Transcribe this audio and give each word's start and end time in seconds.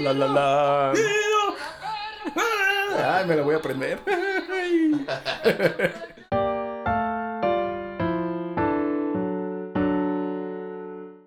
La 0.00 0.12
la 0.14 0.26
la. 0.26 0.92
Ay, 2.96 3.26
me 3.26 3.36
la 3.36 3.42
voy 3.42 3.54
a 3.54 3.58
aprender. 3.58 4.00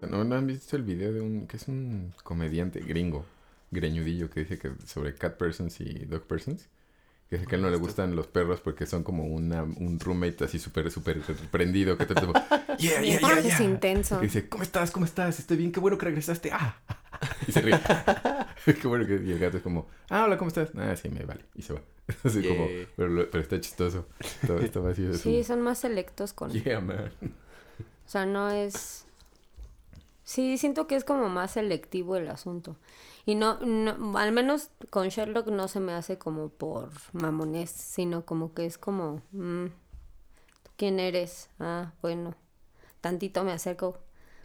¿No, 0.10 0.24
¿No 0.24 0.36
han 0.36 0.48
visto 0.48 0.76
el 0.76 0.84
video 0.84 1.14
de 1.14 1.22
un 1.22 1.48
que 1.48 1.58
es 1.58 1.68
un 1.68 2.14
comediante 2.24 2.80
gringo, 2.80 3.26
greñudillo, 3.70 4.30
que 4.30 4.42
dice 4.42 4.58
que 4.58 4.72
sobre 4.86 5.14
cat 5.14 5.38
persons 5.38 5.80
y 5.80 6.06
dog 6.06 6.24
persons? 6.24 6.68
Que 7.32 7.38
a 7.38 7.56
él 7.56 7.62
no 7.62 7.70
le 7.70 7.78
gustan 7.78 8.14
los 8.14 8.28
perros 8.28 8.60
porque 8.60 8.86
son 8.86 9.04
como 9.04 9.24
una, 9.24 9.64
un 9.64 9.98
roommate 10.02 10.44
así 10.44 10.60
súper, 10.60 10.92
súper 10.92 11.22
prendido. 11.50 11.98
Que 11.98 12.06
te, 12.06 12.14
yeah, 12.78 13.02
yeah, 13.02 13.02
yeah, 13.02 13.40
Es 13.40 13.58
yeah. 13.58 13.64
intenso. 13.64 14.20
Y 14.20 14.24
dice, 14.26 14.50
¿cómo 14.50 14.64
estás? 14.64 14.92
¿Cómo 14.92 15.06
estás? 15.06 15.40
Estoy 15.40 15.56
bien, 15.56 15.72
qué 15.72 15.80
bueno 15.80 15.98
que 15.98 16.06
regresaste. 16.08 16.52
Ah. 16.52 16.78
Y 17.48 17.52
se 17.52 17.62
ríe. 17.62 17.80
qué 18.66 18.88
bueno 18.88 19.06
que 19.06 19.22
y 19.24 19.32
el 19.32 19.40
gato 19.40 19.58
es 19.58 19.64
como, 19.64 19.88
ah, 20.10 20.26
hola, 20.26 20.38
¿cómo 20.38 20.50
estás? 20.50 20.72
Ah, 20.76 20.96
sí, 20.96 21.08
me 21.08 21.24
vale. 21.24 21.46
Y 21.56 21.62
se 21.62 21.74
va. 21.74 21.82
Así 22.24 22.46
como, 22.46 22.68
pero, 22.98 23.30
pero 23.30 23.44
está 23.44 23.62
chistoso. 23.62 24.08
Está, 24.20 24.58
está 24.58 24.80
vacío. 24.80 25.14
Sí, 25.14 25.38
un, 25.38 25.44
son 25.44 25.62
más 25.62 25.78
selectos 25.78 26.34
con... 26.34 26.52
Yeah, 26.52 26.82
man. 26.82 27.12
O 27.22 28.10
sea, 28.10 28.26
no 28.26 28.50
es... 28.50 29.06
Sí, 30.24 30.58
siento 30.58 30.88
que 30.88 30.96
es 30.96 31.04
como 31.04 31.30
más 31.30 31.52
selectivo 31.52 32.16
el 32.16 32.30
asunto. 32.30 32.78
Y 33.26 33.36
no, 33.36 33.60
no, 33.60 34.18
al 34.18 34.32
menos 34.32 34.70
con 34.90 35.10
Sherlock 35.10 35.48
no 35.48 35.68
se 35.68 35.80
me 35.80 35.94
hace 35.94 36.18
como 36.18 36.50
por 36.50 36.90
mamonés, 37.14 37.70
sino 37.70 38.26
como 38.26 38.54
que 38.54 38.66
es 38.66 38.78
como, 38.78 39.22
mm, 39.32 39.66
¿tú 40.64 40.72
quién 40.78 41.00
eres? 41.00 41.50
Ah, 41.60 41.94
bueno, 42.02 42.36
tantito 43.02 43.44
me 43.44 43.52
acerco 43.52 44.00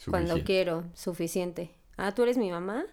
cuando 0.09 0.43
quiero, 0.45 0.85
suficiente. 0.95 1.75
Ah, 1.97 2.13
¿tú 2.13 2.23
eres 2.23 2.37
mi 2.37 2.51
mamá? 2.51 2.85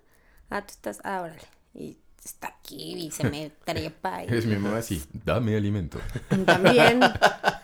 Ah, 0.50 0.62
tú 0.62 0.72
estás, 0.72 1.02
ah, 1.04 1.22
órale. 1.22 1.42
Y 1.73 1.98
está 2.23 2.48
aquí 2.48 2.94
y 2.94 3.11
se 3.11 3.30
me 3.30 3.50
trepa. 3.66 4.23
Y... 4.23 4.34
Es 4.34 4.45
mi 4.45 4.56
mamá 4.56 4.78
así, 4.80 5.04
dame 5.26 5.56
alimento. 5.56 6.00
También. 6.45 7.02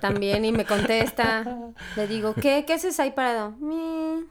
También, 0.00 0.44
y 0.44 0.52
me 0.52 0.64
contesta. 0.64 1.44
Le 1.96 2.06
digo, 2.06 2.34
¿qué? 2.34 2.64
¿Qué 2.66 2.74
haces 2.74 2.98
ahí 3.00 3.10
parado? 3.12 3.52
"Mie". 3.60 4.24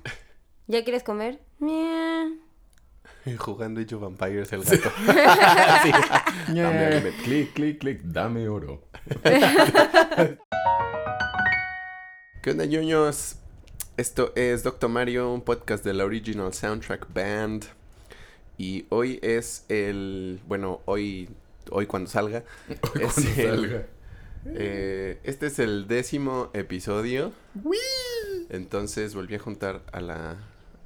¿Ya 0.67 0.83
quieres 0.83 1.03
comer? 1.03 1.39
"Mie". 1.59 2.37
Jugando 3.37 3.81
of 3.81 4.01
Vampires 4.01 4.51
el 4.53 4.63
gato. 4.63 4.91
Sí. 5.83 5.91
Dame 6.53 6.85
alimento. 6.85 7.23
Clic, 7.23 7.53
clic, 7.53 7.79
clic, 7.79 8.01
dame 8.03 8.47
oro. 8.49 8.83
¿Qué 12.41 12.51
onda, 12.51 12.65
ñoños? 12.65 13.35
Esto 13.97 14.31
es 14.35 14.63
Doctor 14.63 14.89
Mario, 14.89 15.31
un 15.33 15.41
podcast 15.41 15.83
de 15.83 15.93
la 15.93 16.05
Original 16.05 16.53
Soundtrack 16.53 17.13
Band. 17.13 17.65
Y 18.57 18.85
hoy 18.89 19.19
es 19.21 19.65
el. 19.69 20.39
Bueno, 20.47 20.81
hoy. 20.85 21.29
Hoy 21.71 21.85
cuando 21.85 22.09
salga. 22.09 22.43
Hoy 22.69 23.03
es 23.03 23.13
cuando 23.13 23.31
el- 23.41 23.47
salga. 23.49 23.85
Eh, 24.45 25.19
este 25.23 25.47
es 25.47 25.59
el 25.59 25.87
décimo 25.87 26.49
episodio. 26.53 27.31
Entonces 28.49 29.13
volví 29.15 29.35
a 29.35 29.39
juntar 29.39 29.81
a 29.91 30.01
la, 30.01 30.37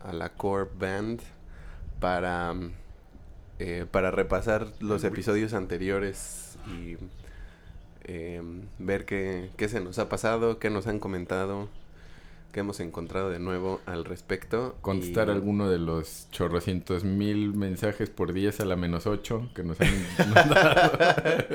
a 0.02 0.14
la 0.14 0.30
core 0.30 0.70
band 0.78 1.22
para, 2.00 2.54
eh, 3.60 3.86
para 3.90 4.12
repasar 4.12 4.68
los 4.80 5.04
episodios 5.04 5.54
anteriores 5.54 6.58
y 6.68 6.98
em, 8.04 8.64
ver 8.80 9.06
qué, 9.06 9.50
qué 9.56 9.70
se 9.70 9.80
nos 9.80 10.00
ha 10.00 10.10
pasado, 10.10 10.60
qué 10.60 10.70
nos 10.70 10.88
han 10.88 11.00
comentado, 11.00 11.70
qué 12.54 12.62
hemos 12.62 12.80
encontrado 12.80 13.30
de 13.30 13.40
nuevo 13.40 13.82
al 13.86 14.06
respecto. 14.06 14.78
Contestar 14.82 15.28
y- 15.28 15.32
alguno 15.32 15.70
de 15.70 15.80
los 15.80 16.28
chorrocientos 16.32 17.04
mil 17.04 17.54
mensajes 17.54 18.10
por 18.10 18.32
10 18.32 18.62
a 18.62 18.66
la 18.66 18.78
menos 18.78 19.06
8 19.08 19.50
que 19.54 19.64
nos 19.64 19.82
han 19.82 19.90
mandado. 20.34 20.92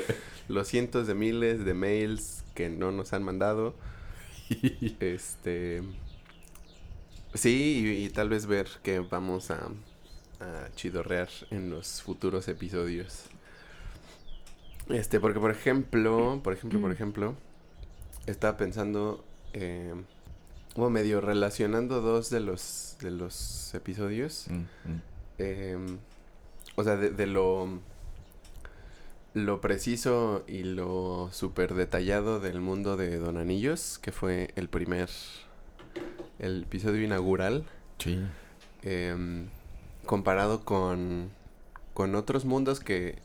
los 0.48 0.69
cientos 0.69 1.06
de 1.06 1.14
miles 1.14 1.64
de 1.64 1.72
mails 1.72 2.44
que 2.54 2.69
no 2.69 2.92
nos 2.92 3.12
han 3.14 3.22
mandado. 3.22 3.75
Este. 5.00 5.82
Sí, 7.34 7.84
y, 7.84 8.04
y 8.06 8.08
tal 8.10 8.28
vez 8.31 8.47
ver 8.47 8.66
que 8.82 9.00
vamos 9.00 9.50
a, 9.50 9.56
a 10.41 10.69
chidorrear 10.75 11.28
en 11.50 11.70
los 11.70 12.03
futuros 12.03 12.48
episodios. 12.48 13.25
Este, 14.88 15.20
porque 15.20 15.38
por 15.38 15.50
ejemplo, 15.50 16.41
por 16.42 16.54
ejemplo, 16.54 16.81
por 16.81 16.91
ejemplo, 16.91 17.34
estaba 18.26 18.56
pensando, 18.56 19.22
eh, 19.53 19.94
como 20.78 20.91
medio 20.91 21.21
relacionando 21.21 22.00
dos 22.00 22.31
de 22.31 22.39
los, 22.39 22.97
de 23.00 23.11
los 23.11 23.75
episodios. 23.75 24.47
Mm, 24.49 24.55
mm. 24.93 25.03
Em, 25.39 25.99
o 26.77 26.84
sea, 26.84 26.94
de, 26.97 27.11
de 27.11 27.27
lo 27.27 27.81
lo 29.34 29.61
preciso 29.61 30.44
y 30.47 30.62
lo 30.62 31.31
súper 31.33 31.75
detallado 31.75 32.38
del 32.38 32.61
mundo 32.61 32.97
de 32.97 33.19
Don 33.19 33.38
Anillos, 33.38 33.99
que 34.00 34.12
fue 34.12 34.53
el 34.55 34.69
primer, 34.69 35.09
el 36.38 36.62
episodio 36.62 37.03
inaugural, 37.03 37.65
Sí. 37.99 38.21
em, 38.83 39.49
comparado 40.06 40.65
con, 40.65 41.31
con 41.93 42.15
otros 42.15 42.44
mundos 42.44 42.78
que, 42.78 43.19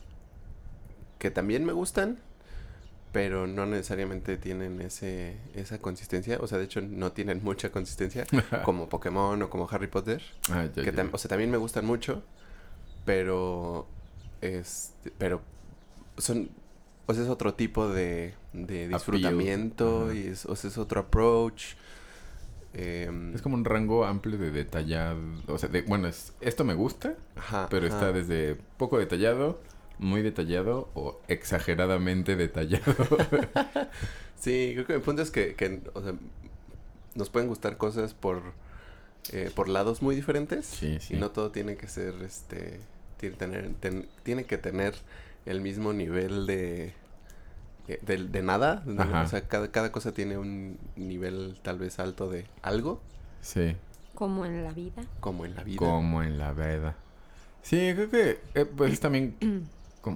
que 1.19 1.30
también 1.30 1.66
me 1.66 1.74
gustan, 1.74 2.18
pero 3.13 3.47
no 3.47 3.66
necesariamente 3.66 4.35
tienen 4.38 4.81
ese, 4.81 5.38
esa 5.56 5.78
consistencia, 5.79 6.38
o 6.41 6.47
sea, 6.47 6.57
de 6.57 6.66
hecho 6.66 6.81
no 6.81 7.13
tienen 7.13 7.41
mucha 7.44 7.72
consistencia, 7.72 8.25
como 8.66 8.90
Pokémon 8.90 9.41
o 9.41 9.50
como 9.50 9.69
Harry 9.72 9.88
Potter 9.88 10.22
Ah, 10.51 10.66
ya, 10.75 10.84
que 10.84 10.91
ya. 10.91 11.07
o 11.12 11.18
sea, 11.18 11.29
también 11.29 11.50
me 11.51 11.57
gustan 11.57 11.85
mucho, 11.85 12.22
pero 13.06 13.88
este, 14.41 15.12
pero 15.18 15.41
son 16.18 16.50
o 17.06 17.13
sea, 17.13 17.24
es 17.24 17.29
otro 17.29 17.53
tipo 17.53 17.88
de, 17.90 18.34
de 18.53 18.88
disfrutamiento 18.88 20.13
y 20.13 20.28
es, 20.28 20.45
o 20.45 20.56
sea, 20.56 20.69
es 20.69 20.78
otro 20.78 21.01
approach. 21.01 21.75
em, 22.74 23.35
Es 23.35 23.41
como 23.41 23.56
un 23.56 23.66
rango 23.66 24.06
amplio 24.06 24.38
de 24.38 24.51
detallado. 24.51 25.19
O 25.47 25.57
sea, 25.57 25.68
de, 25.69 25.81
bueno, 25.84 26.07
es, 26.07 26.34
esto 26.40 26.63
me 26.63 26.74
gusta, 26.74 27.16
ajá, 27.35 27.68
pero 27.69 27.88
ajá. 27.88 27.95
está 27.95 28.12
desde 28.13 28.56
poco 28.78 28.97
detallado, 29.00 29.59
muy 30.00 30.22
detallado 30.22 30.90
o 30.96 31.20
exageradamente 31.28 32.36
detallado. 32.38 32.96
Sí, 34.40 34.72
creo 34.74 34.86
que 34.86 34.94
el 34.96 35.02
punto 35.02 35.22
es 35.22 35.31
que, 35.31 35.56
que, 35.56 35.81
o 35.94 36.02
sea, 36.02 36.14
nos 37.16 37.30
pueden 37.30 37.48
gustar 37.48 37.78
cosas 37.78 38.14
por 38.14 38.42
eh, 39.31 39.52
por 39.56 39.70
lados 39.70 40.02
muy 40.02 40.16
diferentes 40.16 40.66
sí, 40.66 40.98
sí. 41.00 41.14
y 41.16 41.18
no 41.18 41.31
todo 41.31 41.50
tiene 41.52 41.78
que 41.78 41.88
ser 41.88 42.14
este 42.26 42.80
tiene 43.18 43.36
tener 43.38 43.74
ten- 43.80 44.08
tiene 44.24 44.44
que 44.44 44.58
tener 44.58 44.96
el 45.46 45.62
mismo 45.62 45.94
nivel 45.94 46.46
de 46.46 46.92
eh, 47.88 48.00
de, 48.02 48.18
de 48.18 48.42
nada 48.44 48.84
o 49.24 49.28
sea 49.30 49.48
cada, 49.48 49.72
cada 49.72 49.94
cosa 49.94 50.12
tiene 50.14 50.38
un 50.38 50.78
nivel 50.98 51.58
tal 51.62 51.78
vez 51.80 52.00
alto 52.00 52.30
de 52.30 52.46
algo 52.62 53.00
Sí, 53.42 53.75
Como 54.16 54.46
en 54.46 54.64
la 54.64 54.72
vida. 54.72 55.04
como 55.22 55.46
en 55.46 55.56
la 55.56 55.64
vida 55.64 55.78
como 55.78 56.22
en 56.24 56.38
la 56.38 56.52
veda. 56.54 56.96
Sí, 57.62 57.92
creo 57.96 58.10
que 58.10 58.40
eh, 58.56 58.66
pues 58.66 59.00
también... 59.00 59.36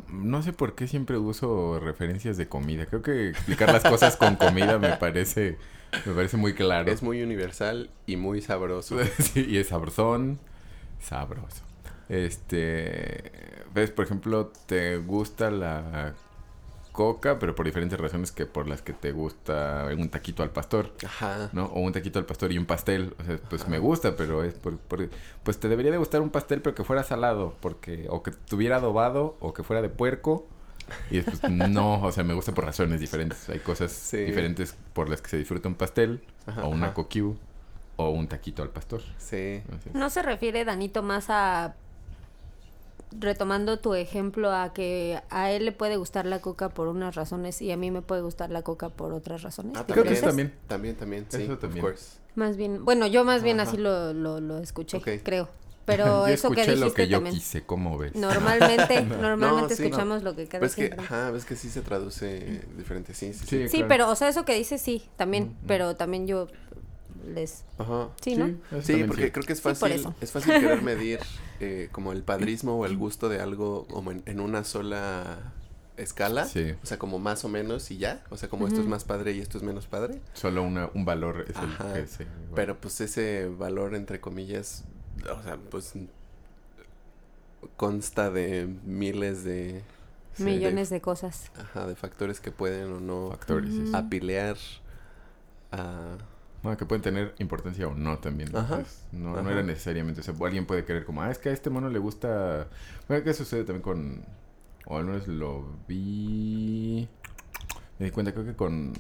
No 0.10 0.42
sé 0.44 0.54
por 0.54 0.76
qué 0.76 0.88
siempre 0.88 1.18
uso 1.18 1.80
referencias 1.80 2.38
de 2.38 2.48
comida. 2.48 2.86
Creo 2.86 3.02
que 3.02 3.30
explicar 3.30 3.72
las 3.72 3.84
cosas 3.84 4.18
con 4.18 4.36
comida 4.36 4.78
me 4.80 4.98
parece, 4.98 5.58
me 6.06 6.14
parece 6.14 6.38
muy 6.38 6.54
claro. 6.54 6.92
es 6.92 7.02
muy 7.02 7.22
universal 7.22 7.90
y 8.06 8.18
muy 8.18 8.42
sabroso 8.42 8.98
Sí, 9.20 9.46
y 9.48 9.58
es 9.58 9.68
sabrosón. 9.68 10.40
Sabroso. 11.00 11.64
Este. 12.10 13.32
¿Ves? 13.74 13.92
Por 13.92 14.06
ejemplo, 14.06 14.52
te 14.66 14.98
gusta 14.98 15.52
la 15.52 16.14
coca, 16.98 17.38
pero 17.40 17.54
por 17.56 17.66
diferentes 17.68 18.00
razones 18.00 18.32
que 18.32 18.48
por 18.48 18.68
las 18.68 18.82
que 18.82 18.92
te 18.92 19.12
gusta 19.12 19.88
un 19.96 20.10
taquito 20.10 20.42
al 20.42 20.50
pastor, 20.50 20.92
ajá 21.06 21.50
¿no? 21.54 21.66
O 21.68 21.80
un 21.82 21.94
taquito 21.94 22.18
al 22.18 22.26
pastor 22.26 22.52
y 22.52 22.58
un 22.58 22.66
pastel. 22.66 23.14
O 23.20 23.24
sea, 23.24 23.38
pues 23.50 23.68
me 23.68 23.78
gusta, 23.78 24.16
pero 24.18 24.44
es 24.44 24.56
por, 24.56 24.78
por- 24.80 25.08
Pues 25.44 25.60
te 25.60 25.70
debería 25.70 25.92
de 25.92 26.00
gustar 26.00 26.22
un 26.22 26.32
pastel, 26.32 26.62
pero 26.62 26.76
que 26.76 26.84
fuera 26.84 27.04
salado, 27.04 27.54
porque. 27.62 28.08
O 28.10 28.24
que 28.24 28.32
tuviera 28.32 28.78
adobado, 28.78 29.38
o 29.40 29.54
que 29.54 29.62
fuera 29.64 29.82
de 29.84 29.90
puerco. 29.90 30.48
Y 31.12 31.18
después, 31.22 31.40
no, 31.52 32.02
o 32.02 32.12
sea, 32.12 32.24
me 32.24 32.34
gusta 32.34 32.52
por 32.54 32.66
razones 32.66 33.00
diferentes. 33.00 33.48
Hay 33.50 33.60
cosas 33.60 33.92
Sí. 33.92 34.18
diferentes 34.18 34.76
por 34.94 35.08
las 35.10 35.22
que 35.22 35.30
se 35.30 35.38
disfruta 35.38 35.70
un 35.70 35.76
pastel, 35.76 36.24
Ajá, 36.48 36.64
o 36.66 36.70
una 36.70 36.94
coquiu, 36.96 37.38
o 37.98 38.10
un 38.10 38.28
taquito 38.28 38.64
al 38.64 38.70
pastor. 38.70 39.02
sí 39.20 39.62
Entonces, 39.66 39.94
¿No 39.94 40.10
se 40.10 40.22
refiere, 40.24 40.66
Danito, 40.66 41.04
más 41.04 41.28
a... 41.30 41.76
Retomando 43.12 43.80
tu 43.80 43.94
ejemplo 43.94 44.52
a 44.52 44.74
que 44.74 45.22
a 45.30 45.52
él 45.52 45.66
le 45.66 45.72
puede 45.72 45.96
gustar 45.96 46.26
la 46.26 46.40
coca 46.42 46.70
por 46.70 46.88
unas 46.90 47.16
razones 47.16 47.62
y 47.62 47.72
a 47.72 47.78
mí 47.78 47.90
me 47.90 48.02
puede 48.02 48.22
gustar 48.22 48.50
la 48.50 48.64
coca 48.64 48.90
por 48.90 49.14
otras 49.14 49.44
razones. 49.44 49.74
Ah, 49.78 49.86
Creo 49.88 50.04
que 50.04 50.14
eso 50.14 50.26
también. 50.26 50.54
también 50.68 50.96
también 50.96 51.26
sí 51.30 51.44
Eso 51.44 51.54
of 51.54 51.60
también. 51.60 51.86
course. 51.86 52.18
Más 52.36 52.58
bien, 52.58 52.84
bueno, 52.84 53.08
yo 53.08 53.24
más 53.24 53.44
bien 53.44 53.60
Ajá. 53.60 53.70
así 53.70 53.78
lo, 53.78 54.14
lo, 54.14 54.42
lo 54.42 54.58
escuché, 54.60 55.00
creo. 55.24 55.48
Pero 55.86 56.06
yo 56.28 56.34
eso 56.34 56.52
que 56.52 56.62
escuché 56.62 56.76
dijiste 56.76 56.86
lo 56.86 56.94
que 56.94 57.08
yo 57.08 57.18
también. 57.18 57.36
quise, 57.36 57.64
¿cómo 57.66 57.98
ves? 57.98 58.14
Normalmente, 58.14 59.02
normalmente 59.22 59.70
No, 59.74 59.76
sí, 59.78 59.82
no. 59.84 59.88
escuchamos 59.88 60.24
lo 60.24 60.36
que 60.36 60.46
cada 60.48 60.60
ves 60.62 60.76
que 60.76 60.90
quien 60.90 61.00
ajá 61.00 61.32
ves 61.32 61.46
que 61.46 61.56
sí 61.56 61.70
se 61.70 61.82
traduce 61.82 62.62
diferente 62.78 63.14
sí 63.14 63.32
sí 63.34 63.40
sí, 63.40 63.46
Sí. 63.48 63.68
Sí, 63.70 63.78
claro. 63.78 63.88
pero, 63.88 64.10
o 64.12 64.16
sea, 64.18 64.28
eso 64.28 64.44
que 64.44 64.54
dices 64.54 64.82
sí, 64.82 65.08
también, 65.16 65.56
pero 65.66 65.96
también 65.96 66.28
yo 66.28 66.48
les... 67.28 67.64
Ajá. 67.78 68.10
Sí, 68.22 68.36
¿no? 68.36 68.48
Sí, 68.82 69.04
porque 69.06 69.26
sí. 69.26 69.32
creo 69.32 69.44
que 69.46 69.54
es 69.54 69.62
fácil, 69.62 70.06
es 70.22 70.32
fácil 70.32 70.54
querer 70.54 70.82
medir 70.84 71.20
eh, 71.60 71.90
como 71.92 72.12
el 72.14 72.24
padrismo 72.24 72.76
o 72.80 72.86
el 72.86 72.98
gusto 72.98 73.30
de 73.30 73.40
algo 73.40 73.86
como 73.88 74.12
en, 74.12 74.24
en 74.26 74.40
una 74.40 74.64
sola 74.64 75.54
escala. 75.98 76.46
Sí, 76.46 76.76
O 76.84 76.86
sea, 76.86 76.98
como 77.00 77.18
más 77.20 77.44
o 77.44 77.50
menos 77.50 77.90
y 77.92 77.98
ya. 77.98 78.24
O 78.30 78.38
sea, 78.38 78.50
como 78.50 78.68
esto 78.68 78.80
es 78.82 78.88
más 78.88 79.04
padre 79.04 79.32
y 79.34 79.40
esto 79.40 79.58
es 79.58 79.64
menos 79.64 79.88
padre. 79.88 80.22
solo 80.34 80.62
una, 80.64 80.90
un 80.94 81.06
valor 81.06 81.46
es 81.50 81.56
el 81.58 81.64
Ajá, 81.66 81.94
que 81.94 82.08
se... 82.08 82.28
Pero 82.56 82.80
pues 82.80 83.02
ese 83.02 83.48
valor, 83.48 83.96
entre 83.96 84.20
comillas, 84.20 84.84
o 85.36 85.42
sea, 85.44 85.58
pues 85.72 85.94
consta 87.76 88.30
de 88.30 88.68
miles 88.86 89.44
de, 89.44 89.82
Sí, 90.34 90.44
millones 90.44 90.90
de 90.92 91.02
cosas. 91.02 91.52
ajá, 91.60 91.88
de 91.88 91.96
factores 91.96 92.40
que 92.40 92.52
pueden 92.52 92.92
o 92.94 93.00
no 93.00 93.30
factores. 93.32 93.74
apilear 93.94 94.56
a... 95.72 96.18
Que 96.76 96.86
pueden 96.86 97.02
tener 97.02 97.36
importancia 97.40 97.88
o 97.88 97.94
no 97.94 98.18
también. 98.18 98.52
¿no? 98.52 98.60
Ajá. 98.60 98.78
Pues, 98.78 99.06
no, 99.12 99.42
no 99.42 99.50
era 99.50 99.64
necesariamente. 99.64 100.22
O 100.22 100.24
sea, 100.24 100.34
alguien 100.42 100.66
puede 100.66 100.84
querer 100.84 101.06
como, 101.06 101.22
ah, 101.22 101.32
es 101.32 101.38
que 101.38 101.50
a 101.50 101.54
este 101.54 101.70
mono 101.70 101.90
le 101.90 102.00
gusta. 102.00 102.68
Bueno, 103.08 103.24
¿qué 103.24 103.34
sucede 103.34 103.64
también 103.64 103.84
con. 103.84 104.26
O 104.86 104.98
al 104.98 105.06
menos 105.06 105.28
lo 105.28 105.66
vi. 105.88 107.08
Me 108.00 108.06
di 108.06 108.12
cuenta, 108.12 108.34
creo 108.34 108.46
que 108.46 108.56
con, 108.56 108.94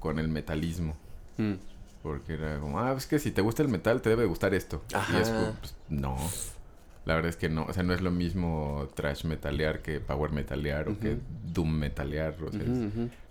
con 0.00 0.18
el 0.18 0.28
metalismo. 0.28 0.96
Mm, 1.38 1.54
Porque 2.02 2.34
era 2.34 2.58
como, 2.60 2.80
ah, 2.80 2.92
es 2.96 3.06
que 3.06 3.18
si 3.18 3.30
te 3.30 3.40
gusta 3.42 3.62
el 3.62 3.68
metal, 3.68 4.02
te 4.02 4.10
debe 4.10 4.26
gustar 4.26 4.54
esto. 4.54 4.82
Y 5.12 5.16
es 5.16 5.30
pues, 5.30 5.74
no. 5.88 6.16
La 7.04 7.14
verdad 7.14 7.28
es 7.28 7.36
que 7.36 7.48
no. 7.50 7.64
O 7.64 7.72
sea, 7.72 7.82
no 7.82 7.92
es 7.92 8.00
lo 8.00 8.10
mismo 8.10 8.88
trash 8.94 9.24
metalear 9.24 9.82
que 9.82 10.00
power 10.00 10.32
metalear 10.32 10.88
o 10.88 10.98
que 10.98 11.18
doom 11.52 11.70
metalear. 11.70 12.34
O 12.42 12.50
sea, 12.50 12.62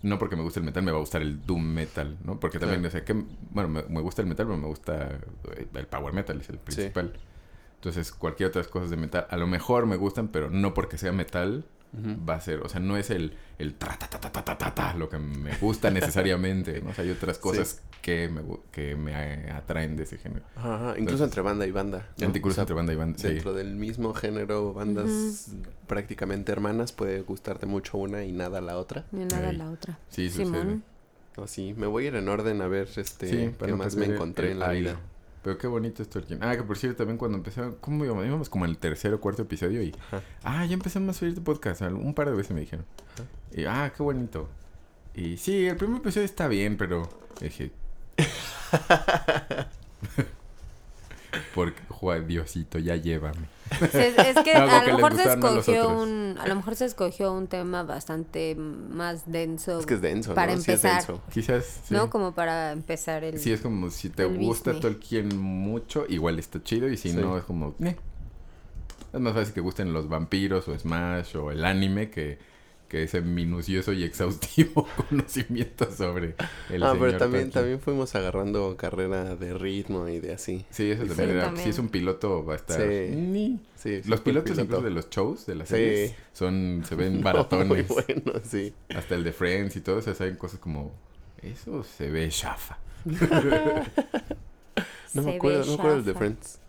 no 0.03 0.19
porque 0.19 0.35
me 0.35 0.43
guste 0.43 0.59
el 0.59 0.65
metal 0.65 0.83
me 0.83 0.91
va 0.91 0.97
a 0.97 1.01
gustar 1.01 1.21
el 1.23 1.43
doom 1.45 1.63
metal, 1.63 2.17
¿no? 2.23 2.39
Porque 2.39 2.59
también, 2.59 2.81
Claro. 2.81 2.89
o 2.89 2.91
sea, 2.91 3.03
que, 3.05 3.13
bueno, 3.51 3.69
me, 3.69 3.81
me 3.83 4.01
gusta 4.01 4.21
el 4.21 4.27
metal, 4.27 4.45
pero 4.45 4.57
me 4.59 4.67
gusta 4.67 5.17
eh, 5.55 5.67
el 5.73 5.87
power 5.87 6.13
metal, 6.13 6.39
es 6.39 6.49
el 6.49 6.57
principal. 6.59 7.13
Entonces, 7.75 8.11
cualquier 8.11 8.49
otras 8.49 8.67
cosas 8.67 8.89
de 8.91 8.97
metal, 8.97 9.25
a 9.29 9.37
lo 9.37 9.47
mejor 9.47 9.87
me 9.87 9.95
gustan, 9.97 10.27
pero 10.29 10.49
no 10.49 10.73
porque 10.73 10.97
sea 10.97 11.11
metal, 11.11 11.65
Va 12.27 12.35
a 12.35 12.41
ser, 12.41 12.61
o 12.61 12.69
sea, 12.69 12.79
no 12.79 12.97
es 12.97 13.11
el, 13.11 13.33
el 13.59 13.75
tra, 13.75 13.95
ta, 13.97 14.09
ta, 14.09 14.19
ta, 14.19 14.31
ta, 14.31 14.43
ta, 14.43 14.57
ta, 14.57 14.73
ta, 14.73 14.93
lo 14.95 15.09
que 15.09 15.19
me 15.19 15.55
gusta 15.57 15.91
necesariamente, 15.91 16.81
¿no? 16.81 16.89
O 16.89 16.93
sea, 16.93 17.03
hay 17.03 17.11
otras 17.11 17.37
cosas 17.37 17.81
que, 18.01 18.29
me, 18.29 18.41
que 18.71 18.95
me 18.95 19.11
eh, 19.13 19.51
atraen 19.51 19.95
de 19.95 20.03
ese 20.03 20.17
género. 20.17 20.43
Ajá, 20.55 20.75
ajá, 20.75 20.99
Incluso 20.99 21.23
entre 21.23 21.41
banda 21.41 21.67
y 21.67 21.71
banda. 21.71 22.09
¿no? 22.17 22.25
Incluso 22.25 22.47
O 22.47 22.53
sea, 22.55 22.61
entre 22.63 22.75
banda 22.75 22.93
y 22.93 22.95
banda, 22.95 23.19
sí. 23.19 23.27
Dentro 23.27 23.53
del 23.53 23.75
mismo 23.75 24.15
género, 24.15 24.73
bandas 24.73 25.51
prácticamente 25.85 26.51
hermanas, 26.51 26.91
puede 26.91 27.21
gustarte 27.21 27.67
mucho 27.67 27.99
una 27.99 28.23
y 28.25 28.31
nada 28.31 28.59
la 28.59 28.77
otra. 28.79 29.05
Ni 29.11 29.25
nada 29.25 29.53
la 29.53 29.69
otra. 29.69 29.99
Sí, 30.09 30.29
sucede. 30.29 30.45
Simón. 30.45 30.83
Así, 31.41 31.73
me 31.77 31.87
voy 31.87 32.05
a 32.05 32.07
ir 32.09 32.15
en 32.15 32.27
orden 32.27 32.61
a 32.61 32.67
ver 32.67 32.87
este 32.95 33.27
Sí, 33.27 33.37
qué 33.37 33.49
para 33.51 33.71
no 33.71 33.77
más 33.77 33.95
me 33.95 34.01
perder 34.01 34.15
encontré 34.15 34.45
el 34.47 34.53
en 34.53 34.59
la 34.59 34.71
vida. 34.71 34.99
Pero 35.43 35.57
qué 35.57 35.67
bonito 35.67 36.01
es 36.01 36.09
Tolkien. 36.09 36.41
Ah, 36.41 36.55
que 36.55 36.63
por 36.63 36.77
cierto, 36.77 36.99
también 36.99 37.17
cuando 37.17 37.37
empecé, 37.37 37.61
¿cómo 37.81 38.05
íbamos? 38.05 38.25
Íbamos 38.25 38.49
como 38.49 38.65
en 38.65 38.71
el 38.71 38.77
tercer 38.77 39.13
o 39.13 39.19
cuarto 39.19 39.41
episodio 39.41 39.83
y... 39.83 39.93
Ajá. 40.07 40.21
Ah, 40.43 40.65
ya 40.65 40.73
empezamos 40.73 41.21
a 41.21 41.25
oír 41.25 41.35
tu 41.35 41.43
podcast. 41.43 41.81
Un 41.81 42.13
par 42.13 42.29
de 42.29 42.35
veces 42.35 42.53
me 42.53 42.61
dijeron. 42.61 42.85
Ajá. 43.13 43.25
Y, 43.51 43.65
ah, 43.65 43.91
qué 43.95 44.01
bonito. 44.01 44.47
Y 45.13 45.37
sí, 45.37 45.67
el 45.67 45.75
primer 45.75 45.97
episodio 45.97 46.25
está 46.25 46.47
bien, 46.47 46.77
pero... 46.77 47.09
Dije... 47.41 47.71
Porque, 51.55 51.81
Juan 51.89 52.27
Diosito, 52.27 52.77
ya 52.79 52.95
llévame. 52.95 53.47
Es, 53.81 53.93
es 53.95 54.37
que 54.43 54.53
No, 54.57 54.69
a 54.69 54.83
lo 54.85 54.95
mejor 54.97 55.15
se 55.15 55.29
escogió 55.33 55.89
un, 55.89 56.37
a 56.39 56.47
lo 56.47 56.55
mejor 56.55 56.75
se 56.75 56.85
escogió 56.85 57.33
un 57.33 57.47
tema 57.47 57.83
bastante 57.83 58.55
más 58.55 59.23
denso, 59.31 59.79
Es 59.79 59.85
que 59.85 59.95
es 59.95 60.01
denso, 60.01 60.33
Para 60.35 60.55
¿no? 60.55 60.61
Sí 60.61 60.71
es 60.71 60.83
empezar. 60.83 60.97
denso. 61.07 61.21
Quizás... 61.33 61.81
Sí. 61.85 61.93
¿no? 61.93 62.09
Como 62.09 62.33
para 62.33 62.71
empezar 62.71 63.23
el... 63.23 63.39
Sí, 63.39 63.51
es 63.51 63.61
como 63.61 63.89
si 63.89 64.09
te 64.09 64.25
gusta 64.25 64.71
business. 64.73 64.81
Tolkien 64.81 65.37
mucho, 65.41 66.05
igual 66.07 66.37
está 66.39 66.61
chido. 66.63 66.87
Y 66.89 66.97
si 66.97 67.11
Sí. 67.11 67.17
no, 67.17 67.37
es 67.37 67.43
como... 67.43 67.73
"Neh". 67.79 67.97
Es 69.13 69.19
más 69.19 69.33
fácil 69.33 69.53
que 69.53 69.61
gusten 69.61 69.93
los 69.93 70.09
vampiros 70.09 70.67
o 70.67 70.77
Smash 70.77 71.35
o 71.37 71.51
el 71.51 71.63
anime 71.65 72.09
que, 72.09 72.39
que 72.93 73.01
ese 73.01 73.21
minucioso 73.21 73.91
y 73.91 74.03
exhaustivo 74.03 74.87
conocimiento 75.09 75.91
sobre 75.91 76.35
el 76.69 76.83
ah, 76.83 76.91
pero 76.93 77.05
señor 77.05 77.17
también, 77.17 77.17
Tolkien. 77.45 77.51
también 77.51 77.79
fuimos 77.79 78.13
agarrando 78.13 78.77
carrera 78.77 79.35
de 79.35 79.55
ritmo 79.55 80.07
y 80.07 80.19
de 80.19 80.33
así. 80.33 80.63
Sí, 80.69 80.91
eso 80.91 81.01
Sí, 81.01 81.07
también 81.09 81.29
era. 81.31 81.45
también. 81.45 81.63
Si 81.63 81.69
es 81.71 81.79
un 81.79 81.89
piloto, 81.89 82.45
va 82.45 82.53
a 82.53 82.57
estar. 82.57 82.79
Sí. 82.79 83.59
Sí, 83.77 84.01
Los 84.05 84.21
pilotos 84.21 84.51
piloto. 84.51 84.61
incluso 84.61 84.81
de 84.83 84.89
los 84.91 85.09
shows, 85.09 85.45
de 85.47 85.55
las 85.55 85.69
Sí. 85.69 85.75
series, 85.75 86.15
son, 86.33 86.83
se 86.87 86.93
ven 86.93 87.13
Muy 87.15 87.23
baratones. 87.23 87.87
bueno, 87.87 88.33
sí. 88.43 88.73
Hasta 88.95 89.15
el 89.15 89.23
de 89.23 89.33
Friends 89.33 89.75
y 89.75 89.81
todo, 89.81 89.97
o 89.97 90.01
sea, 90.03 90.13
saben 90.13 90.35
cosas 90.35 90.59
como. 90.59 90.93
Eso 91.41 91.83
se 91.83 92.11
ve 92.11 92.29
chafa. 92.29 92.77
No 95.13 95.21
se 95.21 95.27
me 95.29 95.35
acuerdo, 95.35 95.59
no 95.59 95.65
me 95.67 95.73
acuerdo 95.73 95.95
del 95.97 96.05
de. 96.05 96.13
Friends. 96.15 96.59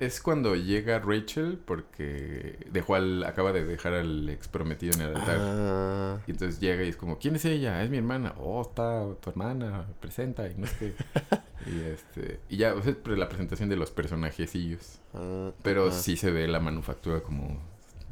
Es 0.00 0.20
cuando 0.20 0.54
llega 0.56 0.98
Rachel 0.98 1.58
porque 1.64 2.58
dejó 2.70 2.96
al, 2.96 3.24
acaba 3.24 3.52
de 3.52 3.64
dejar 3.64 3.94
al 3.94 4.28
ex 4.28 4.46
prometido 4.48 4.92
en 4.94 5.00
el 5.00 5.16
altar. 5.16 5.38
Ah, 5.40 6.18
Y 6.26 6.32
entonces 6.32 6.60
llega 6.60 6.84
y 6.84 6.88
es 6.88 6.96
como, 6.96 7.18
¿quién 7.18 7.36
es 7.36 7.44
ella? 7.46 7.82
Es 7.82 7.88
mi 7.88 7.96
hermana. 7.96 8.34
Oh, 8.38 8.60
está 8.60 9.06
tu 9.22 9.30
hermana, 9.30 9.86
presenta 10.00 10.46
y 10.48 10.54
no 10.56 10.66
sé 10.66 10.94
y 11.66 11.80
este, 11.80 12.40
y 12.50 12.58
ya, 12.58 12.74
es 12.74 12.96
la 13.06 13.28
presentación 13.28 13.70
de 13.70 13.76
los 13.76 13.90
personajecillos. 13.90 14.98
ah, 15.14 15.52
Pero 15.62 15.90
sí 15.90 16.16
se 16.18 16.30
ve 16.30 16.46
la 16.46 16.60
manufactura 16.60 17.22
como 17.22 17.58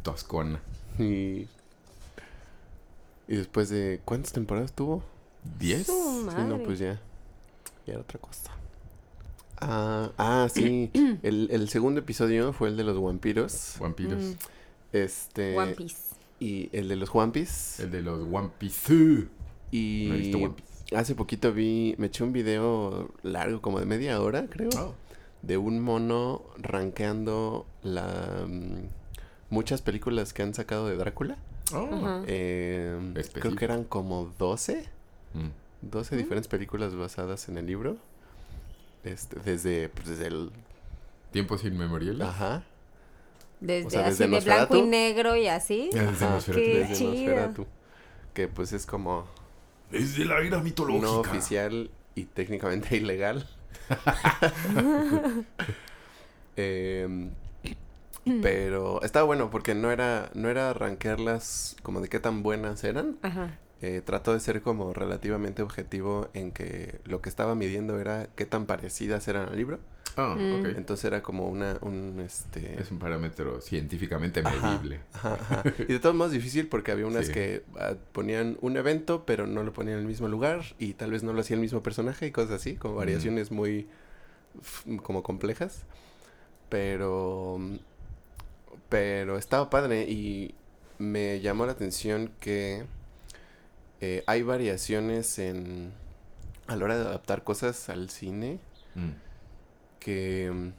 toscona. 0.03 0.61
Y... 0.99 1.47
y 3.29 3.37
después 3.37 3.69
de... 3.69 4.01
¿Cuántas 4.07 4.33
temporadas 4.33 4.73
tuvo? 4.73 5.03
¿Diez? 5.59 5.87
Sí, 5.87 6.43
no, 6.49 6.59
pues 6.63 6.79
ya. 6.79 6.99
Ya 7.87 7.95
era 7.95 8.01
otra 8.01 8.19
cosa. 8.19 8.53
Ah, 9.65 10.11
ah 10.19 10.49
sí. 10.53 10.91
el, 11.23 11.49
el 11.51 11.69
segundo 11.69 12.01
episodio 12.01 12.53
fue 12.53 12.69
el 12.69 12.77
de 12.77 12.85
los 12.85 13.01
vampiros. 13.01 13.77
Vampiros. 13.79 14.23
Mm, 14.23 14.33
Este... 14.93 15.57
One 15.57 15.75
Piece. 15.75 15.97
Y 16.41 16.69
el 16.73 16.89
de 16.89 16.97
los 16.97 17.15
Wampis. 17.15 17.79
El 17.79 17.93
de 17.93 18.03
los 18.03 18.21
One 18.31 18.51
Piece. 18.59 18.93
No 18.93 18.99
he 19.71 19.79
Y 19.79 20.11
visto 20.19 20.39
One 20.39 20.55
Piece. 20.57 20.97
hace 20.97 21.15
poquito 21.15 21.53
vi... 21.53 21.95
Me 21.99 22.09
eché 22.09 22.25
un 22.25 22.33
video 22.33 23.11
largo, 23.23 23.61
como 23.63 23.79
de 23.79 23.87
media 23.87 24.21
hora, 24.21 24.47
creo. 24.51 24.69
Oh. 24.77 24.95
De 25.43 25.57
un 25.57 25.81
mono 25.81 26.43
rankeando 26.59 27.65
la... 27.85 28.45
mm, 28.49 28.89
muchas 29.51 29.83
películas 29.83 30.33
que 30.33 30.43
han 30.43 30.53
sacado 30.55 30.89
de 30.89 30.97
Drácula. 30.97 31.37
Oh. 31.73 32.23
Eh, 32.27 33.15
creo 33.35 33.55
que 33.55 33.65
eran 33.65 33.85
como 33.85 34.33
12. 34.39 34.89
Mm. 35.35 35.89
12 35.91 36.17
diferentes 36.17 36.49
películas 36.49 36.95
basadas 36.97 37.49
en 37.49 37.57
el 37.59 37.67
libro. 37.67 37.99
Este, 39.05 39.41
desde, 39.41 39.89
pues, 39.89 40.09
desde 40.09 40.27
el... 40.29 40.51
Tiempos 41.31 41.65
inmemoriales. 41.65 42.27
Ajá. 42.27 42.63
Desde 43.61 43.87
o 43.87 43.91
sea, 43.91 44.07
así 44.09 44.25
desde 44.25 44.29
de 44.29 44.41
blanco 44.41 44.77
y 44.77 44.83
negro 44.83 45.37
y 45.37 45.47
así. 45.47 45.89
Desde 45.93 46.25
Ajá, 46.25 46.31
Nosferatu. 46.35 46.65
Qué 46.65 46.79
desde 46.79 46.95
chido. 46.95 47.13
Nosferatu. 47.13 47.67
Que 48.35 48.49
pues 48.49 48.73
es 48.73 48.87
como 48.87 49.27
Desde 49.91 50.25
la 50.25 50.41
era 50.41 50.59
mitológica. 50.61 51.07
no 51.07 51.21
oficial 51.21 51.91
y 52.15 52.25
técnicamente 52.25 52.97
ilegal. 52.99 53.49
Em, 56.55 57.31
pero 58.43 59.01
estaba 59.03 59.25
bueno 59.25 59.49
porque 59.51 59.75
no 59.75 59.91
era, 59.91 60.31
no 60.35 60.51
era 60.51 60.75
rankearlas 60.75 61.77
como 61.83 62.03
de 62.03 62.09
qué 62.11 62.21
tan 62.21 62.43
buenas 62.43 62.85
eran. 62.85 63.17
Ajá. 63.23 63.59
Eh, 63.83 64.01
trató 64.05 64.33
de 64.33 64.39
ser 64.41 64.63
como 64.63 64.95
relativamente 64.95 65.61
objetivo 65.61 66.29
en 66.35 66.53
que 66.53 67.01
lo 67.05 67.21
que 67.21 67.29
estaba 67.29 67.55
midiendo 67.57 67.99
era 67.99 68.29
qué 68.37 68.47
tan 68.47 68.65
parecidas 68.67 69.27
eran 69.29 69.49
al 69.49 69.57
libro. 69.57 69.81
Ah, 70.17 70.37
Mm. 70.39 70.61
ok. 70.61 70.67
Entonces 70.77 71.05
era 71.07 71.23
como 71.23 71.49
una, 71.49 71.79
un, 71.81 72.21
este... 72.21 72.81
Es 72.81 72.91
un 72.93 72.99
parámetro 72.99 73.61
científicamente 73.61 74.41
Ajá, 74.45 74.71
medible. 74.73 75.01
ajá, 75.15 75.35
ajá. 75.35 75.63
Y 75.81 75.93
de 75.95 75.99
todos 75.99 76.15
modos 76.15 76.31
difícil 76.33 76.69
porque 76.69 76.93
había 76.93 77.07
unas 77.07 77.27
Sí. 77.27 77.33
que 77.33 77.65
ah, 77.81 77.95
ponían 78.13 78.57
un 78.61 78.77
evento 78.77 79.25
pero 79.27 79.47
no 79.47 79.63
lo 79.65 79.73
ponían 79.73 79.95
en 79.97 80.03
el 80.03 80.07
mismo 80.07 80.29
lugar 80.29 80.63
y 80.79 80.93
tal 80.95 81.11
vez 81.11 81.23
no 81.23 81.33
lo 81.33 81.41
hacía 81.41 81.55
el 81.57 81.61
mismo 81.63 81.83
personaje 81.83 82.27
y 82.27 82.31
cosas 82.31 82.53
así, 82.53 82.77
como 82.77 82.95
variaciones 82.95 83.51
muy 83.51 83.89
f- 84.61 84.97
como 84.99 85.23
complejas. 85.23 85.83
Pero 86.69 87.59
pero 88.89 89.39
estaba 89.39 89.71
padre 89.71 90.03
y 90.09 90.55
me 90.99 91.41
llamó 91.41 91.67
la 91.67 91.73
atención 91.73 92.31
que 92.41 92.85
eh, 94.03 94.25
hay 94.27 94.43
variaciones 94.43 95.39
en 95.39 95.93
a 96.67 96.77
la 96.77 96.85
hora 96.85 96.99
de 96.99 97.05
adaptar 97.07 97.45
cosas 97.45 97.89
al 97.89 98.11
cine 98.11 98.61
Mm. 98.95 99.13
que 100.01 100.51
mm, 100.53 100.73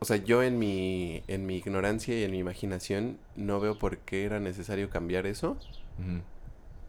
o 0.00 0.04
sea, 0.06 0.16
yo 0.16 0.42
en 0.42 0.58
mi 0.58 1.22
en 1.28 1.46
mi 1.46 1.56
ignorancia 1.58 2.18
y 2.18 2.24
en 2.24 2.30
mi 2.32 2.38
imaginación 2.38 3.18
no 3.36 3.60
veo 3.60 3.78
por 3.78 3.98
qué 3.98 4.24
era 4.24 4.40
necesario 4.40 4.90
cambiar 4.90 5.26
eso, 5.26 5.58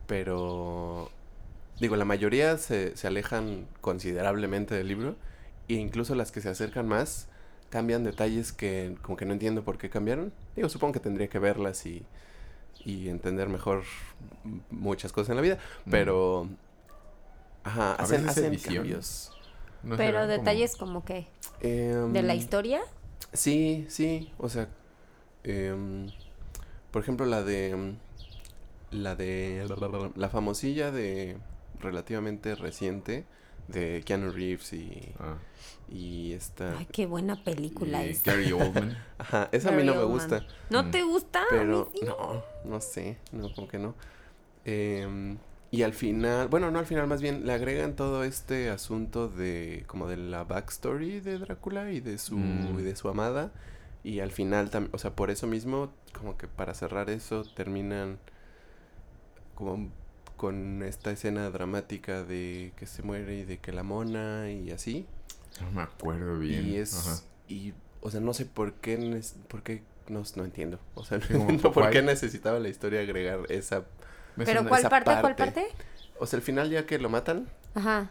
pero 0.08 1.12
digo, 1.80 1.96
la 1.96 2.06
mayoría 2.06 2.58
se, 2.58 2.96
se 2.98 3.08
alejan 3.08 3.68
considerablemente 3.82 4.76
del 4.76 4.88
libro 4.88 5.16
e 5.68 5.76
incluso 5.76 6.16
las 6.16 6.32
que 6.32 6.42
se 6.42 6.50
acercan 6.50 6.88
más 6.88 7.28
cambian 7.70 8.04
detalles 8.04 8.52
que 8.54 8.96
como 9.02 9.18
que 9.18 9.26
no 9.26 9.34
entiendo 9.34 9.64
por 9.64 9.78
qué 9.78 9.90
cambiaron. 9.90 10.32
Digo, 10.56 10.70
supongo 10.70 10.94
que 10.94 11.00
tendría 11.00 11.28
que 11.28 11.40
verlas 11.40 11.86
y 11.86 12.06
y 12.86 13.10
entender 13.10 13.50
mejor 13.50 13.84
muchas 14.70 15.12
cosas 15.12 15.30
en 15.30 15.36
la 15.38 15.42
vida, 15.42 15.58
Mm. 15.86 15.90
pero 15.92 16.48
ajá, 17.64 17.92
A 17.94 17.96
hacen, 17.96 18.26
veces 18.26 18.38
hacen 18.46 18.60
cambios. 18.76 19.32
¿No 19.84 19.98
Pero 19.98 20.20
como- 20.20 20.28
detalles 20.28 20.76
como 20.78 21.04
que 21.06 21.28
Em, 21.62 22.14
de 22.14 22.24
la 22.24 22.36
historia. 22.36 22.82
Sí, 23.34 23.86
sí, 23.90 24.32
o 24.38 24.48
sea, 24.50 24.70
em, 25.44 26.08
por 26.92 27.02
ejemplo 27.02 27.26
la 27.26 27.44
de 27.44 27.70
em, 27.72 27.96
la 28.92 29.16
de 29.16 29.68
la 30.16 30.30
famosilla 30.30 30.92
de 30.92 31.38
relativamente 31.80 32.56
reciente 32.56 33.26
de 33.68 34.02
Keanu 34.06 34.32
Reeves 34.32 34.74
y, 34.74 35.14
Ah, 35.20 35.38
y 35.90 36.34
esta 36.34 36.78
Ay, 36.78 36.88
qué 36.92 37.06
buena 37.06 37.44
película 37.44 38.06
y 38.06 38.10
es. 38.12 38.24
Gary 38.24 38.52
Oldman. 38.52 38.98
ajá, 39.18 39.50
esa 39.52 39.70
a 39.70 39.72
mí 39.74 39.84
no 39.84 39.96
me 39.96 40.04
gusta. 40.04 40.46
¿No 40.70 40.84
Mm. 40.84 40.92
te 40.92 41.04
gusta? 41.04 41.40
A 41.40 41.44
mí 41.44 41.48
pero 41.52 41.92
sí. 41.94 42.02
no, 42.06 42.44
no 42.66 42.82
sé, 42.82 43.18
no 43.32 43.54
como 43.54 43.68
que 43.68 43.80
no. 43.80 43.96
Em, 44.66 45.38
y 45.72 45.82
al 45.84 45.94
final, 45.94 46.48
bueno, 46.50 46.70
no 46.72 46.80
al 46.80 46.86
final, 46.86 47.08
más 47.08 47.22
bien 47.22 47.46
le 47.46 47.54
agregan 47.54 47.96
todo 47.96 48.24
este 48.24 48.70
asunto 48.70 49.28
de 49.28 49.84
como 49.88 50.08
de 50.08 50.18
la 50.18 50.44
backstory 50.44 51.20
de 51.20 51.38
Drácula 51.40 51.92
y 51.92 52.00
de 52.00 52.18
su 52.18 52.38
Mm. 52.38 52.80
y 52.80 52.84
de 52.84 52.96
su 52.96 53.10
amada 53.10 53.52
y 54.04 54.20
al 54.20 54.32
final 54.32 54.70
también, 54.70 54.94
o 54.94 54.98
sea, 54.98 55.16
por 55.16 55.32
eso 55.32 55.48
mismo 55.48 55.92
como 56.18 56.38
que 56.38 56.48
para 56.48 56.74
cerrar 56.76 57.10
eso 57.10 57.44
terminan 57.56 58.20
como 59.56 59.90
con 60.44 60.84
esta 60.84 61.10
escena 61.10 61.50
dramática 61.52 62.26
de 62.26 62.74
que 62.76 62.86
se 62.86 63.02
muere 63.02 63.38
y 63.38 63.44
de 63.46 63.60
que 63.60 63.72
la 63.72 63.82
mona 63.84 64.52
y 64.52 64.72
así 64.72 65.06
No 65.62 65.72
me 65.72 65.82
acuerdo 65.84 66.38
bien. 66.38 66.68
y 66.68 66.76
es 66.76 66.94
Ajá. 66.98 67.22
y 67.48 67.72
o 68.02 68.12
sea, 68.12 68.20
no 68.20 68.34
sé 68.34 68.46
por 68.46 68.74
qué 68.74 69.22
por 69.48 69.64
qué 69.64 69.84
no, 70.10 70.22
no 70.36 70.44
entiendo. 70.44 70.80
O 70.96 71.06
sea, 71.06 71.22
como 71.32 71.50
no 71.50 71.72
por 71.72 71.90
qué 71.92 72.02
necesitaba 72.02 72.60
la 72.60 72.68
historia 72.68 73.00
agregar 73.00 73.40
esa 73.48 73.86
Me 74.36 74.44
¿Pero 74.44 74.68
cuál 74.68 74.82
esa 74.82 74.90
parte? 74.90 75.12
¿Cuál 75.22 75.34
parte. 75.38 75.62
parte? 75.62 75.68
o 76.20 76.28
sea, 76.28 76.36
al 76.36 76.44
final 76.44 76.70
ya 76.70 76.86
que 76.86 77.00
lo 77.00 77.08
matan 77.08 77.48
Ajá. 77.74 78.10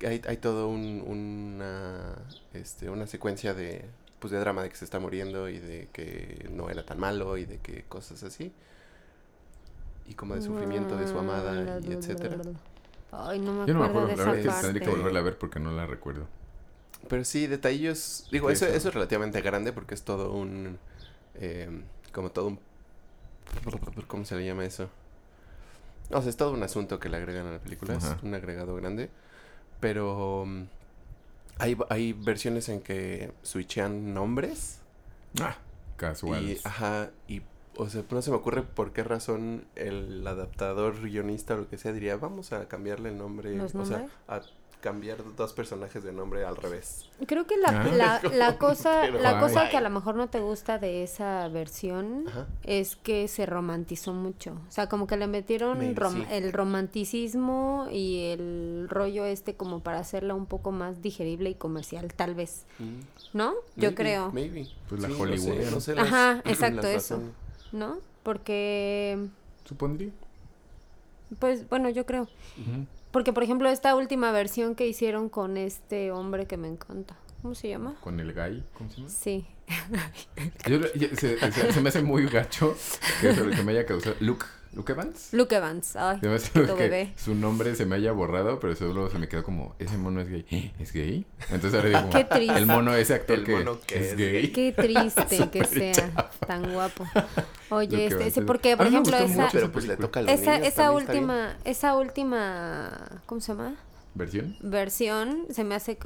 hay, 0.00 0.22
hay 0.26 0.36
todo 0.38 0.68
un, 0.68 1.04
una, 1.06 2.16
este, 2.54 2.88
una 2.88 3.06
secuencia 3.06 3.52
de, 3.52 3.84
pues, 4.18 4.30
de 4.30 4.38
drama 4.38 4.62
de 4.62 4.70
que 4.70 4.76
se 4.76 4.86
está 4.86 4.98
muriendo 4.98 5.50
y 5.50 5.58
de 5.58 5.90
que 5.92 6.48
no 6.50 6.70
era 6.70 6.86
tan 6.86 6.98
malo 6.98 7.36
y 7.36 7.44
de 7.44 7.58
que 7.58 7.82
cosas 7.82 8.22
así. 8.22 8.50
Y 10.08 10.14
como 10.14 10.34
de 10.34 10.42
sufrimiento 10.42 10.96
de 10.96 11.06
su 11.06 11.18
amada 11.18 11.80
y 11.80 11.92
etcétera. 11.92 12.36
Ay, 13.12 13.38
no 13.40 13.52
me 13.52 13.66
Yo 13.66 13.74
no 13.74 13.80
me 13.80 13.86
acuerdo 13.86 14.08
acuerdo, 14.08 14.08
la 14.08 14.12
de 14.12 14.16
verdad 14.16 14.36
es 14.38 14.42
que 14.46 14.62
tendría 14.62 14.82
que 14.82 14.90
parte. 14.90 14.96
volverla 14.98 15.20
a 15.20 15.22
ver 15.22 15.38
porque 15.38 15.60
no 15.60 15.70
la 15.72 15.86
recuerdo. 15.86 16.26
Pero 17.08 17.24
sí, 17.24 17.46
detalles, 17.46 18.26
digo, 18.30 18.50
eso, 18.50 18.66
eso. 18.66 18.88
es 18.88 18.94
relativamente 18.94 19.40
grande 19.40 19.72
porque 19.72 19.94
es 19.94 20.02
todo 20.02 20.32
un, 20.32 20.78
eh, 21.34 21.70
como 22.12 22.30
todo 22.30 22.46
un, 22.48 22.60
¿cómo 24.08 24.24
se 24.24 24.36
le 24.36 24.44
llama 24.44 24.64
eso? 24.64 24.88
O 26.10 26.20
sea, 26.20 26.30
es 26.30 26.36
todo 26.36 26.52
un 26.52 26.62
asunto 26.62 26.98
que 27.00 27.08
le 27.08 27.16
agregan 27.16 27.46
a 27.46 27.52
la 27.52 27.58
película, 27.58 27.94
Ajá. 27.94 28.16
es 28.16 28.22
un 28.22 28.34
agregado 28.34 28.74
grande, 28.76 29.10
pero 29.80 30.44
mm, 30.46 30.62
hay, 31.58 31.76
hay 31.90 32.12
versiones 32.12 32.68
en 32.68 32.80
que 32.80 33.32
switchean 33.42 34.14
nombres 34.14 34.80
Ah, 35.40 35.56
casual. 35.96 36.42
y, 36.42 36.60
ajá, 36.64 37.10
y, 37.28 37.42
o 37.76 37.88
sea, 37.88 38.02
no 38.10 38.22
se 38.22 38.30
me 38.30 38.36
ocurre 38.36 38.62
por 38.62 38.92
qué 38.92 39.04
razón 39.04 39.64
el 39.74 40.26
adaptador, 40.26 41.00
guionista 41.02 41.54
o 41.54 41.58
lo 41.58 41.68
que 41.68 41.78
sea 41.78 41.92
diría, 41.92 42.16
vamos 42.16 42.52
a 42.52 42.66
cambiarle 42.68 43.10
el 43.10 43.18
nombre, 43.18 43.54
¿Los 43.54 43.74
o 43.74 43.84
sea, 43.84 44.06
a 44.28 44.40
cambiar 44.80 45.18
dos 45.36 45.52
personajes 45.52 46.04
de 46.04 46.12
nombre 46.12 46.44
al 46.44 46.54
revés. 46.56 47.06
Creo 47.26 47.44
que 47.46 47.56
la, 47.56 47.68
Ah. 47.70 48.20
la, 48.22 48.30
la 48.34 48.58
cosa, 48.58 49.00
Pero 49.02 49.18
la 49.20 49.40
cosa 49.40 49.68
que 49.68 49.76
a 49.76 49.80
lo 49.80 49.90
mejor 49.90 50.14
no 50.14 50.28
te 50.28 50.38
gusta 50.38 50.78
de 50.78 51.02
esa 51.02 51.48
versión 51.48 52.24
Ajá. 52.28 52.46
es 52.62 52.94
que 52.94 53.26
se 53.26 53.46
romantizó 53.46 54.12
mucho. 54.12 54.52
O 54.68 54.70
sea, 54.70 54.88
como 54.88 55.06
que 55.08 55.16
le 55.16 55.26
metieron 55.26 55.78
Maybe 55.78 55.94
rom- 56.00 56.12
sí. 56.26 56.26
el 56.30 56.52
romanticismo 56.52 57.88
y 57.90 58.26
el 58.32 58.86
rollo 58.88 59.24
este 59.24 59.54
como 59.54 59.80
para 59.80 59.98
hacerla 59.98 60.34
un 60.34 60.46
poco 60.46 60.72
más 60.72 61.02
digerible 61.02 61.50
y 61.50 61.54
comercial, 61.54 62.12
tal 62.14 62.34
vez. 62.34 62.64
Mm. 62.78 63.00
¿no? 63.36 63.52
Yo 63.76 63.90
Maybe, 63.90 63.94
creo. 63.94 64.30
Maybe. 64.32 64.68
Pues 64.88 65.00
la 65.02 65.08
Sí, 65.08 65.14
no 65.14 65.18
sé, 65.18 65.22
Hollywood. 65.50 65.70
no 65.72 65.80
sé 65.80 65.92
Ajá, 65.98 66.42
exacto, 66.44 66.82
las 66.82 66.86
eso. 66.94 67.14
razones. 67.16 67.45
¿No? 67.72 67.98
Porque, 68.22 69.18
Supondría. 69.64 70.10
pues 71.38 71.68
bueno, 71.68 71.88
yo 71.90 72.06
creo. 72.06 72.28
Porque, 73.10 73.32
por 73.32 73.42
ejemplo, 73.42 73.68
esta 73.68 73.94
última 73.94 74.30
versión 74.32 74.74
que 74.74 74.86
hicieron 74.86 75.28
con 75.28 75.56
este 75.56 76.10
hombre 76.12 76.46
que 76.46 76.56
me 76.56 76.68
encanta. 76.68 77.16
¿Cómo 77.42 77.54
se 77.54 77.68
llama? 77.68 77.94
Con 78.00 78.18
el 78.18 78.32
guy, 78.34 78.62
¿cómo 78.76 78.90
se 78.90 78.96
llama? 78.96 79.08
Sí. 79.08 79.46
Yo, 80.68 80.78
yo- 80.94 81.08
se, 81.16 81.38
se- 81.52 81.72
se 81.72 81.80
me 81.80 81.88
hace 81.88 82.02
muy 82.02 82.26
gacho 82.26 82.76
que, 83.20 83.30
eso, 83.30 83.48
que 83.50 83.62
me 83.62 83.72
haya 83.72 83.86
causado. 83.86 84.16
Luke, 84.20 84.44
Luke 84.76 84.92
Evans. 84.92 85.28
Luke 85.32 85.54
Evans. 85.56 85.96
Ay, 85.96 86.20
Se 86.20 86.28
me 86.28 86.34
hace 86.34 86.50
tu 86.50 86.66
que 86.66 86.82
bebé. 86.82 87.12
su 87.16 87.34
nombre 87.34 87.74
se 87.74 87.86
me 87.86 87.96
haya 87.96 88.12
borrado, 88.12 88.60
pero 88.60 88.76
solo 88.76 89.08
se 89.10 89.18
me 89.18 89.26
quedó 89.26 89.42
como, 89.42 89.74
ese 89.78 89.96
mono 89.96 90.20
es 90.20 90.28
gay. 90.28 90.72
¿Es 90.78 90.92
gay? 90.92 91.24
Entonces 91.50 91.74
ahora 91.74 91.88
digo, 91.88 92.00
como, 92.02 92.12
Qué 92.12 92.24
triste. 92.24 92.58
el 92.58 92.66
mono, 92.66 92.94
ese 92.94 93.14
actor 93.14 93.38
El 93.38 93.44
que, 93.44 93.52
mono 93.56 93.78
que 93.86 93.98
es 93.98 94.06
es 94.12 94.16
gay. 94.16 94.32
gay. 94.32 94.48
Qué 94.52 94.72
triste 94.72 95.48
que 95.50 95.64
sea 95.64 96.12
tan 96.46 96.72
guapo. 96.72 97.06
Oye, 97.70 98.06
este, 98.06 98.26
ese, 98.28 98.40
es- 98.40 98.46
porque, 98.46 98.76
por 98.76 98.86
ejemplo, 98.86 99.16
esa, 99.16 99.26
mucho 99.26 99.48
Pero 99.52 99.72
pues 99.72 99.86
le 99.86 99.96
película. 99.96 100.06
toca 100.08 100.20
a 100.20 100.22
los 100.24 100.32
esa, 100.32 100.58
niños, 100.58 101.02
última, 101.02 101.56
esa 101.64 101.96
última, 101.96 103.20
¿cómo 103.26 103.40
se 103.40 103.52
llama? 103.54 103.74
¿Versión? 104.16 104.56
Versión, 104.60 105.46
se 105.50 105.62
me 105.62 105.74
hace, 105.74 105.98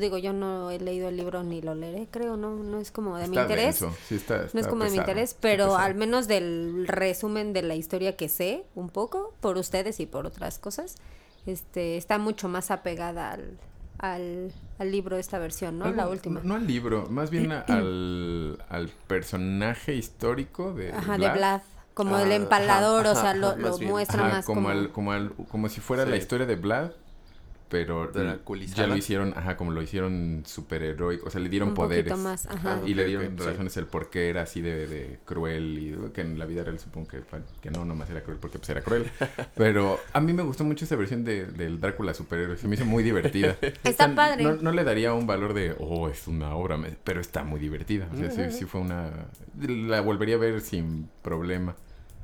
digo, 0.00 0.18
yo 0.18 0.32
no 0.32 0.70
he 0.70 0.78
leído 0.78 1.08
el 1.08 1.16
libro 1.16 1.42
ni 1.42 1.62
lo 1.62 1.74
leeré, 1.74 2.06
creo, 2.10 2.36
no, 2.36 2.54
no 2.56 2.78
es 2.78 2.90
como 2.90 3.16
de 3.16 3.26
mi 3.28 3.36
Está 3.38 3.42
interés. 3.42 3.84
sí 4.06 4.14
está- 4.16 4.46
No 4.52 4.60
es 4.60 4.66
como 4.66 4.84
de 4.84 4.90
mi 4.90 4.98
interés, 4.98 5.34
pero 5.40 5.76
al 5.76 5.94
menos 5.94 6.28
del 6.28 6.84
resumen 6.86 7.52
de 7.52 7.62
la 7.62 7.74
historia 7.74 8.16
que 8.16 8.28
sé, 8.28 8.64
un 8.74 8.90
poco, 8.90 9.34
por 9.40 9.56
ustedes 9.56 9.98
y 10.00 10.06
por 10.06 10.26
otras 10.26 10.58
cosas, 10.58 10.96
este, 11.46 11.96
está 11.96 12.18
mucho 12.18 12.48
más 12.48 12.70
apegada 12.70 13.30
al, 13.32 13.58
al, 13.98 14.52
al 14.78 14.90
libro 14.92 15.16
esta 15.16 15.38
versión, 15.38 15.78
¿no? 15.78 15.86
Algo- 15.86 15.96
la 15.96 16.08
última. 16.08 16.40
No, 16.44 16.54
al 16.56 16.66
libro, 16.66 17.06
más 17.08 17.30
bien 17.30 17.52
a- 17.52 17.60
al, 17.68 18.58
al 18.68 18.88
personaje 19.08 19.94
histórico 19.94 20.72
de 20.74 20.92
Ajá, 20.92 21.16
Vlad. 21.16 21.32
de 21.32 21.38
Vlad. 21.38 21.60
Como 21.94 22.18
el 22.18 22.32
Ah, 22.32 22.34
empalador, 22.34 23.06
ajá, 23.06 23.12
o 23.12 23.14
sea, 23.14 23.30
ajá, 23.30 23.38
lo, 23.38 23.56
lo 23.56 23.68
más 23.70 23.78
bien. 23.78 23.90
muestra 23.92 24.26
Ajá, 24.26 24.34
más 24.36 24.44
como, 24.46 24.62
como... 24.62 24.68
al- 24.70 24.90
como, 24.92 25.12
al- 25.12 25.32
como 25.48 25.68
si 25.68 25.80
fuera 25.80 26.04
la 26.04 26.16
historia 26.16 26.44
de 26.44 26.56
Vlad, 26.56 26.90
pero 27.68 28.12
ya 28.74 28.86
lo 28.86 28.96
hicieron, 28.96 29.32
ajá, 29.36 29.56
como 29.56 29.72
lo 29.72 29.82
hicieron 29.82 30.42
superheroico, 30.46 31.26
o 31.26 31.30
sea, 31.30 31.40
le 31.40 31.48
dieron 31.48 31.70
un 31.70 31.74
poderes. 31.74 32.04
poquito 32.12 32.22
más, 32.28 32.46
ajá. 32.46 32.80
Ah, 32.82 32.86
Y 32.86 32.94
le 32.94 33.04
dieron 33.06 33.32
ok, 33.34 33.40
sí. 33.40 33.46
razones 33.46 33.76
el 33.76 33.86
por 33.86 34.10
qué 34.10 34.28
era 34.30 34.42
así 34.42 34.60
de, 34.60 34.86
de 34.86 35.18
cruel 35.24 35.78
y 35.78 36.12
que 36.12 36.20
en 36.20 36.38
la 36.38 36.46
vida 36.46 36.62
real 36.62 36.78
supongo 36.78 37.08
que, 37.08 37.22
que 37.60 37.70
no, 37.70 37.84
nomás 37.84 38.10
era 38.10 38.22
cruel 38.22 38.38
porque 38.38 38.58
pues 38.58 38.68
era 38.70 38.82
cruel. 38.82 39.10
Pero 39.56 39.98
a 40.12 40.20
mí 40.20 40.32
me 40.32 40.42
gustó 40.42 40.64
mucho 40.64 40.84
esa 40.84 40.96
versión 40.96 41.24
de, 41.24 41.46
del 41.46 41.80
Drácula 41.80 42.14
superhéroe, 42.14 42.56
se 42.56 42.68
me 42.68 42.74
hizo 42.76 42.84
muy 42.84 43.02
divertida. 43.02 43.56
Está 43.82 44.06
O 44.06 44.08
sea, 44.08 44.14
padre. 44.14 44.44
No, 44.44 44.54
no 44.56 44.72
le 44.72 44.84
daría 44.84 45.12
un 45.14 45.26
valor 45.26 45.54
de, 45.54 45.74
oh, 45.78 46.08
es 46.08 46.28
una 46.28 46.54
obra, 46.54 46.78
pero 47.02 47.20
está 47.20 47.42
muy 47.44 47.58
divertida. 47.60 48.08
O 48.12 48.16
sea, 48.16 48.30
sí, 48.30 48.42
sí 48.50 48.64
fue 48.66 48.80
una... 48.80 49.10
La 49.58 50.00
volvería 50.00 50.36
a 50.36 50.38
ver 50.38 50.60
sin 50.60 51.08
problema. 51.22 51.76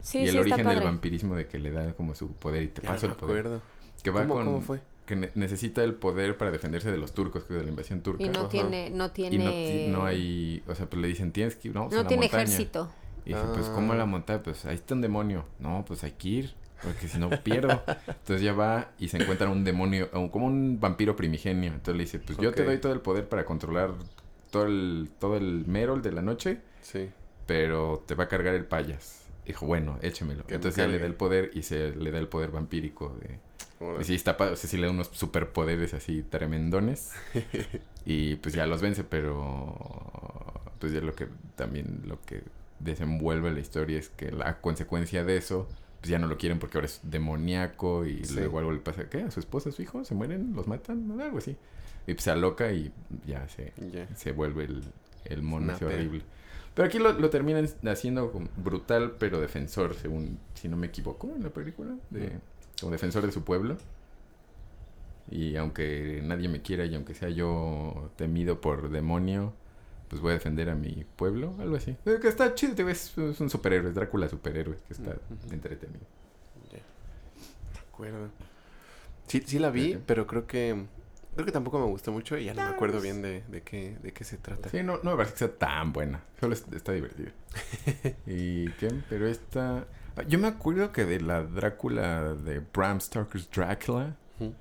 Sí, 0.02 0.18
y 0.18 0.28
el 0.28 0.30
sí, 0.30 0.38
está 0.38 0.40
origen 0.54 0.68
del 0.68 0.80
vampirismo 0.80 1.34
de 1.36 1.46
que 1.46 1.58
le 1.58 1.70
da 1.72 1.92
como 1.94 2.14
su 2.14 2.32
poder 2.34 2.62
y 2.62 2.68
te 2.68 2.82
Ya 2.82 2.88
paso 2.90 3.06
no 3.06 3.12
el 3.14 3.18
poder. 3.18 3.38
acuerdo. 3.46 3.62
Que 4.02 4.10
va 4.10 4.22
¿Cómo, 4.22 4.34
con... 4.34 4.44
cómo 4.46 4.60
fue? 4.62 4.80
Que 5.10 5.16
ne- 5.16 5.30
necesita 5.34 5.82
el 5.82 5.94
poder 5.94 6.36
para 6.36 6.52
defenderse 6.52 6.88
de 6.88 6.96
los 6.96 7.12
turcos, 7.14 7.42
que 7.42 7.54
de 7.54 7.64
la 7.64 7.68
invasión 7.68 8.00
turca. 8.00 8.22
Y 8.22 8.28
no 8.28 8.42
Ajá. 8.42 8.48
tiene, 8.48 8.90
no 8.90 9.06
Y 9.06 9.10
tiene... 9.10 9.38
no, 9.44 9.50
ti- 9.50 9.88
no 9.88 10.04
hay, 10.06 10.62
o 10.68 10.74
sea, 10.76 10.86
pues 10.88 11.02
le 11.02 11.08
dicen, 11.08 11.32
tienes 11.32 11.56
que 11.56 11.66
ir, 11.66 11.74
no, 11.74 11.86
a 11.86 11.88
no 11.88 11.96
la 12.02 12.06
tiene 12.06 12.22
montaña. 12.26 12.44
ejército. 12.44 12.88
Y 13.26 13.30
dice, 13.30 13.42
pues, 13.52 13.66
¿cómo 13.70 13.92
a 13.92 13.96
la 13.96 14.04
Ah. 14.04 14.06
montaña? 14.06 14.40
Pues, 14.40 14.64
ahí 14.66 14.76
está 14.76 14.94
un 14.94 15.00
demonio. 15.00 15.46
No, 15.58 15.84
pues 15.84 16.04
hay 16.04 16.12
que 16.12 16.28
ir, 16.28 16.54
porque 16.82 17.08
si 17.08 17.18
no 17.18 17.28
pierdo. 17.42 17.82
Entonces 18.06 18.40
ya 18.40 18.52
va 18.52 18.92
y 19.00 19.08
se 19.08 19.16
encuentra 19.16 19.48
un 19.48 19.64
demonio, 19.64 20.08
como 20.30 20.46
un 20.46 20.78
vampiro 20.78 21.16
primigenio. 21.16 21.72
Entonces 21.72 21.96
le 21.96 22.04
dice, 22.04 22.18
pues 22.20 22.38
yo 22.38 22.52
te 22.52 22.64
doy 22.64 22.78
todo 22.78 22.92
el 22.92 23.00
poder 23.00 23.28
para 23.28 23.44
controlar 23.44 23.92
todo 24.52 24.66
el, 24.66 25.10
todo 25.18 25.36
el 25.36 25.64
Merol 25.66 26.02
de 26.02 26.12
la 26.12 26.22
noche, 26.22 26.60
Sí. 26.82 27.10
pero 27.46 28.04
te 28.06 28.14
va 28.14 28.24
a 28.24 28.28
cargar 28.28 28.54
el 28.54 28.64
payas. 28.64 29.24
Dijo, 29.44 29.66
bueno, 29.66 29.98
échemelo. 30.02 30.46
Que 30.46 30.54
Entonces 30.54 30.76
ya 30.76 30.86
le 30.86 31.00
da 31.00 31.06
el 31.06 31.14
poder 31.14 31.50
y 31.52 31.62
se 31.62 31.96
le 31.96 32.12
da 32.12 32.18
el 32.20 32.28
poder 32.28 32.52
vampírico 32.52 33.16
de... 33.20 33.40
Y 34.00 34.04
sí, 34.04 34.14
está 34.14 34.36
padre, 34.36 34.52
o 34.52 34.56
sea, 34.56 34.68
sí 34.68 34.76
le 34.76 34.86
da 34.86 34.92
unos 34.92 35.08
superpoderes 35.12 35.94
así 35.94 36.22
tremendones. 36.22 37.12
y 38.04 38.36
pues 38.36 38.54
ya 38.54 38.66
los 38.66 38.80
vence, 38.82 39.04
pero 39.04 39.74
pues 40.78 40.92
ya 40.92 41.00
lo 41.00 41.14
que 41.14 41.28
también 41.56 42.02
lo 42.06 42.20
que 42.22 42.42
desenvuelve 42.78 43.50
la 43.50 43.60
historia 43.60 43.98
es 43.98 44.08
que 44.08 44.30
la 44.32 44.60
consecuencia 44.60 45.24
de 45.24 45.36
eso, 45.36 45.68
pues 46.00 46.10
ya 46.10 46.18
no 46.18 46.26
lo 46.26 46.38
quieren 46.38 46.58
porque 46.58 46.78
ahora 46.78 46.86
es 46.86 47.00
demoníaco 47.02 48.06
y 48.06 48.24
Sí. 48.24 48.34
luego 48.34 48.58
algo 48.58 48.72
le 48.72 48.80
pasa, 48.80 49.08
¿qué? 49.08 49.22
¿A 49.22 49.30
su 49.30 49.40
esposa, 49.40 49.68
a 49.68 49.72
su 49.72 49.82
hijo? 49.82 50.04
¿Se 50.04 50.14
mueren? 50.14 50.52
¿Los 50.54 50.66
matan? 50.66 51.20
Algo 51.20 51.38
así. 51.38 51.56
Y 52.06 52.14
pues 52.14 52.24
se 52.24 52.30
aloca 52.30 52.72
y 52.72 52.90
ya 53.26 53.46
se, 53.48 53.72
se 54.16 54.32
vuelve 54.32 54.64
el, 54.64 54.82
el 55.26 55.42
mono 55.42 55.72
ese 55.74 55.84
horrible. 55.84 56.22
Pero 56.74 56.86
aquí 56.86 56.98
lo, 56.98 57.12
lo 57.12 57.28
terminan 57.30 57.68
haciendo 57.86 58.32
brutal, 58.56 59.16
pero 59.18 59.40
defensor, 59.40 59.94
según, 59.94 60.38
si 60.54 60.68
no 60.68 60.76
me 60.76 60.86
equivoco, 60.86 61.30
en 61.34 61.42
la 61.42 61.50
película, 61.50 61.94
de, 62.10 62.38
como 62.80 62.92
defensor 62.92 63.24
de 63.26 63.32
su 63.32 63.44
pueblo. 63.44 63.76
Y 65.30 65.56
aunque 65.56 66.20
nadie 66.24 66.48
me 66.48 66.60
quiera 66.60 66.84
y 66.84 66.94
aunque 66.94 67.14
sea 67.14 67.28
yo 67.28 68.10
temido 68.16 68.60
por 68.60 68.90
demonio, 68.90 69.52
pues 70.08 70.20
voy 70.20 70.30
a 70.32 70.34
defender 70.34 70.68
a 70.70 70.74
mi 70.74 71.04
pueblo, 71.16 71.54
algo 71.60 71.76
así. 71.76 71.96
Eh, 72.04 72.18
Que 72.20 72.28
está 72.28 72.52
chido, 72.54 72.74
te 72.74 72.82
ves, 72.82 73.16
es 73.16 73.40
un 73.40 73.48
superhéroe, 73.48 73.90
es 73.90 73.94
Drácula 73.94 74.28
superhéroe, 74.28 74.76
que 74.88 74.92
está 74.94 75.16
entretenido. 75.52 76.00
Ya. 76.72 76.78
Me 77.74 77.80
acuerdo. 77.92 78.28
Sí, 79.28 79.42
sí 79.46 79.58
la 79.60 79.70
vi, 79.70 79.98
pero 80.06 80.26
creo 80.26 80.46
que 80.46 80.86
Creo 81.34 81.46
que 81.46 81.52
tampoco 81.52 81.78
me 81.78 81.86
gustó 81.86 82.10
mucho 82.10 82.36
y 82.36 82.46
ya 82.46 82.54
no 82.54 82.62
me 82.64 82.68
acuerdo 82.74 83.00
bien 83.00 83.22
de, 83.22 83.44
de, 83.48 83.62
qué, 83.62 83.96
de 84.02 84.12
qué 84.12 84.24
se 84.24 84.36
trata. 84.36 84.68
Sí, 84.68 84.82
no, 84.82 84.98
no 85.04 85.12
me 85.12 85.16
parece 85.16 85.32
que 85.34 85.38
sea 85.38 85.56
tan 85.56 85.92
buena. 85.92 86.24
Solo 86.40 86.54
es- 86.54 86.64
está 86.72 86.90
divertida. 86.92 87.30
¿Y 88.26 88.68
qué? 88.72 88.88
Pero 89.08 89.28
esta... 89.28 89.86
Yo 90.28 90.38
me 90.38 90.48
acuerdo 90.48 90.92
que 90.92 91.04
de 91.04 91.20
la 91.20 91.42
Drácula 91.42 92.34
de 92.34 92.60
Bram 92.72 93.00
Stoker's 93.00 93.50
Dracula, 93.50 94.16
Ujú. 94.38 94.52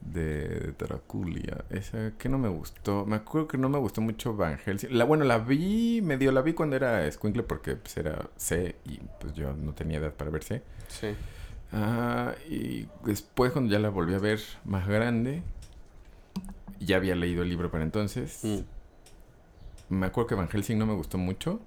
de 0.00 0.72
Draculia, 0.78 1.64
esa 1.70 2.12
que 2.18 2.28
no 2.28 2.38
me 2.38 2.48
gustó. 2.48 3.04
Me 3.06 3.16
acuerdo 3.16 3.48
que 3.48 3.58
no 3.58 3.68
me 3.68 3.78
gustó 3.78 4.00
mucho 4.00 4.34
Van 4.36 4.58
Helsing. 4.58 4.88
La, 4.96 5.04
bueno, 5.04 5.24
la 5.24 5.38
vi, 5.38 6.00
medio 6.02 6.32
la 6.32 6.42
vi 6.42 6.52
cuando 6.54 6.76
era 6.76 7.06
escuincle 7.06 7.42
porque 7.42 7.76
pues 7.76 7.96
era 7.96 8.28
C 8.36 8.76
y 8.84 8.98
pues 9.20 9.32
yo 9.34 9.52
no 9.54 9.72
tenía 9.74 9.98
edad 9.98 10.12
para 10.14 10.30
ver 10.30 10.42
C. 10.44 10.62
Sí. 10.88 11.14
Ah, 11.72 12.34
y 12.50 12.86
después 13.04 13.52
cuando 13.52 13.72
ya 13.72 13.78
la 13.78 13.88
volví 13.90 14.14
a 14.14 14.18
ver 14.18 14.40
más 14.64 14.86
grande, 14.86 15.42
ya 16.80 16.96
había 16.96 17.14
leído 17.14 17.42
el 17.42 17.48
libro 17.48 17.70
para 17.70 17.84
entonces. 17.84 18.40
Mm. 18.42 18.58
Me 19.94 20.06
acuerdo 20.06 20.28
que 20.28 20.34
Van 20.34 20.48
Helsing 20.48 20.78
no 20.78 20.86
me 20.86 20.94
gustó 20.94 21.18
mucho. 21.18 21.60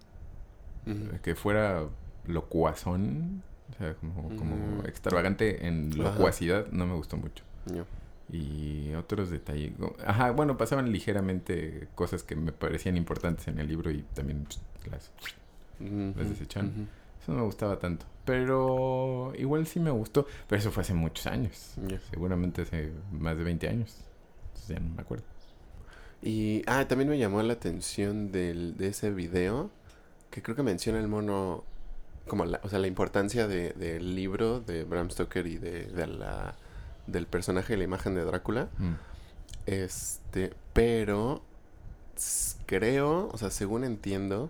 Que 1.24 1.34
fuera 1.34 1.84
locuazón. 2.28 3.44
O 3.74 3.78
sea, 3.78 3.96
como, 3.96 4.24
como 4.38 4.56
Mm. 4.56 4.86
extravagante 4.86 5.66
en 5.68 5.98
locuacidad, 5.98 6.68
no 6.72 6.86
me 6.86 6.94
gustó 6.94 7.18
mucho. 7.18 7.44
No. 7.74 7.86
Y 8.32 8.94
otros 8.94 9.30
detalles. 9.30 9.74
Ajá, 10.06 10.32
bueno, 10.32 10.58
pasaban 10.58 10.92
ligeramente 10.92 11.88
cosas 11.96 12.24
que 12.24 12.36
me 12.36 12.52
parecían 12.52 12.96
importantes 12.98 13.48
en 13.48 13.60
el 13.60 13.68
libro 13.68 13.92
y 13.92 14.04
también 14.14 14.46
pues, 14.46 14.60
las. 14.92 15.12
Ujú. 15.80 16.14
Las 16.18 16.30
desecharon. 16.30 16.70
Ujú. 16.72 16.82
Eso 17.22 17.32
no 17.32 17.40
me 17.40 17.44
gustaba 17.46 17.80
tanto. 17.80 18.06
Pero 18.24 19.34
igual 19.38 19.66
sí 19.68 19.80
me 19.80 19.92
gustó. 19.92 20.28
Pero 20.48 20.60
eso 20.60 20.72
fue 20.72 20.82
hace 20.82 20.94
muchos 20.94 21.26
años. 21.28 21.74
Seguramente 22.12 22.62
hace 22.64 22.92
más 23.12 23.36
de 23.38 23.44
20 23.44 23.68
años. 23.68 23.96
Entonces 24.48 24.70
ya 24.76 24.80
no 24.80 24.96
me 24.96 25.02
acuerdo. 25.02 25.24
Y, 26.22 26.64
ah, 26.68 26.88
también 26.88 27.10
me 27.10 27.18
llamó 27.18 27.42
la 27.44 27.54
atención 27.54 28.32
del, 28.32 28.78
de 28.78 28.88
ese 28.88 29.12
video, 29.12 29.70
que 30.32 30.42
creo 30.42 30.56
que 30.56 30.64
menciona 30.64 31.00
el 31.00 31.08
mono, 31.08 31.64
como 32.28 32.46
la, 32.46 32.60
o 32.64 32.70
sea, 32.70 32.80
la 32.80 32.88
importancia 32.88 33.48
de- 33.48 33.74
del 33.74 34.16
libro 34.16 34.60
de 34.62 34.84
Bram 34.84 35.10
Stoker 35.12 35.46
y 35.48 35.58
de, 35.58 35.86
de 35.88 36.08
la, 36.08 36.56
del 37.08 37.28
personaje 37.28 37.74
y 37.74 37.78
la 37.78 37.84
imagen 37.84 38.16
de 38.16 38.24
Drácula. 38.26 38.68
Mm. 38.78 38.94
Este, 39.68 40.54
pero 40.74 41.42
creo, 42.66 43.30
o 43.32 43.38
sea, 43.38 43.50
según 43.52 43.84
entiendo, 43.84 44.50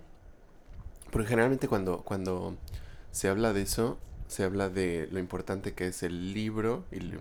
porque 1.12 1.27
generalmente 1.29 1.67
cuando, 1.67 2.01
cuando 2.01 2.55
se 3.12 3.29
habla 3.29 3.53
de 3.53 3.62
eso, 3.62 3.98
se 4.27 4.44
habla 4.44 4.70
de 4.70 5.08
lo 5.12 5.20
importante 5.20 5.74
que 5.74 5.88
es 5.88 6.03
el 6.03 6.34
libro 6.34 6.84
y 6.91 7.00
lo 7.00 7.20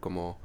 como, 0.00 0.38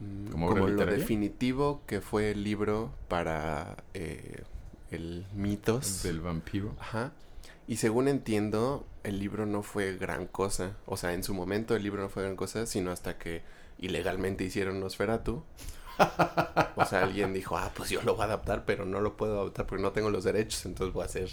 mm, 0.00 0.30
¿Como 0.30 0.46
como 0.48 0.60
lo 0.62 0.68
literaria? 0.68 0.98
definitivo 0.98 1.80
que 1.86 2.00
fue 2.00 2.30
el 2.32 2.44
libro 2.44 2.92
para 3.08 3.76
eh, 3.94 4.42
el 4.90 5.26
mitos. 5.34 6.02
Del 6.02 6.20
vampiro. 6.20 6.74
Ajá. 6.80 7.12
Y 7.70 7.76
según 7.76 8.08
entiendo, 8.08 8.84
el 9.04 9.20
libro 9.20 9.46
no 9.46 9.62
fue 9.62 9.96
gran 9.96 10.26
cosa. 10.26 10.76
O 10.86 10.96
sea, 10.96 11.12
en 11.14 11.22
su 11.22 11.34
momento 11.34 11.76
el 11.76 11.84
libro 11.84 12.02
no 12.02 12.08
fue 12.08 12.24
gran 12.24 12.34
cosa, 12.34 12.66
sino 12.66 12.90
hasta 12.90 13.16
que 13.16 13.42
ilegalmente 13.78 14.42
hicieron 14.42 14.80
Nosferatu. 14.80 15.44
O 16.74 16.84
sea, 16.84 17.04
alguien 17.04 17.32
dijo, 17.32 17.56
ah, 17.56 17.70
pues 17.72 17.90
yo 17.90 18.02
lo 18.02 18.14
voy 18.16 18.22
a 18.22 18.24
adaptar, 18.24 18.64
pero 18.64 18.86
no 18.86 19.00
lo 19.00 19.16
puedo 19.16 19.40
adaptar 19.40 19.68
porque 19.68 19.84
no 19.84 19.92
tengo 19.92 20.10
los 20.10 20.24
derechos, 20.24 20.66
entonces 20.66 20.92
voy 20.92 21.02
a 21.02 21.06
hacer 21.06 21.30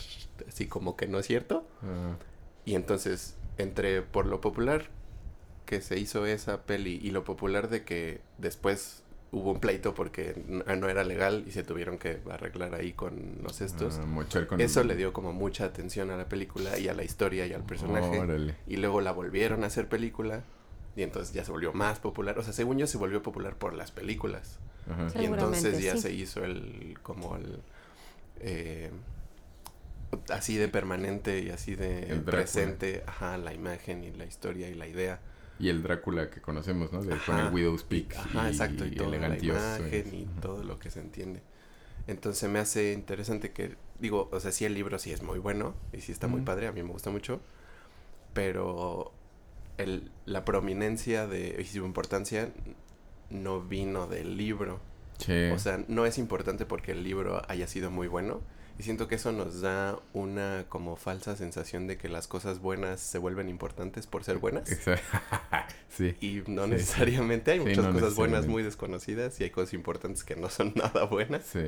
así 0.47 0.67
como 0.67 0.95
que 0.95 1.07
no 1.07 1.17
es 1.17 1.25
cierto. 1.25 1.65
Ah, 1.81 2.15
Y 2.65 2.75
entonces, 2.75 3.35
entre 3.57 4.03
por 4.03 4.27
lo 4.27 4.39
popular 4.39 4.89
que 5.65 5.81
se 5.81 5.97
hizo 5.97 6.27
esa 6.27 6.61
peli 6.67 6.99
y 7.01 7.09
lo 7.09 7.23
popular 7.23 7.67
de 7.67 7.83
que 7.83 8.21
después 8.37 9.01
hubo 9.31 9.51
un 9.51 9.59
pleito 9.59 9.93
porque 9.93 10.41
no 10.47 10.87
era 10.89 11.03
legal 11.03 11.43
y 11.47 11.51
se 11.51 11.63
tuvieron 11.63 11.97
que 11.97 12.19
arreglar 12.29 12.73
ahí 12.75 12.93
con 12.93 13.39
los 13.43 13.61
estos. 13.61 13.99
ah, 13.99 14.45
con 14.47 14.61
Eso 14.61 14.83
le 14.83 14.95
dio 14.95 15.13
como 15.13 15.33
mucha 15.33 15.65
atención 15.65 16.11
a 16.11 16.17
la 16.17 16.29
película 16.29 16.77
y 16.79 16.87
a 16.87 16.93
la 16.93 17.03
historia 17.03 17.45
y 17.45 17.53
al 17.53 17.63
personaje. 17.63 18.19
Órale. 18.19 18.55
Y 18.67 18.77
luego 18.77 19.01
la 19.01 19.11
volvieron 19.11 19.63
a 19.63 19.67
hacer 19.67 19.87
película. 19.87 20.43
Y 20.95 21.03
entonces 21.03 21.33
ya 21.33 21.45
se 21.45 21.51
volvió 21.51 21.73
más 21.73 21.99
popular. 21.99 22.39
O 22.39 22.43
sea, 22.43 22.53
según 22.53 22.77
yo 22.77 22.87
se 22.87 22.97
volvió 22.97 23.21
popular 23.21 23.55
por 23.55 23.73
las 23.73 23.91
películas. 23.91 24.59
Ajá. 24.89 25.07
Y 25.21 25.25
entonces 25.25 25.81
ya 25.81 25.93
sí. 25.93 26.01
se 26.01 26.13
hizo 26.13 26.43
el, 26.43 26.97
como 27.03 27.35
el, 27.35 27.59
eh, 28.39 28.89
así 30.29 30.57
de 30.57 30.67
permanente 30.67 31.39
y 31.39 31.49
así 31.49 31.75
de 31.75 32.21
presente, 32.25 33.03
ajá, 33.05 33.37
la 33.37 33.53
imagen 33.53 34.03
y 34.03 34.11
la 34.11 34.25
historia 34.25 34.69
y 34.69 34.73
la 34.73 34.87
idea. 34.87 35.19
Y 35.59 35.69
el 35.69 35.81
Drácula 35.81 36.29
que 36.29 36.41
conocemos, 36.41 36.91
¿no? 36.91 37.03
De, 37.03 37.17
con 37.25 37.37
el 37.37 37.51
Widow's 37.53 37.83
Peak. 37.83 38.15
Ajá, 38.15 38.47
exacto, 38.47 38.85
y 38.85 38.91
toda 38.91 39.09
la 39.09 39.37
imagen 39.37 40.13
y 40.13 40.25
todo 40.41 40.63
lo 40.63 40.77
que 40.79 40.91
se 40.91 40.99
entiende. 40.99 41.41
Entonces 42.07 42.49
me 42.49 42.59
hace 42.59 42.93
interesante 42.93 43.51
que, 43.51 43.75
digo, 43.99 44.29
o 44.31 44.39
sea, 44.39 44.51
sí 44.51 44.65
el 44.65 44.73
libro 44.73 44.97
sí 44.97 45.11
es 45.11 45.21
muy 45.21 45.39
bueno 45.39 45.75
y 45.91 46.01
sí 46.01 46.11
está 46.11 46.27
muy 46.27 46.41
padre, 46.41 46.67
a 46.67 46.71
mí 46.71 46.81
me 46.81 46.91
gusta 46.91 47.09
mucho, 47.09 47.41
pero 48.33 49.11
el, 49.77 50.11
la 50.25 50.45
prominencia 50.45 51.27
de, 51.27 51.57
y 51.59 51.65
su 51.65 51.85
importancia 51.85 52.49
no 53.29 53.61
vino 53.61 54.07
del 54.07 54.37
libro. 54.37 54.79
Sí. 55.17 55.49
O 55.49 55.59
sea, 55.59 55.83
no 55.87 56.05
es 56.05 56.17
importante 56.17 56.65
porque 56.65 56.91
el 56.91 57.03
libro 57.03 57.41
haya 57.49 57.67
sido 57.67 57.91
muy 57.91 58.07
bueno. 58.07 58.41
Y 58.79 58.83
siento 58.83 59.07
que 59.07 59.15
eso 59.15 59.31
nos 59.31 59.61
da 59.61 59.97
una 60.13 60.65
como 60.69 60.97
falsa 60.97 61.35
sensación 61.35 61.87
de 61.87 61.97
que 61.97 62.09
las 62.09 62.27
cosas 62.27 62.59
buenas 62.59 62.99
se 62.99 63.17
vuelven 63.17 63.49
importantes 63.49 64.05
por 64.05 64.23
ser 64.23 64.37
buenas. 64.37 64.71
Exacto. 64.71 65.17
sí. 65.89 66.15
Y 66.21 66.43
no 66.49 66.65
Sí, 66.65 66.69
necesariamente. 66.71 67.51
Hay 67.51 67.59
Sí, 67.59 67.65
muchas 67.65 67.85
no 67.85 67.93
cosas 67.93 68.15
buenas 68.15 68.45
muy 68.45 68.61
desconocidas 68.61 69.39
y 69.39 69.45
hay 69.45 69.49
cosas 69.49 69.73
importantes 69.73 70.23
que 70.23 70.35
no 70.35 70.49
son 70.49 70.73
nada 70.75 71.05
buenas. 71.05 71.45
Sí. 71.45 71.59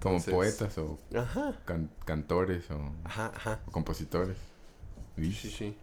Como 0.00 0.16
Entonces- 0.16 0.34
poetas 0.34 0.76
o 0.78 0.98
Ajá. 1.16 1.54
can- 1.64 1.90
cantores 2.04 2.70
o, 2.70 2.92
Ajá, 3.04 3.32
ajá. 3.34 3.60
o 3.66 3.70
compositores. 3.70 4.36
Uy. 5.16 5.32
Sí, 5.32 5.50
sí. 5.50 5.74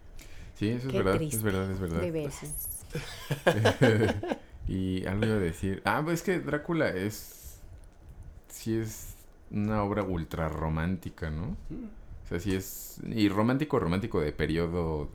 Sí, 0.54 0.68
eso 0.68 0.86
es 0.88 0.94
verdad, 0.94 1.16
triste. 1.16 1.36
es 1.36 1.42
verdad, 1.42 1.70
es 1.70 1.80
verdad. 1.80 2.00
De 2.00 2.10
veras. 2.12 2.38
y 4.68 5.04
algo 5.06 5.24
iba 5.26 5.34
a 5.34 5.38
decir. 5.38 5.82
Ah, 5.84 6.00
pues 6.04 6.20
es 6.20 6.22
que 6.22 6.38
Drácula 6.38 6.90
es. 6.90 7.56
Sí 8.48 8.78
es 8.78 9.14
una 9.50 9.82
obra 9.82 10.02
ultra 10.02 10.48
romántica, 10.48 11.30
¿no? 11.30 11.56
O 12.24 12.28
sea, 12.28 12.40
sí 12.40 12.54
es. 12.54 12.98
Y 13.06 13.28
romántico, 13.28 13.78
romántico 13.78 14.20
de 14.20 14.32
periodo 14.32 15.08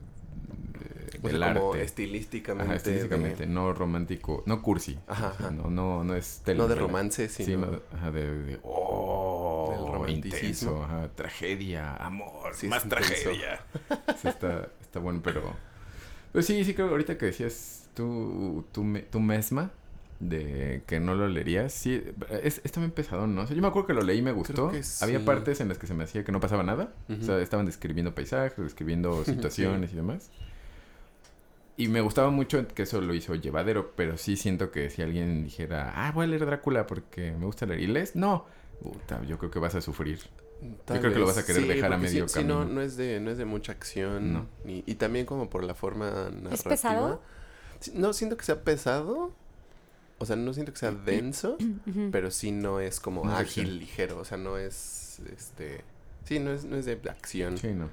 de- 0.73 1.19
O 1.21 1.27
del 1.29 1.41
como 1.41 1.69
arte. 1.71 1.83
estilísticamente. 1.83 2.65
Ajá, 2.67 2.75
estilísticamente, 2.75 3.45
de- 3.45 3.53
no 3.53 3.73
romántico, 3.73 4.43
no 4.45 4.61
cursi. 4.61 4.99
Ajá. 5.07 5.49
No, 5.51 5.69
no, 5.69 6.03
no 6.03 6.15
es 6.15 6.41
no 6.55 6.67
de 6.67 6.75
romance, 6.75 7.29
Sí, 7.29 7.45
sino. 7.45 7.67
no, 7.67 7.81
ajá, 7.93 8.11
de, 8.11 8.35
de- 8.43 8.59
oh, 8.63 9.69
Del 9.71 9.93
romanticismo. 9.93 10.71
intenso, 10.71 10.83
ajá, 10.83 11.07
tragedia, 11.15 11.95
amor, 11.95 12.53
Sí, 12.53 12.67
más 12.67 12.87
tragedia. 12.87 13.61
Sí, 14.21 14.27
está, 14.27 14.69
está 14.81 14.99
bueno, 14.99 15.21
pero... 15.23 15.53
Pues 16.33 16.45
sí, 16.45 16.63
sí 16.65 16.73
creo 16.73 16.87
que 16.87 16.91
ahorita 16.91 17.17
que 17.17 17.27
decías 17.27 17.87
tú, 17.93 18.65
tú, 18.73 18.83
me- 18.83 19.01
tú 19.03 19.21
misma, 19.21 19.71
de 20.19 20.81
que 20.87 20.99
no 20.99 21.13
lo 21.15 21.27
leerías, 21.27 21.73
sí, 21.73 22.01
es, 22.43 22.61
es 22.63 22.71
también 22.71 22.91
pesado, 22.91 23.27
¿no? 23.27 23.41
O 23.41 23.47
sea, 23.47 23.55
yo 23.55 23.61
me 23.61 23.67
acuerdo 23.67 23.87
que 23.87 23.93
lo 23.93 24.01
leí 24.01 24.19
y 24.19 24.21
me 24.21 24.31
gustó. 24.31 24.69
que 24.71 24.81
Había 25.01 25.23
partes 25.25 25.59
en 25.61 25.67
las 25.67 25.77
que 25.77 25.87
se 25.87 25.93
me 25.93 26.03
hacía 26.05 26.23
que 26.23 26.31
no 26.31 26.39
pasaba 26.39 26.63
nada. 26.63 26.93
O 27.09 27.23
sea, 27.23 27.39
estaban 27.39 27.65
describiendo 27.65 28.15
paisajes, 28.15 28.57
describiendo 28.57 29.23
situaciones 29.25 29.91
y 29.93 29.95
demás. 29.95 30.29
Y 31.77 31.89
me 31.89 31.99
gustaba 31.99 32.29
mucho 32.29 32.65
que 32.69 32.83
eso 32.83 33.01
lo 33.01 33.13
hizo 33.13 33.35
llevadero, 33.35 33.91
pero 33.97 34.17
sí 34.17 34.37
siento 34.37 34.71
que 34.71 34.89
si 34.89 35.01
alguien 35.01 35.43
dijera, 35.43 35.91
ah, 35.95 36.11
voy 36.13 36.23
a 36.23 36.27
leer 36.27 36.45
Drácula 36.45 36.87
porque 36.87 37.33
me 37.33 37.45
gusta 37.45 37.65
leer 37.65 37.81
y 37.81 37.87
lees, 37.87 38.15
no, 38.15 38.45
Puta, 38.81 39.21
yo 39.23 39.37
creo 39.37 39.51
que 39.51 39.59
vas 39.59 39.75
a 39.75 39.81
sufrir. 39.81 40.19
Tal 40.85 40.97
Yo 40.97 41.01
creo 41.01 41.13
que 41.13 41.19
lo 41.19 41.25
vas 41.27 41.37
a 41.37 41.45
querer 41.45 41.65
dejar 41.67 41.91
a 41.93 41.97
medio 41.97 42.27
sí, 42.27 42.39
sí, 42.39 42.43
no, 42.45 42.59
camino. 42.59 42.75
no 42.75 42.81
es 42.81 42.95
de, 42.97 43.19
no 43.19 43.31
es 43.31 43.37
de 43.37 43.45
mucha 43.45 43.71
acción. 43.73 44.33
No. 44.33 44.45
ni- 44.63 44.83
y 44.85 44.95
también 44.95 45.25
como 45.25 45.49
por 45.49 45.63
la 45.63 45.75
forma 45.75 46.11
narrativa. 46.29 46.53
¿Es 46.53 46.63
pesado? 46.63 47.21
No 47.93 48.13
siento 48.13 48.37
que 48.37 48.43
sea 48.45 48.63
pesado. 48.63 49.33
O 50.17 50.25
sea, 50.25 50.35
no 50.35 50.53
siento 50.53 50.71
que 50.71 50.79
sea 50.79 50.91
denso. 50.91 51.57
Ujú. 51.87 52.09
pero 52.11 52.31
sí 52.31 52.51
no 52.51 52.79
es 52.79 52.99
como 52.99 53.25
No 53.25 53.35
ágil, 53.35 53.79
ligero. 53.79 54.19
O 54.19 54.25
sea, 54.25 54.37
no 54.37 54.57
es 54.57 55.19
este. 55.31 55.81
Sí, 56.25 56.39
no 56.39 56.51
es, 56.51 56.65
no 56.65 56.75
es 56.77 56.85
de 56.85 56.99
acción. 57.09 57.57
Sí, 57.57 57.73
no. 57.73 57.89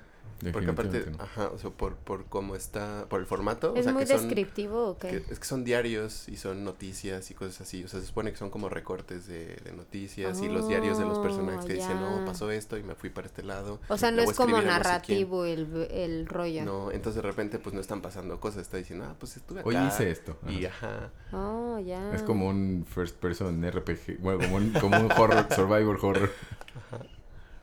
Porque 0.51 0.71
aparte, 0.71 1.07
no. 1.11 1.23
ajá, 1.23 1.51
o 1.51 1.59
sea, 1.59 1.71
por, 1.71 1.95
por 1.95 2.25
cómo 2.25 2.57
está, 2.57 3.07
por 3.09 3.21
el 3.21 3.27
formato. 3.27 3.73
o 3.75 3.77
¿Es 3.77 3.85
sea, 3.85 3.93
muy 3.93 4.03
que 4.03 4.09
son, 4.09 4.23
descriptivo 4.27 4.89
o 4.89 4.99
que- 4.99 5.09
qué? 5.09 5.33
es 5.33 5.39
que 5.39 5.45
son 5.45 5.63
diarios 5.63 6.29
y 6.29 6.37
son 6.37 6.65
noticias 6.65 7.31
y 7.31 7.35
cosas 7.35 7.61
así. 7.61 7.85
O 7.85 7.89
sea, 7.89 8.01
se 8.01 8.07
supone 8.07 8.33
que 8.33 8.39
son 8.39 8.51
como 8.51 8.69
recortes 8.69 9.27
de, 9.29 9.55
de 9.57 9.73
noticias 9.73 10.41
y 10.43 10.49
los 10.49 10.67
diarios 10.67 10.99
de 10.99 11.05
los 11.05 11.19
personajes 11.21 11.65
que 11.65 11.75
Oh, 11.75 11.77
dicen, 11.77 12.01
no, 12.01 12.25
pasó 12.25 12.51
esto 12.51 12.77
y 12.77 12.83
me 12.83 12.95
fui 12.97 13.11
para 13.11 13.27
este 13.29 13.43
lado. 13.45 13.79
O 13.89 13.97
sea, 13.97 14.11
no 14.11 14.23
es 14.23 14.33
como 14.33 14.57
no 14.57 14.63
sé 14.63 14.67
narrativo 14.69 15.45
el, 15.45 15.87
el 15.93 16.27
rollo. 16.27 16.65
No, 16.65 16.91
entonces 16.91 17.23
de 17.23 17.29
repente 17.29 17.59
pues 17.61 17.75
no 17.75 17.81
están 17.81 18.01
pasando 18.03 18.41
cosas. 18.41 18.63
Está 18.63 18.79
diciendo, 18.79 19.05
ah, 19.09 19.15
pues 19.19 19.37
estuve 19.37 19.61
acá. 19.61 19.69
Hoy 19.69 19.77
hice 19.77 20.11
esto. 20.11 20.37
Ajá. 20.43 20.53
Y 20.53 20.65
ajá. 20.67 21.11
Oh, 21.33 21.79
ya. 21.79 22.13
Es 22.15 22.23
como 22.23 22.49
un 22.49 22.85
first 22.89 23.17
person 23.17 23.63
RPG. 23.63 24.19
Bueno, 24.19 24.41
como 24.41 24.57
un, 24.57 24.73
como 24.73 24.97
un 24.99 25.13
horror, 25.13 25.47
survivor 25.55 25.99
horror. 26.03 26.31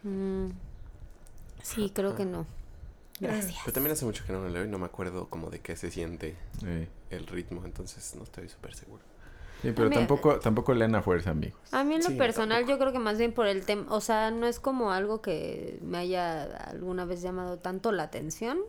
Mm. 0.04 0.48
Sí, 1.62 1.92
creo 1.94 2.16
que 2.16 2.26
no. 2.26 2.46
Gracias. 3.20 3.56
Pero 3.66 3.74
también 3.74 3.94
hace 3.94 4.06
mucho 4.06 4.24
que 4.26 4.32
no 4.34 4.40
lo 4.42 4.50
leo 4.50 4.64
y 4.66 4.68
no 4.68 4.80
me 4.80 4.86
acuerdo 4.86 5.28
como 5.30 5.50
de 5.50 5.60
qué 5.60 5.76
se 5.76 5.92
siente 5.92 6.36
el 7.10 7.28
ritmo, 7.28 7.64
entonces 7.66 8.16
no 8.16 8.24
estoy 8.24 8.48
súper 8.50 8.74
seguro. 8.76 9.04
Sí, 9.62 9.74
pero 9.76 9.88
A 9.88 9.90
mí- 9.90 9.96
tampoco, 9.96 10.40
tampoco 10.40 10.74
lean 10.74 10.96
a 10.96 11.02
fuerza, 11.02 11.32
amigos. 11.32 11.60
A 11.74 11.84
mí 11.84 11.96
en 11.96 12.02
lo 12.04 12.08
Sí, 12.12 12.16
personal 12.16 12.66
yo 12.66 12.80
creo 12.80 12.94
que 12.94 13.00
más 13.00 13.18
bien 13.18 13.34
por 13.34 13.46
el 13.46 13.66
tema, 13.66 13.88
o 13.90 14.00
sea, 14.00 14.32
no 14.32 14.48
es 14.48 14.58
como 14.62 14.94
algo 14.94 15.22
que 15.22 15.80
me 15.82 15.98
haya 15.98 16.44
alguna 16.44 17.04
vez 17.04 17.22
llamado 17.22 17.58
tanto 17.58 17.92
la 17.92 18.04
atención. 18.04 18.60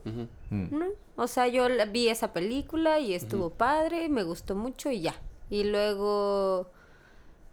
Mm. 0.51 0.77
¿no? 0.77 0.87
O 1.15 1.29
sea, 1.29 1.47
yo 1.47 1.69
vi 1.93 2.09
esa 2.09 2.33
película 2.33 2.99
y 2.99 3.15
estuvo 3.15 3.51
padre, 3.51 4.09
me 4.09 4.25
gustó 4.25 4.57
mucho 4.57 4.91
y 4.91 5.01
ya. 5.03 5.15
Y 5.49 5.63
luego 5.63 6.69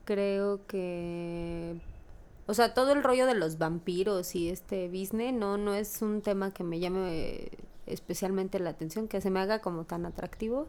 creo 0.05 0.65
que 0.65 1.75
o 2.47 2.53
sea, 2.53 2.73
todo 2.73 2.93
el 2.93 3.03
rollo 3.03 3.27
de 3.27 3.35
los 3.35 3.57
vampiros 3.57 4.35
y 4.35 4.49
este 4.49 4.87
business 4.87 5.33
no 5.33 5.57
no 5.57 5.73
es 5.73 6.01
un 6.01 6.21
tema 6.21 6.51
que 6.51 6.63
me 6.63 6.79
llame 6.79 7.51
especialmente 7.85 8.59
la 8.59 8.71
atención, 8.71 9.07
que 9.07 9.21
se 9.21 9.29
me 9.29 9.39
haga 9.39 9.59
como 9.59 9.85
tan 9.85 10.05
atractivo. 10.05 10.67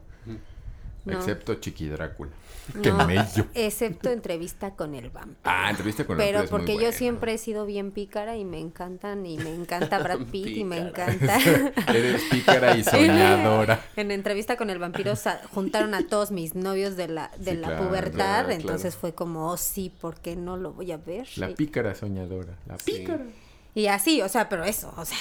No. 1.08 1.18
Excepto 1.18 1.54
Chiqui 1.54 1.88
Drácula. 1.88 2.30
No, 2.74 2.82
¡Qué 2.82 2.92
mello! 2.92 3.46
Excepto 3.54 4.10
entrevista 4.10 4.72
con 4.72 4.94
el 4.94 5.08
vampiro. 5.08 5.38
Ah, 5.44 5.70
entrevista 5.70 6.04
con 6.04 6.20
el 6.20 6.26
Pero 6.26 6.40
vampiro 6.40 6.58
muy 6.58 6.66
porque 6.66 6.84
yo 6.84 6.92
siempre 6.92 7.32
he 7.32 7.38
sido 7.38 7.64
bien 7.64 7.92
pícara 7.92 8.36
y 8.36 8.44
me 8.44 8.60
encantan 8.60 9.24
y 9.24 9.38
me 9.38 9.54
encanta 9.54 9.98
Brad 10.02 10.26
Pitt 10.30 10.48
y 10.48 10.64
me 10.64 10.76
encanta. 10.76 11.38
Eres 11.88 12.22
pícara 12.30 12.76
y 12.76 12.84
soñadora. 12.84 13.80
En 13.96 14.10
entrevista 14.10 14.56
con 14.58 14.68
el 14.68 14.78
vampiro 14.78 15.14
juntaron 15.54 15.94
a 15.94 16.06
todos 16.06 16.30
mis 16.30 16.54
novios 16.54 16.96
de 16.96 17.08
la 17.08 17.30
de 17.38 17.52
Sí, 17.52 17.56
la 17.56 17.68
claro, 17.68 17.88
pubertad, 17.88 18.14
claro, 18.44 18.50
entonces 18.50 18.94
claro. 18.94 19.00
fue 19.00 19.14
como, 19.14 19.50
oh 19.50 19.56
sí, 19.56 19.90
¿por 20.00 20.16
qué 20.20 20.36
no 20.36 20.58
lo 20.58 20.72
voy 20.74 20.92
a 20.92 20.98
ver? 20.98 21.26
La 21.36 21.48
pícara 21.48 21.94
soñadora. 21.94 22.52
La 22.66 22.78
Sí. 22.78 22.92
pícara. 22.92 23.24
Y 23.74 23.86
así, 23.86 24.20
o 24.20 24.28
sea, 24.28 24.48
pero 24.50 24.64
eso, 24.64 24.92
o 24.96 25.04
sea, 25.06 25.16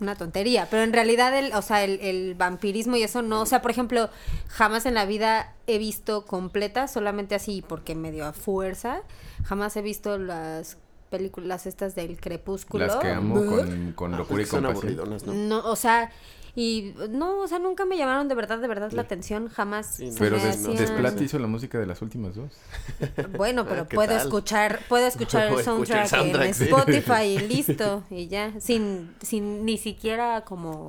una 0.00 0.14
tontería. 0.16 0.68
Pero 0.70 0.82
en 0.82 0.92
realidad, 0.92 1.36
el, 1.38 1.52
o 1.54 1.62
sea, 1.62 1.84
el, 1.84 1.98
el 2.00 2.34
vampirismo 2.34 2.96
y 2.96 3.02
eso 3.02 3.22
no, 3.22 3.40
o 3.42 3.46
sea, 3.46 3.62
por 3.62 3.70
ejemplo, 3.70 4.10
jamás 4.48 4.86
en 4.86 4.94
la 4.94 5.06
vida 5.06 5.54
he 5.66 5.78
visto 5.78 6.24
completa, 6.26 6.88
solamente 6.88 7.34
así 7.34 7.62
porque 7.66 7.94
me 7.94 8.12
dio 8.12 8.26
a 8.26 8.32
fuerza. 8.32 9.02
Jamás 9.44 9.76
he 9.76 9.82
visto 9.82 10.18
las 10.18 10.78
películas 11.10 11.66
estas 11.66 11.94
del 11.94 12.20
crepúsculo. 12.20 12.86
Las 12.86 12.96
que 12.96 13.08
amo 13.10 13.34
con, 13.46 13.92
con 13.92 14.14
Ah, 14.14 14.18
locura 14.18 14.42
y 14.42 14.44
pues 14.46 14.50
compasión. 14.50 14.66
aburridonas, 14.66 15.24
¿no? 15.24 15.32
No, 15.34 15.70
o 15.70 15.76
sea, 15.76 16.10
y 16.56 16.94
no, 17.10 17.38
o 17.40 17.46
sea, 17.46 17.58
nunca 17.60 17.84
me 17.84 17.96
llamaron 17.98 18.26
de 18.28 18.34
verdad, 18.34 18.58
de 18.58 18.66
verdad 18.66 18.90
la 18.92 19.02
atención, 19.02 19.48
jamás. 19.48 19.96
Sí, 19.96 20.10
se 20.10 20.18
Pero 20.18 20.36
Des- 20.36 20.56
hacían- 20.56 20.76
Desplat 20.76 21.20
hizo 21.20 21.38
la 21.38 21.46
música 21.46 21.78
de 21.78 21.86
las 21.86 22.00
últimas 22.02 22.34
dos. 22.34 22.50
Bueno, 23.36 23.66
pero 23.66 23.82
Ah, 23.82 23.86
¿qué 23.88 23.94
puedo 23.94 24.08
tal? 24.14 24.22
escuchar, 24.26 24.80
puedo 24.88 25.06
escuchar 25.06 25.48
el 25.48 25.58
escuchar 25.60 26.02
el 26.02 26.08
soundtrack, 26.08 26.08
soundtrack, 26.08 26.46
en 26.48 26.54
sí. 26.54 26.64
Spotify 26.64 27.22
y 27.24 27.38
listo, 27.54 28.02
y 28.10 28.26
ya, 28.28 28.58
sin, 28.60 29.14
sin 29.22 29.64
ni 29.66 29.76
siquiera 29.78 30.40
como 30.46 30.88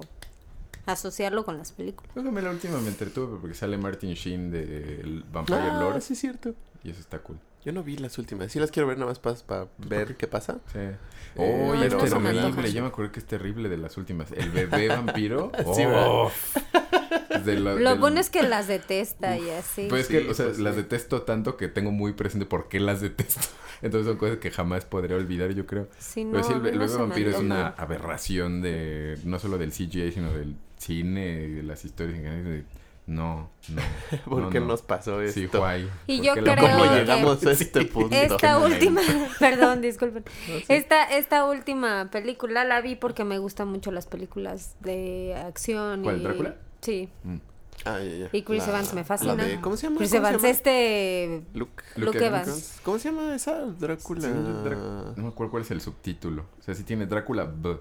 asociarlo 0.85 1.43
con 1.43 1.57
las 1.57 1.73
películas. 1.73 2.11
Que 2.13 2.21
la 2.41 2.49
última 2.49 2.79
me 2.79 2.87
entretuve 2.87 3.37
porque 3.41 3.55
sale 3.55 3.77
Martin 3.77 4.13
Sheen 4.13 4.51
de 4.51 5.01
el 5.01 5.23
Vampire 5.31 5.59
Ah, 5.59 5.79
Lord 5.81 6.01
sí 6.01 6.13
es 6.13 6.19
cierto. 6.19 6.53
y 6.83 6.91
eso 6.91 7.01
está 7.01 7.19
cool. 7.19 7.37
Yo 7.67 7.73
no 7.73 7.83
vi 7.83 7.97
las 7.97 8.17
últimas. 8.17 8.49
Sí 8.49 8.61
las 8.61 8.71
quiero 8.71 8.87
ver 8.87 8.97
nada 8.97 9.11
más 9.11 9.19
para 9.43 9.67
ver 9.77 10.15
qué 10.15 10.25
pasa. 10.25 10.59
Sí. 10.71 10.79
Eh, 10.79 11.67
Oye, 11.69 11.89
pero 11.89 12.01
es 12.05 12.13
no 12.13 12.21
me 12.21 12.31
terrible. 12.31 12.71
Yo 12.71 12.81
me 12.81 12.87
acuerdo 12.87 13.11
que 13.11 13.19
es 13.19 13.25
terrible 13.25 13.67
de 13.67 13.75
las 13.75 13.97
últimas. 13.97 14.31
El 14.31 14.51
bebé 14.51 14.87
vampiro. 14.95 15.51
Sí, 15.75 15.83
oh, 15.85 16.31
de 17.43 17.59
la- 17.59 17.73
Lo 17.73 17.89
del- 17.89 17.99
bueno 17.99 18.21
es 18.21 18.29
que 18.29 18.41
las 18.43 18.67
detesta 18.69 19.37
y 19.37 19.49
así. 19.49 19.87
Pues 19.89 20.03
es 20.03 20.07
que, 20.07 20.21
Sí, 20.21 20.27
o 20.29 20.33
sea, 20.33 20.45
pues 20.45 20.59
las 20.59 20.75
sí. 20.75 20.81
detesto 20.81 21.23
tanto 21.23 21.57
que 21.57 21.67
tengo 21.67 21.91
muy 21.91 22.13
presente 22.13 22.45
por 22.45 22.69
qué 22.69 22.79
las 22.79 23.01
detesto. 23.01 23.41
Entonces 23.81 24.07
son 24.07 24.15
cosas 24.17 24.37
que 24.37 24.49
jamás 24.49 24.85
podré 24.85 25.13
olvidar, 25.15 25.51
yo 25.51 25.65
creo. 25.65 25.89
Sí, 25.99 26.25
Pero 26.31 26.43
sí, 26.45 26.53
no, 26.53 26.61
el, 26.61 26.67
el 26.67 26.73
no 26.79 26.85
bebé 26.87 26.97
vampiro 26.97 27.29
es 27.31 27.37
una 27.37 27.67
aberración 27.67 28.61
de, 28.61 29.19
no 29.25 29.39
solo 29.39 29.57
del 29.57 29.71
CGI, 29.73 30.13
sino 30.13 30.31
del 30.31 30.55
cine 30.77 31.43
y 31.49 31.51
de 31.55 31.63
las 31.63 31.83
historias 31.83 32.17
en 32.17 32.23
general. 32.23 32.65
No, 33.07 33.49
no. 33.69 33.81
¿Por 34.25 34.41
no, 34.43 34.49
qué 34.49 34.59
no. 34.59 34.67
nos 34.67 34.81
pasó 34.81 35.21
esto? 35.21 35.39
Sí, 35.39 35.47
guay. 35.47 35.89
Y 36.07 36.17
¿Por 36.17 36.25
yo 36.25 36.33
creo 36.33 36.55
¿Cómo 36.57 36.83
que- 36.83 36.89
llegamos 36.99 37.45
a 37.45 37.51
este 37.51 37.85
punto? 37.85 38.13
Esta 38.15 38.59
última, 38.59 39.01
perdón, 39.39 39.81
disculpen. 39.81 40.25
Esta, 40.67 41.03
esta 41.05 41.45
última 41.45 42.09
película 42.11 42.65
la 42.65 42.81
vi 42.81 42.95
porque 42.95 43.23
me 43.23 43.39
gustan 43.39 43.69
mucho 43.69 43.91
las 43.91 44.07
películas 44.07 44.75
de 44.81 45.35
acción. 45.35 46.03
¿Cuál, 46.03 46.19
y... 46.19 46.23
Drácula? 46.23 46.55
Sí. 46.81 47.09
Mm. 47.23 47.37
Ah, 47.85 47.99
ya, 47.99 48.15
ya. 48.17 48.29
Y 48.31 48.41
Chris 48.43 48.63
La- 48.63 48.69
Evans 48.73 48.93
me 48.93 49.01
la 49.01 49.05
fascina. 49.05 49.35
de- 49.35 49.61
¿Cómo 49.61 49.77
se 49.77 49.83
llama? 49.83 49.97
Chris 49.97 50.09
¿Cómo 50.11 50.21
se 50.25 50.29
Evans, 50.29 50.41
llama? 50.41 50.49
este... 50.49 51.43
Luke. 51.53 51.83
Luke 51.95 52.25
Evans. 52.25 52.79
¿Cómo 52.83 52.99
se 52.99 53.11
llama 53.11 53.35
esa? 53.35 53.61
Drácula. 53.65 54.21
Sí, 54.21 54.27
no 54.27 55.13
me 55.23 55.27
acuerdo 55.29 55.51
cuál 55.51 55.63
es 55.63 55.71
el 55.71 55.81
subtítulo. 55.81 56.45
O 56.59 56.63
sea, 56.63 56.73
sí 56.75 56.83
tiene 56.83 57.05
Drácula 57.05 57.45
B. 57.45 57.77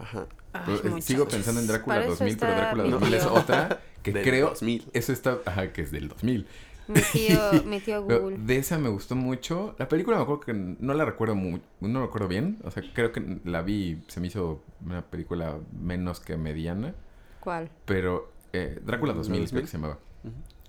Ajá. 0.00 0.26
Ay, 0.52 0.78
Pero, 0.82 0.96
eh, 0.96 1.02
sigo 1.02 1.26
pensando 1.26 1.60
en 1.60 1.66
Drácula 1.66 1.96
Para 1.96 2.06
eso 2.06 2.12
2000, 2.24 2.36
pero 2.38 2.52
Drácula 2.54 2.82
mi 2.84 2.90
2000 2.90 3.14
es 3.14 3.22
tío. 3.22 3.32
otra 3.34 3.80
que 4.02 4.12
Del 4.12 4.24
creo... 4.24 4.48
2000. 4.50 4.84
Eso 4.92 5.12
está... 5.12 5.38
Ajá, 5.46 5.72
que 5.72 5.82
es 5.82 5.90
del 5.90 6.08
2000. 6.08 6.46
Mi 6.86 7.00
tío, 7.12 7.38
mi 7.66 7.80
tío 7.80 8.06
Pero 8.06 8.20
Google. 8.20 8.38
de 8.38 8.56
esa 8.58 8.78
me 8.78 8.88
gustó 8.90 9.16
mucho. 9.16 9.74
La 9.78 9.88
película 9.88 10.16
me 10.18 10.22
acuerdo 10.22 10.40
que 10.42 10.52
no 10.52 10.94
la 10.94 11.04
recuerdo 11.04 11.34
muy, 11.34 11.60
no 11.80 12.00
la 12.00 12.06
recuerdo 12.06 12.28
bien. 12.28 12.58
O 12.64 12.70
sea, 12.70 12.82
creo 12.94 13.10
que 13.10 13.40
la 13.44 13.62
vi, 13.62 14.02
se 14.08 14.20
me 14.20 14.26
hizo 14.28 14.62
una 14.84 15.02
película 15.02 15.56
menos 15.80 16.20
que 16.20 16.36
mediana. 16.36 16.94
¿Cuál? 17.40 17.70
Pero 17.86 18.30
eh, 18.56 18.78
Drácula 18.84 19.12
2000, 19.12 19.40
2000. 19.42 19.50
creo 19.50 19.62
que 19.62 19.68
se 19.68 19.76
llamaba. 19.78 19.98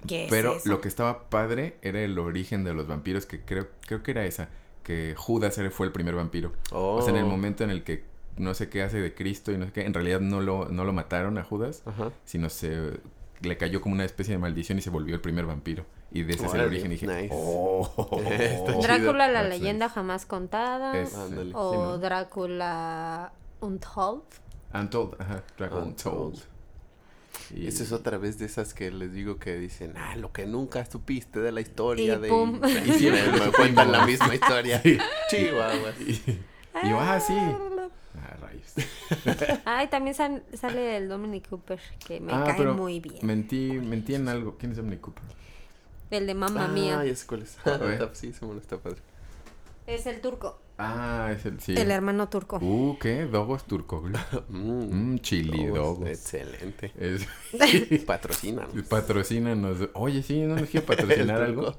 ¿Qué 0.07 0.25
es 0.25 0.29
Pero 0.29 0.57
lo 0.65 0.81
que 0.81 0.87
estaba 0.87 1.29
padre 1.29 1.77
era 1.81 1.99
el 2.01 2.17
origen 2.19 2.63
de 2.63 2.73
los 2.73 2.85
vampiros, 2.87 3.25
que 3.25 3.41
creo, 3.41 3.67
creo 3.87 4.03
que 4.03 4.11
era 4.11 4.25
esa, 4.25 4.49
que 4.83 5.15
Judas 5.17 5.57
era- 5.57 5.71
fue 5.71 5.87
el 5.87 5.91
primer 5.91 6.15
vampiro. 6.15 6.51
O 6.71 7.01
sea, 7.01 7.11
en 7.11 7.17
el 7.17 7.25
Oh. 7.25 7.29
momento 7.29 7.63
en 7.63 7.69
el 7.71 7.83
que 7.83 8.03
no 8.37 8.53
sé 8.53 8.69
qué 8.69 8.83
hace 8.83 8.99
de 9.01 9.15
Cristo 9.15 9.51
y 9.51 9.57
no 9.57 9.65
sé 9.65 9.71
qué, 9.71 9.85
en 9.85 9.93
realidad 9.93 10.19
no 10.19 10.41
lo, 10.41 10.65
no 10.69 10.83
lo 10.83 10.93
mataron 10.93 11.37
a 11.37 11.43
Judas, 11.43 11.81
Ajá. 11.85 12.11
sino 12.25 12.49
se 12.49 12.99
le 13.41 13.57
cayó 13.57 13.81
como 13.81 13.95
una 13.95 14.05
especie 14.05 14.33
de 14.33 14.37
maldición 14.37 14.77
y 14.77 14.81
se 14.81 14.89
volvió 14.89 15.15
el 15.15 15.21
primer 15.21 15.45
vampiro. 15.45 15.85
Y 16.11 16.23
de 16.23 16.33
ese 16.33 16.45
es 16.45 16.53
el 16.53 16.61
origen 16.61 16.91
y 16.91 16.95
dije, 16.95 17.07
nice. 17.07 17.29
oh. 17.33 18.21
Drácula, 18.83 19.27
la 19.27 19.43
leyenda 19.43 19.89
jamás 19.89 20.25
contada. 20.25 20.97
Es- 21.01 21.13
o 21.15 21.27
sí, 21.29 21.51
¿no? 21.51 21.97
Drácula 21.97 23.31
Untold. 23.61 24.23
Untold, 24.73 25.15
ajá, 25.19 25.43
Untold. 25.59 25.83
Untold. 25.87 26.39
Y- 27.53 27.67
Esa 27.67 27.83
es 27.83 27.91
otra 27.91 28.17
vez 28.17 28.37
de 28.39 28.45
esas 28.45 28.73
que 28.73 28.91
les 28.91 29.13
digo 29.13 29.37
que 29.37 29.55
dicen, 29.57 29.93
ah, 29.97 30.15
lo 30.15 30.31
que 30.31 30.45
nunca 30.45 30.85
supiste 30.85 31.39
de 31.39 31.51
la 31.51 31.61
historia 31.61 32.15
Y 32.15 32.19
de... 32.19 32.27
pum. 32.29 32.59
Y 32.85 32.91
siempre 32.93 33.23
me 33.31 33.51
cuentan 33.51 33.91
la 33.91 34.05
misma 34.05 34.33
historia. 34.35 34.81
Chihuahua. 35.29 35.91
Y, 35.99 36.11
y 36.83 36.89
yo, 36.89 36.99
ah, 36.99 37.19
sí. 37.19 37.33
Ah, 37.35 38.37
rayos. 38.41 39.59
Ay, 39.65 39.87
también 39.87 40.15
sal- 40.15 40.43
sale 40.59 40.97
el 40.97 41.07
Dominic 41.09 41.47
Cooper, 41.49 41.79
que 42.05 42.19
me 42.19 42.33
ah, 42.33 42.43
cae 42.45 42.55
pero 42.57 42.73
muy 42.73 42.99
bien. 42.99 43.17
Mentí, 43.21 43.71
mentí 43.73 44.15
en 44.15 44.27
algo. 44.27 44.57
¿Quién 44.57 44.71
es 44.71 44.77
Dominic 44.77 45.01
Cooper? 45.01 45.23
El 46.11 46.27
de 46.27 46.33
Mamma 46.33 46.65
Ah, 46.65 46.67
Mía. 46.69 47.03
ya 47.05 47.15
sé 47.15 47.25
cuál 47.27 47.41
es. 47.43 47.57
Sí, 48.13 48.31
se 48.33 48.45
me 48.45 48.57
está 48.57 48.77
padre. 48.77 48.97
Es 49.87 50.05
el 50.05 50.21
turco. 50.21 50.59
Ah, 50.77 51.31
es 51.33 51.45
el, 51.45 51.59
sí. 51.61 51.73
El 51.77 51.89
hermano 51.89 52.27
turco. 52.27 52.57
Uh, 52.57 52.97
¿qué? 52.99 53.25
Dogos 53.25 53.65
turcoglu. 53.65 54.17
Mm, 54.49 55.13
Mmm, 55.13 55.17
chili 55.19 55.69
oh, 55.69 55.75
dogos. 55.75 56.09
Excelente. 56.09 56.91
Es, 56.99 57.25
Patrocinan. 58.05 58.67
patrocínanos. 58.89 59.89
Oye, 59.93 60.21
sí, 60.21 60.41
¿no 60.41 60.55
nos 60.55 60.69
quiere 60.69 60.85
patrocinar 60.85 61.41
algo? 61.41 61.75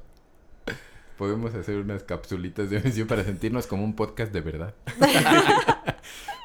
Podemos 1.19 1.55
hacer 1.55 1.77
unas 1.77 2.03
capsulitas 2.05 2.69
de 2.71 2.81
mención 2.81 3.07
para 3.09 3.25
sentirnos 3.25 3.67
como 3.67 3.85
un 3.85 3.95
podcast 3.95 4.33
de 4.33 4.41
verdad. 4.43 4.75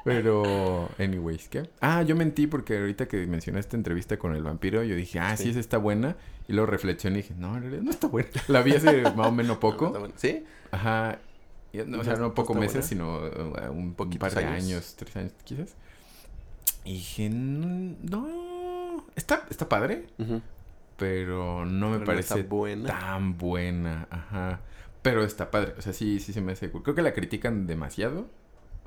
Pero, 0.04 0.90
anyways, 0.98 1.48
¿qué? 1.50 1.70
Ah, 1.80 2.02
yo 2.02 2.16
mentí 2.16 2.48
porque 2.48 2.78
ahorita 2.78 3.08
que 3.08 3.28
mencionaste 3.28 3.68
esta 3.68 3.78
entrevista 3.78 4.18
con 4.18 4.36
el 4.36 4.42
vampiro, 4.44 4.82
yo 4.84 4.96
dije, 4.96 5.20
ah, 5.20 5.38
sí, 5.38 5.44
Sí. 5.44 5.50
esa 5.52 5.60
está 5.60 5.78
buena. 5.78 6.16
Y 6.48 6.54
luego 6.54 6.72
reflexioné 6.72 7.20
y 7.20 7.22
dije, 7.22 7.36
no, 7.38 7.56
en 7.56 7.62
realidad 7.64 7.84
no 7.84 7.92
está 7.92 8.08
buena. 8.08 8.30
La 8.48 8.62
vi 8.64 8.74
hace 8.74 9.04
más 9.16 9.28
o 9.28 9.32
menos 9.32 9.58
poco. 9.58 9.94
¿Sí? 10.16 10.44
Ajá. 10.72 11.20
No, 11.88 12.00
o 12.00 12.04
sea, 12.04 12.16
no 12.16 12.34
pocos 12.34 12.56
¿Está 12.58 12.60
meses, 12.60 12.86
sino 12.86 13.18
uh, 13.20 13.72
un, 13.72 13.94
Poquitos 13.94 14.34
par 14.34 14.44
de 14.44 14.48
años. 14.50 14.64
años. 14.66 14.96
tres 14.98 15.16
años 15.16 15.32
quizás. 15.44 15.76
Y 16.84 16.94
dije, 16.94 17.30
"Mm, 17.30 17.96
no, 18.10 19.06
está, 19.16 19.46
está 19.50 19.70
padre, 19.70 20.08
pero 20.98 21.66
no 21.66 21.90
me 21.90 21.96
Pero 21.98 22.06
parece 22.06 22.44
buena. 22.44 22.88
tan 23.00 23.38
buena. 23.38 24.08
Ajá. 24.10 24.60
Pero 25.02 25.24
está 25.24 25.50
padre, 25.50 25.74
o 25.78 25.82
sea, 25.82 25.94
sí, 25.94 26.20
sí 26.20 26.32
se 26.34 26.42
me 26.42 26.52
hace 26.52 26.70
cool. 26.70 26.84
Creo 26.84 26.96
que 26.96 27.02
la 27.02 27.14
critican 27.14 27.66
demasiado. 27.68 28.28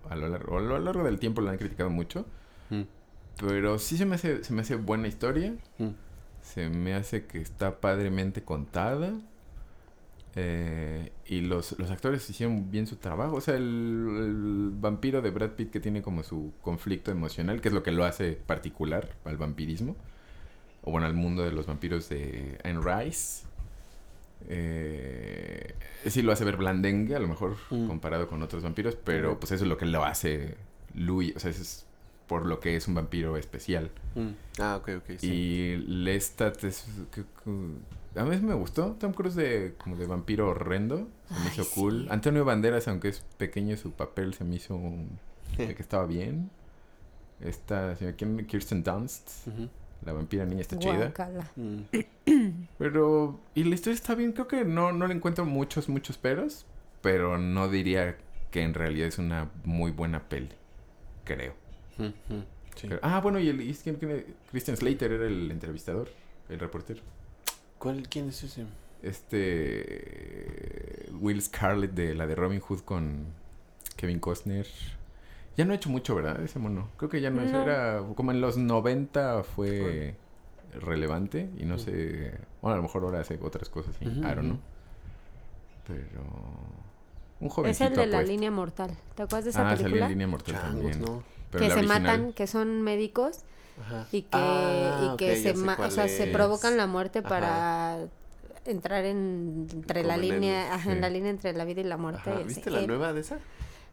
A 0.09 0.17
lo 0.17 0.29
largo, 0.29 0.59
a 0.59 0.61
lo 0.61 0.79
largo 0.79 1.03
del 1.05 1.19
tiempo 1.19 1.41
la 1.41 1.53
han 1.53 1.57
criticado 1.59 1.91
mucho. 1.91 2.27
Mm, 2.71 2.83
Pero 3.39 3.79
sí 3.79 3.97
se 3.97 4.05
me 4.07 4.15
hace, 4.17 4.45
se 4.45 4.53
me 4.53 4.61
hace 4.63 4.77
buena 4.77 5.09
historia. 5.09 5.55
mm. 5.79 5.89
Se 6.43 6.69
me 6.69 6.95
hace 6.95 7.25
que 7.27 7.39
está 7.41 7.81
padremente 7.81 8.43
contada. 8.45 9.15
Eh, 10.37 11.13
y 11.27 11.43
los, 11.43 11.79
los 11.79 11.91
actores 11.91 12.29
hicieron 12.29 12.71
bien 12.71 12.87
su 12.87 12.97
trabajo. 12.97 13.37
O 13.37 13.41
sea, 13.41 13.55
el, 13.55 13.63
el 13.63 14.71
vampiro 14.75 15.23
de 15.23 15.31
Brad 15.31 15.51
Pitt 15.51 15.71
que 15.71 15.81
tiene 15.81 16.03
como 16.03 16.23
su 16.25 16.53
conflicto 16.63 17.11
emocional, 17.13 17.61
que 17.61 17.69
es 17.69 17.75
lo 17.75 17.83
que 17.83 17.93
lo 17.93 18.05
hace 18.05 18.33
particular 18.33 19.09
al 19.25 19.37
vampirismo. 19.37 19.95
O 20.83 20.91
bueno, 20.91 21.07
al 21.07 21.15
mundo 21.15 21.43
de 21.45 21.53
los 21.53 21.67
vampiros 21.67 22.09
de 22.09 22.59
Anne 22.65 22.81
Rice. 22.83 23.45
Eh, 24.49 25.75
sí 26.07 26.23
lo 26.23 26.33
hace 26.33 26.45
ver 26.45 26.57
blandengue, 26.57 27.15
a 27.17 27.19
lo 27.19 27.29
mejor 27.29 27.57
Mm. 27.71 27.87
comparado 27.87 28.29
con 28.29 28.43
otros 28.43 28.63
vampiros, 28.63 28.97
pero 28.97 29.39
pues 29.41 29.53
eso 29.53 29.65
es 29.65 29.69
lo 29.69 29.77
que 29.79 29.87
lo 29.87 30.05
hace 30.05 30.57
Louis. 30.95 31.35
O 31.37 31.39
sea, 31.41 31.51
ese 31.51 31.63
es 31.63 31.87
por 32.27 32.45
lo 32.47 32.61
que 32.61 32.77
es 32.77 32.87
un 32.89 32.95
vampiro 32.95 33.37
especial. 33.37 33.91
Mm. 34.15 34.31
Ah, 34.61 34.77
ok, 34.81 34.91
ok. 34.99 35.19
Sí. 35.19 35.31
Y 35.33 35.77
Lestat 35.77 36.63
es... 36.65 36.87
que- 37.13 37.23
que- 37.23 38.04
a 38.17 38.25
mí 38.25 38.37
me 38.39 38.55
gustó. 38.55 38.93
Tom 38.99 39.13
Cruise 39.13 39.35
de, 39.35 39.75
como 39.79 39.97
de 39.97 40.07
vampiro 40.07 40.49
horrendo. 40.51 41.09
Se 41.29 41.35
me 41.35 41.41
Ay, 41.41 41.49
hizo 41.53 41.65
sí. 41.65 41.71
cool. 41.75 42.07
Antonio 42.11 42.45
Banderas, 42.45 42.87
aunque 42.89 43.09
es 43.09 43.21
pequeño 43.39 43.77
su 43.77 43.93
papel, 43.93 44.35
se 44.35 44.45
me 44.45 44.57
hizo 44.57 44.75
un- 44.77 45.19
de 45.57 45.75
que 45.75 45.83
estaba 45.83 46.07
bien. 46.07 46.51
Esta 47.41 47.97
señora 47.97 48.17
¿quién? 48.17 48.47
Kirsten 48.47 48.83
Dunst, 48.85 49.49
la 50.05 50.13
vampira 50.13 50.45
niña, 50.47 50.61
está 50.61 50.79
chida. 50.79 51.13
Mm. 51.57 51.81
Pero... 52.79 53.41
Y 53.55 53.65
la 53.65 53.75
historia 53.75 53.95
está 53.95 54.15
bien. 54.15 54.33
Creo 54.33 54.49
que 54.49 54.65
no, 54.65 54.93
no 54.93 55.07
le 55.07 55.15
encuentro 55.15 55.45
muchos, 55.45 55.89
muchos 55.89 56.17
peros. 56.19 56.67
Pero 57.03 57.39
no 57.39 57.69
diría 57.69 58.17
que 58.51 58.63
en 58.63 58.73
realidad 58.75 59.09
es 59.09 59.19
una 59.19 59.51
muy 59.65 59.91
buena 59.91 60.29
peli. 60.29 60.49
Creo. 61.25 61.55
Ujú. 61.99 62.45
Sí. 62.77 62.87
Pero- 62.89 63.01
ah, 63.03 63.21
bueno, 63.21 63.39
y 63.39 63.49
el 63.49 63.61
y 63.61 63.75
Christian 64.51 64.77
Slater 64.77 65.13
era 65.13 65.27
el 65.27 65.51
entrevistador, 65.51 66.09
el 66.49 66.59
reportero. 66.59 67.01
¿Cuál, 67.85 68.09
¿Quién 68.09 68.31
es 68.31 68.43
ese? 68.43 68.65
Este. 69.03 71.09
Will 71.21 71.41
Scarlett 71.41 71.93
de 71.93 72.15
la 72.15 72.27
de 72.27 72.35
Robin 72.35 72.61
Hood 72.61 72.81
con 72.81 73.27
Kevin 73.97 74.19
Costner. 74.19 74.67
Ya 75.57 75.65
no 75.65 75.73
ha 75.73 75.77
hecho 75.77 75.91
mucho, 75.91 76.15
¿verdad? 76.17 76.41
Ese 76.43 76.59
mono. 76.59 76.89
Creo 76.97 77.09
que 77.11 77.21
ya 77.21 77.31
no, 77.31 77.43
es. 77.43 77.53
No. 77.53 77.63
Era 77.63 78.03
como 78.17 78.33
en 78.33 78.41
los 78.41 78.57
90 78.57 79.45
fue 79.45 80.17
relevante 80.81 81.49
y 81.59 81.65
no 81.65 81.79
sé. 81.79 82.33
Bueno, 82.61 82.75
a 82.75 82.77
lo 82.79 82.83
mejor 82.83 83.05
ahora 83.05 83.21
hace 83.21 83.39
otras 83.41 83.69
cosas, 83.69 83.95
sí. 83.99 84.07
Ujú, 84.07 84.19
I 84.19 84.23
don't 84.23 84.39
ujú. 84.39 84.47
know. 84.47 84.59
Pero. 85.87 86.23
Un 87.41 87.49
Es 87.49 87.53
jovencito. 87.53 87.85
el 87.91 87.97
de 87.97 88.07
la 88.07 88.17
apuesto. 88.19 88.33
línea 88.33 88.51
mortal. 88.51 88.91
¿Te 89.15 89.23
acuerdas 89.23 89.45
de 89.45 89.51
esa 89.51 89.61
Ah, 89.61 89.71
salió 89.77 89.83
película? 89.85 90.05
en 90.07 90.11
línea 90.13 90.27
mortal 90.27 90.55
Changos, 90.55 90.91
también. 90.93 91.01
¿no? 91.03 91.23
Pero 91.55 91.65
que 91.67 91.71
se 91.73 91.79
original- 91.79 92.03
matan, 92.03 92.33
que 92.33 92.47
son 92.47 92.83
médicos 92.83 93.41
Ajá. 93.81 94.07
y 94.13 94.23
que, 94.23 94.29
Ah, 94.33 95.11
y 95.13 95.17
que 95.17 95.41
ya 95.43 95.55
se, 95.55 95.59
o 95.83 95.91
sea, 95.91 96.09
se 96.09 96.27
provocan 96.29 96.77
la 96.77 96.87
muerte 96.87 97.21
Ajá. 97.21 97.29
para 97.29 97.99
entrar 98.67 99.05
en, 99.05 99.67
entre 99.73 100.05
la 100.05 100.15
el- 100.15 100.21
línea, 100.23 100.81
en 100.87 101.01
la 101.01 101.09
línea 101.11 101.31
entre 101.31 101.53
la 101.53 101.65
vida 101.65 101.81
y 101.81 101.85
la 101.85 101.97
muerte. 101.97 102.31
Ajá. 102.31 102.39
sí. 102.41 102.45
¿Viste 102.49 102.71
la 102.71 102.81
Eh, 102.83 102.87
nueva 102.87 103.13
de 103.13 103.21
esa? 103.21 103.39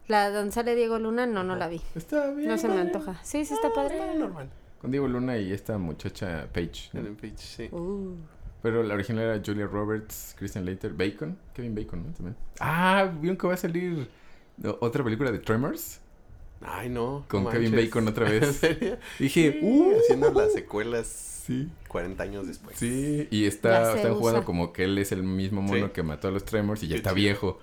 La 0.08 0.30
donde 0.30 0.52
sale 0.52 0.74
Diego 0.74 0.98
Luna, 0.98 1.26
no, 1.26 1.44
no 1.44 1.56
la 1.56 1.68
vi. 1.68 1.80
Está 1.94 2.30
bien. 2.32 2.48
No 2.48 2.58
se 2.58 2.68
me 2.68 2.80
antoja. 2.80 3.20
Sí, 3.22 3.44
sí 3.44 3.54
está 3.54 3.68
Ah, 3.68 3.72
padre. 3.74 4.14
normal. 4.18 4.48
Con 4.80 4.90
Diego 4.90 5.06
Luna 5.06 5.38
y 5.38 5.52
esta 5.52 5.78
muchacha 5.78 6.48
Paige. 6.52 6.90
¿no? 6.92 7.00
Ellen 7.00 7.16
Page, 7.16 7.36
sí. 7.38 7.68
Uh. 7.70 8.16
Pero 8.62 8.82
la 8.82 8.94
original 8.94 9.24
era 9.24 9.42
Julia 9.44 9.66
Roberts, 9.66 10.34
Christian 10.38 10.64
Slater, 10.64 10.92
Bacon, 10.92 11.36
Kevin 11.54 11.74
Bacon, 11.74 12.02
¿no? 12.06 12.12
También. 12.12 12.36
Ah, 12.60 13.10
¿vieron 13.20 13.36
que 13.36 13.46
va 13.46 13.54
a 13.54 13.56
salir 13.56 14.08
otra 14.80 15.02
película 15.04 15.30
de 15.32 15.38
Tremors? 15.38 16.00
Ay, 16.64 16.88
no. 16.88 17.24
Con 17.28 17.44
no 17.44 17.50
Kevin 17.50 17.70
manches. 17.72 17.86
Bacon 17.90 18.08
otra 18.08 18.26
¿En 18.32 18.40
vez. 18.40 18.56
serio? 18.56 18.98
Dije, 19.18 19.52
Sí, 19.52 19.58
uh, 19.62 19.96
Haciendo 19.98 20.32
las 20.32 20.52
secuelas 20.52 21.06
sí. 21.46 21.68
40 21.88 22.22
años 22.22 22.46
después. 22.46 22.76
Sí, 22.78 23.26
y 23.30 23.42
Ya 23.42 23.48
está, 23.48 23.92
jugando 24.14 24.18
usa. 24.40 24.44
como 24.44 24.72
que 24.72 24.84
él 24.84 24.96
es 24.98 25.12
el 25.12 25.22
mismo 25.22 25.60
mono 25.62 25.86
Sí. 25.86 25.92
que 25.92 26.02
mató 26.02 26.28
a 26.28 26.30
los 26.30 26.44
Tremors 26.44 26.82
y 26.82 26.86
ya 26.88 26.92
Qué 26.94 26.96
está 26.98 27.10
chido. 27.10 27.16
viejo. 27.16 27.58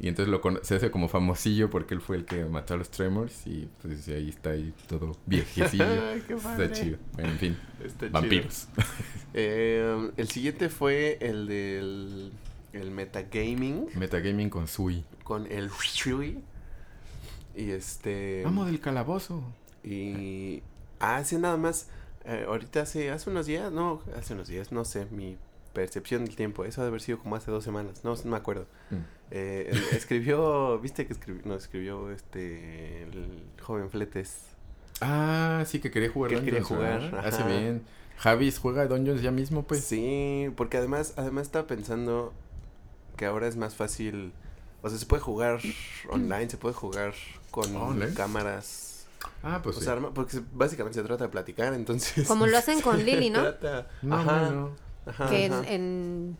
Y 0.00 0.08
entonces 0.08 0.30
lo 0.32 0.40
se 0.62 0.74
hace 0.76 0.90
como 0.90 1.06
famosillo 1.06 1.68
porque 1.70 1.92
él 1.94 2.00
fue 2.00 2.16
el 2.16 2.24
que 2.24 2.44
mató 2.46 2.74
a 2.74 2.76
los 2.78 2.90
Tremors 2.90 3.46
y 3.46 3.68
pues 3.82 4.08
ahí 4.08 4.30
está 4.30 4.50
ahí 4.50 4.72
todo 4.88 5.16
viejecillo. 5.26 5.84
Qué 6.26 6.34
padre. 6.36 6.64
está 6.64 6.72
chido. 6.82 6.98
Bueno, 7.12 7.30
en 7.30 7.38
fin, 7.38 7.56
Está 7.84 8.06
chido. 8.06 8.10
vampiros. 8.12 8.68
Eh, 9.34 10.10
el 10.18 10.28
siguiente 10.28 10.68
fue 10.68 11.16
el 11.20 11.46
del 11.46 12.32
el 12.74 12.90
metagaming 12.90 13.86
Metagaming 13.94 14.50
con 14.50 14.66
Sui. 14.68 15.04
con 15.24 15.46
el 15.50 15.70
Shui. 15.70 16.38
Y 17.54 17.70
este. 17.70 18.44
Amo 18.46 18.64
del 18.64 18.80
calabozo. 18.80 19.42
Y. 19.84 20.62
Ah, 21.00 21.16
hace 21.16 21.38
nada 21.38 21.56
más. 21.56 21.88
eh, 22.24 22.44
ahorita 22.46 22.82
hace, 22.82 23.10
hace 23.10 23.30
unos 23.30 23.46
días, 23.46 23.72
no, 23.72 24.00
hace 24.16 24.34
unos 24.34 24.48
días, 24.48 24.70
no 24.70 24.84
sé, 24.84 25.06
mi 25.10 25.36
percepción 25.72 26.24
del 26.24 26.36
tiempo. 26.36 26.64
Eso 26.64 26.80
ha 26.80 26.84
de 26.84 26.88
haber 26.88 27.00
sido 27.00 27.18
como 27.18 27.36
hace 27.36 27.50
dos 27.50 27.64
semanas, 27.64 28.04
no, 28.04 28.14
no 28.14 28.30
me 28.30 28.36
acuerdo. 28.36 28.66
Mm. 28.90 28.96
Eh, 29.32 29.72
escribió, 29.92 30.78
viste 30.78 31.06
que 31.06 31.12
escribió, 31.12 31.42
no, 31.44 31.54
escribió 31.56 32.10
este, 32.10 33.02
el 33.02 33.42
joven 33.60 33.90
Fletes. 33.90 34.42
Ah, 35.00 35.64
sí, 35.66 35.80
que 35.80 35.90
quería 35.90 36.10
jugar 36.10 36.30
Que 36.30 36.42
quería 36.42 36.62
jugar. 36.62 37.20
Hace 37.24 37.42
bien. 37.42 37.82
Javis 38.18 38.58
juega 38.58 38.86
Dungeons 38.86 39.20
ya 39.20 39.32
mismo, 39.32 39.64
pues. 39.64 39.82
Sí, 39.84 40.48
porque 40.56 40.76
además, 40.76 41.14
además 41.16 41.46
estaba 41.46 41.66
pensando 41.66 42.32
que 43.16 43.26
ahora 43.26 43.48
es 43.48 43.56
más 43.56 43.74
fácil, 43.74 44.32
o 44.82 44.88
sea, 44.88 44.98
se 44.98 45.06
puede 45.06 45.22
jugar 45.22 45.58
online, 46.10 46.48
se 46.48 46.56
puede 46.56 46.74
jugar 46.74 47.14
con 47.52 48.00
cámaras. 48.14 49.06
Ah, 49.44 49.60
pues 49.62 49.76
o 49.76 49.78
sí. 49.78 49.84
sea, 49.84 49.94
arma- 49.94 50.12
porque 50.12 50.40
básicamente 50.52 50.98
se 50.98 51.04
trata 51.06 51.24
de 51.24 51.30
platicar, 51.30 51.72
entonces. 51.74 52.26
Como 52.26 52.46
lo 52.48 52.58
hacen 52.58 52.80
con 52.80 52.96
se 52.96 53.04
Lily, 53.04 53.30
¿no? 53.30 53.40
trata- 53.42 53.86
No, 54.02 54.16
ajá, 54.16 54.40
no, 54.42 54.50
no. 54.50 54.70
ajá, 55.06 55.28
que 55.30 55.44
en, 55.46 55.52
ajá. 55.52 55.68
en- 55.70 56.36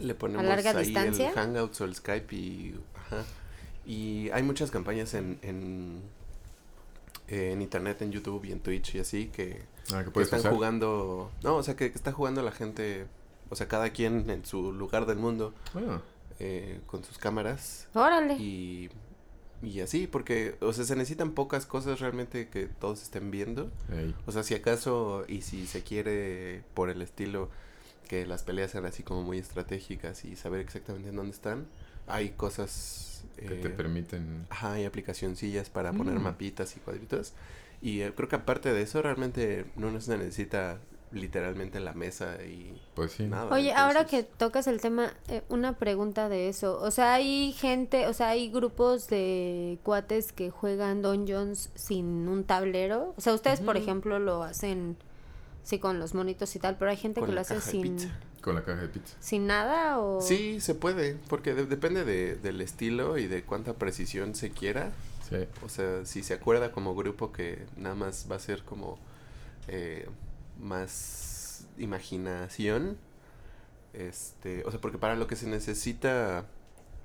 Le 0.00 0.14
ponemos 0.14 0.44
larga 0.44 0.70
ahí 0.72 0.84
distancia. 0.84 1.30
el 1.30 1.34
Hangouts 1.34 1.80
o 1.80 1.84
el 1.86 1.94
Skype 1.94 2.34
y... 2.36 2.74
Ajá. 2.94 3.24
Y 3.86 4.28
hay 4.30 4.42
muchas 4.42 4.70
campañas 4.70 5.14
en, 5.14 5.38
en, 5.42 6.02
en 7.28 7.62
internet, 7.62 8.02
en 8.02 8.12
YouTube 8.12 8.44
y 8.44 8.52
en 8.52 8.60
Twitch 8.60 8.94
y 8.96 9.00
así 9.00 9.26
que, 9.28 9.62
Ah, 9.92 10.04
que 10.04 10.12
que 10.12 10.20
están 10.22 10.40
usar. 10.40 10.52
jugando... 10.52 11.30
No, 11.42 11.56
o 11.56 11.62
sea, 11.62 11.74
que, 11.74 11.90
que 11.90 11.96
está 11.96 12.12
jugando 12.12 12.42
la 12.42 12.52
gente, 12.52 13.06
o 13.48 13.56
sea, 13.56 13.66
cada 13.68 13.88
quien 13.90 14.28
en 14.28 14.44
su 14.44 14.72
lugar 14.72 15.06
del 15.06 15.16
mundo 15.16 15.54
Ah, 15.74 16.00
eh, 16.38 16.80
con 16.86 17.02
sus 17.04 17.16
cámaras 17.18 17.88
Órale. 17.94 18.34
y, 18.34 18.90
y 19.62 19.80
así, 19.80 20.06
porque, 20.06 20.56
o 20.60 20.72
sea, 20.72 20.84
se 20.84 20.94
necesitan 20.96 21.32
pocas 21.32 21.66
cosas 21.66 22.00
realmente 22.00 22.48
que 22.48 22.66
todos 22.66 23.02
estén 23.02 23.30
viendo. 23.30 23.70
ey. 23.92 24.14
O 24.26 24.32
sea, 24.32 24.42
si 24.42 24.54
acaso 24.54 25.24
y 25.28 25.42
si 25.42 25.66
se 25.66 25.82
quiere 25.82 26.62
por 26.74 26.90
el 26.90 27.02
estilo 27.02 27.50
que 28.08 28.24
las 28.24 28.42
peleas 28.42 28.70
sean 28.70 28.86
así 28.86 29.02
como 29.02 29.22
muy 29.22 29.38
estratégicas 29.38 30.24
y 30.24 30.36
saber 30.36 30.60
exactamente 30.60 31.10
en 31.10 31.16
dónde 31.16 31.32
están, 31.32 31.66
hay 32.06 32.30
cosas... 32.30 33.24
Que 33.36 33.48
te 33.48 33.68
eh, 33.68 33.70
permiten. 33.70 34.46
Ajá, 34.48 34.72
hay 34.74 34.84
aplicacioncillas 34.84 35.68
para 35.70 35.92
poner 35.92 36.18
Mm. 36.18 36.22
mapitas 36.22 36.76
y 36.76 36.80
cuadritos. 36.80 37.34
Y 37.82 38.00
eh, 38.00 38.12
creo 38.16 38.28
que 38.28 38.36
aparte 38.36 38.72
de 38.72 38.82
eso, 38.82 39.02
realmente 39.02 39.66
no 39.76 40.00
se 40.00 40.16
necesita 40.16 40.78
literalmente 41.12 41.80
la 41.80 41.92
mesa 41.94 42.36
y 42.44 42.78
Pues 42.94 43.12
sí. 43.12 43.24
nada. 43.24 43.54
Oye, 43.54 43.72
ahora 43.72 44.04
que 44.06 44.22
tocas 44.22 44.66
el 44.66 44.80
tema, 44.80 45.12
eh, 45.28 45.42
una 45.48 45.78
pregunta 45.78 46.28
de 46.28 46.48
eso. 46.48 46.78
O 46.80 46.90
sea, 46.90 47.14
hay 47.14 47.52
gente, 47.52 48.06
o 48.06 48.12
sea, 48.12 48.28
hay 48.28 48.50
grupos 48.50 49.08
de 49.08 49.78
cuates 49.82 50.32
que 50.32 50.50
juegan 50.50 51.00
Dungeons 51.02 51.70
sin 51.74 52.28
un 52.28 52.44
tablero. 52.44 53.14
O 53.16 53.20
sea, 53.20 53.32
ustedes, 53.34 53.60
por 53.60 53.76
ejemplo, 53.76 54.18
lo 54.18 54.42
hacen, 54.42 54.96
sí, 55.62 55.78
con 55.78 55.98
los 55.98 56.14
monitos 56.14 56.54
y 56.56 56.58
tal, 56.58 56.76
pero 56.76 56.90
hay 56.90 56.96
gente 56.96 57.20
Con 57.20 57.28
que 57.28 57.32
lo 57.32 57.36
la 57.36 57.40
hace 57.42 57.54
caja 57.54 57.66
de 57.66 57.70
sin, 57.72 57.82
pizza. 57.82 58.08
Con 58.42 58.54
la 58.54 58.62
caja 58.64 58.82
de 58.82 58.88
pizza. 58.88 59.16
sin 59.20 59.46
nada 59.46 59.98
o... 59.98 60.20
Sí, 60.20 60.60
se 60.60 60.74
puede, 60.74 61.16
porque 61.28 61.54
de- 61.54 61.66
depende 61.66 62.04
de- 62.04 62.36
del 62.36 62.60
estilo 62.60 63.18
y 63.18 63.26
de 63.26 63.42
cuánta 63.42 63.74
precisión 63.74 64.34
se 64.34 64.50
quiera. 64.50 64.92
Sí. 65.28 65.36
O 65.64 65.68
sea, 65.68 66.04
si 66.06 66.22
se 66.22 66.34
acuerda 66.34 66.70
como 66.72 66.94
grupo 66.94 67.32
que 67.32 67.66
nada 67.76 67.94
más 67.94 68.26
va 68.30 68.36
a 68.36 68.38
ser 68.38 68.62
como 68.62 68.98
eh, 69.66 70.08
más 70.58 71.66
imaginación, 71.78 72.98
este, 73.92 74.64
o 74.64 74.70
sea, 74.70 74.80
porque 74.80 74.98
para 74.98 75.14
lo 75.16 75.26
que 75.26 75.36
se 75.36 75.46
necesita 75.48 76.46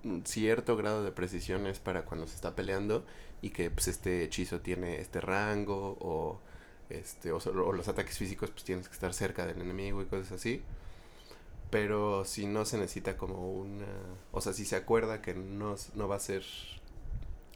un 0.03 0.25
cierto 0.25 0.75
grado 0.75 1.03
de 1.03 1.11
precisión 1.11 1.65
es 1.67 1.79
para 1.79 2.03
cuando 2.05 2.27
se 2.27 2.35
está 2.35 2.55
peleando 2.55 3.05
y 3.41 3.51
que 3.51 3.69
pues 3.71 3.87
este 3.87 4.23
hechizo 4.23 4.59
tiene 4.59 4.99
este 4.99 5.21
rango 5.21 5.97
o 6.01 6.39
este 6.89 7.31
o, 7.31 7.37
o 7.37 7.71
los 7.73 7.87
ataques 7.87 8.17
físicos 8.17 8.51
pues 8.51 8.63
tienes 8.65 8.87
que 8.89 8.93
estar 8.93 9.13
cerca 9.13 9.45
del 9.45 9.61
enemigo 9.61 10.01
y 10.01 10.05
cosas 10.05 10.33
así. 10.33 10.61
Pero 11.69 12.23
si 12.25 12.45
no 12.45 12.65
se 12.65 12.77
necesita 12.77 13.17
como 13.17 13.51
una, 13.51 13.87
o 14.31 14.41
sea, 14.41 14.53
si 14.53 14.63
se 14.65 14.75
acuerda 14.75 15.21
que 15.21 15.33
no, 15.33 15.75
no 15.95 16.07
va 16.07 16.17
a 16.17 16.19
ser 16.19 16.43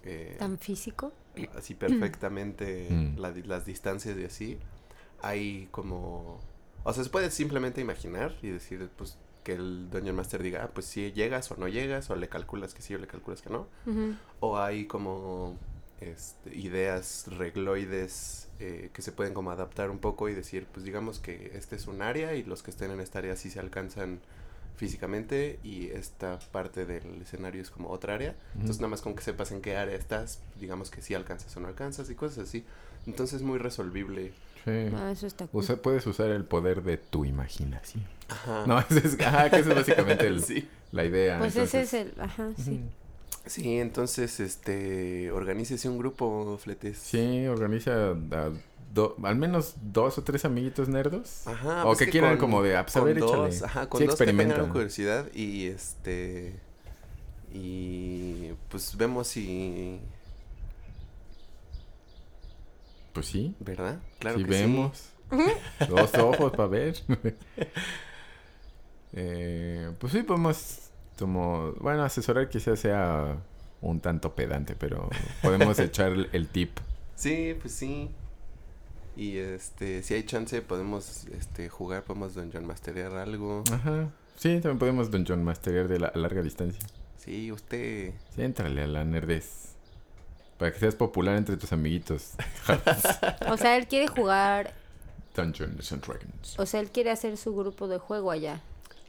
eh, 0.04 0.36
¿Tan 0.40 0.58
físico? 0.58 1.12
así 1.56 1.76
perfectamente 1.76 2.88
Mm. 2.90 3.20
la 3.20 3.32
las 3.46 3.66
distancias 3.66 4.18
y 4.18 4.24
así, 4.26 4.58
hay 5.22 5.68
como... 5.72 6.40
O 6.84 6.94
sea, 6.94 7.04
se 7.04 7.10
puede 7.10 7.32
simplemente 7.32 7.82
imaginar 7.82 8.36
y 8.42 8.50
decir, 8.50 8.90
pues, 8.96 9.18
que 9.44 9.54
el 9.54 9.90
Dungeon 9.90 10.16
Master 10.16 10.44
diga, 10.44 10.64
ah, 10.64 10.72
pues 10.74 10.86
si 10.86 11.12
llegas 11.12 11.52
o 11.52 11.58
no 11.58 11.68
llegas, 11.68 12.10
o 12.10 12.16
le 12.16 12.30
calculas 12.30 12.74
que 12.74 12.82
sí 12.82 12.96
o 12.96 12.98
le 12.98 13.08
calculas 13.08 13.42
que 13.42 13.50
no. 13.50 13.68
O 14.40 14.58
hay 14.58 14.86
como 14.86 15.58
este, 16.02 16.56
ideas 16.56 17.26
regloides 17.28 18.50
eh, 18.60 18.90
que 18.94 19.02
se 19.02 19.12
pueden 19.12 19.34
como 19.34 19.52
adaptar 19.52 19.90
un 19.90 20.00
poco 20.00 20.30
y 20.30 20.34
decir, 20.34 20.68
pues 20.72 20.86
digamos 20.86 21.20
que 21.20 21.52
este 21.56 21.76
es 21.76 21.88
un 21.88 22.02
área 22.02 22.36
y 22.36 22.44
los 22.44 22.62
que 22.62 22.72
estén 22.72 22.92
en 22.92 23.00
esta 23.00 23.20
área 23.20 23.36
sí 23.36 23.50
se 23.50 23.60
alcanzan 23.60 24.20
físicamente 24.76 25.60
y 25.64 25.88
esta 25.88 26.40
parte 26.52 26.86
del 26.86 27.22
escenario 27.22 27.62
es 27.62 27.72
como 27.72 27.90
otra 27.90 28.14
área. 28.14 28.36
Entonces 28.56 28.78
nada 28.78 28.90
más 28.90 29.02
con 29.02 29.16
que 29.16 29.24
sepas 29.24 29.52
en 29.52 29.62
qué 29.62 29.76
área 29.76 29.96
estás, 29.96 30.40
digamos 30.60 30.92
que 30.92 31.02
sí 31.02 31.16
alcanzas 31.16 31.56
o 31.58 31.60
no 31.60 31.68
alcanzas 31.68 32.10
y 32.10 32.16
cosas 32.16 32.48
así. 32.48 32.64
Entonces 33.08 33.38
es 33.38 33.42
muy 33.42 33.58
resolvible. 33.58 34.34
Sí. 34.66 34.96
Ah, 34.96 35.12
eso 35.12 35.28
está 35.28 35.48
cool. 35.48 35.64
Usa- 35.64 35.78
puedes 35.82 36.06
usar 36.08 36.30
el 36.30 36.44
poder 36.46 36.84
de 36.84 36.98
tu 36.98 37.26
imaginación. 37.26 38.04
Ajá. 38.30 38.66
No, 38.68 38.80
ese 38.90 39.00
es, 39.08 39.16
que 39.16 39.24
esa 39.24 39.58
es 39.58 39.68
básicamente 39.68 40.28
el- 40.28 40.44
sí. 40.44 40.68
la 40.92 41.06
idea. 41.06 41.40
Pues 41.40 41.56
entonces, 41.56 41.94
ese 41.94 42.02
es 42.02 42.08
el... 42.18 42.22
Ajá, 42.22 42.50
sí. 42.64 42.82
Sí, 43.46 43.78
entonces, 43.80 44.42
este, 44.42 45.32
organícese 45.32 45.88
un 45.88 45.98
grupo, 45.98 46.60
Fletes. 46.62 46.98
Sí, 46.98 47.48
organiza 47.48 48.10
a 48.12 48.50
do- 48.94 49.16
al 49.24 49.38
menos 49.38 49.76
dos 49.82 50.18
o 50.18 50.24
tres 50.24 50.44
amiguitos 50.44 50.90
nerdos. 50.90 51.48
Ajá. 51.48 51.84
o 51.84 51.88
pues 51.88 52.00
que 52.00 52.10
quieran 52.10 52.32
con- 52.38 52.50
como 52.52 52.62
de, 52.64 52.76
ah, 52.76 52.84
pues, 52.84 52.98
a 52.98 53.00
con 53.00 53.08
ver, 53.08 53.20
dos, 53.20 53.32
échale. 53.56 53.66
Ajá, 53.72 53.88
con 53.90 54.02
Sí, 54.02 54.08
dos 54.08 54.16
que 54.18 54.26
tengan 54.26 54.70
curiosidad 54.70 55.28
y 55.34 55.68
este, 55.68 56.56
y 57.54 58.52
pues 58.70 58.98
vemos 58.98 59.28
si, 59.28 60.00
Pues 63.18 63.26
sí, 63.28 63.56
¿verdad? 63.60 64.00
Claro 64.20 64.38
sí 64.38 64.44
que 64.46 64.54
sí. 64.54 64.60
vemos. 64.62 65.10
Dos 65.90 66.14
ojos 66.16 66.52
para 66.52 66.68
ver. 66.70 66.96
Eh, 69.14 69.92
pues 70.00 70.14
sí, 70.14 70.22
podemos 70.22 70.90
como, 71.18 71.72
bueno, 71.80 72.04
asesorar 72.04 72.50
quizás 72.50 72.80
sea 72.80 73.38
un 73.82 74.00
tanto 74.00 74.36
pedante, 74.36 74.76
pero 74.76 75.10
podemos 75.42 75.80
echar 75.80 76.12
el, 76.12 76.30
el 76.34 76.48
tip. 76.50 76.78
Sí, 77.16 77.56
pues 77.60 77.74
sí. 77.74 78.10
Y 79.16 79.38
este, 79.38 80.04
si 80.04 80.14
hay 80.14 80.24
chance 80.24 80.62
podemos 80.62 81.26
este 81.28 81.70
jugar, 81.70 82.04
podemos 82.04 82.36
Dungeon 82.36 82.68
Masterear 82.68 83.16
algo. 83.16 83.64
Ajá. 83.72 84.12
Sí, 84.36 84.60
también 84.60 84.78
podemos 84.78 85.10
Dungeon 85.10 85.44
Masterear 85.44 85.88
de 85.88 86.00
la, 86.00 86.08
a 86.10 86.18
larga 86.20 86.44
distancia. 86.44 86.86
Sí, 87.18 87.52
usted 87.52 88.14
Sí, 88.36 88.42
entrale 88.44 88.84
a 88.84 88.88
la 88.88 89.04
nerdez. 89.04 89.77
Para 90.58 90.72
que 90.72 90.80
seas 90.80 90.96
popular 90.96 91.38
entre 91.38 91.58
tus 91.58 91.72
amiguitos. 91.72 92.34
O 93.50 93.58
sea, 93.58 93.78
él 93.78 93.88
quiere 93.88 94.08
jugar, 94.08 94.74
Dungeons 95.36 95.92
and 95.92 96.04
Dragons. 96.06 96.60
o 96.60 96.66
sea, 96.66 96.80
él 96.80 96.90
quiere 96.90 97.12
hacer 97.12 97.38
su 97.38 97.56
grupo 97.56 97.88
de 97.88 98.00
juego 98.00 98.32
allá. 98.32 98.62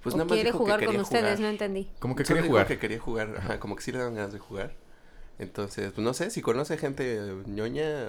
pues 0.03 0.15
o 0.15 0.19
nada 0.19 0.27
más 0.27 0.35
quiere 0.35 0.51
dijo 0.51 0.59
que 0.59 0.65
jugar 0.65 0.85
con 0.85 0.97
ustedes, 0.97 1.23
jugar. 1.23 1.41
no 1.41 1.49
entendí. 1.49 1.89
Como 1.99 2.15
que 2.15 2.25
quería 2.25 2.43
jugar. 2.43 2.67
que 2.67 2.79
quería 2.79 3.01
jugar, 3.01 3.35
ajá, 3.39 3.61
como 3.61 3.77
que 3.77 3.83
sí 3.83 3.93
le 3.93 3.99
dan 3.99 4.15
ganas 4.15 4.33
de 4.33 4.39
jugar. 4.39 4.75
Entonces, 5.39 5.93
pues 5.93 6.05
no 6.05 6.13
sé, 6.15 6.31
si 6.31 6.43
conoce 6.43 6.77
gente 6.77 7.21
ñoña, 7.47 8.09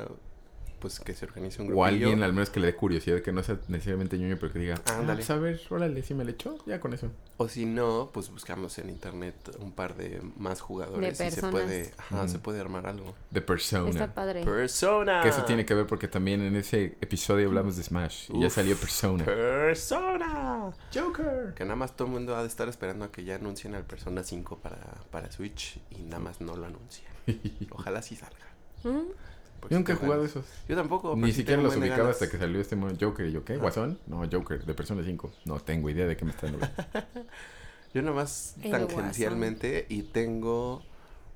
pues 0.79 0.99
que 0.99 1.13
se 1.13 1.25
organice 1.25 1.61
un 1.61 1.67
grupo. 1.67 1.81
O 1.81 1.85
alguien 1.85 2.23
al 2.23 2.33
menos 2.33 2.49
que 2.49 2.59
le 2.59 2.67
dé 2.67 2.75
curiosidad, 2.75 3.21
que 3.21 3.31
no 3.31 3.43
sea 3.43 3.59
necesariamente 3.67 4.17
ñoño, 4.17 4.37
pero 4.39 4.51
que 4.53 4.59
diga, 4.59 4.75
ah, 4.85 4.99
Ándale. 4.99 5.17
pues 5.17 5.29
a 5.29 5.35
ver, 5.37 5.61
órale, 5.69 6.01
si 6.03 6.13
me 6.13 6.23
le 6.25 6.31
echó, 6.31 6.57
ya 6.65 6.79
con 6.79 6.93
eso. 6.93 7.11
O 7.37 7.47
si 7.47 7.65
no, 7.65 8.09
pues 8.13 8.29
buscamos 8.29 8.77
en 8.79 8.89
internet 8.89 9.35
un 9.59 9.71
par 9.71 9.95
de 9.95 10.21
más 10.37 10.59
jugadores 10.61 11.17
De 11.17 11.27
y 11.27 11.31
se 11.31 11.41
puede, 11.41 11.93
ajá, 11.97 12.23
Ujú. 12.23 12.27
se 12.29 12.39
puede 12.39 12.59
armar 12.59 12.85
algo. 12.87 13.15
The 13.31 13.41
Persona. 13.41 13.89
Está 13.89 14.13
padre. 14.13 14.43
Persona. 14.43 15.21
Que 15.21 15.29
eso 15.29 15.43
tiene 15.45 15.65
que 15.65 15.73
ver 15.73 15.87
porque 15.87 16.07
también 16.07 16.41
en 16.41 16.55
ese 16.55 16.97
episodio 17.01 17.47
hablamos 17.47 17.77
de 17.77 17.83
Smash. 17.83 18.29
Y 18.33 18.41
ya 18.41 18.47
Uf. 18.47 18.53
salió 18.53 18.75
Persona. 18.75 19.23
Persona. 19.25 20.71
Joker. 20.93 21.53
Que 21.55 21.63
nada 21.63 21.75
más 21.75 21.95
todo 21.95 22.07
el 22.07 22.13
mundo 22.13 22.35
ha 22.35 22.41
de 22.41 22.47
estar 22.47 22.67
esperando 22.67 23.05
a 23.05 23.11
que 23.11 23.23
ya 23.23 23.35
anuncien 23.35 23.75
al 23.75 23.83
Persona 23.85 24.23
5 24.23 24.57
para, 24.59 24.77
para 25.11 25.31
Switch 25.31 25.79
y 25.91 26.01
nada 26.03 26.19
más 26.19 26.41
no 26.41 26.55
lo 26.55 26.65
anuncian. 26.65 27.11
Ojalá 27.71 28.01
sí 28.01 28.15
salga. 28.15 28.35
¿Mm? 28.83 29.11
Porque 29.59 29.73
Yo 29.75 29.79
nunca 29.79 29.93
he 29.93 29.95
jugado 29.95 30.25
esos. 30.25 30.45
Yo 30.67 30.75
tampoco. 30.75 31.13
pero 31.15 31.25
Ni 31.25 31.31
siquiera 31.33 31.61
los 31.61 31.75
ubicaba 31.75 31.97
ganas. 31.97 32.13
hasta 32.15 32.29
que 32.29 32.37
salió 32.37 32.59
este 32.61 32.75
Joker. 32.99 33.25
Y 33.27 33.31
yo, 33.31 33.43
¿qué? 33.45 33.57
¿Guasón? 33.57 33.99
No, 34.07 34.23
Joker, 34.31 34.65
de 34.65 34.73
Persona 34.73 35.03
5. 35.05 35.31
No 35.45 35.59
tengo 35.59 35.89
idea 35.89 36.05
de 36.07 36.15
qué 36.17 36.25
me 36.25 36.31
están 36.31 36.53
hablando. 36.55 36.75
Yo 37.93 38.01
nada 38.03 38.15
más 38.15 38.55
El 38.61 38.71
tangencialmente 38.71 39.85
y 39.89 40.03
tengo 40.03 40.83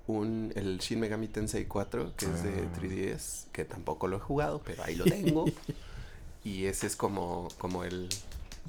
un 0.05 0.51
el 0.55 0.77
Shin 0.79 0.99
Megami 0.99 1.27
Tensei 1.27 1.65
4 1.65 2.13
que 2.15 2.25
es 2.25 2.43
de 2.43 2.49
Ah. 2.51 2.79
3DS 2.79 3.45
que 3.51 3.65
tampoco 3.65 4.07
lo 4.07 4.17
he 4.17 4.19
jugado, 4.19 4.61
pero 4.63 4.83
ahí 4.83 4.95
lo 4.95 5.05
tengo. 5.05 5.45
y 6.43 6.65
ese 6.65 6.85
es 6.87 6.95
como 6.95 7.47
como 7.57 7.83
el 7.83 8.07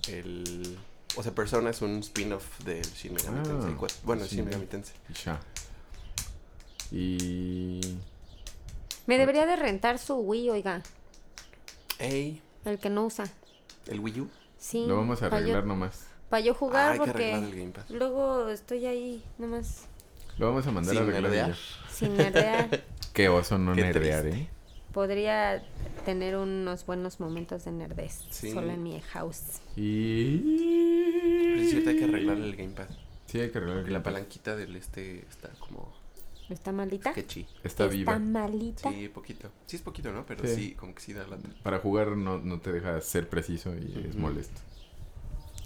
el 0.08 0.78
o 1.16 1.22
sea, 1.22 1.34
Persona 1.34 1.70
es 1.70 1.82
un 1.82 1.98
spin-off 1.98 2.60
del 2.64 2.82
Shin 2.82 3.12
Megami 3.12 3.38
Ah, 3.40 3.42
Tensei 3.42 3.74
4. 3.74 3.96
Bueno, 4.04 4.22
el. 4.22 4.28
Shin 4.30 4.44
Megami 4.46 4.66
Tensei. 4.66 4.94
Y 5.10 5.12
ya. 5.12 5.40
Y... 6.90 7.80
Me 9.06 9.18
debería 9.18 9.46
de 9.46 9.56
rentar 9.56 9.98
su 9.98 10.14
Wii, 10.16 10.50
oiga, 10.50 10.82
Ey, 11.98 12.40
el 12.64 12.78
que 12.78 12.90
no 12.90 13.04
usa. 13.06 13.24
el 13.86 14.00
Wii 14.00 14.20
U. 14.22 14.28
Sí. 14.58 14.84
Lo 14.86 14.96
vamos 14.96 15.22
a 15.22 15.28
Para 15.28 15.42
arreglar 15.42 15.62
yo, 15.62 15.68
nomás. 15.68 16.06
pa' 16.30 16.40
yo 16.40 16.54
jugar 16.54 16.88
Ah, 16.88 16.92
hay 16.92 16.98
que 16.98 17.04
porque 17.06 17.32
arreglar 17.32 17.50
el 17.52 17.58
Game 17.60 17.70
Pass. 17.72 17.90
luego 17.90 18.48
estoy 18.48 18.86
ahí 18.86 19.22
nomás 19.38 19.86
Lo 20.38 20.46
vamos 20.48 20.66
a 20.66 20.72
mandar 20.72 20.94
Sin 20.94 21.02
a 21.02 21.06
arreglar. 21.06 21.22
nerdear. 21.30 21.56
sin 21.92 22.16
nerdear. 22.16 22.82
Qué 23.12 23.28
oso 23.28 23.58
no 23.58 23.74
Qué 23.74 23.82
nerdear, 23.82 24.22
triste. 24.22 24.40
¿eh? 24.40 24.48
Podría 24.92 25.62
tener 26.04 26.36
unos 26.36 26.86
buenos 26.86 27.20
momentos 27.20 27.64
de 27.64 27.72
nerdez 27.72 28.20
Sí. 28.30 28.50
solo 28.52 28.70
en 28.70 28.82
mi 28.82 29.00
house. 29.00 29.60
Y... 29.76 30.38
Pero 31.52 31.60
es 31.62 31.70
cierto, 31.70 31.90
hay 31.90 31.98
que 31.98 32.04
arreglar 32.04 32.36
el 32.38 32.56
Game 32.56 32.70
Pass. 32.74 32.88
Sí, 33.26 33.40
hay 33.40 33.50
que 33.50 33.58
arreglar 33.58 33.78
el 33.78 33.84
La 33.84 33.90
Game 33.90 34.04
Pass. 34.04 34.12
palanquita 34.14 34.56
del 34.56 34.76
este 34.76 35.20
está 35.28 35.50
como 35.60 35.92
¿Está 36.50 36.72
malita? 36.72 37.10
sketchy. 37.12 37.46
Está 37.62 37.86
viva. 37.86 38.18
malita. 38.18 38.90
Sí, 38.92 39.08
poquito. 39.08 39.50
Sí 39.66 39.76
es 39.76 39.82
poquito, 39.82 40.12
¿no? 40.12 40.26
Pero 40.26 40.46
Sí. 40.46 40.54
sí, 40.54 40.72
como 40.74 40.94
que 40.94 41.00
sí 41.00 41.12
da 41.14 41.26
la... 41.26 41.38
Para 41.62 41.78
jugar 41.78 42.16
no, 42.16 42.38
no 42.38 42.60
te 42.60 42.72
deja 42.72 43.00
ser 43.00 43.28
preciso 43.28 43.74
y 43.74 44.06
es 44.08 44.14
molesto. 44.16 44.60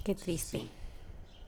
Qué 0.04 0.14
triste. 0.14 0.58
Sí. 0.58 0.70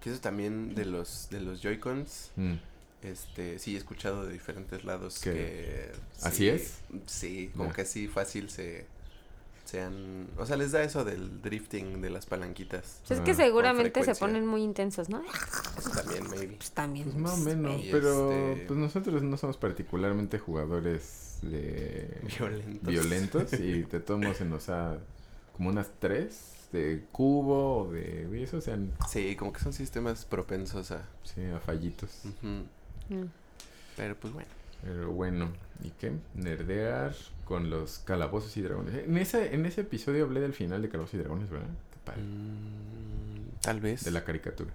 Que 0.00 0.10
eso 0.10 0.20
también 0.20 0.74
de 0.74 0.84
los 0.86 1.28
de 1.30 1.40
los 1.40 1.60
Joy-Cons, 1.62 2.32
Mm. 2.36 2.54
este, 3.02 3.58
sí 3.58 3.74
he 3.74 3.78
escuchado 3.78 4.26
de 4.26 4.32
diferentes 4.32 4.84
lados 4.84 5.20
¿Que 5.20 5.32
que... 5.32 5.92
así 6.22 6.36
sí, 6.38 6.48
es? 6.48 6.78
Sí, 7.06 7.50
como 7.56 7.72
que 7.72 7.82
así 7.82 8.08
fácil 8.08 8.50
se... 8.50 8.86
Sean... 9.70 10.26
O 10.37 10.46
sea, 10.46 10.56
les 10.56 10.72
da 10.72 10.83
eso 10.83 11.04
del 11.04 11.40
drifting 11.42 12.00
de 12.00 12.11
las 12.11 12.26
palanquitas. 12.26 13.00
Pues 13.06 13.20
es 13.20 13.24
que 13.24 13.35
seguramente 13.35 14.02
se 14.02 14.14
ponen 14.16 14.44
muy 14.46 14.62
intensos, 14.62 15.09
¿no? 15.09 15.22
Eso 15.78 15.90
también, 15.90 16.28
maybe. 16.28 16.56
Pues 16.56 16.70
también. 16.72 17.04
Pues 17.04 17.16
más 17.16 17.35
o 17.35 17.37
menos, 17.44 17.80
Y 17.85 17.88
pero 17.92 18.33
este- 18.33 18.64
pues 18.66 18.78
nosotros 18.80 19.22
no 19.22 19.37
somos 19.37 19.56
particularmente 19.59 20.38
jugadores 20.40 21.38
de 21.42 22.20
Violentos. 22.38 22.88
violentos 22.88 23.52
y 23.54 23.83
de 23.90 24.00
todos 24.00 24.20
modos 24.20 24.37
se 24.38 24.44
nos 24.44 24.68
ha 24.68 24.98
como 25.56 25.68
unas 25.70 25.88
tres 26.00 26.54
de 26.72 27.04
cubo 27.12 27.83
o 27.85 27.92
de 27.92 28.28
y 28.33 28.42
eso 28.42 28.61
sean 28.61 28.92
Sí, 29.09 29.37
como 29.37 29.52
que 29.52 29.61
son 29.61 29.72
sistemas 29.72 30.24
propensos 30.24 30.90
a... 30.90 31.02
sí, 31.24 31.42
a 31.46 31.61
fallitos. 31.61 32.11
Mm. 32.42 33.22
Pero 33.96 34.16
pues 34.16 34.33
bueno. 34.33 34.48
Pero 34.83 35.11
bueno, 35.12 35.52
¿y 35.85 35.90
qué? 35.90 36.12
Nerdear 36.35 37.14
con 37.50 37.68
los 37.68 37.98
calabozos 37.98 38.56
y 38.56 38.62
dragones. 38.62 38.94
En 38.94 39.16
ese, 39.18 39.52
en 39.56 39.66
ese 39.66 39.80
episodio 39.80 40.22
hablé 40.24 40.38
del 40.40 40.52
final 40.52 40.80
de 40.82 40.88
Calabozos 40.88 41.14
y 41.14 41.18
Dragones, 41.18 41.50
¿verdad? 41.50 41.66
Qué 41.90 41.98
padre. 42.04 42.22
Mm, 42.22 43.58
tal 43.60 43.80
vez. 43.80 44.04
De 44.04 44.12
la 44.12 44.22
caricatura. 44.24 44.70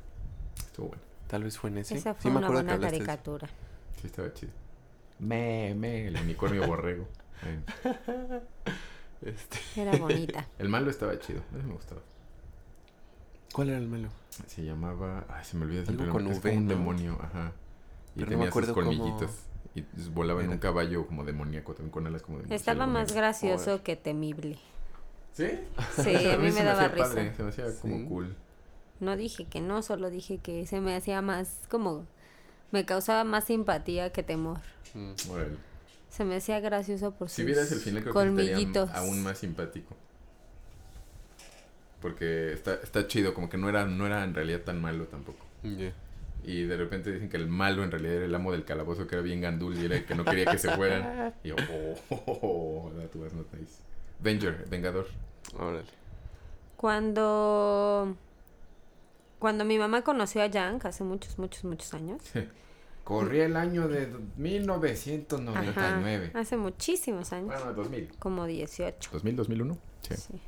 Estuvo 0.57 0.89
bueno. 0.89 1.01
Tal 1.29 1.45
vez 1.45 1.57
fue 1.57 1.69
en 1.69 1.77
ese. 1.77 1.95
Esa 1.95 2.13
Sí 2.15 2.19
fue 2.23 2.31
me 2.31 2.37
una 2.39 2.47
acuerdo 2.47 2.63
que 2.67 2.73
buena 2.75 2.87
eso. 2.87 2.97
caricatura. 2.97 3.47
Sí, 4.01 4.07
estaba 4.07 4.33
chido. 4.33 4.51
Me, 5.19 5.73
me, 5.73 6.07
el 6.07 6.17
unicornio 6.17 6.67
borrego. 6.67 7.07
Este, 9.21 9.57
Era 9.81 9.95
bonita. 9.97 10.45
El 10.59 10.67
malo 10.69 10.91
estaba 10.91 11.17
chido, 11.17 11.41
ese 11.57 11.63
me 11.65 11.73
gustaba. 11.73 12.01
¿Cuál 13.53 13.69
era 13.69 13.77
el 13.77 13.87
malo? 13.87 14.09
Se 14.47 14.63
llamaba. 14.63 15.25
Ay, 15.29 15.45
se 15.45 15.55
me 15.55 15.63
olvida 15.65 15.79
Algo 15.79 15.93
siempre. 15.93 16.09
con 16.11 16.27
es 16.27 16.37
V, 16.37 16.41
como 16.49 16.57
un 16.57 16.65
¿no? 16.67 16.69
demonio, 16.73 17.17
ajá. 17.23 17.53
Y 18.15 18.19
Pero 18.19 18.31
no 18.31 18.37
me 18.37 18.45
tenía 18.45 18.45
sus 18.45 18.49
acuerdo 18.49 18.73
cómo 18.73 18.85
colmillitos. 18.87 19.31
Y 19.75 19.83
volaba 20.13 20.41
en 20.41 20.49
un 20.49 20.57
caballo 20.57 21.05
como 21.05 21.25
demoníaco, 21.25 21.73
también 21.73 21.91
con 21.91 22.07
alas 22.07 22.21
como 22.21 22.39
de 22.39 22.55
Estaba 22.55 22.87
más 22.87 23.11
gracioso 23.11 23.83
que 23.83 23.97
temible. 23.97 24.57
¿Sí? 25.33 25.49
Sí, 26.01 26.15
a 26.31 26.37
mí 26.37 26.49
me 26.49 26.63
daba 26.63 26.89
padre, 26.95 27.23
risa. 27.25 27.35
se 27.35 27.43
me 27.43 27.49
hacía 27.49 27.65
como 27.81 28.07
cool. 28.07 28.35
No 29.01 29.17
dije 29.17 29.43
que 29.45 29.59
no, 29.59 29.81
solo 29.81 30.09
dije 30.09 30.37
que 30.37 30.65
se 30.65 30.79
me 30.79 30.95
hacía 30.95 31.21
más 31.21 31.59
como... 31.69 32.07
Me 32.71 32.85
causaba 32.85 33.25
más 33.25 33.43
simpatía 33.45 34.11
que 34.13 34.23
temor. 34.23 34.59
Mm. 34.93 35.11
Se 36.09 36.23
me 36.23 36.37
hacía 36.37 36.61
gracioso 36.61 37.11
por 37.11 37.27
sus 37.27 37.35
Si 37.35 37.43
vieras 37.43 37.69
el 37.73 37.79
final, 37.79 38.01
creo 38.01 38.13
que 38.13 38.17
colmillitos. 38.19 38.87
estaría 38.87 39.09
aún 39.09 39.21
más 39.23 39.37
simpático. 39.39 39.95
Porque 42.01 42.53
está, 42.53 42.75
está 42.75 43.07
chido, 43.07 43.33
como 43.33 43.49
que 43.49 43.57
no 43.57 43.67
era, 43.67 43.85
no 43.85 44.05
era 44.05 44.23
en 44.23 44.33
realidad 44.33 44.61
tan 44.61 44.79
malo 44.81 45.05
tampoco. 45.07 45.45
Ya. 45.63 45.93
Y 46.47 46.63
de 46.63 46.77
repente 46.77 47.11
dicen 47.11 47.27
que 47.29 47.37
el 47.37 47.47
malo 47.47 47.83
en 47.83 47.91
realidad 47.91 48.15
era 48.15 48.25
el 48.25 48.35
amo 48.35 48.51
del 48.51 48.65
calabozo, 48.65 49.07
que 49.07 49.15
era 49.15 49.23
bien 49.23 49.41
gandul 49.41 49.75
y 49.77 49.85
era 49.85 49.95
el 49.97 50.05
que 50.05 50.13
no 50.15 50.23
quería 50.23 50.45
que 50.45 50.57
se 50.59 50.69
fueran. 50.75 51.33
Y 51.43 51.49
yo, 51.49 51.55
oh, 51.55 51.95
oh, 52.09 52.39
oh, 52.41 52.91
that 52.97 53.15
was 53.15 53.33
not 53.33 53.51
nice. 53.53 53.81
Venger, 54.19 54.65
Vengador. 54.69 55.07
Órale. 55.57 55.83
Cuando... 56.77 58.15
Cuando 59.39 59.65
mi 59.65 59.77
mamá 59.77 60.01
conoció 60.03 60.41
a 60.41 60.47
Yank 60.47 60.85
hace 60.85 61.03
muchos, 61.03 61.37
muchos, 61.37 61.63
muchos 61.65 61.93
años. 61.93 62.21
Corría 63.03 63.45
el 63.45 63.55
año 63.57 63.87
de 63.87 64.07
1999. 64.37 66.27
Ajá, 66.29 66.39
hace 66.39 66.57
muchísimos 66.57 67.31
años. 67.33 67.47
Bueno, 67.47 67.73
2000. 67.73 68.09
Como 68.17 68.45
18. 68.45 69.11
¿2000, 69.11 69.35
2001? 69.35 69.77
Sí, 70.01 70.15
Sí. 70.15 70.41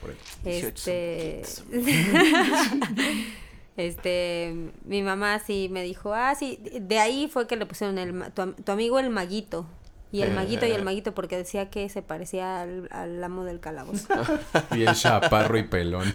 por 0.00 0.10
ahí. 0.10 0.16
18 0.44 0.90
Este. 0.90 1.42
este. 3.76 4.70
Mi 4.84 5.02
mamá 5.02 5.38
sí 5.38 5.68
me 5.70 5.82
dijo, 5.82 6.14
ah, 6.14 6.34
sí. 6.34 6.58
De 6.80 6.98
ahí 6.98 7.28
fue 7.28 7.46
que 7.46 7.56
le 7.56 7.66
pusieron 7.66 7.98
el. 7.98 8.12
ma- 8.12 8.30
Tu, 8.30 8.42
am- 8.42 8.54
tu 8.54 8.72
amigo 8.72 8.98
el 8.98 9.10
maguito. 9.10 9.66
Y 10.12 10.22
el 10.22 10.32
maguito 10.32 10.64
y 10.64 10.70
el 10.70 10.84
maguito 10.84 11.12
porque 11.12 11.36
decía 11.36 11.70
que 11.70 11.88
se 11.88 12.00
parecía 12.00 12.60
al, 12.62 12.86
al 12.92 13.24
amo 13.24 13.42
del 13.42 13.58
calabozo. 13.58 14.06
Bien 14.70 14.94
chaparro 14.94 15.58
y 15.58 15.64
pelón. 15.64 16.14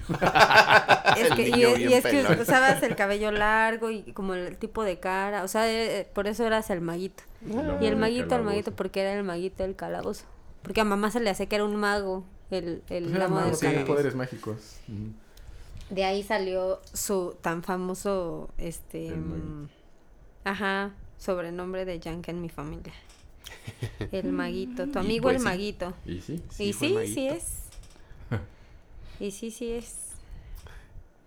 es 1.18 1.30
El 1.32 1.36
que, 1.36 1.50
y, 1.50 1.52
niño 1.52 1.68
es- 1.68 1.80
y 1.80 1.88
bien 1.88 1.94
es 2.06 2.06
que 2.06 2.42
usabas 2.42 2.82
el 2.82 2.96
cabello 2.96 3.30
largo 3.32 3.90
y 3.92 4.04
como 4.14 4.36
el 4.36 4.56
tipo 4.56 4.86
de 4.86 5.00
cara. 5.02 5.44
O 5.44 5.50
sea, 5.50 5.70
eh, 5.70 6.08
por 6.14 6.28
eso 6.28 6.46
eras 6.48 6.70
el 6.70 6.80
maguito. 6.80 7.24
Y 7.82 7.88
el 7.88 7.98
maguito, 7.98 8.38
el 8.38 8.44
maguito, 8.44 8.72
porque 8.74 9.02
era 9.02 9.14
el 9.16 9.26
maguito 9.26 9.64
del 9.64 9.76
calabozo. 9.76 10.24
Porque 10.62 10.80
a 10.80 10.86
mamá 10.86 11.12
se 11.12 11.20
le 11.20 11.30
hacía 11.30 11.48
que 11.48 11.56
era 11.56 11.66
un 11.66 11.76
mago, 11.76 12.24
el, 12.52 12.84
el 12.90 13.04
Pues 13.10 13.22
amo 13.22 13.36
mago, 13.36 13.48
del 13.48 13.56
sí. 13.58 13.66
calabozo. 13.66 13.88
poderes 13.88 14.16
mágicos. 14.16 14.78
De 15.90 16.04
ahí 16.06 16.24
salió 16.24 16.80
su 16.94 17.36
tan 17.42 17.64
famoso, 17.64 18.50
este, 18.58 19.12
mm, 19.16 19.68
ajá, 20.44 20.94
sobrenombre 21.18 21.86
de 21.86 22.00
Yankee 22.00 22.32
en 22.32 22.42
mi 22.42 22.50
familia. 22.50 22.94
El 24.12 24.32
maguito, 24.32 24.88
tu 24.88 25.00
Y 25.00 25.02
amigo 25.02 25.24
pues 25.24 25.36
el 25.38 25.42
sí. 25.42 25.46
maguito. 25.46 25.94
Y 26.06 26.22
sí. 26.22 26.44
y 26.60 26.74
fue 26.74 27.08
sí, 27.08 27.14
sí 27.14 27.28
es. 27.28 27.64
y 29.20 29.32
sí, 29.32 29.52
sí 29.52 29.72
es. 29.72 29.96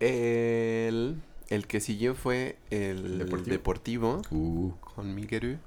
El, 0.00 1.20
el 1.48 1.66
que 1.66 1.80
siguió 1.80 2.14
fue 2.14 2.56
el 2.70 3.18
Deportivo. 3.18 3.50
Deportivo, 3.52 4.22
Uh. 4.30 4.72
con 4.94 5.14
Miguel. 5.14 5.58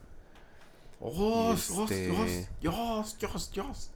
Dios, 1.00 1.68
Dios, 1.70 1.92
Este- 1.92 2.48
Dios, 2.62 3.18
Dios, 3.20 3.52
Dios. 3.52 3.92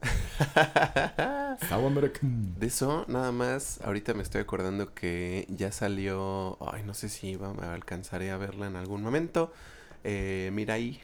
American. 1.71 2.55
De 2.59 2.67
eso, 2.67 3.05
nada 3.07 3.31
más, 3.31 3.79
ahorita 3.83 4.13
me 4.13 4.23
estoy 4.23 4.41
acordando 4.41 4.93
que 4.93 5.45
ya 5.49 5.71
salió, 5.71 6.57
ay, 6.71 6.83
no 6.83 6.93
sé 6.93 7.09
si 7.09 7.29
iba, 7.29 7.51
alcanzaré 7.73 8.31
a 8.31 8.37
verla 8.37 8.67
en 8.67 8.75
algún 8.75 9.01
momento, 9.01 9.51
eh, 10.03 10.49
Mirai, 10.53 10.99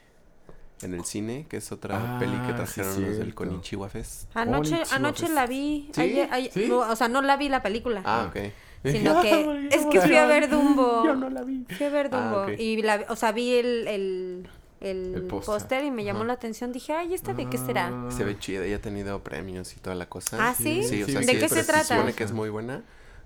en 0.81 0.93
el 0.93 1.05
cine, 1.05 1.45
que 1.49 1.57
es 1.57 1.71
otra 1.71 2.15
Ah, 2.17 2.19
peli 2.19 2.33
que 2.39 2.47
sí, 2.49 2.53
trajeron 2.53 3.01
los 3.05 3.17
del. 3.17 3.33
Konichiwa 3.33 3.89
Fest. 3.89 4.29
Anoche, 4.35 4.71
Konnichiwa, 4.71 4.95
anoche 4.97 5.21
pues. 5.23 5.31
la 5.31 5.45
vi. 5.47 5.89
¿Sí? 5.93 6.01
ayer- 6.01 6.29
ayer- 6.31 6.51
¿Sí? 6.53 6.65
no, 6.67 6.79
o 6.79 6.95
sea, 6.95 7.07
no 7.07 7.21
la 7.21 7.37
vi 7.37 7.49
la 7.49 7.63
película. 7.63 8.01
Ah, 8.05 8.27
ok. 8.29 8.51
Sino 8.83 9.19
que 9.21 9.69
es 9.71 9.85
que 9.87 10.01
fui 10.01 10.15
a 10.15 10.25
ver 10.27 10.49
Dumbo. 10.49 11.03
Yo 11.05 11.15
no 11.15 11.29
la 11.29 11.41
vi. 11.43 11.65
Fui 11.75 11.85
a 11.85 11.89
ver 11.89 12.09
Ah, 12.11 12.19
Dumbo. 12.19 12.41
ok. 12.43 12.59
Y 12.59 12.81
la, 12.83 13.05
o 13.09 13.15
sea, 13.15 13.31
vi 13.31 13.53
el, 13.55 13.87
el, 13.87 14.49
el, 14.81 15.13
El 15.15 15.21
póster. 15.23 15.83
y 15.83 15.91
me 15.91 16.03
llamó 16.03 16.19
Ajá. 16.19 16.27
la 16.27 16.33
atención. 16.33 16.71
Dije, 16.71 16.93
ay, 16.93 17.13
¿esta 17.13 17.33
de 17.33 17.49
qué 17.49 17.57
será? 17.57 17.87
Ah. 17.91 18.11
Se 18.11 18.23
ve 18.23 18.37
chida, 18.37 18.65
ya 18.67 18.75
ha 18.77 18.81
tenido 18.81 19.23
premios 19.23 19.75
y 19.75 19.79
toda 19.79 19.95
la 19.95 20.07
cosa. 20.07 20.37
Ah, 20.49 20.53
¿sí? 20.53 20.83
Sí, 20.83 21.03
o 21.03 21.05
Sí, 21.05 21.11
sea, 21.13 21.21
¿De 21.21 21.27
sí, 21.27 21.37
qué 21.39 21.49
se 21.49 21.63
trata? 21.63 21.95
supone 21.95 22.13
que 22.13 22.23
es 22.23 22.31
muy 22.31 22.49
buena. 22.49 22.83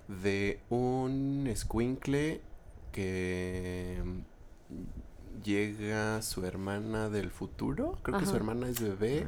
De 0.07 0.59
un 0.69 1.45
escuincle 1.47 2.41
que 2.91 4.01
mm, 4.03 5.43
llega 5.43 6.21
su 6.21 6.45
hermana 6.45 7.09
del 7.09 7.31
futuro. 7.31 7.97
Creo 8.03 8.19
que 8.19 8.25
su 8.25 8.35
hermana 8.35 8.67
es 8.69 8.81
bebé. 8.81 9.25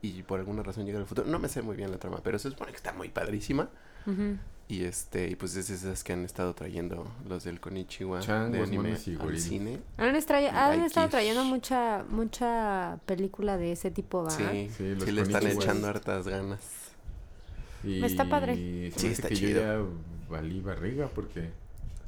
Y 0.00 0.22
por 0.22 0.38
alguna 0.38 0.62
razón 0.62 0.86
llega 0.86 0.98
al 0.98 1.06
futuro. 1.06 1.26
No 1.28 1.38
me 1.38 1.48
sé 1.48 1.60
muy 1.62 1.76
bien 1.76 1.90
la 1.90 1.98
trama, 1.98 2.20
pero 2.22 2.38
se 2.38 2.50
supone 2.50 2.70
que 2.70 2.76
está 2.76 2.92
muy 2.92 3.08
padrísima. 3.08 3.68
Ujú. 4.06 4.36
Y 4.70 4.84
este, 4.84 5.30
y 5.30 5.34
pues 5.34 5.56
es 5.56 5.70
esas 5.70 6.04
que 6.04 6.12
han 6.12 6.26
estado 6.26 6.54
trayendo 6.54 7.10
los 7.26 7.44
del 7.44 7.58
Konichiwa 7.58 8.20
de 8.20 8.62
anime 8.62 8.98
al 9.18 9.38
cine. 9.40 9.78
Han, 9.96 10.14
estado 10.14 11.08
trayendo 11.08 11.42
mucha 11.44 12.04
mucha 12.10 12.98
película 13.06 13.56
de 13.56 13.72
ese 13.72 13.90
tipo, 13.90 14.24
¿va? 14.24 14.30
Sí, 14.30 14.44
Sí, 14.44 14.70
sí, 14.76 14.94
los 14.94 15.08
le 15.08 15.22
están 15.22 15.46
echando 15.46 15.88
hartas 15.88 16.28
ganas. 16.28 16.60
Y 17.82 18.04
Está 18.04 18.28
padre. 18.28 18.92
Sí, 18.94 19.06
está 19.06 19.28
que 19.28 19.36
chido. 19.36 19.52
yo 19.52 19.60
ya 19.60 19.80
valí 20.28 20.60
barriga 20.60 21.08
porque 21.14 21.48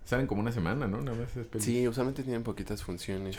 salen 0.04 0.26
como 0.26 0.42
una 0.42 0.52
semana, 0.52 0.86
¿no? 0.86 1.00
Nada 1.00 1.16
más 1.16 1.34
es. 1.36 1.46
Sí, 1.62 1.88
usualmente 1.88 2.22
tienen 2.22 2.42
poquitas 2.42 2.82
funciones. 2.82 3.38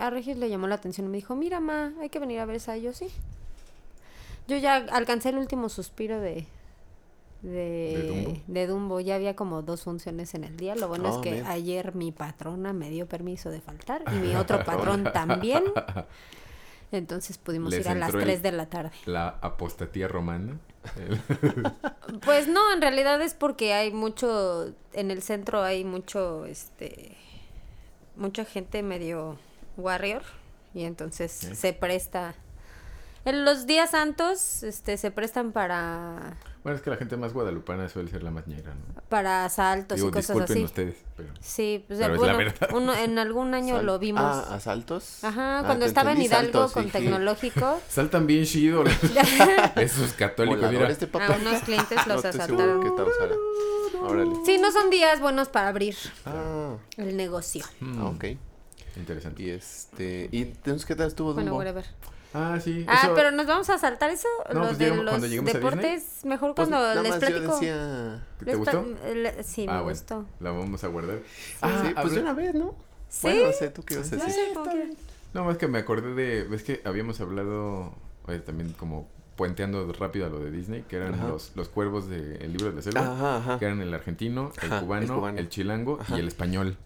A 0.00 0.10
Regis 0.10 0.36
le 0.36 0.48
llamó 0.48 0.66
la 0.66 0.74
atención 0.74 1.06
y 1.06 1.10
me 1.10 1.18
dijo, 1.18 1.36
mira, 1.36 1.60
ma, 1.60 1.92
hay 2.00 2.08
que 2.08 2.18
venir 2.18 2.40
a 2.40 2.46
ver 2.46 2.56
esa. 2.56 2.76
Y 2.76 2.82
yo, 2.82 2.92
sí. 2.92 3.06
Yo 4.48 4.56
ya 4.56 4.76
alcancé 4.76 5.28
el 5.28 5.38
último 5.38 5.68
suspiro 5.68 6.20
de... 6.20 6.46
De, 7.42 7.50
¿De 7.52 8.08
Dumbo? 8.08 8.40
de 8.48 8.66
Dumbo. 8.66 9.00
Ya 9.00 9.14
había 9.14 9.36
como 9.36 9.62
dos 9.62 9.84
funciones 9.84 10.34
en 10.34 10.42
el 10.42 10.56
día. 10.56 10.74
Lo 10.74 10.88
bueno 10.88 11.08
Oh, 11.12 11.16
es 11.16 11.18
que 11.22 11.42
man. 11.42 11.52
ayer 11.52 11.94
mi 11.94 12.10
patrona 12.10 12.72
me 12.72 12.90
dio 12.90 13.06
permiso 13.06 13.50
de 13.50 13.60
faltar 13.60 14.02
y 14.12 14.16
mi 14.18 14.34
otro 14.34 14.64
patrón 14.64 15.04
también. 15.12 15.62
Entonces 16.90 17.38
pudimos 17.38 17.70
Les 17.70 17.80
ir 17.84 17.88
a 17.90 17.94
las 17.94 18.08
entró 18.08 18.20
el- 18.20 18.26
3 18.26 18.42
de 18.42 18.52
la 18.52 18.66
tarde. 18.66 18.90
La 19.06 19.28
apostatía 19.40 20.08
romana. 20.08 20.58
Pues 22.24 22.48
no, 22.48 22.72
en 22.72 22.80
realidad 22.80 23.20
es 23.20 23.34
porque 23.34 23.74
hay 23.74 23.92
mucho, 23.92 24.72
en 24.94 25.10
el 25.10 25.22
centro 25.22 25.62
hay 25.62 25.84
mucho, 25.84 26.46
este, 26.46 27.16
mucha 28.16 28.44
gente 28.46 28.82
medio 28.82 29.36
warrior 29.76 30.22
y 30.74 30.84
entonces 30.84 31.32
se 31.32 31.72
presta. 31.74 32.34
En 33.28 33.44
los 33.44 33.66
días 33.66 33.90
santos, 33.90 34.62
este, 34.62 34.96
se 34.96 35.10
prestan 35.10 35.52
para, 35.52 36.38
bueno, 36.62 36.76
es 36.76 36.82
que 36.82 36.88
la 36.88 36.96
gente 36.96 37.16
más 37.18 37.34
guadalupana 37.34 37.86
suele 37.90 38.08
ser 38.10 38.22
la 38.22 38.30
más 38.30 38.46
ñera, 38.46 38.72
¿no? 38.74 39.02
para 39.10 39.44
asaltos 39.44 39.96
Digo, 39.96 40.08
y 40.08 40.12
cosas 40.12 40.28
disculpen 40.36 40.56
así. 40.56 40.64
ustedes, 40.64 40.96
pero... 41.14 41.28
Sí, 41.40 41.84
pues 41.86 41.98
Pero 42.00 42.14
es 42.14 42.20
la 42.22 42.32
bueno, 42.34 42.38
verdad. 42.38 42.68
uno, 42.74 42.94
en 42.94 43.18
algún 43.18 43.52
año 43.52 43.76
Sal- 43.76 43.84
lo 43.86 43.98
vimos. 43.98 44.22
Ah, 44.24 44.54
¿asaltos? 44.54 45.22
Ajá, 45.24 45.58
Ah, 45.58 45.62
cuando 45.66 45.84
estaba 45.84 46.12
en 46.12 46.22
Hidalgo 46.22 46.52
saltos, 46.52 46.72
con 46.72 46.84
sí. 46.84 46.90
tecnológico, 46.90 47.80
Saltan 47.90 48.26
bien 48.26 48.44
chido 48.46 48.82
esos 49.76 50.12
católicos. 50.14 50.70
Mira, 50.70 50.88
de 50.88 51.06
a 51.22 51.36
unos 51.36 51.62
clientes 51.64 52.06
los 52.06 52.24
asaltaron. 52.24 52.80
Órale. 54.00 54.32
Sí, 54.46 54.56
no 54.58 54.72
son 54.72 54.88
días 54.88 55.20
buenos 55.20 55.48
para 55.48 55.68
abrir 55.68 55.96
Ah, 56.24 56.76
el 56.96 57.14
negocio. 57.14 57.62
ah, 57.82 58.06
ok. 58.06 58.24
Interesante. 58.96 59.42
Y 59.42 59.50
este, 59.50 60.28
¿y 60.32 60.42
entonces 60.42 60.86
qué 60.86 60.94
tal 60.96 61.08
estuvo 61.08 61.34
Bueno, 61.34 61.50
Dumbo? 61.50 61.58
whatever. 61.58 61.84
Ah, 62.34 62.58
sí. 62.62 62.84
Ah, 62.86 63.00
eso- 63.04 63.14
pero 63.14 63.30
nos 63.30 63.46
vamos 63.46 63.70
a 63.70 63.78
saltar 63.78 64.10
eso, 64.10 64.28
No, 64.52 64.54
lo 64.54 64.66
pues 64.66 64.78
de 64.78 64.84
llegamos- 64.84 65.04
los 65.04 65.12
cuando 65.12 65.26
lleguemos 65.26 65.50
a 65.54 65.58
deportes, 65.58 66.24
mejor 66.24 66.54
Pues 66.54 66.68
cuando 66.68 66.86
nada 66.88 67.02
les 67.02 67.16
platico. 67.16 67.52
decía... 67.54 68.22
¿Te 68.38 68.44
Les 68.44 68.56
gustó? 68.58 68.84
pla- 68.84 69.14
le- 69.14 69.42
sí, 69.42 69.66
me 69.66 69.72
Ah, 69.72 69.80
bueno. 69.80 69.90
gustó. 69.98 70.26
La 70.40 70.50
vamos 70.50 70.84
a 70.84 70.88
guardar. 70.88 71.18
Ah, 71.62 71.82
sí, 71.86 71.94
pues 72.00 72.12
de 72.14 72.20
una 72.20 72.32
vez, 72.34 72.54
¿no? 72.54 72.74
Sí. 73.08 73.20
Bueno, 73.22 73.46
no 73.46 73.52
sé, 73.52 73.70
¿tú 73.70 73.82
qué 73.82 73.94
ibas 73.94 74.12
a 74.12 74.16
No 74.16 74.24
decir? 74.24 74.96
No, 75.34 75.44
más 75.44 75.56
que 75.56 75.68
me 75.68 75.78
acordé 75.78 76.14
de... 76.14 76.44
Ves 76.44 76.62
que 76.62 76.82
habíamos 76.84 77.20
hablado... 77.20 77.92
Oye, 78.26 78.40
también 78.40 78.72
como 78.74 79.08
puenteando 79.36 79.90
rápido 79.92 80.26
a 80.26 80.28
lo 80.28 80.40
de 80.40 80.50
Disney, 80.50 80.82
que 80.82 80.96
eran 80.96 81.14
Ajá. 81.14 81.28
los, 81.28 81.52
los 81.54 81.68
cuervos 81.68 82.08
del 82.08 82.50
libro 82.52 82.70
de 82.70 82.72
la 82.76 82.82
selva. 82.82 83.00
Ajá, 83.02 83.36
ajá. 83.36 83.58
Que 83.58 83.64
eran 83.66 83.80
el 83.80 83.94
argentino, 83.94 84.52
el, 84.60 84.66
Ajá, 84.66 84.78
el 84.78 84.84
cubano, 84.84 85.02
el 85.02 85.08
cubano. 85.12 85.42
chilango 85.48 85.98
Ajá. 86.00 86.16
y 86.16 86.20
el 86.20 86.28
español. 86.28 86.76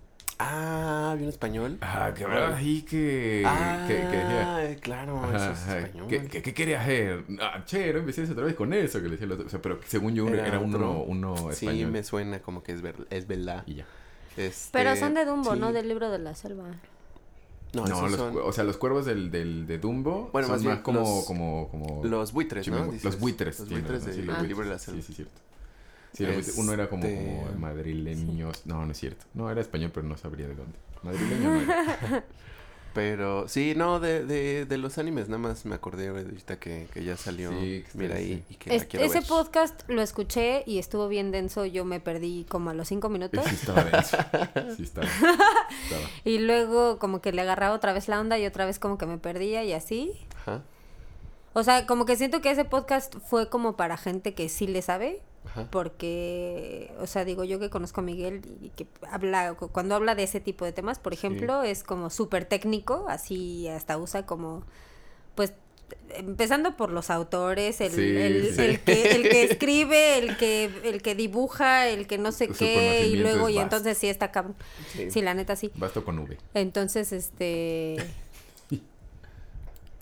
Ah, 0.45 1.15
¿bien 1.17 1.29
español? 1.29 1.79
Ah, 1.81 2.13
que 2.17 2.25
hablaba 2.25 2.57
ahí 2.57 2.83
que... 2.83 3.43
Ah, 3.47 3.85
que, 3.87 3.95
que 3.95 4.17
decía... 4.17 4.77
claro, 4.81 5.19
Ajá, 5.23 5.37
eso 5.37 5.51
es 5.53 5.59
ajá, 5.61 5.79
español. 5.79 6.07
¿Qué, 6.09 6.25
qué, 6.27 6.43
qué 6.43 6.55
quería 6.55 6.81
hacer? 6.81 7.25
Ah, 7.41 7.63
che, 7.65 7.93
no 7.93 8.01
empecé 8.01 8.25
otra 8.25 8.45
vez 8.45 8.55
con 8.55 8.73
eso 8.73 8.99
que 8.99 9.05
le 9.05 9.11
decía 9.13 9.27
el 9.27 9.33
otro. 9.33 9.47
O 9.47 9.49
sea, 9.49 9.63
pero 9.63 9.79
según 9.87 10.15
yo 10.15 10.29
era, 10.29 10.47
Era 10.47 10.59
uno, 10.59 11.03
uno 11.03 11.37
Sí, 11.53 11.67
español. 11.67 11.93
me 11.93 12.03
suena 12.03 12.41
como 12.41 12.63
que 12.63 12.73
es, 12.73 12.83
ver, 12.83 12.97
es 13.11 13.27
verdad. 13.29 13.63
Y 13.67 13.75
ya. 13.77 13.87
Este, 14.37 14.71
Pero 14.73 14.97
son 14.97 15.15
de 15.15 15.25
Dumbo, 15.27 15.53
sí. 15.55 15.61
no 15.61 15.73
del 15.73 15.89
libro 15.89 16.11
de 16.11 16.19
la 16.19 16.35
selva. 16.35 16.65
No, 17.75 17.87
No, 17.87 18.03
los, 18.09 18.17
son 18.17 18.33
cu- 18.33 18.41
o 18.41 18.53
sea, 18.53 18.65
los 18.65 18.77
cuervos 18.77 19.07
del, 19.07 19.31
del, 19.31 19.67
de 19.67 19.79
Dumbo 19.79 20.29
Bueno, 20.33 20.49
son 20.49 20.65
más 20.65 20.79
como, 20.81 21.01
los- 21.01 21.25
como, 21.25 21.69
como... 21.71 22.05
los 22.05 22.33
buitres, 22.33 22.67
¿no? 22.69 22.85
Dices. 22.87 23.05
Los 23.05 23.19
buitres. 23.21 23.61
Los 23.61 23.69
buitres 23.71 24.05
del 24.05 24.15
sí, 24.15 24.47
libro 24.47 24.65
de 24.65 24.71
la 24.71 24.79
selva. 24.79 25.01
Sí, 25.01 25.07
sí, 25.07 25.15
cierto. 25.15 25.35
Sí, 26.13 26.27
uno 26.57 26.73
era 26.73 26.89
como, 26.89 27.05
Este- 27.05 27.17
como 27.45 27.59
madrileños. 27.59 28.67
No, 28.67 28.85
no 28.85 28.93
es 28.93 28.99
cierto. 28.99 29.25
No, 29.35 29.51
era 29.51 29.61
español, 29.61 29.91
pero 29.95 30.07
no 30.07 30.17
sabría 30.17 30.47
de 30.49 30.55
dónde. 30.55 30.79
Madrileño 31.03 31.51
no 31.55 31.61
era. 31.61 32.25
Pero 32.95 33.49
sí, 33.49 33.73
no, 33.75 34.01
de, 34.01 34.27
de, 34.27 34.67
de 34.67 34.77
los 34.77 34.99
animes, 34.99 35.27
nada 35.31 35.39
más 35.39 35.65
me 35.65 35.75
acordé 35.75 36.09
ahorita 36.09 36.59
que, 36.61 36.87
que 36.93 37.03
ya 37.03 37.17
salió. 37.17 37.49
Sí, 37.51 37.85
que 37.91 37.97
Mira 37.99 38.17
ahí 38.17 38.35
sí. 38.35 38.45
y 38.51 38.55
que 38.57 38.69
la 38.69 38.77
Es- 38.77 38.85
quiero 38.85 39.07
ese 39.07 39.21
ver. 39.21 39.29
podcast 39.29 39.81
lo 39.89 40.03
escuché 40.03 40.63
y 40.67 40.79
estuvo 40.79 41.09
bien 41.09 41.31
denso. 41.31 41.65
Yo 41.65 41.87
me 41.87 42.01
perdí 42.01 42.45
como 42.51 42.69
a 42.69 42.75
los 42.75 42.89
cinco 42.89 43.09
minutos. 43.09 43.43
Sí 43.49 43.55
estaba 43.55 43.83
denso. 43.85 44.19
Sí 44.77 44.83
estaba. 44.83 45.07
estaba. 45.07 46.03
Y 46.27 46.37
luego 46.41 46.99
como 46.99 47.23
que 47.23 47.33
le 47.33 47.41
agarraba 47.41 47.75
otra 47.75 47.95
vez 47.95 48.09
la 48.09 48.21
onda 48.21 48.39
y 48.39 48.45
otra 48.45 48.67
vez 48.67 48.79
como 48.79 48.99
que 48.99 49.07
me 49.07 49.17
perdía 49.17 49.65
y 49.65 49.73
así. 49.73 50.13
Ajá, 50.43 50.63
O 51.55 51.63
sea, 51.63 51.87
como 51.87 52.05
que 52.05 52.17
siento 52.17 52.43
que 52.43 52.51
ese 52.51 52.67
podcast 52.67 53.15
fue 53.27 53.49
como 53.49 53.75
para 53.75 53.97
gente 53.97 54.35
que 54.35 54.51
sí 54.51 54.67
le 54.67 54.83
sabe. 54.83 55.23
Ajá. 55.45 55.69
Porque, 55.71 56.93
o 57.01 57.07
sea, 57.07 57.25
digo 57.25 57.45
yo 57.45 57.59
que 57.59 57.71
conozco 57.71 58.01
a 58.01 58.05
Miguel 58.05 58.43
y 58.61 58.71
que 58.71 58.87
habla, 59.11 59.55
cu- 59.55 59.69
cuando 59.69 59.95
habla 59.95 60.15
de 60.15 60.23
ese 60.25 60.41
tipo 60.41 60.65
de 60.65 60.73
temas, 60.73 60.99
por 60.99 61.13
ejemplo, 61.13 61.63
es 61.63 61.83
como 61.85 62.11
súper 62.11 62.45
técnico, 62.45 63.07
así 63.09 63.69
hasta 63.69 63.99
usa 63.99 64.25
como, 64.27 64.63
pues, 65.35 65.53
empezando 66.15 66.77
por 66.77 66.91
los 66.91 67.11
autores, 67.11 67.81
el, 67.83 67.93
Sí, 67.93 68.01
el, 68.17 68.55
sí. 68.55 68.61
el 68.63 68.81
que, 68.81 69.03
el 69.13 69.23
que 69.29 69.43
escribe, 69.51 70.19
el 70.19 70.37
que, 70.39 70.71
el 70.85 71.03
que 71.03 71.15
dibuja, 71.15 71.89
el 71.89 72.07
que 72.07 72.17
no 72.19 72.33
sé 72.33 72.47
Su 72.49 72.55
qué, 72.55 73.07
y 73.07 73.17
luego, 73.17 73.49
y 73.51 73.59
entonces 73.59 73.99
sí 73.99 74.09
está 74.09 74.31
cabrón. 74.33 74.55
Sí, 75.11 75.21
la 75.23 75.35
neta 75.35 75.55
sí. 75.57 75.71
Basto 75.75 76.05
con 76.05 76.19
V. 76.19 76.39
Entonces, 76.55 77.13
este... 77.13 77.97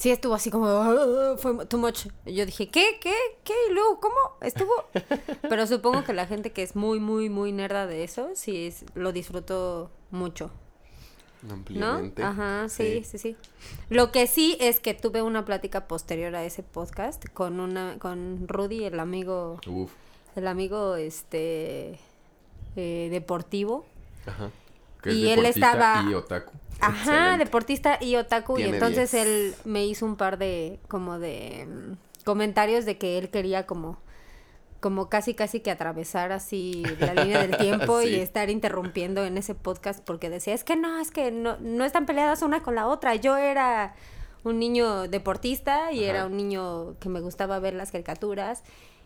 Sí, 0.01 0.11
estuvo 0.11 0.33
así 0.33 0.51
como... 0.51 0.67
"Ah, 0.67 1.35
fue 1.37 1.67
too 1.67 1.79
much. 1.79 2.07
Yo 2.25 2.47
dije, 2.47 2.71
¿qué? 2.71 2.99
¿Qué? 3.03 3.13
¿Qué? 3.45 3.53
¿Y 3.69 3.75
luego 3.75 4.01
cómo? 4.01 4.17
Estuvo... 4.41 4.73
Pero 5.51 5.67
supongo 5.67 6.05
que 6.05 6.15
la 6.15 6.27
gente 6.27 6.53
que 6.53 6.63
es 6.63 6.75
muy, 6.75 6.99
muy, 7.01 7.29
muy 7.29 7.53
nerda 7.53 7.87
de 7.87 8.03
eso, 8.03 8.31
sí 8.35 8.67
es, 8.69 8.87
lo 8.95 9.13
disfrutó 9.13 9.91
mucho. 10.11 10.51
¿no? 11.43 11.53
Ampliamente. 11.55 12.23
Ajá, 12.23 12.69
sí, 12.71 13.05
sí, 13.05 13.19
sí, 13.19 13.37
Lo 13.91 14.11
que 14.11 14.27
sí 14.27 14.57
es 14.59 14.81
que 14.81 14.95
tuve 14.95 15.21
una 15.21 15.45
plática 15.45 15.87
posterior 15.87 16.35
a 16.35 16.45
ese 16.45 16.63
podcast 16.63 17.25
con 17.35 17.61
una, 17.61 17.99
con 17.99 18.49
Rudy, 18.49 18.85
el 18.85 19.01
amigo, 19.01 19.59
Uf. 19.67 19.91
el 20.35 20.47
amigo, 20.47 20.97
este, 20.97 21.99
eh, 22.77 23.09
deportivo. 23.11 23.85
Ajá. 24.27 24.51
Que 25.03 25.11
es 25.11 25.17
Y 25.17 25.29
él 25.31 25.45
estaba- 25.47 26.07
Y 26.11 26.15
otaku. 26.15 26.53
Ajá, 26.81 26.99
Excelente. 26.99 27.45
deportista 27.45 27.99
y 28.01 28.17
otaku. 28.17 28.59
y 28.59 28.63
entonces 28.65 29.11
10. 29.13 29.27
él 29.27 29.55
me 29.65 29.87
hizo 29.87 30.07
un 30.07 30.17
par 30.17 30.39
de, 30.39 30.81
como 30.89 31.19
de 31.19 31.67
mm, 31.69 32.25
comentarios 32.25 32.85
de 32.85 32.99
que 32.99 33.19
él 33.19 33.31
quería 33.31 33.67
como, 33.67 33.99
como 34.81 35.09
casi 35.09 35.35
casi 35.35 35.61
que 35.61 35.71
atravesar 35.71 36.33
así 36.33 36.83
la 36.99 37.15
línea 37.15 37.41
del 37.47 37.57
tiempo 37.59 38.01
y 38.03 38.15
estar 38.15 38.51
interrumpiendo 38.51 39.25
en 39.25 39.39
ese 39.39 39.55
podcast 39.55 40.05
porque 40.05 40.31
decía, 40.31 40.55
es 40.55 40.65
que 40.65 40.77
no, 40.77 40.99
es 40.99 41.11
que 41.11 41.31
no, 41.31 41.57
no 41.61 41.85
están 41.85 42.07
peleadas 42.07 42.43
una 42.43 42.63
con 42.63 42.75
la 42.75 42.87
otra. 42.87 43.15
Yo 43.15 43.37
era 43.37 43.95
un 44.43 44.59
niño 44.59 45.09
deportista 45.09 45.93
y 45.93 46.05
Ajá. 46.05 46.11
era 46.11 46.27
un 46.27 46.37
niño 46.37 46.97
que 46.99 47.09
me 47.09 47.21
gustaba 47.21 47.59
ver 47.59 47.75
las 47.75 47.93
caricaturas 47.93 48.63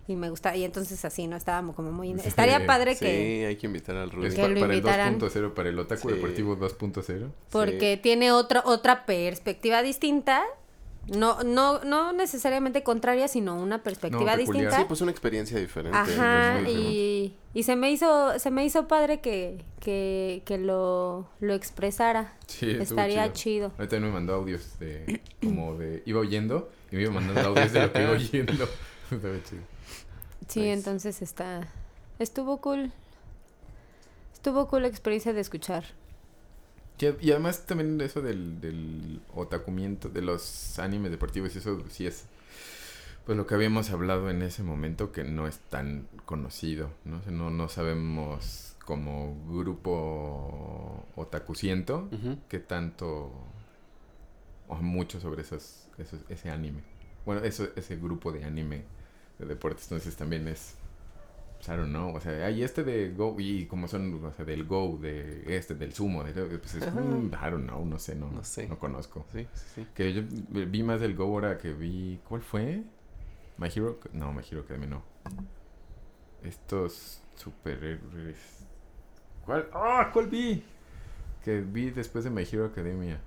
y 0.07 0.17
me 0.17 0.29
gustaba, 0.31 0.55
y 0.57 0.65
entonces 0.65 1.03
así 1.05 1.27
no 1.27 1.37
estábamos 1.37 1.75
como 1.77 1.91
muy... 1.91 2.13
Sí. 2.19 2.29
Estaría 2.29 2.67
padre 2.67 2.95
Sí, 2.95 3.05
que... 3.07 3.47
hay 3.49 3.57
que 3.57 3.67
invitar 3.67 3.97
al 3.97 4.11
Rudy. 4.11 4.27
Es 4.29 4.35
Que 4.35 4.43
pa- 4.43 4.49
lo 4.49 4.61
para 4.61 4.73
el 4.73 4.79
invitaran. 4.79 5.19
2.0, 5.19 5.55
para 5.55 5.69
el 5.71 5.79
otaku 5.79 6.09
Sí. 6.09 6.15
deportivo 6.17 6.57
2.0. 6.59 7.29
porque 7.51 7.97
tiene 7.97 8.31
otra 8.33 8.63
otra 8.67 9.07
perspectiva 9.07 9.83
distinta 9.83 10.43
no 11.07 11.43
no 11.43 11.85
no 11.85 12.13
necesariamente 12.15 12.83
contraria 12.83 13.29
sino 13.29 13.55
una 13.61 13.83
perspectiva 13.83 14.33
No, 14.33 14.37
distinta 14.39 14.79
Sí, 14.79 14.85
pues 14.89 15.03
una 15.03 15.11
experiencia 15.11 15.59
diferente. 15.59 15.97
ajá 15.99 16.63
y, 16.67 17.35
y 17.53 17.63
se 17.63 17.77
me 17.77 17.91
hizo 17.91 18.39
se 18.39 18.51
me 18.51 18.65
hizo 18.65 18.89
padre 18.89 19.21
que 19.21 19.63
que, 19.81 20.43
que 20.47 20.57
lo 20.57 21.29
lo 21.41 21.53
expresara 21.53 22.33
Sí, 22.47 22.71
estaría 22.71 23.31
chido, 23.35 23.71
Ahorita 23.77 24.01
me 24.01 24.11
mandó 24.11 24.35
audios 24.35 24.79
de, 24.79 25.21
como 25.43 25.77
de, 25.77 26.03
iba 26.07 26.21
oyendo 26.21 26.71
y 26.91 26.97
me 26.97 27.03
iba 27.03 27.11
mandando 27.13 27.49
audios 27.51 27.73
de 27.73 27.81
lo 27.83 27.93
que 27.93 28.03
iba 28.03 28.11
oyendo. 28.13 28.53
Estaba 29.11 29.35
chido. 29.43 29.63
Sí 30.49 30.61
Nice. 30.61 30.73
entonces 30.73 31.23
está 31.23 31.69
estuvo 32.19 32.59
cool 32.61 32.93
estuvo 34.35 34.69
cool 34.69 34.83
la 34.83 34.89
experiencia 34.89 35.33
de 35.33 35.41
escuchar 35.41 35.85
Y, 36.99 37.07
y 37.27 37.31
además 37.33 37.67
también 37.67 38.01
eso 38.01 38.23
del, 38.23 38.61
del 38.61 39.21
otakumiento, 39.35 40.09
de 40.09 40.23
los 40.23 40.79
animes 40.79 41.11
deportivos, 41.11 41.55
y 41.55 41.59
eso 41.59 41.83
sí 41.91 42.07
es 42.07 42.25
pues 43.27 43.39
lo 43.39 43.47
que 43.47 43.55
habíamos 43.55 43.91
hablado 43.91 44.29
en 44.31 44.43
ese 44.43 44.63
momento 44.63 45.11
que 45.13 45.25
no 45.25 45.47
es 45.49 45.59
tan 45.71 46.07
conocido, 46.27 46.91
¿no? 47.05 47.19
O 47.19 47.23
sea, 47.23 47.33
no, 47.33 47.51
no 47.51 47.69
sabemos 47.69 48.77
como 48.85 49.35
grupo 49.49 51.07
otakuciento 51.17 52.09
Ujú. 52.13 52.37
qué 52.49 52.59
tanto 52.59 53.33
o 54.69 54.77
mucho 54.77 55.21
sobre 55.21 55.43
esos, 55.43 55.87
esos 55.99 56.21
ese 56.29 56.51
anime. 56.51 56.83
Bueno, 57.27 57.43
eso, 57.45 57.69
ese 57.77 57.97
grupo 57.97 58.33
de 58.33 58.45
anime 58.45 58.85
de 59.39 59.47
deportes, 59.47 59.85
entonces 59.85 60.15
también 60.17 60.47
es 60.49 60.75
pues, 61.57 61.69
I 61.69 61.73
don't 61.73 61.89
know, 61.91 62.15
o 62.15 62.21
sea, 62.21 62.47
hay 62.47 62.63
este 62.63 62.85
de 62.85 63.11
Go 63.13 63.37
y 63.39 63.67
como 63.67 63.89
son, 63.89 64.23
o 64.25 64.33
sea, 64.33 64.45
del 64.45 64.65
Go, 64.65 64.99
de 65.01 65.57
este, 65.57 65.75
del 65.75 65.93
Sumo, 65.95 66.23
de, 66.25 66.33
pues 66.59 66.75
es, 66.75 66.93
mm, 66.93 67.27
I 67.33 67.51
don't 67.51 67.65
know, 67.69 67.85
no 67.85 67.99
sé, 67.99 68.15
no, 68.15 68.31
No 68.31 68.45
sé. 68.45 68.67
no 68.69 68.79
conozco. 68.79 69.25
Sí, 69.33 69.47
sí, 69.55 69.65
sí. 69.77 69.87
Que 69.95 70.13
yo 70.13 70.23
vi 70.51 70.83
más 70.83 71.01
del 71.01 71.15
Go 71.17 71.25
ahora 71.25 71.59
que 71.59 71.73
vi, 71.73 72.21
¿cuál 72.29 72.43
fue? 72.43 72.83
My 73.57 73.69
Hero, 73.75 73.99
no, 74.13 74.33
My 74.33 74.43
Hero 74.51 74.63
Academia 74.63 74.89
no. 74.89 75.03
Estos 76.43 77.21
superhéroes. 77.37 78.37
¿Cuál? 79.45 79.69
¡Ah! 79.73 80.11
¿Cuál 80.13 80.29
vi? 80.29 80.63
Que 81.43 81.61
vi 81.61 81.91
después 81.91 82.25
de 82.25 82.31
My 82.31 82.43
Hero 82.51 82.67
Academia. 82.67 83.21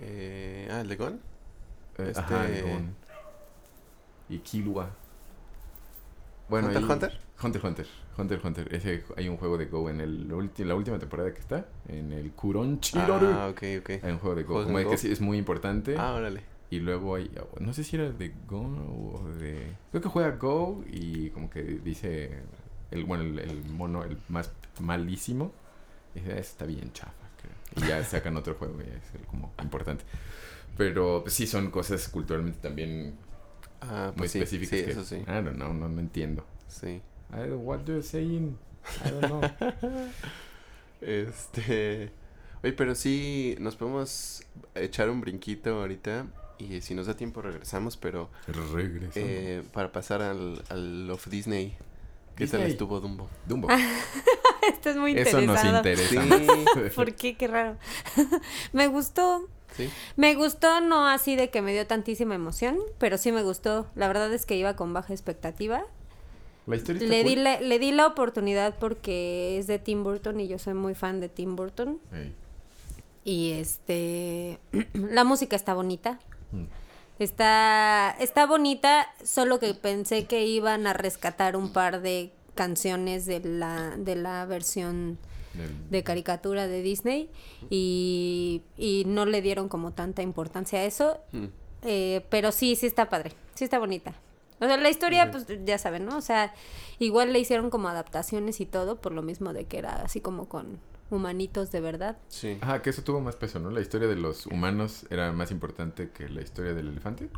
Eh, 0.00 0.68
ah, 0.70 0.80
¿el 0.80 0.88
de 0.88 0.96
Gon? 0.96 1.20
Eh, 1.98 2.08
Este- 2.08 2.20
Ajá, 2.20 2.46
Gon. 2.62 2.94
Y 4.28 4.38
Killua. 4.38 4.90
Bueno, 6.50 6.66
¿Hunter, 6.68 6.82
ahí- 6.82 6.90
Hunter? 6.90 7.20
Hunter 7.42 7.64
Hunter. 7.66 7.86
Hunter 8.18 8.40
Hunter. 8.44 8.74
Ese, 8.74 9.04
hay 9.16 9.28
un 9.28 9.36
juego 9.38 9.56
de 9.56 9.66
Go 9.66 9.88
en 9.88 10.00
el 10.00 10.28
ulti- 10.30 10.64
la 10.64 10.74
última 10.74 10.98
temporada 10.98 11.32
que 11.32 11.40
está. 11.40 11.66
En 11.88 12.12
el 12.12 12.32
Kuronchiroru. 12.32 13.26
Ah, 13.28 13.48
ok, 13.48 13.62
ok. 13.80 13.90
Hay 14.02 14.10
un 14.12 14.18
juego 14.18 14.34
de 14.36 14.42
Go. 14.42 14.48
¿Juegos 14.54 14.66
Como 14.66 14.78
de 14.78 14.84
que 14.84 14.90
Go? 14.90 14.96
sí 14.96 15.10
es 15.10 15.20
muy 15.20 15.38
importante. 15.38 15.94
Ah, 15.96 16.12
órale. 16.14 16.42
Y 16.68 16.80
luego 16.80 17.14
hay, 17.16 17.30
no 17.58 17.72
sé 17.72 17.82
si 17.82 17.96
era 17.96 18.10
de 18.10 18.32
Go 18.46 18.60
o 18.60 19.28
de... 19.40 19.72
Creo 19.90 20.02
que 20.02 20.08
juega 20.08 20.30
Go 20.36 20.84
y 20.88 21.30
como 21.30 21.48
que 21.50 21.62
dice, 21.62 22.30
el 22.92 23.04
bueno, 23.04 23.24
el, 23.24 23.38
el 23.40 23.64
mono, 23.70 24.04
el 24.04 24.18
más 24.28 24.52
malísimo, 24.80 25.52
y 26.14 26.20
dice, 26.20 26.32
"Ah, 26.34 26.38
está 26.38 26.66
bien 26.66 26.92
chafa. 26.92 27.12
creo". 27.40 27.84
Y 27.84 27.88
ya 27.88 28.04
sacan 28.04 28.36
otro 28.36 28.54
juego 28.54 28.76
y 28.80 28.82
es 28.84 29.14
el 29.20 29.26
como 29.26 29.52
importante. 29.62 30.04
Pero 30.76 31.22
pues, 31.22 31.34
sí 31.34 31.46
son 31.48 31.70
cosas 31.72 32.08
culturalmente 32.08 32.60
también 32.60 33.16
Ah, 33.80 34.06
muy 34.08 34.16
pues 34.18 34.32
sí, 34.32 34.38
específicas 34.38 34.78
sí, 34.78 34.84
que, 34.84 34.90
eso 34.92 35.04
sí. 35.04 35.16
I 35.16 35.24
don't 35.42 35.54
know, 35.56 35.72
no, 35.72 35.88
no 35.88 36.00
entiendo. 36.00 36.44
Sí. 36.68 37.00
I 37.32 37.48
don't, 37.48 37.64
what 37.64 37.80
you're 37.86 38.02
saying, 38.02 38.56
I 39.04 39.10
don't 39.10 39.26
know. 39.26 39.40
Este. 41.00 42.10
Oye, 42.62 42.72
pero 42.74 42.94
sí, 42.94 43.56
nos 43.58 43.76
podemos 43.76 44.42
echar 44.74 45.08
un 45.08 45.20
brinquito 45.20 45.80
ahorita. 45.80 46.26
Y 46.58 46.82
si 46.82 46.94
nos 46.94 47.06
da 47.06 47.16
tiempo, 47.16 47.40
regresamos. 47.40 47.96
Pero 47.96 48.28
Regresamos. 48.46 49.16
eh, 49.16 49.62
para 49.72 49.92
pasar 49.92 50.20
al, 50.20 50.62
al 50.68 51.10
of 51.10 51.26
Disney. 51.28 51.74
¿Qué 52.36 52.46
tal 52.46 52.60
Disney. 52.60 52.72
estuvo 52.72 53.00
Dumbo? 53.00 53.30
Dumbo. 53.46 53.68
Estás 54.74 54.96
muy 54.96 55.16
Eso 55.16 55.40
nos 55.40 55.64
interesa. 55.64 56.22
Sí. 56.22 56.46
¿Por 56.94 57.14
qué? 57.14 57.34
Qué 57.36 57.48
raro. 57.48 57.78
me 58.74 58.86
gustó. 58.88 59.48
Sí. 59.76 59.88
Me 60.16 60.34
gustó, 60.34 60.80
no 60.80 61.06
así 61.06 61.36
de 61.36 61.50
que 61.50 61.62
me 61.62 61.72
dio 61.72 61.86
tantísima 61.86 62.34
emoción, 62.34 62.78
pero 62.98 63.18
sí 63.18 63.32
me 63.32 63.42
gustó. 63.42 63.86
La 63.94 64.08
verdad 64.08 64.32
es 64.32 64.46
que 64.46 64.56
iba 64.56 64.76
con 64.76 64.92
baja 64.92 65.12
expectativa. 65.12 65.84
La 66.66 66.76
historia 66.76 67.08
Le 67.08 67.24
di, 67.24 67.34
cool. 67.34 67.44
la, 67.44 67.60
le 67.60 67.78
di 67.78 67.92
la 67.92 68.06
oportunidad 68.06 68.78
porque 68.78 69.58
es 69.58 69.66
de 69.66 69.78
Tim 69.78 70.04
Burton 70.04 70.40
y 70.40 70.48
yo 70.48 70.58
soy 70.58 70.74
muy 70.74 70.94
fan 70.94 71.20
de 71.20 71.28
Tim 71.28 71.56
Burton. 71.56 71.98
Y 73.24 73.52
este, 73.52 74.58
la 74.92 75.24
música 75.24 75.56
está 75.56 75.74
bonita. 75.74 76.18
Mm. 76.52 76.64
Está, 77.18 78.16
está 78.18 78.46
bonita, 78.46 79.06
solo 79.22 79.58
que 79.60 79.74
pensé 79.74 80.24
que 80.24 80.46
iban 80.46 80.86
a 80.86 80.94
rescatar 80.94 81.54
un 81.54 81.70
par 81.72 82.00
de 82.00 82.32
canciones 82.54 83.26
de 83.26 83.40
la, 83.40 83.94
de 83.98 84.16
la 84.16 84.46
versión 84.46 85.18
de 85.90 86.02
caricatura 86.04 86.66
de 86.68 86.82
Disney 86.82 87.30
y, 87.70 88.62
y 88.76 89.04
no 89.06 89.26
le 89.26 89.42
dieron 89.42 89.68
como 89.68 89.92
tanta 89.92 90.22
importancia 90.22 90.80
a 90.80 90.84
eso. 90.84 91.18
Mm. 91.32 91.46
Eh, 91.82 92.26
pero 92.28 92.52
sí, 92.52 92.76
sí 92.76 92.86
está 92.86 93.08
padre, 93.08 93.32
sí 93.54 93.64
está 93.64 93.78
bonita. 93.78 94.14
O 94.60 94.66
sea, 94.66 94.76
la 94.76 94.90
historia, 94.90 95.30
pues 95.30 95.46
ya 95.64 95.78
saben, 95.78 96.04
¿no? 96.04 96.18
O 96.18 96.20
sea, 96.20 96.52
igual 96.98 97.32
le 97.32 97.38
hicieron 97.38 97.70
como 97.70 97.88
adaptaciones 97.88 98.60
y 98.60 98.66
todo, 98.66 99.00
por 99.00 99.12
lo 99.12 99.22
mismo 99.22 99.54
de 99.54 99.64
que 99.64 99.78
era 99.78 100.02
así 100.02 100.20
como 100.20 100.48
con 100.48 100.78
humanitos 101.10 101.72
de 101.72 101.80
verdad. 101.80 102.18
Sí. 102.28 102.58
Ajá, 102.60 102.82
que 102.82 102.90
eso 102.90 103.02
tuvo 103.02 103.20
más 103.20 103.36
peso, 103.36 103.58
¿no? 103.58 103.70
La 103.70 103.80
historia 103.80 104.06
de 104.06 104.16
los 104.16 104.46
humanos 104.46 105.06
era 105.08 105.32
más 105.32 105.50
importante 105.50 106.10
que 106.10 106.28
la 106.28 106.42
historia 106.42 106.74
del 106.74 106.88
elefante. 106.88 107.30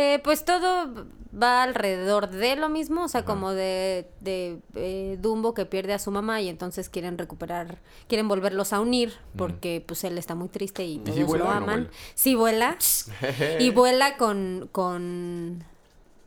Eh, 0.00 0.20
pues 0.22 0.44
todo 0.44 1.06
va 1.34 1.64
alrededor 1.64 2.30
de 2.30 2.54
lo 2.54 2.68
mismo, 2.68 3.02
o 3.02 3.08
sea, 3.08 3.22
Ajá. 3.22 3.26
como 3.26 3.50
de, 3.50 4.08
de 4.20 4.60
eh, 4.76 5.18
Dumbo 5.20 5.54
que 5.54 5.66
pierde 5.66 5.92
a 5.92 5.98
su 5.98 6.12
mamá 6.12 6.40
y 6.40 6.48
entonces 6.48 6.88
quieren 6.88 7.18
recuperar, 7.18 7.78
quieren 8.06 8.28
volverlos 8.28 8.72
a 8.72 8.78
unir 8.78 9.12
porque 9.36 9.82
pues 9.84 10.04
él 10.04 10.16
está 10.16 10.36
muy 10.36 10.48
triste 10.50 10.84
y 10.84 10.98
todos 10.98 11.18
lo 11.18 11.38
no 11.38 11.50
aman. 11.50 11.64
vuela? 11.64 11.90
Sí 12.14 12.36
vuela. 12.36 12.76
y 13.58 13.70
vuela 13.70 14.16
con, 14.16 14.68
con, 14.70 15.64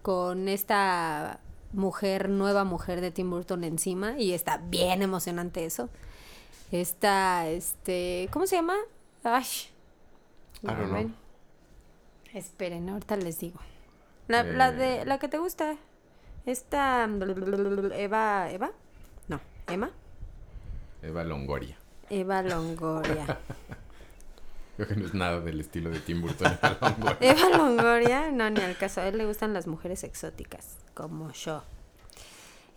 con 0.02 0.50
esta 0.50 1.40
mujer, 1.72 2.28
nueva 2.28 2.66
mujer 2.66 3.00
de 3.00 3.12
Tim 3.12 3.30
Burton 3.30 3.64
encima 3.64 4.20
y 4.20 4.34
está 4.34 4.58
bien 4.58 5.02
emocionante 5.02 5.64
eso. 5.64 5.88
Está, 6.74 7.48
este, 7.48 8.28
¿cómo 8.34 8.48
se 8.48 8.58
llama? 8.58 8.76
Ay. 9.24 9.46
I 10.64 10.68
don't 10.68 10.90
know. 10.90 11.21
Esperen, 12.34 12.90
ahorita 12.90 13.16
les 13.18 13.40
digo. 13.40 13.60
La, 14.28 14.44
la 14.44 14.72
de, 14.72 15.02
Eh. 15.02 15.06
la 15.06 15.20
que 15.20 15.28
te 15.28 15.38
gusta. 15.38 15.76
Esta, 16.46 17.04
Eva, 17.96 18.50
Eva, 18.52 18.72
no, 19.28 19.40
Emma, 19.68 19.92
Eva 21.02 21.24
Longoria. 21.24 21.78
Eva 22.10 22.42
Longoria. 22.42 23.38
Creo 24.78 24.88
que 24.88 24.96
no 24.96 25.06
es 25.06 25.14
nada 25.14 25.40
del 25.42 25.60
estilo 25.60 25.90
de 25.92 26.00
Tim 26.00 26.22
Burton. 26.22 26.58
Eva 26.62 26.78
Longoria. 26.90 27.18
Eva 27.32 27.58
Longoria, 27.58 28.32
no, 28.32 28.50
ni 28.50 28.62
al 28.62 28.78
caso. 28.78 29.02
A 29.02 29.08
él 29.08 29.18
le 29.18 29.26
gustan 29.26 29.54
las 29.54 29.68
mujeres 29.68 30.04
exóticas, 30.04 30.78
como 30.94 31.32
yo. 31.34 31.64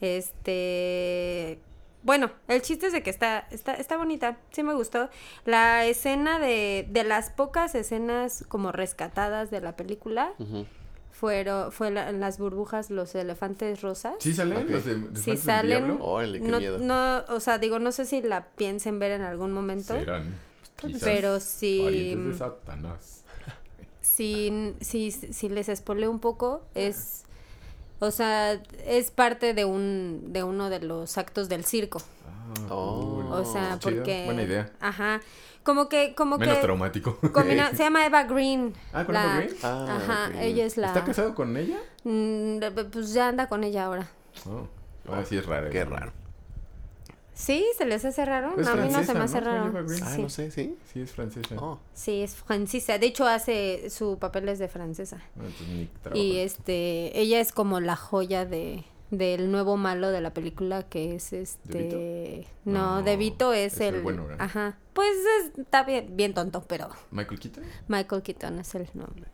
Este. 0.00 1.58
Bueno, 2.04 2.30
el 2.48 2.62
chiste 2.62 2.86
es 2.86 2.92
de 2.92 3.02
que 3.02 3.10
está, 3.10 3.48
está, 3.50 3.74
está 3.74 3.96
bonita, 3.96 4.36
sí 4.52 4.62
me 4.62 4.74
gustó. 4.74 5.08
La 5.46 5.84
escena 5.86 6.38
de, 6.38 6.86
de 6.90 7.02
las 7.02 7.30
pocas 7.30 7.74
escenas 7.74 8.44
como 8.48 8.70
rescatadas 8.72 9.50
de 9.50 9.60
la 9.62 9.74
película 9.74 10.32
Ujú. 10.38 10.66
fueron, 11.12 11.72
fue 11.72 11.90
la- 11.90 12.12
las 12.12 12.38
burbujas, 12.38 12.90
los 12.90 13.14
elefantes 13.14 13.80
rosas. 13.80 14.14
¿Sí 14.20 14.34
salen 14.34 14.70
los 14.70 14.84
de 14.84 14.92
Sí 14.92 14.98
Elefantes 15.00 15.24
del 15.24 15.38
salen. 15.38 15.84
Diablo? 15.86 16.04
Órale, 16.04 16.40
qué 16.40 16.48
no, 16.48 16.58
miedo. 16.58 16.78
no, 16.78 17.24
o 17.34 17.40
sea, 17.40 17.56
digo, 17.58 17.78
no 17.78 17.90
sé 17.90 18.04
si 18.04 18.20
la 18.20 18.48
piensen 18.48 18.98
ver 18.98 19.12
en 19.12 19.22
algún 19.22 19.52
momento. 19.52 19.94
Serán. 19.94 20.34
Quizás. 20.76 21.02
Pero 21.02 21.40
sí. 21.40 21.80
Parientes 21.84 22.32
de 22.32 22.38
Satanás. 22.38 23.24
si, 24.00 24.74
si, 24.80 25.10
si 25.10 25.48
les 25.48 25.68
spoileo 25.74 26.10
un 26.10 26.20
poco, 26.20 26.62
es, 26.74 27.23
o 28.04 28.10
sea, 28.10 28.52
es 28.86 29.10
parte 29.10 29.54
de 29.54 29.64
un, 29.64 30.32
de 30.32 30.42
uno 30.44 30.70
de 30.70 30.80
los 30.80 31.18
actos 31.18 31.48
del 31.48 31.64
circo. 31.64 32.00
Ah, 32.26 32.30
Oh. 32.70 33.24
O 33.32 33.44
sea, 33.44 33.78
Chido. 33.78 33.96
porque... 33.96 34.24
Buena 34.26 34.42
idea. 34.42 34.70
Ajá. 34.80 35.20
Como 35.64 35.88
que, 35.88 36.14
como 36.14 36.36
Menos 36.38 36.56
que... 36.56 36.62
traumático. 36.62 37.18
combina- 37.32 37.70
se 37.74 37.78
llama 37.84 38.04
Eva 38.06 38.24
Green. 38.24 38.74
Ah, 38.92 39.04
¿con 39.04 39.14
la- 39.14 39.24
Eva 39.24 39.36
Green? 39.38 39.56
Ah, 39.62 39.96
Ajá, 40.30 40.42
ella 40.42 40.64
es 40.66 40.76
la... 40.76 40.88
¿Está 40.88 41.04
casado 41.04 41.34
con 41.34 41.56
ella? 41.56 41.78
Mm, 42.04 42.58
pues 42.92 43.12
ya 43.14 43.28
anda 43.28 43.48
con 43.48 43.64
ella 43.64 43.86
ahora. 43.86 44.08
Oh. 44.46 44.68
Ah, 45.10 45.22
sí 45.26 45.36
es 45.36 45.46
raro. 45.46 45.70
Qué 45.70 45.84
raro. 45.84 46.12
Sí, 47.34 47.64
se 47.76 47.84
les 47.84 48.04
hace 48.04 48.24
raro. 48.24 48.52
A 48.52 48.74
mí 48.76 48.88
no 48.90 49.02
se 49.04 49.12
me 49.12 49.18
¿no? 49.18 49.24
hace 49.24 49.40
raro. 49.40 49.72
Green. 49.72 50.02
Ah, 50.04 50.12
Sí. 50.14 50.22
no 50.22 50.28
sé, 50.28 50.50
¿sí? 50.50 50.76
Sí, 50.92 51.00
es 51.00 51.10
francesa. 51.12 51.56
Oh. 51.58 51.78
Sí, 51.92 52.22
es 52.22 52.36
francesa. 52.36 52.96
De 52.98 53.06
hecho, 53.06 53.26
hace 53.26 53.90
su 53.90 54.18
papel 54.18 54.48
es 54.48 54.58
de 54.60 54.68
francesa. 54.68 55.20
Ah. 55.38 56.10
Y 56.16 56.36
este, 56.38 57.18
ella 57.20 57.40
es 57.40 57.52
como 57.52 57.80
la 57.80 57.96
joya 57.96 58.44
de 58.46 58.84
del 59.10 59.52
nuevo 59.52 59.76
malo 59.76 60.10
de 60.10 60.20
la 60.20 60.32
película 60.32 60.82
que 60.82 61.14
es 61.14 61.32
este 61.32 62.48
no, 62.64 62.96
No, 62.96 63.02
De 63.02 63.16
Vito 63.16 63.52
es, 63.52 63.74
es 63.74 63.80
el 63.82 63.94
el, 63.96 64.02
bueno, 64.02 64.26
ajá 64.38 64.78
pues 64.92 65.10
es- 65.44 65.58
está 65.58 65.84
bien 65.84 66.16
bien 66.16 66.34
tonto 66.34 66.64
pero 66.66 66.88
¿Michael 67.12 67.38
Keaton? 67.38 67.64
Michael 67.86 68.22
Keaton 68.22 68.58
es 68.58 68.74
el 68.74 68.88
nombre 68.94 69.26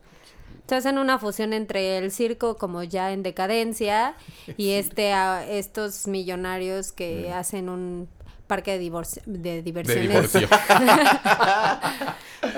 se 0.68 0.74
hacen 0.76 0.98
una 0.98 1.18
fusión 1.18 1.52
entre 1.52 1.98
el 1.98 2.10
circo 2.12 2.56
como 2.56 2.82
ya 2.82 3.12
en 3.12 3.22
decadencia 3.22 4.14
y 4.56 4.70
este 4.72 5.12
a- 5.12 5.44
estos 5.48 6.06
millonarios 6.06 6.92
que 6.92 7.32
hacen 7.32 7.68
un 7.68 8.08
parque 8.46 8.78
de, 8.78 8.84
divorci- 8.90 9.22
de 9.26 9.38
De 9.56 9.62
diversiones 9.62 10.08
divorcio. 10.32 10.48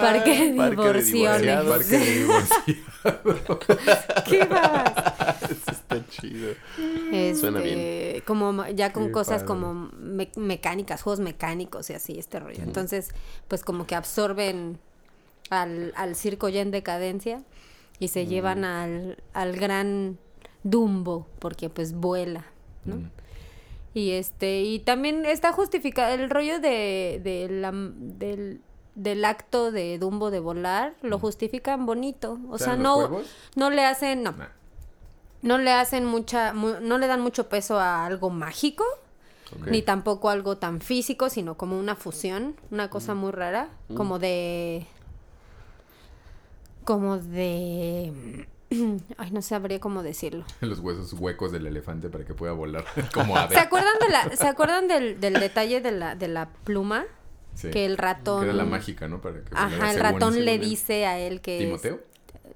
parque 0.01 0.53
de 0.53 0.57
Parque 0.57 0.73
de. 0.77 0.77
Parque 1.69 1.99
de 1.99 2.15
divorcio. 2.21 2.79
qué 4.27 4.45
babas. 4.45 5.43
Eso 5.51 5.71
está 5.71 6.07
chido. 6.09 6.51
Este, 7.13 7.35
Suena 7.37 7.61
bien. 7.61 8.23
Como 8.27 8.67
ya 8.69 8.93
con 8.93 9.07
Qué 9.07 9.13
cosas 9.13 9.43
padre. 9.43 9.47
como 9.47 9.75
me- 9.99 10.31
mecánicas, 10.37 11.03
juegos 11.03 11.21
mecánicos 11.21 11.91
y 11.91 11.95
así, 11.95 12.19
este 12.19 12.41
rollo. 12.41 12.63
Entonces, 12.63 13.11
pues 13.49 13.63
como 13.65 13.87
que 13.87 13.95
absorben 13.95 14.79
al, 15.51 15.93
al 15.97 16.15
circo 16.17 16.49
ya 16.49 16.61
en 16.61 16.71
decadencia 16.71 17.43
y 18.03 18.09
se 18.09 18.27
llevan 18.27 18.65
al, 18.65 19.23
al 19.33 19.53
gran 19.57 20.19
Dumbo, 20.65 21.27
porque 21.39 21.69
pues 21.71 21.93
vuela, 21.95 22.45
¿no? 22.85 22.97
Mm. 22.97 23.11
Y 23.95 24.11
este, 24.13 24.63
y 24.63 24.79
también 24.81 25.25
está 25.27 25.53
justificado 25.53 26.15
el 26.15 26.31
rollo 26.31 26.59
de, 26.61 27.21
de 27.23 27.49
la- 27.51 27.71
del, 27.73 28.61
del 28.95 29.25
acto 29.25 29.71
de 29.71 29.99
Dumbo 29.99 30.31
de 30.31 30.41
volar, 30.41 30.95
lo 31.03 31.19
justifican 31.19 31.85
bonito. 31.87 32.39
O 32.51 32.59
sea, 32.59 32.69
¿Saben 32.69 32.83
los 32.83 33.11
no, 33.11 33.21
no 33.57 33.71
le 33.71 33.85
hacen, 33.85 34.23
no, 34.23 34.33
Nah. 34.33 34.47
no 35.43 35.59
le 35.59 35.73
hacen 35.73 36.05
mucha, 36.07 36.53
mu- 36.55 36.81
no 36.81 36.99
le 36.99 37.07
dan 37.07 37.21
mucho 37.21 37.49
peso 37.49 37.79
a 37.79 38.07
algo 38.07 38.31
mágico, 38.31 38.85
ni 39.67 39.83
tampoco 39.83 40.31
algo 40.31 40.57
tan 40.57 40.81
físico, 40.81 41.29
sino 41.29 41.57
como 41.59 41.79
una 41.79 41.95
fusión, 41.95 42.57
una 42.71 42.89
cosa 42.89 43.15
muy 43.15 43.31
rara, 43.33 43.69
como 43.95 44.19
de, 44.19 44.87
como 46.85 47.19
de, 47.19 48.47
ay, 49.19 49.31
no 49.31 49.43
sabría 49.43 49.81
cómo 49.81 50.03
decirlo. 50.03 50.45
Los 50.61 50.81
huesos 50.81 51.13
huecos 51.15 51.53
del 51.53 51.67
elefante 51.67 52.09
para 52.09 52.25
que 52.25 52.35
pueda 52.35 52.53
volar. 52.53 52.85
Como 53.15 53.35
¿Se 53.35 53.41
ave. 53.41 53.59
acuerdan 53.59 53.95
de 54.01 54.09
la, 54.09 54.37
se 54.37 54.47
acuerdan 54.47 54.89
del, 54.89 55.21
del 55.21 55.35
detalle 55.35 55.81
de 55.81 55.93
la, 55.93 56.15
de 56.15 56.29
la 56.29 56.49
pluma? 56.65 57.05
Sí. 57.55 57.71
Que 57.71 57.85
el 57.85 57.99
ratón, 57.99 58.41
Que 58.41 58.47
era 58.49 58.55
la 58.57 58.65
mágica, 58.65 59.09
¿no? 59.09 59.21
Para 59.21 59.43
que 59.45 59.51
ajá, 59.55 59.93
el 59.93 60.01
ratón 60.01 60.43
le 60.45 60.59
dice 60.59 61.05
a 61.07 61.19
él 61.19 61.41
que 61.43 61.59
es- 61.59 61.65
¿Timoteo? 61.65 62.01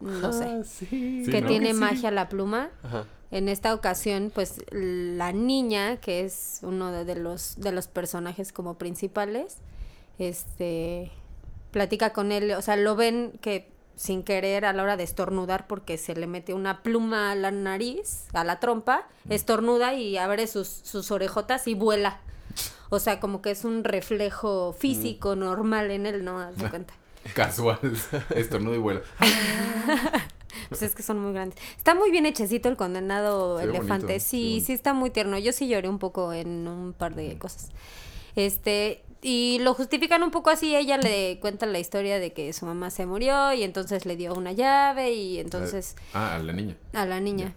no 0.00 0.32
sé, 0.32 0.44
Ah, 0.44 0.62
sí. 0.64 0.86
Sí, 1.24 1.30
que 1.30 1.40
¿no? 1.42 1.48
tiene 1.48 1.68
Que 1.68 1.74
sí. 1.74 1.80
magia 1.80 2.10
la 2.10 2.28
pluma. 2.30 2.70
Ajá. 2.82 3.04
En 3.30 3.48
esta 3.48 3.74
ocasión, 3.74 4.30
pues 4.34 4.60
la 4.70 5.32
niña, 5.32 5.96
que 5.98 6.24
es 6.24 6.60
uno 6.62 6.92
de, 6.92 7.04
de 7.04 7.16
los 7.16 7.56
de 7.60 7.72
los 7.72 7.88
personajes 7.88 8.52
como 8.52 8.78
principales, 8.78 9.58
este 10.18 11.10
platica 11.72 12.12
con 12.12 12.32
él, 12.32 12.50
o 12.52 12.62
sea, 12.62 12.76
lo 12.76 12.96
ven 12.96 13.32
que 13.40 13.70
sin 13.96 14.22
querer 14.22 14.66
a 14.66 14.72
la 14.72 14.82
hora 14.82 14.96
de 14.96 15.04
estornudar 15.04 15.66
porque 15.66 15.98
se 15.98 16.14
le 16.14 16.26
mete 16.26 16.54
una 16.54 16.82
pluma 16.82 17.32
a 17.32 17.34
la 17.34 17.50
nariz, 17.50 18.26
a 18.34 18.44
la 18.44 18.60
trompa, 18.60 19.08
estornuda 19.28 19.94
y 19.94 20.18
abre 20.18 20.46
sus, 20.46 20.68
sus 20.68 21.10
orejotas 21.10 21.66
y 21.66 21.74
vuela. 21.74 22.20
O 22.90 22.98
sea, 22.98 23.18
como 23.18 23.42
que 23.42 23.50
es 23.50 23.64
un 23.64 23.84
reflejo 23.84 24.74
físico 24.78 25.34
normal 25.34 25.90
en 25.90 26.06
él, 26.06 26.24
¿no? 26.24 26.38
Haz 26.38 26.56
de 26.56 26.68
cuenta. 26.70 26.94
Casual. 27.34 27.78
Estornudo 28.34 28.74
y 28.74 28.78
vuelo. 28.78 29.02
Pues 30.68 30.82
es 30.82 30.94
que 30.96 31.02
son 31.02 31.20
muy 31.20 31.32
grandes. 31.32 31.58
Está 31.76 31.94
muy 31.94 32.10
bien 32.10 32.26
hechecito 32.26 32.68
el 32.68 32.76
condenado 32.76 33.60
elefante. 33.60 34.06
bonito, 34.06 34.24
sí, 34.24 34.58
sí. 34.58 34.66
sí 34.66 34.72
está 34.72 34.94
muy 34.94 35.10
tierno. 35.10 35.38
Yo 35.38 35.52
sí 35.52 35.68
lloré 35.68 35.88
un 35.88 36.00
poco 36.00 36.32
en 36.32 36.66
un 36.66 36.92
par 36.92 37.14
de 37.14 37.38
cosas. 37.38 37.68
Este, 38.34 39.04
y 39.22 39.58
lo 39.60 39.74
justifican 39.74 40.22
un 40.22 40.30
poco 40.30 40.50
así. 40.50 40.74
Ella 40.76 40.98
le 40.98 41.38
cuenta 41.40 41.66
la 41.66 41.78
historia 41.78 42.18
de 42.18 42.32
que 42.32 42.52
su 42.52 42.66
mamá 42.66 42.90
se 42.90 43.06
murió 43.06 43.52
y 43.52 43.62
entonces 43.62 44.06
le 44.06 44.16
dio 44.16 44.34
una 44.34 44.52
llave 44.52 45.12
y 45.12 45.38
entonces 45.38 45.96
Ah, 46.12 46.36
a 46.36 46.38
la 46.38 46.52
niña. 46.52 46.76
a 46.92 47.06
la 47.06 47.20
niña. 47.20 47.54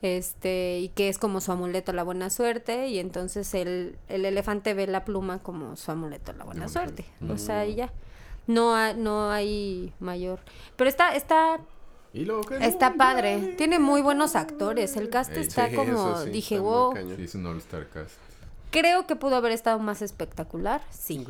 Este, 0.00 0.78
y 0.78 0.88
que 0.90 1.08
es 1.08 1.18
como 1.18 1.40
su 1.40 1.50
amuleto 1.50 1.92
la 1.92 2.04
buena 2.04 2.30
suerte, 2.30 2.86
y 2.86 3.00
entonces 3.00 3.52
el, 3.54 3.96
el 4.08 4.24
elefante 4.24 4.72
ve 4.72 4.86
la 4.86 5.04
pluma 5.04 5.40
como 5.40 5.74
su 5.76 5.90
amuleto 5.90 6.32
la 6.34 6.44
buena 6.44 6.68
suerte. 6.68 7.04
O 7.28 7.36
sea, 7.36 7.66
y 7.66 7.74
ya. 7.74 7.92
No, 8.46 8.74
ha- 8.76 8.92
no 8.94 9.30
hay 9.30 9.92
mayor. 9.98 10.38
Pero 10.76 10.88
está, 10.88 11.14
está 11.16 11.58
Y 12.14 12.24
luego 12.24 12.42
que 12.42 12.56
Está 12.64 12.90
no, 12.90 12.96
padre. 12.96 13.54
Tiene 13.58 13.78
muy 13.80 14.00
buenos 14.00 14.36
actores. 14.36 14.96
El 14.96 15.10
cast 15.10 15.32
está 15.36 15.68
Sí, 15.68 15.74
como. 15.74 16.22
sí, 16.22 16.30
dije, 16.30 16.54
está 16.54 16.64
wow. 16.66 16.94
Sí, 17.16 17.22
es 17.24 17.34
un 17.34 17.46
All-Star 17.46 17.88
Cast. 17.88 18.14
Creo 18.70 19.06
que 19.06 19.16
pudo 19.16 19.36
haber 19.36 19.52
estado 19.52 19.78
más 19.78 20.02
espectacular. 20.02 20.82
Sí. 20.90 21.24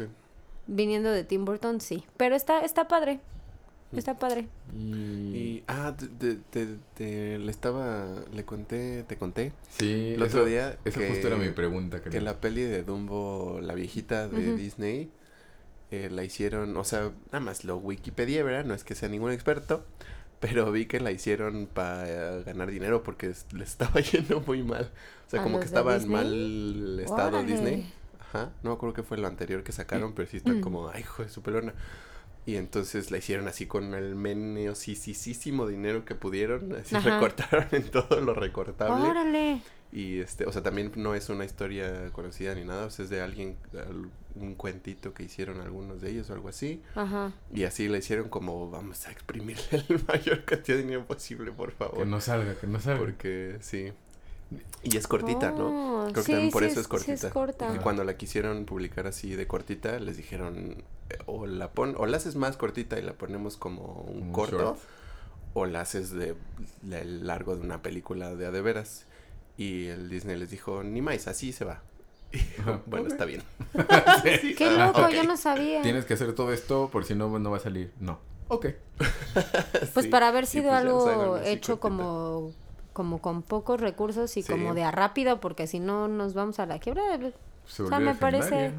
Viniendo 0.66 1.11
de 1.11 1.24
Tim 1.24 1.45
Burton, 1.45 1.80
sí. 1.80 2.05
Pero 2.16 2.34
está, 2.34 2.61
está 2.61 2.89
padre. 2.89 3.20
Está 3.97 4.18
padre. 4.18 4.49
Y... 4.76 5.62
Ah, 5.66 5.95
te, 5.97 6.07
te- 6.09 6.39
te- 6.51 6.76
te- 6.95 7.39
le 7.39 7.51
estaba, 7.51 8.07
le 8.34 8.45
conté, 8.45 9.03
te 9.05 9.16
conté 9.16 9.53
Sí, 9.78 10.12
el 10.14 10.22
otro 10.22 10.41
eso- 10.41 10.45
día 10.47 10.76
Esa 10.84 11.01
que- 11.01 11.09
justo 11.09 11.26
era 11.28 11.36
mi 11.36 11.49
pregunta. 11.51 12.03
que 12.03 12.11
creo. 12.11 12.20
la 12.22 12.39
peli 12.39 12.62
de 12.62 12.82
Dumbo, 12.82 13.61
la 13.62 13.72
viejita 13.74 14.28
de. 14.28 14.55
Disney, 14.57 15.11
eh, 15.91 16.11
la 16.12 16.22
hicieron, 16.22 16.76
o 16.76 16.84
sea, 16.84 17.12
nada 17.32 17.41
más 17.41 17.64
lo 17.64 17.78
Wikipedia, 17.78 18.45
¿verdad? 18.45 18.66
No 18.66 18.74
es 18.74 18.84
que 18.84 18.95
sea 18.95 19.09
ningún 19.09 19.32
experto, 19.32 19.86
pero 20.41 20.70
vi 20.72 20.86
que 20.86 21.01
la 21.01 21.11
hicieron 21.12 21.66
para 21.72 22.07
ganar 22.43 22.70
dinero 22.70 23.03
porque 23.03 23.32
le 23.53 23.64
estaba 23.64 24.01
yendo 24.12 24.41
muy 24.41 24.62
mal. 24.62 24.91
O 25.26 25.30
sea, 25.30 25.41
¿A 25.41 25.43
como 25.43 25.59
que 25.61 25.66
estaba 25.66 25.97
en 25.97 26.09
mal 26.09 27.01
estado 27.01 27.28
Órale. 27.39 27.53
Disney. 27.53 27.93
Ajá, 28.20 28.51
no 28.62 28.70
me 28.70 28.76
acuerdo 28.76 28.95
qué 28.95 29.03
fue 29.03 29.16
lo 29.18 29.26
anterior 29.26 29.62
que 29.62 29.72
sacaron, 29.72 30.12
pero 30.14 30.28
sí 30.28 30.36
está 30.39 30.53
Mm. 30.53 30.61
como, 30.61 30.89
ay, 30.91 31.01
hijo 31.01 31.22
de 31.22 31.28
su 31.30 31.43
pelona. 31.43 31.72
Y 32.47 32.57
entonces 32.57 33.11
la 33.11 33.18
hicieron 33.18 33.47
así 33.49 33.66
con 33.66 33.93
el 33.95 34.14
meneosísimo 34.14 35.66
dinero 35.66 36.05
que 36.05 36.14
pudieron. 36.14 36.72
Así 36.74 36.95
Ajá. 36.97 37.14
recortaron 37.14 37.66
en 37.72 37.91
todo 37.91 38.20
lo 38.20 38.34
recortable. 38.34 39.09
Órale. 39.09 39.61
Y 39.93 40.20
este, 40.20 40.45
o 40.47 40.53
sea, 40.53 40.62
también 40.62 40.93
no 40.97 41.14
es 41.14 41.28
una 41.30 41.45
historia 41.47 42.11
conocida 42.12 42.55
ni 42.55 42.64
nada, 42.64 42.86
o 42.86 42.91
sea, 42.91 43.05
es 43.05 43.11
de 43.11 43.22
alguien, 43.22 43.57
al- 43.72 44.11
un 44.41 44.55
cuentito 44.55 45.12
que 45.14 45.22
hicieron 45.24 45.61
algunos 45.61 46.01
de 46.01 46.11
ellos 46.11 46.30
o 46.30 46.32
algo 46.34 46.49
así. 46.49 46.82
Ajá. 46.95 47.32
Y 47.53 47.64
así 47.64 47.89
la 47.89 47.99
hicieron 47.99 48.28
como, 48.28 48.70
vamos 48.70 49.07
a 49.07 49.11
exprimirle 49.12 49.62
el 49.89 50.05
mayor 50.09 50.45
cantidad 50.45 50.76
de 50.76 50.82
dinero 50.82 51.07
posible, 51.07 51.53
por 51.53 51.72
favor. 51.72 51.99
Que 51.99 52.07
no 52.07 52.20
salga, 52.20 52.55
que 52.55 52.66
no 52.66 52.80
salga. 52.80 53.01
Porque 53.01 53.57
sí. 53.61 53.93
Y 54.82 54.97
es 54.97 55.07
cortita, 55.07 55.51
¿no? 55.51 56.05
Oh, 56.07 56.12
Creo 56.12 56.14
que 56.14 56.22
sí, 56.22 56.32
también 56.32 56.51
por 56.51 56.62
sí 56.62 56.68
eso 56.70 56.80
es 56.80 56.86
sí 56.86 56.91
cortita. 56.91 57.26
es 57.26 57.32
corta. 57.32 57.74
Y 57.74 57.78
cuando 57.80 58.03
la 58.05 58.16
quisieron 58.16 58.64
publicar 58.64 59.07
así 59.07 59.36
de 59.36 59.47
cortita, 59.47 59.99
les 60.01 60.16
dijeron, 60.16 60.82
eh, 61.11 61.18
o 61.26 61.47
la 61.47 61.70
pon, 61.72 61.95
o 61.99 62.07
la 62.07 62.16
haces 62.16 62.34
más 62.36 62.57
cortita 62.57 62.99
y 62.99 63.03
la 63.03 63.12
ponemos 63.12 63.57
como 63.59 64.07
un 64.09 64.22
Un 64.28 64.32
corto, 64.32 64.57
short. 64.59 64.78
o 65.53 65.66
la 65.66 65.82
haces 65.82 66.12
de 66.12 66.34
la- 66.86 67.01
el 67.01 67.26
largo 67.26 67.57
de 67.57 67.61
una 67.61 67.82
película 67.82 68.34
de 68.34 68.47
a 68.47 68.51
de 68.51 68.61
veras. 68.62 69.05
Y 69.59 69.89
el 69.89 70.09
Disney 70.09 70.36
les 70.39 70.49
dijo, 70.51 70.82
ni 70.82 71.03
más, 71.03 71.26
así 71.28 71.53
se 71.53 71.64
va. 71.66 71.82
Ajá, 72.61 72.81
bueno, 72.87 73.09
está 73.09 73.24
bien. 73.24 73.43
Sí, 74.43 74.55
Qué 74.55 74.64
ah, 74.66 74.87
loco, 74.87 75.03
ok. 75.03 75.11
yo 75.11 75.24
no 75.24 75.37
sabía. 75.37 75.83
Tienes 75.83 76.05
que 76.05 76.14
hacer 76.14 76.35
todo 76.35 76.53
esto 76.53 76.89
por 76.93 77.05
si 77.05 77.14
no, 77.14 77.39
no 77.39 77.51
va 77.51 77.57
a 77.59 77.61
salir. 77.61 77.93
No. 78.01 78.18
Ok. 78.49 78.66
Pues 79.95 80.05
Sí. 80.07 80.11
para 80.11 80.29
haber 80.29 80.47
sido 80.47 80.70
pues 80.70 80.76
algo 80.81 81.39
hecho 81.39 81.79
como 81.81 82.53
como 82.93 83.20
con 83.20 83.43
pocos 83.43 83.81
recursos 83.81 84.37
y 84.37 84.43
Sí. 84.43 84.51
como 84.51 84.74
de 84.74 84.83
a 84.83 84.91
rápido 84.91 85.39
porque 85.41 85.66
si 85.68 85.79
no 85.79 86.09
nos 86.09 86.35
vamos 86.35 86.59
a 86.59 86.66
la 86.66 86.79
quiebra. 86.81 87.03
Se 87.66 87.83
O 87.85 87.89
sea, 87.89 88.01
me 88.01 88.14
parece- 88.14 88.72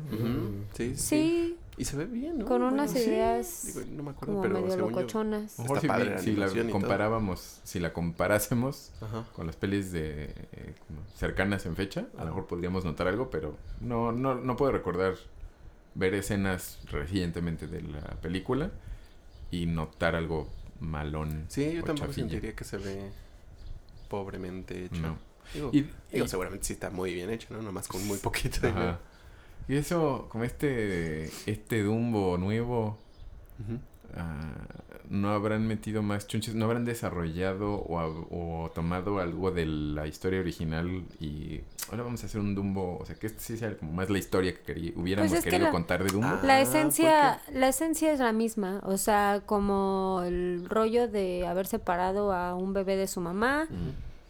sí, 0.76 0.96
sí. 0.96 1.58
Sí, 1.80 1.84
Y 1.84 1.86
se 1.86 1.96
ve 1.98 2.06
bien, 2.06 2.40
¿no? 2.40 2.46
con 2.46 2.60
Bueno, 2.62 2.74
unas 2.74 2.92
sí. 2.92 3.00
ideas 3.00 3.64
Digo, 3.68 3.82
no 3.92 4.04
me 4.04 4.10
acuerdo, 4.12 4.34
como 4.34 4.42
pero 4.42 4.54
medio 4.56 4.72
según 4.72 4.92
yo- 4.94 5.00
locochonas. 5.00 5.58
A 5.60 5.62
lo 5.62 5.64
mejor 5.64 5.78
Está 5.78 5.82
si, 5.82 5.88
padre 5.88 6.10
la 6.12 6.20
si 6.50 6.58
la 6.64 6.72
comparábamos, 6.72 7.62
si 7.64 7.80
la 7.80 7.94
comparásemos 7.94 8.92
Ajá. 9.02 9.26
con 9.34 9.48
las 9.48 9.56
pelis 9.56 9.92
de 9.92 10.26
eh, 10.52 10.76
cercanas 11.16 11.66
en 11.66 11.76
fecha, 11.76 12.08
a 12.18 12.22
lo 12.24 12.28
mejor 12.32 12.48
podríamos 12.48 12.84
notar 12.86 13.08
algo, 13.08 13.30
pero 13.30 13.58
no, 13.82 14.12
no, 14.12 14.36
no 14.36 14.56
puedo 14.58 14.72
recordar 14.74 15.16
ver 15.96 16.14
escenas 16.14 16.80
recientemente 16.92 17.68
de 17.68 17.82
la 17.82 18.02
película 18.22 18.72
y 19.52 19.66
notar 19.66 20.16
algo 20.16 20.48
malón. 20.82 21.46
Sí, 21.48 21.64
yo 21.74 21.84
tampoco 21.84 22.08
chafilla. 22.10 22.30
sentiría 22.30 22.56
que 22.56 22.64
se 22.64 22.78
ve 22.78 23.10
pobremente 24.10 24.86
hecho. 24.86 25.02
No. 25.02 25.18
Digo, 25.54 25.70
Y- 25.74 25.82
digo, 26.12 26.26
y- 26.26 26.28
seguramente 26.28 26.66
sí 26.66 26.74
está 26.74 26.90
muy 26.90 27.14
bien 27.14 27.30
hecho, 27.30 27.48
¿no? 27.54 27.62
Nomás 27.62 27.88
con 27.88 28.06
muy 28.06 28.18
poquito. 28.18 28.60
de- 28.62 28.70
Ajá. 28.70 29.00
Y 29.68 29.76
eso, 29.76 30.28
como 30.30 30.44
este, 30.46 31.26
este 31.46 31.84
Dumbo 31.84 32.38
nuevo, 32.38 32.98
ah, 34.16 34.52
no 35.10 35.30
habrán 35.32 35.68
metido 35.68 36.02
más 36.04 36.28
chunches, 36.28 36.56
no 36.56 36.66
habrán 36.66 36.86
desarrollado 36.86 37.74
o, 37.76 38.64
o 38.66 38.70
tomado 38.72 39.20
algo 39.20 39.52
de 39.52 39.66
la 39.66 40.08
historia 40.08 40.40
original 40.40 41.04
y 41.20 41.62
ahora 41.90 42.04
vamos 42.04 42.22
a 42.24 42.28
hacer 42.28 42.40
un 42.42 42.54
Dumbo, 42.56 42.98
o 43.00 43.06
sea, 43.06 43.16
que 43.16 43.28
este 43.28 43.40
sí 43.42 43.58
sea 43.58 43.76
como 43.78 43.92
más 43.94 44.10
la 44.10 44.18
historia 44.20 44.54
que 44.54 44.62
quería, 44.62 44.92
hubiéramos 44.96 45.30
Pues 45.32 45.40
es 45.40 45.44
que 45.46 45.50
querido 45.52 45.68
la- 45.68 45.72
contar 45.72 46.04
de 46.04 46.12
Dumbo. 46.12 46.28
Ah, 46.28 46.40
La 46.44 46.62
esencia, 46.62 47.40
la 47.54 47.70
esencia 47.70 48.12
es 48.14 48.20
la 48.20 48.34
misma, 48.34 48.82
o 48.84 48.98
sea, 48.98 49.42
como 49.46 50.22
el 50.26 50.66
rollo 50.70 51.08
de 51.08 51.46
haber 51.48 51.66
separado 51.68 52.32
a 52.34 52.56
un 52.56 52.74
bebé 52.74 52.96
de 52.96 53.08
su 53.08 53.22
mamá 53.22 53.68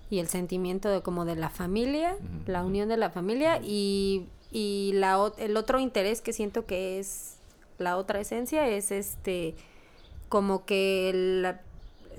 y 0.09 0.19
el 0.19 0.27
sentimiento 0.27 0.89
de 0.89 1.01
como 1.01 1.23
de 1.25 1.35
la 1.35 1.49
familia, 1.49 2.15
la 2.45 2.63
unión 2.63 2.89
de 2.89 2.97
la 2.97 3.09
familia 3.09 3.59
y, 3.63 4.27
y 4.51 4.91
la, 4.95 5.31
el 5.37 5.57
otro 5.57 5.79
interés 5.79 6.21
que 6.21 6.33
siento 6.33 6.65
que 6.65 6.99
es 6.99 7.35
la 7.77 7.97
otra 7.97 8.19
esencia 8.19 8.67
es 8.67 8.91
este 8.91 9.55
como 10.27 10.65
que 10.65 11.11
la- 11.41 11.61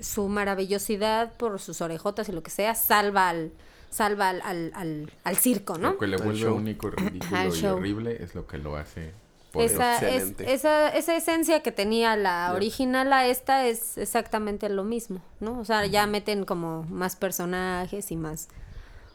su 0.01 0.27
maravillosidad 0.29 1.33
por 1.33 1.59
sus 1.59 1.81
orejotas 1.81 2.27
y 2.29 2.31
lo 2.31 2.41
que 2.41 2.49
sea 2.49 2.73
salva 2.75 3.29
al 3.29 3.51
salva 3.89 4.29
al, 4.29 4.41
al, 4.43 4.71
al, 4.73 5.11
al 5.25 5.37
circo, 5.37 5.77
¿no? 5.77 5.91
Lo 5.91 5.97
que 5.97 6.07
le 6.07 6.17
vuelve 6.17 6.47
único, 6.49 6.89
ridículo 6.89 7.45
y 7.47 7.51
show. 7.51 7.75
horrible 7.77 8.23
es 8.23 8.33
lo 8.35 8.47
que 8.47 8.57
lo 8.57 8.77
hace. 8.77 9.11
Esa, 9.53 9.97
es, 10.09 10.33
esa, 10.39 10.87
esa 10.87 11.17
esencia 11.17 11.61
que 11.61 11.73
tenía 11.73 12.15
la 12.15 12.53
original 12.55 13.11
a 13.11 13.27
esta 13.27 13.67
es 13.67 13.97
exactamente 13.97 14.69
lo 14.69 14.85
mismo, 14.85 15.21
¿no? 15.41 15.59
O 15.59 15.65
sea, 15.65 15.85
ya 15.87 16.07
meten 16.07 16.45
como 16.45 16.83
más 16.83 17.17
personajes 17.17 18.11
y 18.11 18.15
más, 18.15 18.47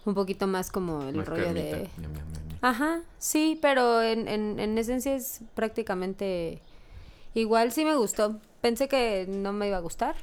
un 0.05 0.13
poquito 0.13 0.47
más 0.47 0.71
como 0.71 1.05
el 1.09 1.17
Más 1.17 1.27
rollo 1.27 1.45
carnita. 1.45 1.77
de... 1.79 1.89
Ñam. 1.97 2.13
Ajá, 2.69 3.01
sí, 3.19 3.59
pero 3.63 4.03
en, 4.03 4.27
en, 4.27 4.59
en 4.59 4.77
esencia 4.77 5.15
es 5.15 5.41
prácticamente 5.55 6.61
igual, 7.35 7.71
sí 7.71 7.85
me 7.85 7.95
gustó. 7.95 8.41
Pensé 8.61 8.89
que 8.89 9.27
no 9.29 9.53
me 9.53 9.69
iba 9.69 9.77
a 9.77 9.81
gustar. 9.81 10.17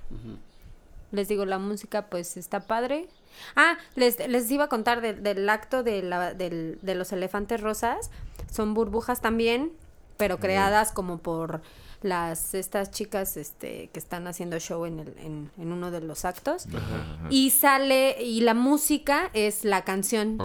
Les 1.12 1.30
digo, 1.30 1.46
la 1.46 1.58
música 1.60 2.08
pues 2.08 2.36
está 2.36 2.62
padre. 2.68 3.08
Ah, 3.56 3.78
les, 3.96 4.20
les 4.28 4.52
iba 4.52 4.66
a 4.66 4.68
contar 4.68 5.00
de- 5.00 5.14
del 5.14 5.48
acto 5.48 5.84
de, 5.84 6.04
la, 6.04 6.34
del- 6.34 6.80
de 6.82 6.96
los 6.96 7.14
elefantes 7.14 7.62
rosas. 7.62 8.12
Son 8.52 8.74
burbujas 8.74 9.22
también, 9.22 9.72
pero 10.18 10.38
creadas 10.40 10.92
como 10.92 11.20
por 11.20 11.62
las 12.04 12.54
estas 12.54 12.92
chicas 12.92 13.38
este 13.38 13.90
que 13.94 14.00
están 14.00 14.28
haciendo 14.28 14.60
show 14.60 14.86
en, 14.86 15.00
el, 15.00 15.16
en, 15.18 15.52
en 15.58 15.72
uno 15.72 15.90
de 15.92 16.02
los 16.02 16.26
actos. 16.26 16.68
Ajá, 16.68 16.78
ajá. 16.80 17.28
Y 17.30 17.50
sale, 17.52 18.22
y 18.24 18.42
la 18.42 18.54
música 18.54 19.30
es 19.34 19.64
la 19.66 19.84
canción. 19.84 20.38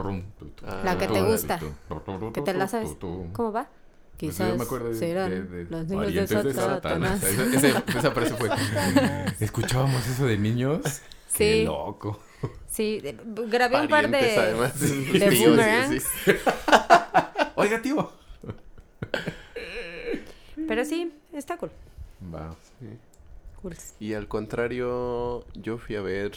Ah, 0.67 0.83
La 0.85 0.99
que 0.99 1.09
te 1.09 1.21
gusta. 1.23 1.61
Que 2.33 2.41
te 2.43 2.55
la 2.55 2.69
sabes. 2.69 2.91
¿Cómo 3.01 3.53
va? 3.53 3.69
Pues 4.19 4.33
Quizás 4.33 4.49
yo 4.51 4.57
me 4.57 4.65
acuerdo 4.65 4.89
de, 4.89 4.95
serán 4.97 5.31
de- 5.31 5.43
de 5.43 5.65
los 5.71 5.87
niños 5.87 5.89
de 5.91 6.27
parientes 6.27 6.45
de 6.45 6.55
Satanás. 6.55 7.21
Satanás. 7.21 7.23
Esa, 7.23 7.69
esa- 7.69 7.85
esa 7.99 8.11
frase 8.11 8.35
fue. 8.35 8.51
Escuchábamos 9.41 10.07
eso 10.09 10.27
de 10.27 10.39
niños. 10.39 10.81
Qué 11.35 11.59
Sí. 11.61 11.65
loco. 11.65 12.19
Sí, 12.69 13.01
grabé 13.49 13.81
un 13.81 13.89
par 13.89 14.11
Parientes, 14.11 14.35
de, 14.35 14.41
además. 14.41 14.81
de 14.81 14.89
Tíos, 14.89 15.35
sí, 15.35 15.45
boomerangs. 15.47 16.05
sí. 16.25 16.33
Oiga, 17.57 17.81
tío. 17.83 18.13
Pero 20.69 20.85
sí, 20.85 21.13
está 21.33 21.57
cool. 21.57 21.71
Va. 22.35 22.55
Sí. 22.79 22.87
cool. 23.63 23.75
Y 23.99 24.15
al 24.15 24.29
contrario, 24.29 25.45
yo 25.55 25.79
fui 25.79 25.97
a 25.97 26.01
ver, 26.03 26.33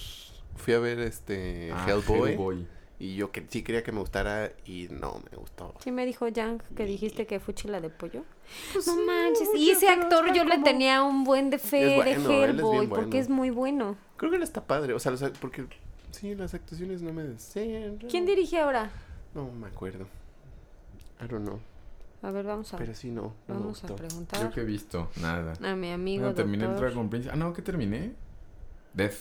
fui 0.55 0.73
a 0.73 0.79
ver 0.79 0.99
este 0.99 1.71
Ah, 1.73 1.85
Hellboy, 1.87 2.31
Hellboy. 2.31 2.67
y 2.99 3.15
yo 3.15 3.31
que 3.31 3.45
sí 3.49 3.61
quería 3.63 3.83
que 3.83 3.91
me 3.91 3.99
gustara 3.99 4.51
y 4.65 4.87
no 4.89 5.21
me 5.31 5.37
gustó. 5.37 5.73
Sí 5.83 5.91
me 5.91 6.05
dijo 6.05 6.27
Yang 6.27 6.63
que 6.75 6.85
dijiste 6.85 7.25
que 7.27 7.39
fue 7.39 7.53
chila 7.53 7.79
de 7.81 7.89
pollo. 7.89 8.23
no 8.75 8.81
sí, 8.81 8.91
manches. 9.05 9.49
Y 9.55 9.71
ese 9.71 9.89
actor 9.89 10.33
yo 10.33 10.43
le 10.43 10.51
como- 10.55 10.63
tenía 10.63 11.03
un 11.03 11.23
buen 11.23 11.49
de 11.49 11.57
fe 11.59 11.95
bueno, 11.95 12.29
de 12.29 12.43
Hellboy 12.45 12.87
bueno. 12.87 12.95
porque 12.95 13.19
es 13.19 13.29
muy 13.29 13.49
bueno. 13.49 13.97
Creo 14.17 14.29
que 14.31 14.37
él 14.37 14.43
está 14.43 14.63
padre, 14.65 14.93
o 14.93 14.99
sea, 14.99 15.11
los 15.11 15.21
porque 15.39 15.65
sí, 16.11 16.35
las 16.35 16.53
actuaciones 16.53 17.01
no 17.01 17.11
me 17.13 17.23
decían. 17.23 17.97
¿Quién 18.09 18.25
dirige 18.25 18.59
ahora? 18.59 18.91
No 19.33 19.49
me 19.51 19.67
acuerdo. 19.67 20.05
I 21.23 21.27
don't 21.27 21.43
know, 21.47 21.59
A 22.23 22.29
ver, 22.31 22.45
vamos 22.45 22.73
a, 22.73 22.77
pero 22.77 22.93
sí 22.93 23.09
no, 23.09 23.33
no 23.47 23.55
vamos 23.55 23.83
a 23.83 23.87
gustó. 23.87 23.95
Preguntar 23.95 24.51
que 24.51 24.61
he 24.61 24.65
visto, 24.65 25.09
nada. 25.21 25.53
a 25.61 25.75
mi 25.75 25.91
amigo 25.91 26.25
No, 26.27 26.33
terminé 26.35 26.65
el. 26.65 26.75
Dragon 26.75 27.09
Prince. 27.09 27.29
Ah, 27.31 27.35
no, 27.35 27.51
¿qué 27.53 27.61
terminé? 27.61 28.13
Death. 28.93 29.15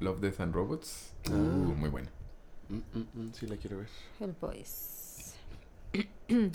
Love, 0.00 0.20
Death 0.20 0.40
and 0.40 0.54
Robots. 0.54 1.10
Uh, 1.28 1.32
Ah. 1.32 1.36
muy 1.76 1.90
buena. 1.90 2.08
Mm, 2.68 2.76
mm, 2.76 3.06
mm, 3.14 3.32
sí 3.32 3.46
la 3.46 3.56
quiero 3.56 3.78
ver. 3.78 3.88
Hellboys. 4.20 5.34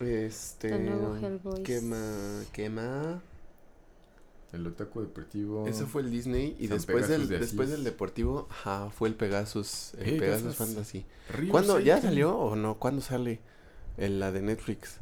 Este, 0.00 0.74
El 0.74 0.86
nuevo 0.86 1.16
Hellboy. 1.16 1.62
¿qué 1.62 1.80
más? 1.80 2.46
¿Qué 2.52 2.68
más? 2.70 3.20
El 4.52 4.66
Otaku 4.66 5.00
Deportivo. 5.00 5.66
Eso 5.66 5.86
fue 5.86 6.02
el 6.02 6.10
Disney 6.10 6.56
y 6.58 6.66
San 6.68 6.76
después 6.78 7.06
Pegasus 7.06 7.18
del 7.20 7.28
de 7.28 7.38
después 7.38 7.70
del 7.70 7.84
deportivo, 7.84 8.48
ajá, 8.50 8.90
fue 8.90 9.08
el 9.08 9.14
Pegasus, 9.14 9.94
el 9.94 10.18
Pegasus. 10.18 10.42
Pegasus 10.42 10.56
Fantasy. 10.56 11.06
¿Cuándo 11.50 11.78
ya 11.80 12.00
salió 12.02 12.36
o 12.36 12.56
no? 12.56 12.78
¿Cuándo 12.78 13.00
sale 13.00 13.40
en 13.96 14.20
la 14.20 14.32
de 14.32 14.42
Netflix? 14.42 15.00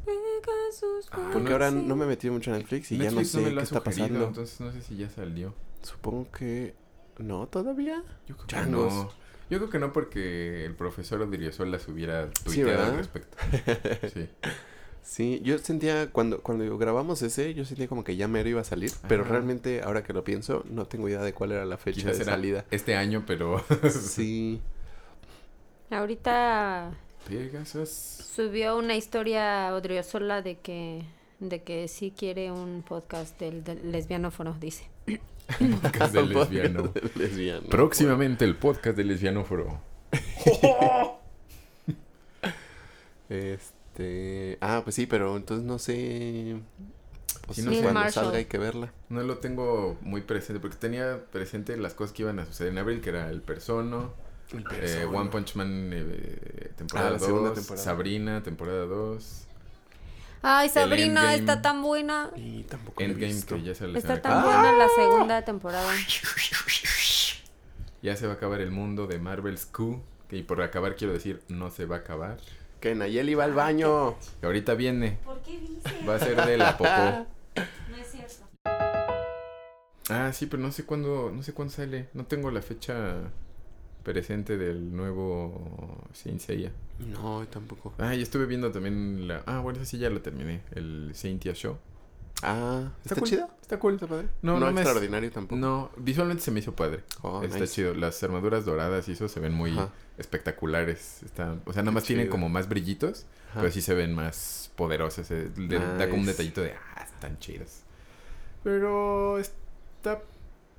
Ah, 1.11 1.29
Porque 1.33 1.49
no 1.49 1.51
ahora 1.55 1.71
no 1.71 1.95
me 1.95 2.05
metí 2.05 2.29
mucho 2.29 2.51
en 2.51 2.57
Netflix 2.59 2.91
y 2.91 2.97
ya 2.97 3.11
no 3.11 3.23
sé 3.23 3.43
qué 3.43 3.49
está 3.49 3.65
sugerido, 3.65 3.83
pasando. 3.83 4.27
Entonces 4.27 4.59
no 4.59 4.71
sé 4.71 4.81
si 4.81 4.97
ya 4.97 5.09
salió. 5.09 5.53
Supongo 5.81 6.31
que 6.31 6.73
no 7.17 7.47
todavía. 7.47 8.03
Yo 8.27 8.35
creo 8.35 8.47
Changos. 8.47 8.87
que 8.93 8.99
no. 8.99 9.09
Yo 9.49 9.57
creo 9.57 9.69
que 9.69 9.79
no 9.79 9.91
porque 9.91 10.65
el 10.65 10.75
profesor 10.75 11.21
Odriozola 11.21 11.77
se 11.79 11.91
hubiera 11.91 12.27
Sí, 12.27 12.43
tuiteado 12.45 12.69
¿verdad? 12.69 12.89
al 12.89 12.97
respecto. 12.97 13.37
Sí. 14.13 14.29
Sí, 15.03 15.41
yo 15.43 15.57
sentía 15.57 16.11
cuando 16.11 16.41
cuando 16.41 16.77
grabamos 16.77 17.21
ese, 17.23 17.53
yo 17.55 17.65
sentía 17.65 17.87
como 17.87 18.03
que 18.03 18.15
ya 18.15 18.27
mero 18.27 18.47
iba 18.49 18.61
a 18.61 18.63
salir, 18.63 18.91
pero 19.09 19.23
realmente 19.23 19.81
ahora 19.83 20.03
que 20.03 20.13
lo 20.13 20.23
pienso, 20.23 20.63
no 20.69 20.85
tengo 20.85 21.09
idea 21.09 21.21
de 21.21 21.33
cuál 21.33 21.51
era 21.51 21.65
la 21.65 21.77
fecha 21.77 22.01
Quizás 22.01 22.19
de 22.19 22.25
salida. 22.25 22.65
este 22.71 22.95
año, 22.95 23.23
pero... 23.25 23.61
Sí. 23.89 24.61
Ahorita 25.89 26.91
Pegasus. 27.27 27.89
subió 27.89 28.77
una 28.77 28.95
historia 28.95 29.73
Odriozola 29.73 30.41
de 30.41 30.57
que 30.59 31.03
de 31.39 31.63
que 31.63 31.87
sí 31.87 32.13
quiere 32.15 32.51
un 32.51 32.83
podcast 32.87 33.39
del, 33.39 33.63
del 33.63 33.91
lesbianófono, 33.91 34.55
dice. 34.59 34.87
Podcast 35.81 36.13
del 36.13 36.29
lesbiano. 36.33 36.83
Del 36.83 37.11
lesbiano. 37.15 37.67
Próximamente 37.67 38.45
el 38.45 38.55
podcast 38.55 38.95
del 38.95 39.07
lesbianóforo. 39.07 39.79
Este, 43.29 44.57
ah, 44.59 44.81
pues 44.83 44.95
sí, 44.95 45.05
pero 45.05 45.37
entonces 45.37 45.65
no 45.65 45.79
sé 45.79 46.57
pues 47.45 47.57
Sí, 47.57 47.63
no 47.63 47.71
sé. 47.71 47.81
cuando 47.81 48.09
salga 48.11 48.37
hay 48.37 48.45
que 48.45 48.57
verla. 48.57 48.91
No 49.07 49.23
lo 49.23 49.37
tengo 49.37 49.97
muy 50.01 50.21
presente 50.21 50.59
porque 50.59 50.75
tenía 50.77 51.21
presente 51.31 51.77
las 51.77 51.93
cosas 51.93 52.13
que 52.13 52.23
iban 52.23 52.39
a 52.39 52.45
suceder 52.45 52.73
en 52.73 52.77
abril, 52.79 52.99
que 53.01 53.09
era 53.09 53.29
el 53.29 53.41
Persono, 53.41 54.13
eh, 54.53 55.05
One 55.11 55.29
Punch 55.29 55.55
Man 55.55 55.91
eh, 55.93 56.71
temporada 56.75 57.07
Ah, 57.09 57.11
la 57.11 57.19
segunda 57.19 57.49
2, 57.49 57.57
temporada. 57.59 57.83
Sabrina 57.85 58.43
temporada 58.43 58.85
2, 58.85 59.47
Ay, 60.43 60.69
Sabrina 60.69 61.21
Endgame. 61.21 61.35
está 61.35 61.61
tan 61.61 61.81
buena. 61.83 62.31
Y 62.35 62.63
tampoco 62.63 63.01
Endgame 63.03 63.27
visto. 63.33 63.55
que 63.55 63.61
ya 63.63 63.75
sale 63.75 63.93
la 63.93 63.99
Está 63.99 64.21
tan 64.21 64.43
buena 64.43 64.71
la 64.73 64.87
segunda 64.95 65.41
temporada. 65.43 65.87
Ya 68.01 68.15
se 68.15 68.25
va 68.25 68.33
a 68.33 68.35
acabar 68.37 68.61
el 68.61 68.71
mundo 68.71 69.05
de 69.05 69.19
Marvel's 69.19 69.65
Q, 69.67 70.01
que 70.27 70.37
y 70.37 70.43
por 70.43 70.61
acabar 70.63 70.95
quiero 70.95 71.13
decir 71.13 71.41
no 71.47 71.69
se 71.69 71.85
va 71.85 71.97
a 71.97 71.99
acabar. 71.99 72.37
Que 72.79 72.95
Nayeli 72.95 73.35
va 73.35 73.43
al 73.43 73.53
baño. 73.53 74.15
Que 74.39 74.47
ahorita 74.47 74.73
viene, 74.73 75.19
¿Por 75.23 75.39
qué 75.43 75.59
dice? 75.59 76.05
va 76.09 76.15
a 76.15 76.19
ser 76.19 76.43
de 76.45 76.57
la 76.57 76.77
popó. 76.77 76.89
No 77.91 77.97
es 77.97 78.07
cierto. 78.09 78.47
Ah, 80.09 80.31
sí, 80.33 80.45
pero 80.47 80.63
no 80.63 80.71
sé 80.71 80.85
cuándo, 80.85 81.31
no 81.31 81.43
sé 81.43 81.53
cuándo 81.53 81.71
sale. 81.73 82.07
No 82.13 82.25
tengo 82.25 82.49
la 82.49 82.61
fecha 82.63 83.17
presente 84.03 84.57
del 84.57 84.95
nuevo 84.95 86.03
Saint 86.13 86.39
Seiya. 86.39 86.71
No, 86.99 87.45
tampoco. 87.47 87.93
Ah, 87.97 88.15
y 88.15 88.21
estuve 88.21 88.45
viendo 88.45 88.71
también 88.71 89.27
la... 89.27 89.43
Ah, 89.45 89.59
bueno, 89.59 89.79
esa 89.79 89.89
sí 89.89 89.97
ya 89.97 90.09
lo 90.09 90.21
terminé. 90.21 90.61
El 90.71 91.11
Saintia 91.13 91.53
Show. 91.53 91.77
Ah, 92.43 92.91
¿está, 93.03 93.15
cool, 93.15 93.27
chido? 93.27 93.49
Está 93.61 93.77
cool. 93.79 93.93
¿Está 93.95 94.07
padre? 94.07 94.27
No, 94.41 94.53
No, 94.53 94.59
no 94.61 94.69
es- 94.71 94.77
extraordinario 94.77 95.31
tampoco. 95.31 95.59
No, 95.59 95.91
visualmente 95.97 96.41
se 96.43 96.49
me 96.51 96.59
hizo 96.59 96.75
padre. 96.75 97.03
Oh, 97.21 97.43
está 97.43 97.59
nice. 97.59 97.73
chido. 97.73 97.93
Las 97.93 98.21
armaduras 98.23 98.65
doradas 98.65 99.07
y 99.09 99.11
eso 99.11 99.27
se 99.27 99.39
ven 99.39 99.53
muy 99.53 99.71
Ajá. 99.73 99.89
espectaculares. 100.17 101.21
Está, 101.23 101.55
o 101.65 101.73
sea, 101.73 101.83
nada 101.83 101.91
más 101.91 102.03
tienen 102.03 102.27
como 102.29 102.49
más 102.49 102.67
brillitos, 102.67 103.25
Ajá. 103.51 103.59
pero 103.61 103.71
sí 103.71 103.81
se 103.81 103.93
ven 103.93 104.15
más 104.15 104.71
poderosas. 104.75 105.29
eh, 105.29 105.49
Da 105.99 106.09
como 106.09 106.21
un 106.21 106.25
detallito 106.27 106.61
de, 106.61 106.73
ah, 106.95 107.03
están 107.03 107.37
chidas. 107.37 107.83
Pero 108.63 109.37
está 109.37 110.21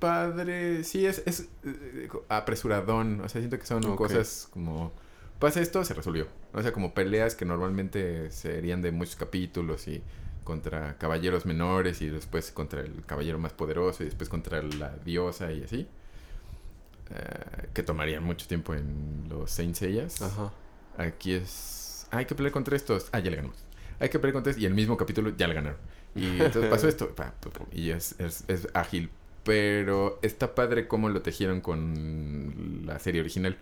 padre. 0.03 0.83
Sí, 0.83 1.05
es, 1.05 1.23
es 1.25 1.47
eh, 1.63 2.09
apresuradón. 2.27 3.21
O 3.21 3.29
sea, 3.29 3.39
siento 3.39 3.57
que 3.57 3.65
son 3.65 3.95
cosas 3.95 4.49
como, 4.51 4.91
pasa 5.39 5.61
esto, 5.61 5.85
se 5.85 5.93
resolvió. 5.93 6.27
O 6.53 6.61
sea, 6.61 6.73
como 6.73 6.93
peleas 6.93 7.35
que 7.35 7.45
normalmente 7.45 8.29
serían 8.29 8.81
de 8.81 8.91
muchos 8.91 9.15
capítulos 9.15 9.87
y 9.87 10.03
contra 10.43 10.97
caballeros 10.97 11.45
menores 11.45 12.01
y 12.01 12.09
después 12.09 12.51
contra 12.51 12.81
el 12.81 13.05
caballero 13.05 13.39
más 13.39 13.53
poderoso 13.53 14.03
y 14.03 14.07
después 14.07 14.27
contra 14.27 14.61
la 14.61 14.97
diosa 15.05 15.53
y 15.53 15.63
así. 15.63 15.87
Eh, 17.09 17.67
que 17.73 17.81
tomarían 17.81 18.23
mucho 18.23 18.45
tiempo 18.45 18.73
en 18.73 19.27
los 19.29 19.51
Saint 19.51 19.75
Seiyas. 19.75 20.21
Ajá. 20.21 20.51
Aquí 20.97 21.33
es... 21.33 22.07
Hay 22.11 22.25
que 22.25 22.35
pelear 22.35 22.51
contra 22.51 22.75
estos. 22.75 23.07
Ah, 23.13 23.19
ya 23.19 23.29
le 23.31 23.37
ganamos. 23.37 23.63
Hay 23.99 24.09
que 24.09 24.19
pelear 24.19 24.33
contra 24.33 24.51
estos. 24.51 24.61
Y 24.61 24.65
el 24.65 24.73
mismo 24.73 24.97
capítulo 24.97 25.29
ya 25.37 25.47
le 25.47 25.53
ganaron. 25.53 25.79
Y 26.13 26.41
entonces 26.41 26.69
pasó 26.69 26.89
esto. 26.89 27.15
Y 27.71 27.91
es, 27.91 28.19
es, 28.19 28.43
es 28.49 28.67
ágil. 28.73 29.09
Pero 29.43 30.19
está 30.21 30.55
padre 30.55 30.87
cómo 30.87 31.09
lo 31.09 31.21
tejieron 31.21 31.61
con 31.61 32.83
la 32.85 32.99
serie 32.99 33.21
original. 33.21 33.57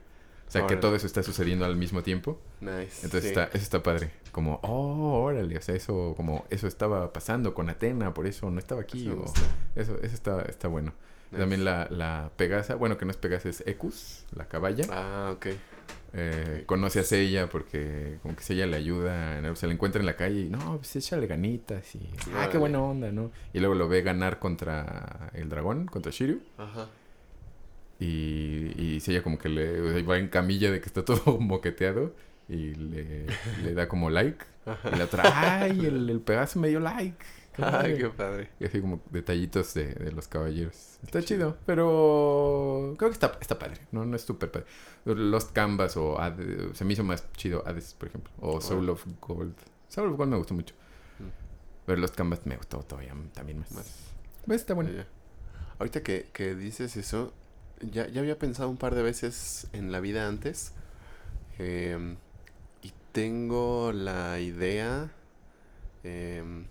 O 0.48 0.52
sea, 0.52 0.68
que 0.68 0.76
todo 0.76 0.98
eso 0.98 1.08
está 1.08 1.24
sucediendo 1.24 1.64
al 1.64 1.78
mismo 1.78 2.04
tiempo. 2.04 2.38
Nice. 2.60 3.06
Entonces 3.06 3.22
sí. 3.24 3.28
está, 3.30 3.46
eso 3.46 3.64
está 3.64 3.82
padre. 3.82 4.12
Como, 4.34 4.60
oh, 4.64 5.22
órale. 5.24 5.58
O 5.58 5.62
sea, 5.62 5.76
eso, 5.76 6.14
como, 6.18 6.46
eso 6.50 6.68
estaba 6.68 7.14
pasando 7.14 7.54
con 7.54 7.70
Atena, 7.70 8.14
por 8.14 8.28
eso 8.28 8.52
no 8.52 8.60
estaba 8.60 8.82
aquí. 8.82 9.08
Eso 9.08 9.22
o- 9.22 9.34
eso, 9.80 9.96
eso 10.04 10.14
está, 10.14 10.42
está 10.42 10.68
bueno. 10.68 10.94
Nice. 11.32 11.40
También 11.42 11.64
la, 11.64 11.88
la 11.90 12.32
Pegasa, 12.36 12.76
bueno, 12.76 12.98
que 12.98 13.06
no 13.06 13.12
es 13.12 13.18
Pegasa, 13.18 13.48
es 13.48 13.64
Ecus, 13.66 14.26
la 14.36 14.50
caballa. 14.50 14.86
Ah, 14.90 15.32
ok. 15.34 15.48
Eh, 16.14 16.64
conoce 16.66 17.00
a 17.00 17.04
Seiya 17.04 17.48
porque 17.48 18.18
como 18.22 18.36
que 18.36 18.44
Seiya 18.44 18.66
le 18.68 18.76
ayuda, 18.76 19.40
¿no? 19.42 19.56
se 19.56 19.66
le 19.68 19.74
encuentra 19.74 20.02
en 20.02 20.06
la 20.06 20.18
calle 20.18 20.42
y 20.42 20.50
no, 20.50 20.78
pues 20.78 20.94
échale 20.98 21.26
ganitas 21.26 21.96
y 21.96 22.02
ah, 22.36 22.50
qué 22.52 22.58
buena 22.58 22.82
onda, 22.82 23.14
¿no? 23.14 23.32
Y 23.54 23.60
luego 23.60 23.76
lo 23.76 23.88
ve 23.88 24.02
ganar 24.02 24.38
contra 24.40 25.32
el 25.34 25.48
dragón, 25.48 25.86
contra 25.86 26.12
Shiryu 26.12 26.42
Ajá. 26.58 26.90
y, 28.00 28.74
y 28.78 29.00
Seiya 29.00 29.24
como 29.24 29.38
que 29.38 29.48
le 29.50 30.02
va 30.04 30.18
en 30.18 30.28
camilla 30.28 30.70
de 30.70 30.82
que 30.82 30.88
está 30.88 31.06
todo 31.06 31.38
moqueteado 31.40 32.14
y 32.50 32.74
le, 32.76 33.28
le 33.64 33.74
da 33.74 33.88
como 33.88 34.10
like 34.10 34.44
y 34.66 34.98
la 34.98 35.06
otra, 35.06 35.24
ay, 35.62 35.86
el, 35.86 36.10
el 36.10 36.20
Pegaso 36.20 36.60
me 36.60 36.68
dio 36.68 36.80
like. 36.80 37.18
Qué 37.56 37.64
Ay, 37.64 37.72
padre". 37.72 37.98
qué 37.98 38.10
padre. 38.10 38.50
Y 38.60 38.66
así 38.66 38.82
como 38.82 39.02
detallitos 39.12 39.74
de, 39.74 39.94
de 39.94 40.12
los 40.12 40.28
caballeros. 40.28 40.98
Está 41.04 41.22
chido, 41.22 41.58
pero 41.66 42.96
creo 42.98 43.10
que 43.10 43.14
está, 43.14 43.38
está 43.42 43.58
padre. 43.60 43.82
No, 43.92 44.06
no 44.06 44.16
es 44.16 44.22
súper 44.24 44.52
padre. 44.52 44.66
Lost 45.06 45.52
Canvas 45.52 45.98
o 45.98 46.18
Hades- 46.20 46.74
se 46.76 46.86
me 46.86 46.94
hizo 46.94 47.04
más 47.04 47.32
chido 47.34 47.64
Hades, 47.66 47.94
por 47.96 48.08
ejemplo. 48.10 48.32
O 48.40 48.62
Soul 48.62 48.90
of 48.90 49.06
Gold. 49.20 49.56
Soul 49.90 50.12
of 50.12 50.18
Gold 50.18 50.32
me 50.32 50.38
gustó 50.38 50.54
mucho. 50.54 50.76
Mm. 51.20 51.24
Pero 51.86 52.00
Lost 52.02 52.16
Canvas 52.16 52.46
me 52.46 52.56
gustó 52.58 52.80
todavía 52.80 53.16
también 53.34 53.60
más. 53.60 53.72
Más. 53.72 53.96
Pues 54.46 54.62
está 54.62 54.74
bueno. 54.74 54.92
Ya. 54.92 55.08
Ahorita 55.80 56.04
que, 56.04 56.30
que 56.34 56.54
dices 56.56 56.96
eso, 56.98 57.34
ya, 57.82 58.08
ya 58.08 58.22
había 58.22 58.38
pensado 58.38 58.70
un 58.70 58.78
par 58.78 58.94
de 58.96 59.02
veces 59.02 59.68
en 59.74 59.92
la 59.92 60.00
vida 60.00 60.28
antes. 60.28 60.74
em, 61.58 62.18
y 62.84 62.94
tengo 63.12 63.92
la 63.92 64.40
idea 64.40 65.12
em, 66.04 66.66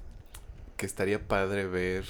que 0.80 0.86
estaría 0.86 1.20
padre 1.28 1.66
ver, 1.66 2.06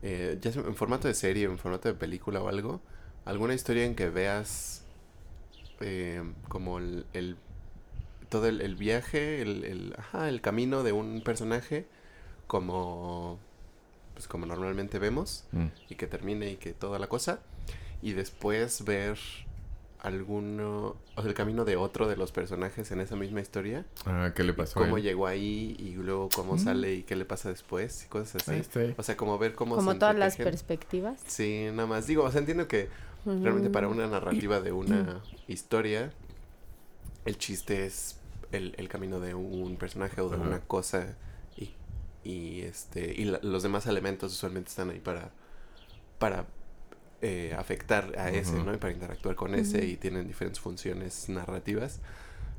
eh, 0.00 0.38
ya 0.40 0.50
sea 0.52 0.62
en 0.62 0.74
formato 0.74 1.06
de 1.06 1.12
serie, 1.12 1.44
en 1.44 1.58
formato 1.58 1.86
de 1.88 1.94
película 1.94 2.40
o 2.42 2.48
algo, 2.48 2.80
alguna 3.26 3.52
historia 3.52 3.84
en 3.84 3.94
que 3.94 4.08
veas 4.08 4.84
em, 5.80 6.32
como 6.48 6.78
el, 6.78 7.04
el- 7.12 7.36
todo 8.30 8.46
el, 8.48 8.62
el 8.62 8.74
viaje, 8.76 9.42
el, 9.42 9.64
el, 9.64 9.94
ajá, 9.98 10.30
el 10.30 10.40
camino 10.40 10.82
de 10.82 10.92
un 10.92 11.20
personaje 11.20 11.84
como 12.46 13.38
pues 14.14 14.26
como 14.28 14.46
normalmente 14.46 14.98
vemos 14.98 15.44
Mm. 15.52 15.66
y 15.90 15.94
que 15.96 16.06
termine 16.06 16.50
y 16.52 16.56
que 16.56 16.72
toda 16.72 16.98
la 16.98 17.06
cosa 17.08 17.40
y 18.00 18.12
después 18.12 18.84
ver 18.86 19.18
alguno 20.02 20.96
o 21.14 21.20
sea, 21.22 21.28
el 21.28 21.34
camino 21.34 21.64
de 21.64 21.76
otro 21.76 22.08
de 22.08 22.16
los 22.16 22.32
personajes 22.32 22.90
en 22.90 23.00
esa 23.00 23.14
misma 23.16 23.40
historia 23.40 23.84
Ah, 24.04 24.32
¿qué 24.34 24.42
le 24.42 24.52
pasó? 24.52 24.74
cómo 24.78 24.96
a 24.96 24.98
él? 24.98 25.04
llegó 25.04 25.26
ahí 25.28 25.76
y 25.78 25.92
luego 25.94 26.28
cómo 26.34 26.54
Mm. 26.56 26.58
sale 26.58 26.94
y 26.94 27.02
qué 27.04 27.14
le 27.16 27.24
pasa 27.24 27.48
después 27.50 28.04
y 28.04 28.08
cosas 28.08 28.48
así 28.48 28.62
o 28.98 29.02
sea 29.02 29.16
como 29.16 29.38
ver 29.38 29.54
cómo 29.54 29.76
Como 29.76 29.92
se 29.92 29.98
todas 29.98 30.16
las 30.16 30.36
perspectivas. 30.36 31.20
sí 31.26 31.66
nada 31.72 31.86
más 31.86 32.06
digo 32.06 32.24
o 32.24 32.30
sea 32.30 32.40
entiendo 32.40 32.66
que 32.68 32.88
realmente 33.24 33.70
para 33.70 33.86
una 33.88 34.06
narrativa 34.08 34.60
de 34.60 34.72
una 34.72 35.22
historia 35.46 36.12
el 37.24 37.38
chiste 37.38 37.86
es 37.86 38.16
el, 38.50 38.74
el 38.78 38.88
camino 38.88 39.20
de 39.20 39.34
un 39.34 39.76
personaje 39.76 40.20
o 40.20 40.28
de 40.28 40.36
Ajá. 40.36 40.44
una 40.44 40.60
cosa 40.60 41.14
y, 41.56 41.70
y 42.28 42.62
este 42.62 43.14
y 43.16 43.24
la- 43.26 43.38
los 43.42 43.62
demás 43.62 43.86
elementos 43.86 44.32
usualmente 44.32 44.68
están 44.70 44.90
ahí 44.90 44.98
para 44.98 45.30
para 46.18 46.46
eh, 47.22 47.54
afectar 47.56 48.12
a 48.18 48.30
ese 48.30 48.52
no 48.62 48.74
y 48.74 48.76
para 48.76 48.92
interactuar 48.92 49.36
con 49.36 49.54
ese 49.54 49.84
y 49.86 49.96
tienen 49.96 50.26
diferentes 50.26 50.60
funciones 50.60 51.28
narrativas. 51.28 52.00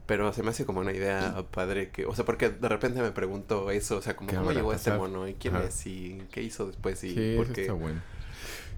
Pero 0.05 0.33
se 0.33 0.43
me 0.43 0.49
hace 0.49 0.65
como 0.65 0.81
una 0.81 0.91
idea 0.91 1.45
padre 1.51 1.89
que 1.89 2.05
o 2.05 2.15
sea 2.15 2.25
porque 2.25 2.49
de 2.49 2.69
repente 2.69 3.01
me 3.01 3.11
pregunto 3.11 3.71
eso 3.71 3.97
o 3.97 4.01
sea 4.01 4.15
como 4.15 4.29
¿Qué 4.29 4.35
cómo 4.35 4.51
llegó 4.51 4.73
este 4.73 4.91
mono 4.91 5.27
y 5.27 5.35
quién 5.35 5.55
Ajá. 5.55 5.65
es 5.65 5.85
y 5.87 6.23
qué 6.31 6.41
hizo 6.41 6.67
después 6.67 7.03
y 7.03 7.13
Sí, 7.13 7.33
por 7.37 7.51
qué 7.53 7.61
está 7.61 7.73
bueno. 7.73 8.01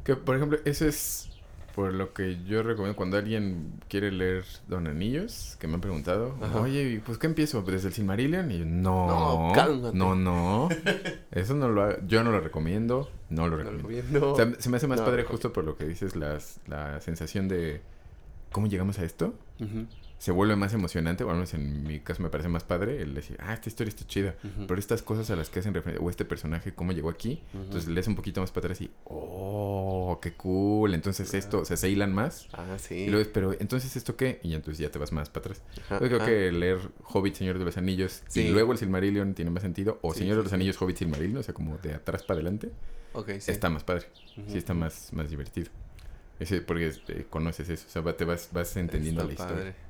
Que, 0.03 0.15
por 0.15 0.35
ejemplo, 0.35 0.59
eso 0.65 0.87
es 0.87 1.29
por 1.75 1.93
lo 1.93 2.13
que 2.13 2.41
yo 2.45 2.63
recomiendo 2.63 2.95
cuando 2.95 3.17
alguien 3.17 3.73
quiere 3.89 4.09
leer 4.11 4.45
Don 4.67 4.87
Anillos, 4.87 5.57
que 5.59 5.67
me 5.67 5.73
han 5.75 5.81
preguntado, 5.81 6.33
Ajá. 6.41 6.61
oye, 6.61 6.93
¿y 6.93 6.97
pues 6.99 7.17
qué 7.17 7.27
empiezo? 7.27 7.61
¿Desde 7.63 7.89
el 7.89 7.93
Silmarillion? 7.93 8.49
Y 8.49 8.59
yo, 8.59 8.65
no, 8.65 9.07
No, 9.49 9.51
cálmate. 9.53 9.97
no, 9.97 10.15
no, 10.15 10.69
eso 11.31 11.53
no 11.53 11.67
lo 11.67 11.83
ha- 11.83 11.97
yo 12.07 12.23
no 12.23 12.31
lo 12.31 12.39
recomiendo, 12.39 13.09
no 13.29 13.47
lo 13.49 13.57
No 13.57 13.63
lo 13.63 13.71
recomiendo. 13.71 13.87
viendo. 14.09 14.31
O 14.33 14.35
sea, 14.37 14.51
se 14.57 14.69
me 14.69 14.77
hace 14.77 14.87
más 14.87 14.99
No, 14.99 15.05
padre 15.05 15.23
justo 15.25 15.51
por 15.51 15.65
lo 15.65 15.75
que 15.75 15.83
dices, 15.85 16.15
las, 16.15 16.61
la 16.67 17.01
sensación 17.01 17.47
de 17.49 17.81
cómo 18.53 18.67
llegamos 18.67 18.97
a 18.99 19.03
esto. 19.03 19.33
Ujú, 19.59 19.85
Se 20.17 20.31
vuelve 20.31 20.55
más 20.55 20.73
emocionante, 20.73 21.23
o 21.23 21.29
al 21.29 21.35
menos 21.35 21.53
en 21.53 21.83
mi 21.83 21.99
caso 21.99 22.23
me 22.23 22.29
parece 22.29 22.47
más 22.49 22.63
padre 22.63 23.01
el 23.01 23.13
decir, 23.13 23.37
ah, 23.41 23.53
esta 23.53 23.69
historia 23.69 23.89
está 23.89 24.07
chida. 24.07 24.35
Pero 24.67 24.79
estas 24.79 25.01
cosas 25.01 25.29
a 25.29 25.35
las 25.35 25.49
que 25.49 25.59
hacen 25.59 25.73
referencia, 25.73 26.03
o 26.03 26.09
este 26.09 26.25
personaje, 26.25 26.73
cómo 26.73 26.93
llegó 26.93 27.09
aquí, 27.09 27.43
entonces 27.53 27.87
lees 27.89 28.07
un 28.07 28.15
poquito 28.15 28.39
más 28.41 28.49
para 28.51 28.65
atrás 28.67 28.81
y, 28.81 28.89
oh, 29.03 30.19
qué 30.21 30.33
cool. 30.33 30.93
Entonces 30.93 31.33
esto, 31.33 31.59
o 31.59 31.65
sea, 31.65 31.77
se 31.77 31.89
hilan 31.89 32.13
más. 32.13 32.47
Ah, 32.53 32.77
sí. 32.79 32.95
Y 32.95 33.09
luego, 33.09 33.29
pero 33.33 33.53
entonces 33.59 33.95
esto 33.95 34.15
qué? 34.15 34.39
Y 34.43 34.53
entonces 34.55 34.79
ya 34.79 34.89
te 34.89 34.97
vas 34.99 35.11
más 35.11 35.29
para 35.29 35.41
atrás. 35.47 35.61
Ajá, 35.85 35.99
Yo 35.99 36.07
creo 36.07 36.17
ajá. 36.17 36.25
que 36.27 36.51
leer 36.51 36.79
Hobbit, 37.03 37.35
Señor 37.35 37.59
de 37.59 37.65
los 37.65 37.77
Anillos 37.77 38.23
Sí. 38.27 38.41
y 38.41 38.49
luego 38.51 38.71
el 38.71 38.77
Silmarillion 38.77 39.33
tiene 39.33 39.51
más 39.51 39.63
sentido. 39.63 39.99
O 40.01 40.13
Sí, 40.13 40.19
Señor 40.19 40.35
sí, 40.35 40.37
de 40.39 40.43
los. 40.45 40.53
Anillos, 40.53 40.81
Hobbit, 40.81 40.97
Silmarillion, 40.97 41.37
o 41.39 41.43
sea, 41.43 41.53
como 41.53 41.77
de 41.77 41.93
atrás 41.93 42.23
para 42.23 42.35
adelante. 42.39 42.71
Está 43.47 43.69
más 43.69 43.83
padre. 43.83 44.07
Sí, 44.47 44.57
está 44.57 44.73
más, 44.73 45.11
más 45.13 45.29
divertido. 45.29 45.69
Ese, 46.39 46.59
porque 46.61 46.91
eh, 47.07 47.25
conoces 47.29 47.69
eso, 47.69 47.85
o 47.87 47.89
sea, 47.89 48.01
va- 48.01 48.17
te 48.17 48.25
vas, 48.25 48.49
vas 48.51 48.75
entendiendo 48.75 49.21
Está 49.21 49.27
la 49.27 49.33
historia. 49.33 49.55
padre. 49.73 49.84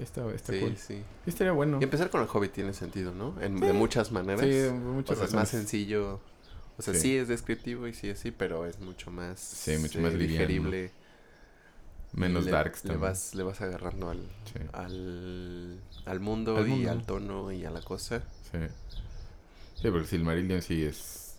Está, 0.00 0.30
está 0.32 0.52
Sí, 0.52 0.60
cool. 0.60 0.76
sí. 0.76 1.02
Estaría 1.26 1.52
bueno. 1.52 1.78
Y 1.80 1.84
empezar 1.84 2.10
con 2.10 2.20
el 2.22 2.28
Hobbit 2.32 2.52
tiene 2.52 2.72
sentido, 2.72 3.12
¿no? 3.12 3.34
En, 3.40 3.58
De 3.58 3.72
muchas 3.72 4.12
maneras. 4.12 4.40
Sí, 4.42 4.48
de 4.48 4.68
o 4.70 4.74
muchas 4.74 5.18
sea, 5.18 5.26
es 5.26 5.34
más 5.34 5.48
sencillo. 5.48 6.20
O 6.78 6.82
sea, 6.82 6.94
Sí. 6.94 7.00
sí. 7.00 7.16
es 7.16 7.26
descriptivo 7.28 7.86
y 7.88 7.94
sí 7.94 8.08
es 8.08 8.18
sí, 8.20 8.30
pero 8.30 8.64
es 8.66 8.78
mucho 8.78 9.10
más... 9.10 9.40
Sí, 9.40 9.76
mucho 9.78 9.98
eh, 9.98 10.02
más 10.02 10.16
digerible. 10.16 10.92
Menos 12.12 12.44
le, 12.46 12.52
darks 12.52 12.84
le 12.84 12.90
también. 12.90 13.00
vas, 13.10 13.34
le 13.34 13.42
vas 13.42 13.60
agarrando 13.60 14.10
al, 14.10 14.22
al, 14.72 15.80
al 16.06 16.20
mundo 16.20 16.56
Al 16.56 16.68
y 16.68 16.86
al 16.86 17.04
tono 17.04 17.50
y 17.52 17.64
a 17.66 17.70
la 17.70 17.82
cosa. 17.82 18.22
Sí. 18.50 18.58
Sí, 19.82 19.90
porque 19.90 20.06
Silmarillion 20.06 20.62
sí 20.62 20.84
es 20.84 21.34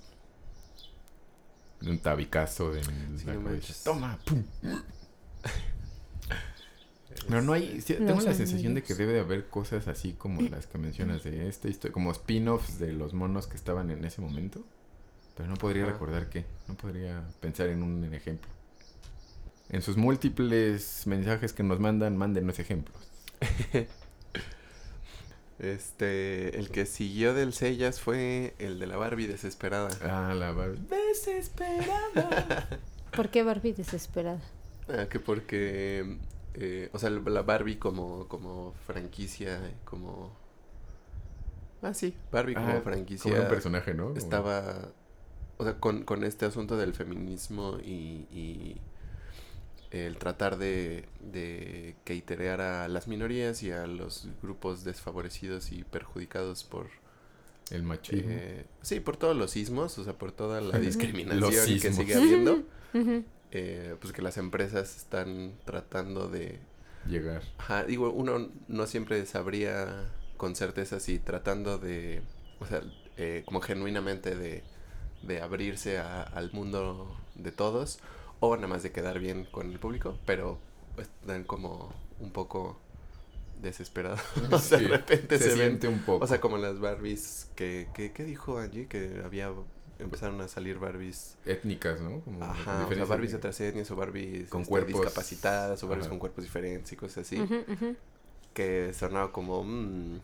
un 1.81 1.97
tabicazo 1.99 2.71
de 2.71 2.83
Sí, 2.83 3.25
no. 3.25 3.59
Toma, 3.83 4.19
pum. 4.25 4.43
Pero 7.27 7.41
no 7.41 7.53
hay, 7.53 7.81
sí, 7.81 7.93
tengo 7.95 8.21
la 8.21 8.33
sensación 8.33 8.73
de 8.73 8.83
que 8.83 8.95
debe 8.95 9.13
de 9.13 9.19
haber 9.19 9.47
cosas 9.47 9.87
así 9.87 10.13
como 10.13 10.41
las 10.41 10.67
que 10.67 10.77
mencionas 10.77 11.23
de 11.23 11.47
esta 11.47 11.67
historia, 11.67 11.93
como 11.93 12.11
spin-offs 12.11 12.79
de 12.79 12.93
los 12.93 13.13
monos 13.13 13.47
que 13.47 13.55
estaban 13.55 13.91
en 13.91 14.03
ese 14.05 14.21
momento. 14.21 14.63
Pero 15.35 15.49
no 15.49 15.55
podría 15.55 15.83
Ajá. 15.83 15.93
recordar 15.93 16.29
qué, 16.29 16.45
no 16.67 16.75
podría 16.75 17.23
pensar 17.39 17.69
en 17.69 17.83
un 17.83 18.03
ejemplo. 18.13 18.49
En 19.69 19.81
sus 19.81 19.97
múltiples 19.97 21.05
mensajes 21.05 21.53
que 21.53 21.63
nos 21.63 21.79
mandan, 21.79 22.17
mándenos 22.17 22.59
ejemplos. 22.59 22.97
Este, 25.59 26.57
el 26.57 26.69
que 26.69 26.85
siguió 26.85 27.33
del 27.33 27.51
Sellas 27.51 27.99
fue 27.99 28.53
el 28.59 28.79
de 28.79 28.87
la 28.87 28.95
Barbie 28.95 29.27
desesperada. 29.27 29.89
Ah, 30.03 30.33
la 30.33 30.53
Barbie. 30.53 30.79
Desesperada. 30.89 32.79
¿Por 33.15 33.29
qué 33.29 33.43
Barbie 33.43 33.73
desesperada? 33.73 34.39
Ah, 34.87 35.07
que 35.09 35.19
porque, 35.19 36.17
eh, 36.55 36.89
o 36.93 36.99
sea, 36.99 37.09
la 37.09 37.41
Barbie 37.41 37.77
como, 37.77 38.27
como 38.27 38.73
franquicia, 38.85 39.59
como... 39.85 40.35
Ah, 41.81 41.93
sí, 41.93 42.13
Barbie 42.31 42.55
como 42.55 42.67
Ah, 42.67 42.81
franquicia 42.81 43.31
Como 43.31 43.43
un 43.43 43.49
personaje, 43.49 43.93
¿no? 43.93 44.13
Estaba, 44.15 44.89
o 45.57 45.63
sea, 45.63 45.79
con, 45.79 46.03
con 46.03 46.23
este 46.23 46.45
asunto 46.45 46.75
del 46.75 46.93
feminismo 46.93 47.77
y, 47.81 48.27
y 48.31 48.81
el 49.91 50.17
tratar 50.17 50.57
de, 50.57 51.05
de 51.19 51.95
caterear 52.03 52.61
a 52.61 52.87
las 52.87 53.07
minorías 53.07 53.63
y 53.63 53.71
a 53.71 53.87
los 53.87 54.27
grupos 54.41 54.83
desfavorecidos 54.83 55.71
y 55.71 55.83
perjudicados 55.83 56.63
por... 56.63 56.87
El 57.71 57.83
machismo. 57.83 58.29
eh, 58.31 58.65
sí, 58.81 58.99
por 58.99 59.15
todos 59.15 59.37
los 59.37 59.51
sismos, 59.51 59.97
o 59.99 60.03
sea, 60.03 60.13
por 60.13 60.31
toda 60.31 60.59
la 60.59 60.79
discriminación 60.79 61.79
que 61.79 61.93
sigue 61.93 62.15
habiendo. 62.15 62.63
Eh, 63.51 63.95
pues 63.99 64.13
que 64.13 64.21
las 64.21 64.37
empresas 64.37 64.95
están 64.97 65.53
tratando 65.65 66.27
de 66.29 66.59
llegar. 67.05 67.43
Ajá, 67.57 67.83
digo, 67.83 68.11
uno 68.11 68.49
no 68.67 68.87
siempre 68.87 69.25
sabría 69.25 70.09
con 70.37 70.55
certeza 70.55 70.99
si 70.99 71.19
tratando 71.19 71.77
de, 71.77 72.21
o 72.59 72.65
sea, 72.65 72.81
eh, 73.17 73.43
como 73.45 73.61
genuinamente 73.61 74.35
de, 74.35 74.63
de 75.23 75.41
abrirse 75.41 75.97
a- 75.99 76.23
al 76.23 76.51
mundo 76.53 77.17
de 77.35 77.51
todos 77.51 77.99
o 78.39 78.55
nada 78.55 78.67
más 78.67 78.83
de 78.83 78.91
quedar 78.91 79.19
bien 79.19 79.45
con 79.45 79.71
el 79.71 79.79
público, 79.79 80.17
pero 80.25 80.59
están 80.97 81.43
como 81.43 81.93
un 82.19 82.31
poco 82.31 82.79
desesperados. 83.61 84.21
o 84.51 84.57
sea, 84.59 84.79
Sí, 84.79 84.85
de 84.85 84.87
repente 84.87 85.39
se, 85.39 85.49
se, 85.49 85.55
ven, 85.55 85.79
siente 85.79 85.87
un 85.87 85.99
poco. 86.03 86.23
o 86.23 86.27
sea, 86.27 86.39
como 86.41 86.57
las 86.57 86.79
Barbies 86.79 87.49
que, 87.55 87.89
que, 87.93 88.11
¿qué 88.13 88.23
dijo 88.23 88.57
Angie? 88.59 88.87
Que 88.87 89.21
había, 89.23 89.51
empezaron 89.99 90.39
a 90.41 90.47
salir 90.47 90.79
Barbies 90.79 91.37
étnicas, 91.45 91.99
¿no? 92.01 92.21
Como 92.21 92.43
Ajá, 92.43 92.53
o 92.61 92.63
sea, 92.63 92.79
diferentes 92.79 93.09
Barbies 93.09 93.31
de 93.31 93.37
otras 93.37 93.59
etnias 93.61 93.91
o 93.91 93.95
Barbies 93.95 94.49
Con 94.49 94.61
este, 94.61 94.71
cuerpos- 94.73 94.87
discapacitadas 95.01 95.83
o 95.83 95.87
Barbies 95.87 96.05
Ajá. 96.05 96.09
con 96.11 96.19
cuerpos 96.19 96.43
diferentes 96.43 96.91
y 96.91 96.95
cosas 96.95 97.25
así. 97.25 97.39
Ujú, 97.39 97.63
ujú. 97.67 97.95
Que 98.53 98.93
sonaba 98.93 99.31
como... 99.31 99.63
mm, 99.63 100.19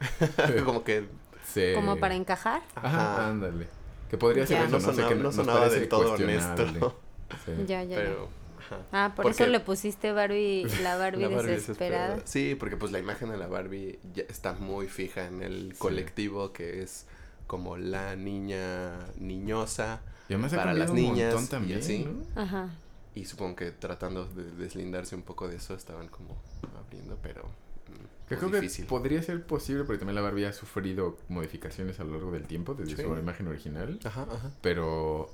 como 0.64 0.84
que... 0.84 1.06
Sí. 1.46 1.72
Como 1.74 1.98
para 1.98 2.14
encajar. 2.14 2.62
Ajá, 2.74 2.88
Ajá. 3.14 3.28
ándale. 3.30 3.66
Que 4.10 4.18
podría 4.18 4.46
ser 4.46 4.62
eso, 4.62 4.66
no, 4.66 4.78
no, 4.78 4.80
sé, 4.80 4.86
sonaba, 4.94 5.08
que 5.08 5.14
no 5.22 5.32
sonaba 5.32 5.68
del 5.68 5.88
todo 5.88 6.12
honesto. 6.14 6.96
Sí. 7.44 7.52
Ya, 7.66 7.82
ya. 7.84 7.96
Pero... 7.96 8.28
ajá. 8.58 8.78
Ah, 8.92 9.12
por 9.14 9.24
Porque 9.24 9.42
eso 9.44 9.50
le 9.52 9.60
pusiste 9.60 10.12
Barbie, 10.12 10.64
la 10.82 10.96
Barbie, 10.98 11.22
La 11.22 11.28
Barbie 11.28 11.52
desesperada. 11.52 12.18
Sí, 12.24 12.54
porque 12.58 12.76
pues 12.76 12.90
la 12.92 12.98
imagen 12.98 13.30
de 13.30 13.36
la 13.36 13.46
Barbie 13.46 13.98
ya 14.14 14.24
está 14.28 14.52
muy 14.54 14.86
fija 14.88 15.26
en 15.26 15.42
el 15.42 15.72
Sí. 15.72 15.78
colectivo 15.78 16.52
que 16.52 16.82
es 16.82 17.06
como 17.50 17.76
la 17.76 18.14
niña 18.14 18.96
niñosa 19.18 20.02
Y 20.28 20.34
además 20.34 20.52
ha 20.52 20.56
Para 20.58 20.72
las 20.74 20.90
un 20.90 20.96
niñas 20.96 21.44
y 21.44 21.48
también, 21.48 21.80
así. 21.80 22.04
¿no? 22.04 22.40
Ajá. 22.40 22.70
y 23.16 23.24
supongo 23.24 23.56
que 23.56 23.72
tratando 23.72 24.24
de 24.24 24.44
deslindarse 24.52 25.16
un 25.16 25.22
poco 25.22 25.48
de 25.48 25.56
eso 25.56 25.74
estaban 25.74 26.06
como 26.06 26.36
abriendo, 26.78 27.18
pero 27.20 27.42
mm, 27.42 28.28
Que 28.28 28.36
pues, 28.36 28.38
creo 28.38 28.60
difícil. 28.60 28.84
que 28.84 28.88
podría 28.88 29.20
ser 29.24 29.44
posible 29.44 29.82
porque 29.82 29.98
también 29.98 30.14
la 30.14 30.20
Barbie 30.20 30.44
ha 30.46 30.52
sufrido 30.52 31.18
modificaciones 31.28 31.98
a 31.98 32.04
lo 32.04 32.12
largo 32.12 32.30
del 32.30 32.46
tiempo 32.46 32.74
desde 32.74 32.94
Sí. 32.96 33.02
su 33.02 33.16
imagen 33.16 33.48
original, 33.48 33.98
Ajá, 34.04 34.28
ajá. 34.30 34.52
pero 34.62 35.28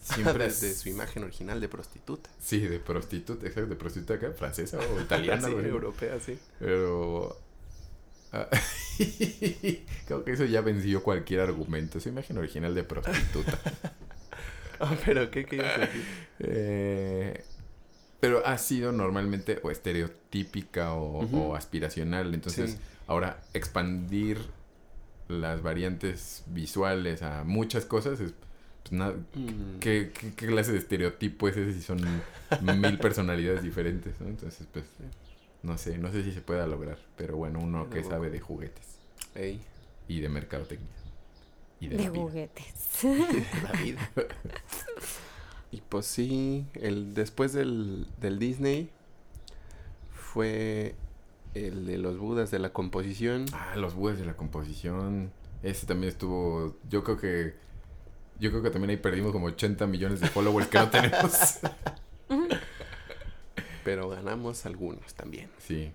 Siempre 0.00 0.50
siempre 0.50 0.68
de 0.68 0.74
su 0.74 0.88
imagen 0.90 1.24
original 1.24 1.58
de 1.60 1.68
prostituta. 1.70 2.28
Sí, 2.38 2.60
de 2.60 2.78
prostituta, 2.80 3.46
exacto, 3.46 3.70
de 3.70 3.76
prostituta 3.76 4.14
acá, 4.14 4.32
francesa 4.32 4.78
o 4.78 5.00
italiana, 5.06 5.48
sí, 5.48 5.54
así. 5.58 5.66
europea, 5.68 6.20
sí. 6.20 6.38
Pero 6.58 7.36
ah, 8.32 8.48
creo 10.06 10.24
que 10.24 10.32
eso 10.32 10.44
ya 10.44 10.60
venció 10.60 11.02
cualquier 11.02 11.40
argumento. 11.40 12.00
Su 12.00 12.08
imagen 12.08 12.38
original 12.38 12.74
de 12.74 12.84
prostituta. 12.84 13.58
Ah, 14.80 14.96
pero 15.04 15.28
¿qué 15.32 15.44
querías 15.44 15.76
decir? 15.76 16.04
Eh, 16.38 17.42
pero 18.20 18.46
ha 18.46 18.56
sido 18.58 18.92
normalmente 18.92 19.58
o 19.64 19.72
estereotípica 19.72 20.94
o, 20.94 21.56
aspiracional. 21.56 22.32
Entonces, 22.32 22.70
Sí. 22.70 22.78
ahora 23.08 23.40
expandir 23.54 24.38
las 25.26 25.62
variantes 25.62 26.44
visuales 26.46 27.22
a 27.22 27.42
muchas 27.42 27.86
cosas 27.86 28.20
es... 28.20 28.34
pues, 28.84 28.92
na- 28.92 29.14
Mm, 29.34 29.80
¿qué, 29.80 30.12
qué, 30.16 30.32
qué 30.36 30.46
clase 30.46 30.70
de 30.70 30.78
estereotipo 30.78 31.48
es 31.48 31.56
ese 31.56 31.72
si 31.72 31.82
son 31.82 31.98
mil 32.60 32.98
personalidades 33.00 33.64
diferentes? 33.64 34.14
¿no? 34.20 34.28
Entonces, 34.28 34.64
pues, 34.72 34.84
no 35.62 35.78
sé, 35.78 35.98
no 35.98 36.10
sé 36.12 36.22
si 36.22 36.32
se 36.32 36.40
pueda 36.40 36.66
lograr. 36.66 36.98
Pero 37.16 37.36
bueno, 37.36 37.60
uno 37.60 37.90
que 37.90 38.02
sabe 38.04 38.30
de 38.30 38.40
juguetes 38.40 38.98
ey, 39.34 39.60
y 40.06 40.20
de 40.20 40.28
mercadotecnia. 40.28 40.88
Y 41.80 41.88
de, 41.88 41.96
De 41.96 42.04
la 42.04 42.10
vida. 42.10 42.22
juguetes. 42.22 43.04
la 43.62 43.72
vida. 43.80 44.10
y 45.70 45.80
pues 45.82 46.06
sí, 46.06 46.66
el, 46.74 47.14
después 47.14 47.52
del, 47.52 48.06
del 48.20 48.38
Disney 48.38 48.90
fue 50.12 50.94
el 51.54 51.86
de 51.86 51.98
los 51.98 52.18
Budas 52.18 52.50
de 52.50 52.58
la 52.58 52.72
composición. 52.72 53.46
Ah, 53.52 53.76
los 53.76 53.94
bues 53.94 54.18
de 54.18 54.26
la 54.26 54.36
composición. 54.36 55.32
Ese 55.62 55.86
también 55.86 56.12
estuvo. 56.12 56.76
Yo 56.88 57.02
creo 57.04 57.16
que. 57.18 57.54
Yo 58.38 58.50
creo 58.50 58.62
que 58.62 58.70
también 58.70 58.90
ahí 58.90 58.96
perdimos 58.98 59.32
como 59.32 59.46
80 59.46 59.86
millones 59.88 60.20
de 60.20 60.28
followers 60.28 60.68
que 60.68 60.78
no 60.78 60.90
tenemos. 60.90 61.58
Pero 63.84 64.08
ganamos 64.08 64.66
algunos 64.66 65.14
también. 65.14 65.50
sí. 65.58 65.90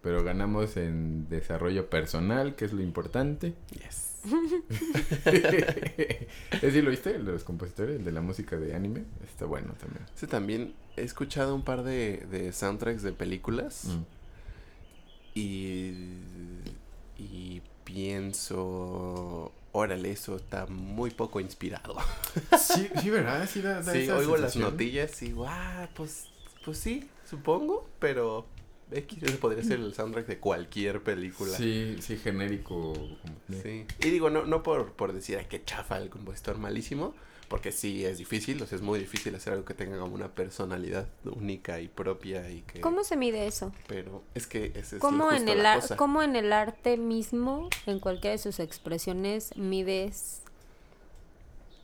Pero 0.00 0.22
ganamos 0.22 0.76
en 0.76 1.28
desarrollo 1.28 1.90
personal, 1.90 2.54
que 2.54 2.64
es 2.66 2.72
lo 2.72 2.82
importante. 2.82 3.52
Yes. 3.72 4.20
¿Ese 5.24 6.70
sí 6.70 6.82
lo 6.82 6.90
viste? 6.90 7.16
El 7.16 7.26
de 7.26 7.32
los 7.32 7.42
compositores, 7.42 8.04
de 8.04 8.12
la 8.12 8.20
música 8.20 8.56
de 8.56 8.76
anime. 8.76 9.02
Está 9.24 9.44
bueno 9.46 9.72
también. 9.74 10.06
Ese 10.14 10.28
también 10.28 10.74
he 10.96 11.02
escuchado 11.02 11.52
un 11.52 11.62
par 11.62 11.82
de, 11.82 12.26
de 12.30 12.52
soundtracks 12.52 13.02
de 13.02 13.12
películas. 13.12 13.86
Mm. 13.86 14.02
Y, 15.34 15.94
y 17.18 17.62
pienso, 17.84 19.52
órale, 19.72 20.12
eso 20.12 20.36
está 20.36 20.66
muy 20.66 21.10
poco 21.10 21.40
inspirado. 21.40 21.96
Sí, 22.58 22.88
sí, 23.00 23.10
¿verdad? 23.10 23.48
Sí, 23.50 23.60
da, 23.62 23.82
da 23.82 23.92
Sí, 23.92 23.98
esa 24.00 24.16
oigo 24.16 24.36
las 24.36 24.56
notillas 24.56 25.20
y 25.22 25.26
digo, 25.26 25.46
ah, 25.48 25.88
pues, 25.94 26.28
pues 26.64 26.78
sí, 26.78 27.08
supongo, 27.28 27.88
pero 27.98 28.46
X 28.90 29.22
ese 29.22 29.36
podría 29.36 29.62
ser 29.62 29.80
el 29.80 29.94
soundtrack 29.94 30.26
de 30.26 30.38
cualquier 30.38 31.02
película. 31.02 31.56
Sí, 31.56 31.96
sí, 32.00 32.16
genérico. 32.16 32.94
Sí. 33.62 33.84
Y 34.00 34.10
digo, 34.10 34.30
no, 34.30 34.44
no 34.46 34.62
por, 34.62 34.92
por 34.92 35.12
decir, 35.12 35.36
ay, 35.38 35.46
qué 35.48 35.62
chafa 35.64 35.98
el 35.98 36.08
compositor 36.08 36.58
malísimo, 36.58 37.14
porque 37.48 37.72
sí 37.72 38.04
es 38.04 38.18
difícil, 38.18 38.62
o 38.62 38.66
sea, 38.66 38.76
es 38.76 38.82
muy 38.82 38.98
difícil 38.98 39.34
hacer 39.34 39.52
algo 39.54 39.64
que 39.64 39.74
tenga 39.74 39.98
como 39.98 40.14
una 40.14 40.34
personalidad 40.34 41.08
única 41.24 41.80
y 41.80 41.88
propia 41.88 42.50
y 42.50 42.62
que... 42.62 42.80
¿Cómo 42.80 43.04
se 43.04 43.16
mide 43.16 43.46
eso? 43.46 43.72
Pero 43.86 44.22
es 44.34 44.46
que 44.46 44.72
ese 44.74 44.96
es 44.96 45.00
¿Cómo 45.02 45.32
en, 45.32 45.48
el 45.48 45.62
la 45.62 45.74
ar- 45.74 45.80
cosa. 45.80 45.96
¿Cómo 45.96 46.22
en 46.22 46.36
el 46.36 46.52
arte 46.52 46.96
mismo, 46.96 47.68
en 47.86 48.00
cualquiera 48.00 48.32
de 48.32 48.38
sus 48.38 48.58
expresiones, 48.60 49.56
mides 49.56 50.42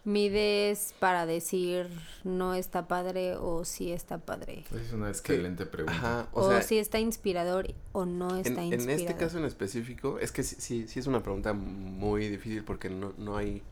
mides 0.04 0.94
para 0.98 1.24
decir 1.26 1.88
no 2.24 2.54
está 2.54 2.86
padre 2.88 3.36
o 3.36 3.64
sí 3.64 3.92
está 3.92 4.18
padre? 4.18 4.64
Esa 4.70 4.80
es 4.80 4.92
una 4.92 5.08
excelente 5.08 5.66
pregunta. 5.66 5.96
Ajá, 5.96 6.28
O, 6.32 6.42
o, 6.42 6.50
sea, 6.50 6.62
si 6.62 6.78
está 6.78 6.98
inspirador 7.00 7.72
o 7.92 8.04
no 8.04 8.36
está 8.36 8.50
en, 8.50 8.58
en 8.58 8.72
inspirador. 8.74 9.00
este 9.00 9.16
caso 9.16 9.38
en 9.38 9.44
específico, 9.46 10.18
es 10.18 10.30
que 10.32 10.42
sí, 10.42 10.56
sí, 10.58 10.88
sí 10.88 11.00
es 11.00 11.06
una 11.06 11.22
pregunta 11.22 11.52
muy 11.54 12.28
difícil 12.28 12.64
porque 12.64 12.90
no, 12.90 13.12
no 13.18 13.36
hay, 13.36 13.62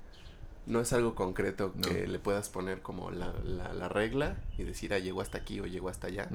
no 0.67 0.81
es 0.81 0.93
algo 0.93 1.15
concreto 1.15 1.73
No. 1.75 1.83
que 1.89 2.07
le 2.07 2.19
puedas 2.19 2.49
poner 2.49 2.81
como 2.83 3.11
la, 3.11 3.33
la, 3.45 3.73
la 3.75 3.89
regla 3.89 4.37
y 4.57 4.65
decir, 4.65 4.95
ah, 4.95 4.99
llegó 4.99 5.21
hasta 5.21 5.39
aquí 5.39 5.61
o 5.61 5.67
llegó 5.67 5.89
hasta 5.91 6.07
allá. 6.07 6.29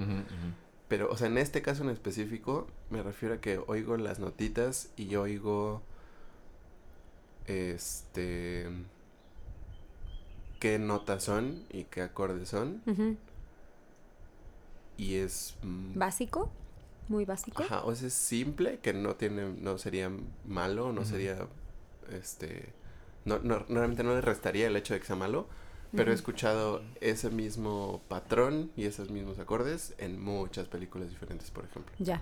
Pero, 0.87 1.09
o 1.11 1.17
sea, 1.17 1.27
en 1.27 1.37
este 1.37 1.61
caso 1.61 1.83
en 1.83 1.89
específico, 1.89 2.67
me 2.89 3.03
refiero 3.03 3.35
a 3.35 3.41
que 3.41 3.59
oigo 3.67 3.97
las 3.97 4.19
notitas 4.19 4.89
y 4.95 5.15
oigo. 5.17 5.81
Este. 7.45 8.67
Qué 10.59 10.79
notas 10.79 11.23
son 11.23 11.63
y 11.69 11.83
qué 11.85 12.01
acordes 12.01 12.49
son. 12.49 12.81
Y 14.97 15.15
es. 15.15 15.55
mm, 15.63 15.97
¿Básico? 15.97 16.49
¿Muy 17.07 17.25
básico? 17.25 17.63
Ajá, 17.63 17.83
o 17.83 17.95
sea, 17.95 18.07
es 18.07 18.13
simple, 18.13 18.79
que 18.79 18.93
no 18.93 19.15
tiene, 19.15 19.49
no 19.49 19.77
sería 19.77 20.11
malo, 20.45 20.91
no 20.91 21.05
sería, 21.05 21.47
este, 22.11 22.73
no, 23.23 23.39
no, 23.39 23.59
realmente 23.69 24.03
no 24.03 24.13
le 24.13 24.21
restaría 24.21 24.67
el 24.67 24.75
hecho 24.75 24.93
de 24.93 24.99
que 24.99 25.05
sea 25.05 25.15
malo, 25.15 25.47
pero 25.95 26.11
he 26.11 26.13
escuchado 26.13 26.81
ese 26.99 27.29
mismo 27.29 28.01
patrón 28.09 28.71
y 28.75 28.85
esos 28.85 29.09
mismos 29.09 29.39
acordes 29.39 29.95
en 29.99 30.21
muchas 30.21 30.67
películas 30.67 31.09
diferentes, 31.09 31.49
por 31.49 31.63
ejemplo. 31.63 31.93
Ya, 31.97 32.21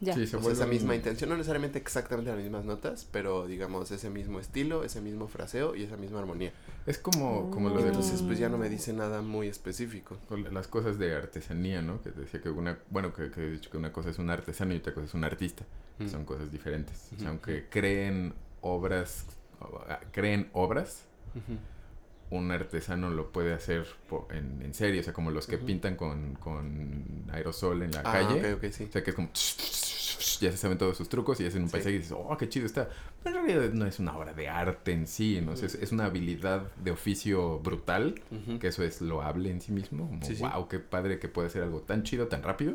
ya. 0.00 0.14
Sí, 0.14 0.26
se 0.26 0.38
sea, 0.38 0.52
esa 0.52 0.66
misma 0.66 0.90
un- 0.90 0.96
intención, 0.96 1.30
no 1.30 1.36
necesariamente 1.36 1.78
exactamente 1.78 2.30
las 2.30 2.40
mismas 2.40 2.64
notas, 2.64 3.06
pero 3.10 3.46
digamos 3.46 3.90
ese 3.90 4.10
mismo 4.10 4.40
estilo, 4.40 4.84
ese 4.84 5.00
mismo 5.00 5.28
fraseo 5.28 5.74
y 5.76 5.82
esa 5.84 5.96
misma 5.96 6.18
armonía. 6.20 6.52
Es 6.86 6.98
como, 6.98 7.50
como 7.50 7.68
lo 7.70 7.80
de 7.80 7.88
Entonces, 7.88 8.20
Mm. 8.22 8.26
pues 8.26 8.38
ya 8.38 8.48
no 8.48 8.58
me 8.58 8.68
dice 8.68 8.92
nada 8.92 9.22
muy 9.22 9.48
específico. 9.48 10.18
las 10.52 10.68
cosas 10.68 10.98
de 10.98 11.14
artesanía, 11.14 11.80
¿no? 11.82 12.02
Que 12.02 12.10
decía 12.10 12.40
que 12.42 12.50
una, 12.50 12.78
bueno, 12.90 13.12
que, 13.14 13.30
que 13.30 13.40
he 13.42 13.50
dicho 13.52 13.70
que 13.70 13.76
una 13.78 13.92
cosa 13.92 14.10
es 14.10 14.18
un 14.18 14.30
artesano 14.30 14.74
y 14.74 14.78
otra 14.78 14.92
cosa 14.94 15.06
es 15.06 15.14
un 15.14 15.24
artista. 15.24 15.64
Mm. 15.98 16.08
Son 16.08 16.24
cosas 16.24 16.50
diferentes. 16.50 17.08
O 17.16 17.20
sea, 17.20 17.28
aunque 17.30 17.66
creen 17.70 18.34
obras, 18.60 19.26
ah, 19.60 20.00
creen 20.12 20.50
obras, 20.52 21.04
Ujú. 21.34 21.56
Un 22.38 22.50
artesano 22.50 23.10
lo 23.10 23.32
puede 23.32 23.52
hacer 23.54 23.86
en, 24.30 24.62
en 24.62 24.74
serio. 24.74 25.00
O 25.00 25.04
sea, 25.04 25.12
como 25.12 25.30
los 25.30 25.46
que 25.46 25.58
pintan 25.58 25.96
con, 25.96 26.34
con 26.34 27.24
aerosol 27.32 27.82
en 27.82 27.92
la 27.92 28.00
Ah, 28.00 28.12
calle. 28.12 28.54
ok, 28.54 28.58
ok, 28.64 28.70
sí. 28.72 28.84
O 28.84 28.92
sea, 28.92 29.02
que 29.02 29.10
es 29.10 29.16
como... 29.16 29.28
Ya 30.40 30.50
se 30.50 30.56
saben 30.56 30.78
todos 30.78 30.96
sus 30.96 31.08
trucos 31.08 31.40
y 31.40 31.46
hacen 31.46 31.62
un 31.62 31.68
Sí. 31.68 31.72
paisaje 31.72 31.94
y 31.94 31.98
dices, 31.98 32.12
oh, 32.16 32.36
qué 32.36 32.48
chido 32.48 32.66
está. 32.66 32.88
Pero 33.22 33.38
en 33.40 33.46
realidad 33.46 33.72
no 33.72 33.86
es 33.86 33.98
una 34.00 34.16
obra 34.16 34.32
de 34.34 34.48
arte 34.48 34.92
en 34.92 35.06
sí, 35.06 35.40
¿no? 35.40 35.52
Es, 35.52 35.62
es 35.62 35.92
una 35.92 36.06
habilidad 36.06 36.72
de 36.76 36.90
oficio 36.90 37.60
brutal, 37.60 38.20
que 38.60 38.66
eso 38.68 38.82
es 38.82 39.00
loable 39.00 39.50
en 39.50 39.60
sí 39.60 39.70
mismo. 39.72 40.08
Como, 40.08 40.22
Sí, 40.24 40.34
wow, 40.40 40.66
qué 40.68 40.80
padre 40.80 41.18
que 41.18 41.28
puede 41.28 41.48
hacer 41.48 41.62
algo 41.62 41.80
tan 41.82 42.02
chido, 42.02 42.26
tan 42.26 42.42
rápido. 42.42 42.74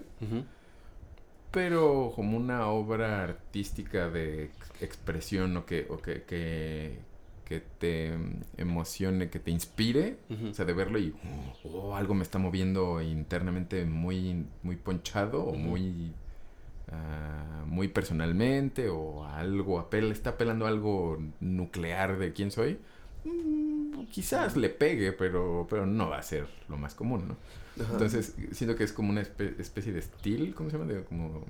Pero 1.51 2.11
como 2.15 2.37
una 2.37 2.67
obra 2.67 3.23
artística 3.23 4.09
de 4.09 4.45
ex- 4.45 4.81
expresión 4.81 5.57
o 5.57 5.65
que, 5.65 5.87
o 5.89 5.97
que, 5.97 6.21
que, 6.23 6.99
que 7.49 7.61
te 7.79 8.15
mm, 8.15 8.41
emocione, 8.57 9.29
que 9.31 9.39
te 9.39 9.49
inspire, 9.51 10.17
o 10.51 10.53
sea, 10.53 10.65
de 10.65 10.73
verlo 10.73 10.99
y 10.99 11.13
oh, 11.65 11.95
algo 11.95 12.13
me 12.13 12.23
está 12.23 12.37
moviendo 12.37 13.01
internamente 13.01 13.83
muy, 13.85 14.45
muy 14.63 14.75
ponchado 14.77 15.43
o 15.43 15.55
muy, 15.55 16.13
ah, 16.91 17.63
muy 17.65 17.87
personalmente 17.87 18.89
o 18.89 19.25
algo, 19.25 19.79
apela, 19.79 20.13
está 20.13 20.31
apelando 20.31 20.65
a 20.65 20.69
algo 20.69 21.17
nuclear 21.39 22.19
de 22.19 22.33
quién 22.33 22.51
soy. 22.51 22.77
mm, 23.25 24.05
Quizás 24.11 24.55
le 24.55 24.69
pegue, 24.69 25.11
pero, 25.11 25.65
pero 25.69 25.85
no 25.85 26.07
va 26.09 26.19
a 26.19 26.23
ser 26.23 26.47
lo 26.69 26.77
más 26.77 26.93
común, 26.95 27.27
¿no? 27.29 27.35
Entonces, 27.91 28.35
siento 28.51 28.75
que 28.75 28.83
es 28.83 28.93
como 28.93 29.09
una 29.09 29.21
espe- 29.21 29.59
especie 29.59 29.91
de 29.91 29.99
estilo, 29.99 30.55
¿cómo 30.55 30.69
se 30.69 30.77
llama? 30.77 30.91
De 30.91 31.03
como... 31.03 31.43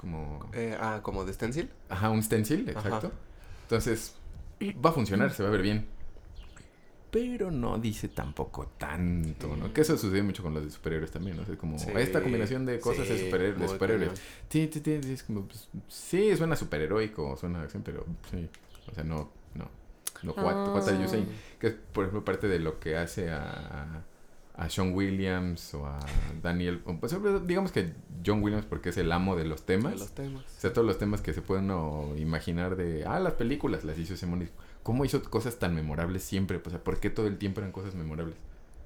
Como... 0.00 0.48
Eh, 0.52 0.76
ah, 0.80 1.00
como 1.02 1.24
de 1.24 1.32
stencil. 1.32 1.68
Ajá, 1.88 2.10
un 2.10 2.22
stencil, 2.22 2.70
Ajá. 2.74 3.00
Entonces, 3.70 4.16
va 4.84 4.90
a 4.90 4.92
funcionar, 4.92 5.32
se 5.32 5.44
va 5.44 5.48
a 5.48 5.52
ver 5.52 5.62
bien. 5.62 5.86
Pero 7.12 7.52
no 7.52 7.78
dice 7.78 8.08
tampoco 8.08 8.66
tanto, 8.76 9.56
¿no? 9.56 9.72
Que 9.72 9.82
eso 9.82 9.96
sucede 9.96 10.24
mucho 10.24 10.42
con 10.42 10.54
los 10.54 10.64
de 10.64 10.70
superhéroes 10.72 11.12
también, 11.12 11.36
¿no? 11.36 11.44
O 11.44 11.46
sea, 11.46 11.56
como 11.56 11.78
Sí, 11.78 11.86
esta 11.94 12.20
combinación 12.20 12.66
de 12.66 12.80
cosas 12.80 13.08
de, 13.08 13.26
superhéroes, 13.26 13.60
de 13.60 13.68
superhéroes. 13.68 14.22
Sí, 14.48 14.68
sí, 14.72 14.82
sí, 14.84 15.00
sí, 15.00 15.12
es 15.12 15.22
como, 15.22 15.46
pues, 15.46 15.68
sí, 15.86 16.36
suena 16.36 16.56
superheroico, 16.56 17.36
suena 17.36 17.62
acción, 17.62 17.84
pero 17.84 18.04
sí. 18.28 18.48
O 18.90 18.94
sea, 18.94 19.04
no, 19.04 19.30
no. 19.54 19.70
No, 20.24 20.32
what, 20.32 20.74
what 20.74 20.88
are 20.88 21.00
you 21.00 21.08
saying? 21.08 21.28
Que 21.60 21.68
es, 21.68 21.74
por 21.74 22.06
ejemplo, 22.06 22.24
parte 22.24 22.48
de 22.48 22.58
lo 22.58 22.80
que 22.80 22.96
hace 22.96 23.30
a, 23.30 24.02
a 24.60 24.68
Sean 24.68 24.92
Williams 24.92 25.72
o 25.72 25.86
a 25.86 25.98
Daniel. 26.42 26.80
Pues, 27.00 27.16
digamos 27.46 27.72
que 27.72 27.94
John 28.24 28.42
Williams 28.42 28.66
porque 28.66 28.90
es 28.90 28.98
el 28.98 29.10
amo 29.10 29.34
de 29.34 29.46
los 29.46 29.64
temas. 29.64 29.94
De 29.94 29.98
los 30.00 30.12
temas. 30.12 30.44
O 30.44 30.60
sea, 30.60 30.70
todos 30.74 30.86
los 30.86 30.98
temas 30.98 31.22
que 31.22 31.32
se 31.32 31.40
pueden 31.40 31.72
imaginar 32.18 32.76
de, 32.76 33.06
ah, 33.06 33.18
las 33.20 33.32
películas 33.32 33.84
las 33.84 33.98
hizo 33.98 34.12
ese 34.12 34.26
mono. 34.26 34.44
¿Cómo 34.82 35.06
hizo 35.06 35.22
cosas 35.22 35.58
tan 35.58 35.74
memorables 35.74 36.22
siempre? 36.22 36.60
O 36.62 36.70
sea, 36.70 36.84
¿por 36.84 37.00
qué 37.00 37.08
todo 37.08 37.26
el 37.26 37.38
tiempo 37.38 37.60
eran 37.60 37.72
cosas 37.72 37.94
memorables? 37.94 38.36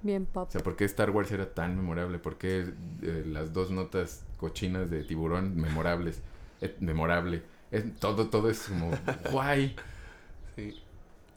Bien 0.02 0.26
pop. 0.26 0.46
O 0.48 0.52
sea, 0.52 0.60
¿por 0.60 0.76
qué 0.76 0.84
Star 0.84 1.10
Wars 1.10 1.32
era 1.32 1.52
tan 1.52 1.74
memorable? 1.74 2.20
¿Por 2.20 2.38
qué 2.38 2.72
eh, 3.02 3.24
las 3.26 3.52
dos 3.52 3.72
notas 3.72 4.24
cochinas 4.36 4.90
de 4.90 5.02
tiburón 5.02 5.56
memorables? 5.56 6.22
Eh, 6.60 6.76
memorable. 6.78 7.42
Es, 7.72 7.96
todo, 7.98 8.28
todo 8.28 8.48
es 8.48 8.60
como, 8.68 8.92
guay. 9.32 9.74
Sí. 10.54 10.83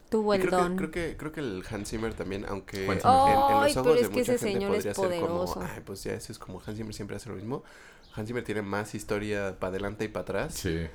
Tuvo 0.10 0.34
el 0.34 0.41
creo, 0.41 0.51
que, 0.51 0.55
don. 0.64 0.76
creo 0.78 0.91
que 0.91 1.18
creo 1.18 1.32
que 1.34 1.39
el 1.41 1.64
Hans 1.70 1.89
Zimmer 1.89 2.14
también, 2.14 2.45
aunque 2.47 2.86
en, 2.86 2.91
en 2.91 2.95
los 2.97 3.05
Ay, 3.05 3.72
ojos 3.74 3.74
pero 3.76 3.93
de 3.95 4.01
es 4.01 4.10
que 4.10 4.20
mucha 4.20 4.34
ese 4.34 4.38
gente 4.47 4.60
señor 4.60 4.76
es 4.76 4.86
podría 4.86 4.93
ser 4.93 5.20
como, 5.22 5.45
poderoso. 5.45 5.62
ay, 5.76 5.82
pues 5.86 6.03
ya 6.03 6.14
eso 6.14 6.32
es 6.32 6.39
como 6.39 6.62
Hans 6.66 6.78
Zimmer 6.78 6.93
siempre 6.93 7.18
hace 7.18 7.30
lo 7.30 7.36
mismo. 7.36 7.64
Hans 8.16 8.28
Zimmer 8.28 8.43
tiene 8.43 8.62
más 8.62 8.95
historia 8.95 9.58
para 9.60 9.70
adelante 9.72 10.05
y 10.05 10.08
para 10.08 10.22
atrás 10.24 10.53
Sí. 10.53 10.88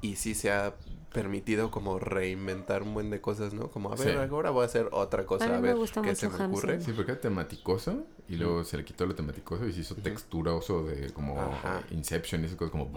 y 0.00 0.16
sí 0.16 0.34
se 0.34 0.50
ha 0.50 0.74
permitido 1.12 1.70
como 1.70 2.00
reinventar 2.00 2.82
un 2.82 2.92
buen 2.94 3.08
de 3.10 3.20
cosas, 3.20 3.54
¿no? 3.54 3.70
Como, 3.70 3.92
a 3.92 3.96
ver, 3.96 4.14
Sí. 4.14 4.28
ahora 4.32 4.50
voy 4.50 4.62
a 4.62 4.66
hacer 4.66 4.88
otra 4.90 5.24
cosa, 5.26 5.44
A 5.44 5.48
mí 5.48 5.54
a 5.54 5.58
me 5.60 5.68
ver 5.68 5.76
gusta 5.76 6.00
qué 6.02 6.08
mucho 6.08 6.20
se 6.20 6.28
me 6.30 6.34
Hans 6.42 6.52
ocurre. 6.58 6.72
Zimmer. 6.72 6.84
Sí, 6.86 6.92
porque 6.92 7.12
era 7.12 7.20
tematicoso 7.20 8.02
y 8.28 8.36
luego 8.36 8.64
se 8.64 8.78
le 8.78 8.84
quitó 8.84 9.06
lo 9.06 9.14
tematicoso 9.14 9.64
y 9.68 9.72
se 9.72 9.80
hizo 9.82 9.94
texturoso 9.94 10.82
de 10.84 11.12
como 11.12 11.40
Ajá. 11.40 11.82
Inception 11.92 12.42
y 12.42 12.46
esas 12.46 12.56
cosas 12.56 12.72
como... 12.72 12.90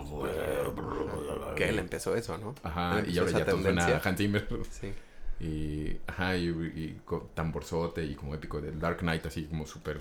Que 1.56 1.70
él 1.70 1.78
empezó 1.80 2.16
eso, 2.16 2.38
¿no? 2.38 2.56
Ajá, 2.64 3.00
Él 3.00 3.14
y 3.14 3.18
ahora 3.20 3.32
ya 3.32 3.46
todo 3.46 3.62
suena 3.62 3.84
a 3.84 3.86
tendencia. 3.86 4.10
Hans 4.10 4.18
Zimmer. 4.18 4.48
Sí. 4.72 4.94
Y, 5.40 5.98
ajá, 6.08 6.36
y, 6.36 6.48
y 6.50 7.02
tamborzote 7.34 8.04
y 8.06 8.16
como 8.16 8.34
épico 8.34 8.60
del 8.60 8.80
Dark 8.80 9.00
Knight, 9.00 9.26
así 9.28 9.46
como 9.46 9.66
súper 9.68 10.00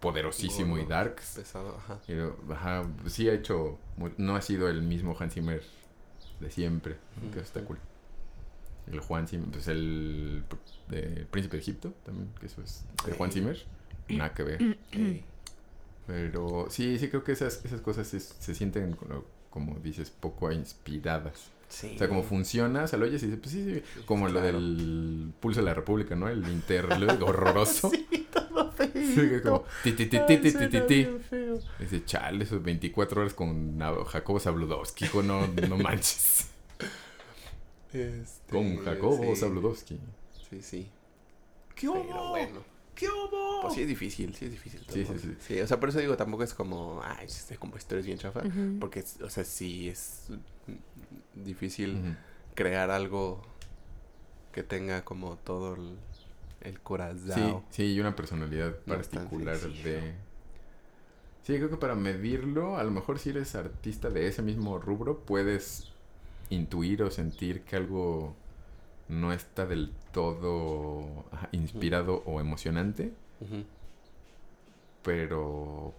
poderosísimo 0.00 0.76
y 0.76 0.80
Gordo. 0.80 0.94
dark. 0.94 1.16
Pesado, 1.34 1.76
ajá. 1.78 1.98
Y, 2.08 2.52
ajá, 2.52 2.82
sí 3.06 3.28
ha 3.28 3.32
hecho, 3.34 3.78
no 4.18 4.36
ha 4.36 4.42
sido 4.42 4.68
el 4.68 4.82
mismo 4.82 5.16
Hans 5.18 5.34
Zimmer 5.34 5.62
de 6.40 6.50
siempre, 6.50 6.96
¿no? 7.22 7.30
que 7.30 7.38
eso 7.38 7.46
está 7.46 7.64
cool. 7.64 7.78
El 8.86 9.00
Juan 9.00 9.26
Zimmer, 9.26 9.48
pues 9.50 9.66
el 9.68 10.44
de 10.88 11.26
Príncipe 11.30 11.56
de 11.56 11.62
Egipto 11.62 11.94
también, 12.04 12.28
que 12.38 12.46
eso 12.46 12.60
es 12.62 12.84
de 13.06 13.12
Juan. 13.14 13.32
Zimmer, 13.32 13.64
nada 14.10 14.34
que 14.34 14.42
ver. 14.42 14.78
Ey. 14.92 15.24
Pero 16.06 16.66
sí, 16.68 16.98
sí 16.98 17.08
creo 17.08 17.24
que 17.24 17.32
esas, 17.32 17.64
esas 17.64 17.80
cosas 17.80 18.06
se, 18.06 18.20
se 18.20 18.54
sienten, 18.54 18.92
como, 18.94 19.24
como 19.48 19.76
dices, 19.80 20.10
poco 20.10 20.52
inspiradas. 20.52 21.50
Sí. 21.68 21.92
O 21.94 21.98
sea, 21.98 22.08
como 22.08 22.22
funciona, 22.22 22.84
o 22.84 22.86
sea, 22.86 22.98
lo 22.98 23.06
oyes 23.06 23.22
y 23.22 23.26
dices, 23.26 23.40
pues 23.40 23.52
sí, 23.52 23.74
sí, 23.74 24.02
como 24.04 24.28
lo 24.28 24.40
del 24.40 25.32
Pulso 25.40 25.60
de 25.60 25.66
la 25.66 25.74
República, 25.74 26.14
¿no? 26.14 26.28
El 26.28 26.46
interlude 26.48 27.12
horroroso. 27.24 27.90
Sí, 27.90 28.28
todo 28.32 28.72
Sí, 28.76 29.14
que 29.14 29.36
es 29.36 29.42
como 29.42 29.64
ti, 29.82 29.92
ti, 29.92 30.06
ti, 30.06 30.16
Ay, 30.16 30.26
ti, 30.26 30.36
ti, 30.38 30.50
suena 30.50 30.68
ti, 30.70 30.80
ti. 30.80 30.94
bien 30.94 31.20
feo. 31.20 31.58
Dice, 31.78 32.04
chale, 32.04 32.44
esos 32.44 32.62
24 32.62 33.20
horas 33.20 33.34
con 33.34 33.78
Jacobo 34.06 34.40
Zabludowski, 34.40 35.06
hijo, 35.06 35.22
no, 35.22 35.46
no 35.46 35.76
manches. 35.76 36.48
Este, 37.92 38.50
Con 38.50 38.76
Jacobo 38.78 39.34
sí. 39.34 39.40
Zabludowski. 39.40 40.00
Sí, 40.50 40.62
sí. 40.62 40.90
¿Qué 41.76 41.88
Pero 41.88 42.28
bueno. 42.30 42.64
¿Qué 42.92 43.08
hubo? 43.08 43.62
Pues 43.62 43.74
sí 43.74 43.82
es 43.82 43.88
difícil, 43.88 44.34
sí 44.34 44.46
es 44.46 44.50
difícil. 44.50 44.80
Sí, 44.88 45.04
todo. 45.04 45.16
sí, 45.16 45.36
sí. 45.40 45.60
o 45.60 45.66
sea, 45.68 45.78
por 45.78 45.88
eso 45.90 46.00
digo, 46.00 46.16
tampoco 46.16 46.42
es 46.42 46.54
como, 46.54 47.00
ay, 47.04 47.26
este 47.26 47.56
compositor 47.56 47.98
es 47.98 48.06
bien 48.06 48.18
chafa. 48.18 48.42
Porque, 48.80 49.04
o 49.22 49.30
sea, 49.30 49.44
sí 49.44 49.88
es 49.88 50.28
difícil 51.36 52.16
crear 52.54 52.90
algo 52.90 53.42
que 54.52 54.62
tenga 54.62 55.04
como 55.04 55.36
todo 55.36 55.74
el, 55.74 55.96
el 56.60 56.74
Sí, 56.74 56.80
corazón. 56.82 57.62
sí, 57.70 57.92
y 57.94 58.00
una 58.00 58.14
personalidad 58.16 58.76
No 58.86 58.94
particular 58.94 59.58
de... 59.58 60.14
Sí, 61.42 61.56
creo 61.56 61.68
que 61.68 61.76
para 61.76 61.94
medirlo, 61.94 62.76
a 62.78 62.84
lo 62.84 62.90
mejor 62.90 63.18
si 63.18 63.30
eres 63.30 63.54
artista 63.54 64.08
de 64.10 64.28
ese 64.28 64.40
mismo 64.42 64.78
rubro, 64.78 65.18
puedes 65.20 65.90
intuir 66.50 67.02
o 67.02 67.10
sentir 67.10 67.62
que 67.62 67.76
algo 67.76 68.34
no 69.08 69.32
está 69.32 69.66
del 69.66 69.92
todo 70.12 71.24
inspirado 71.52 72.22
o 72.26 72.40
emocionante, 72.40 73.12
pero 75.02 75.92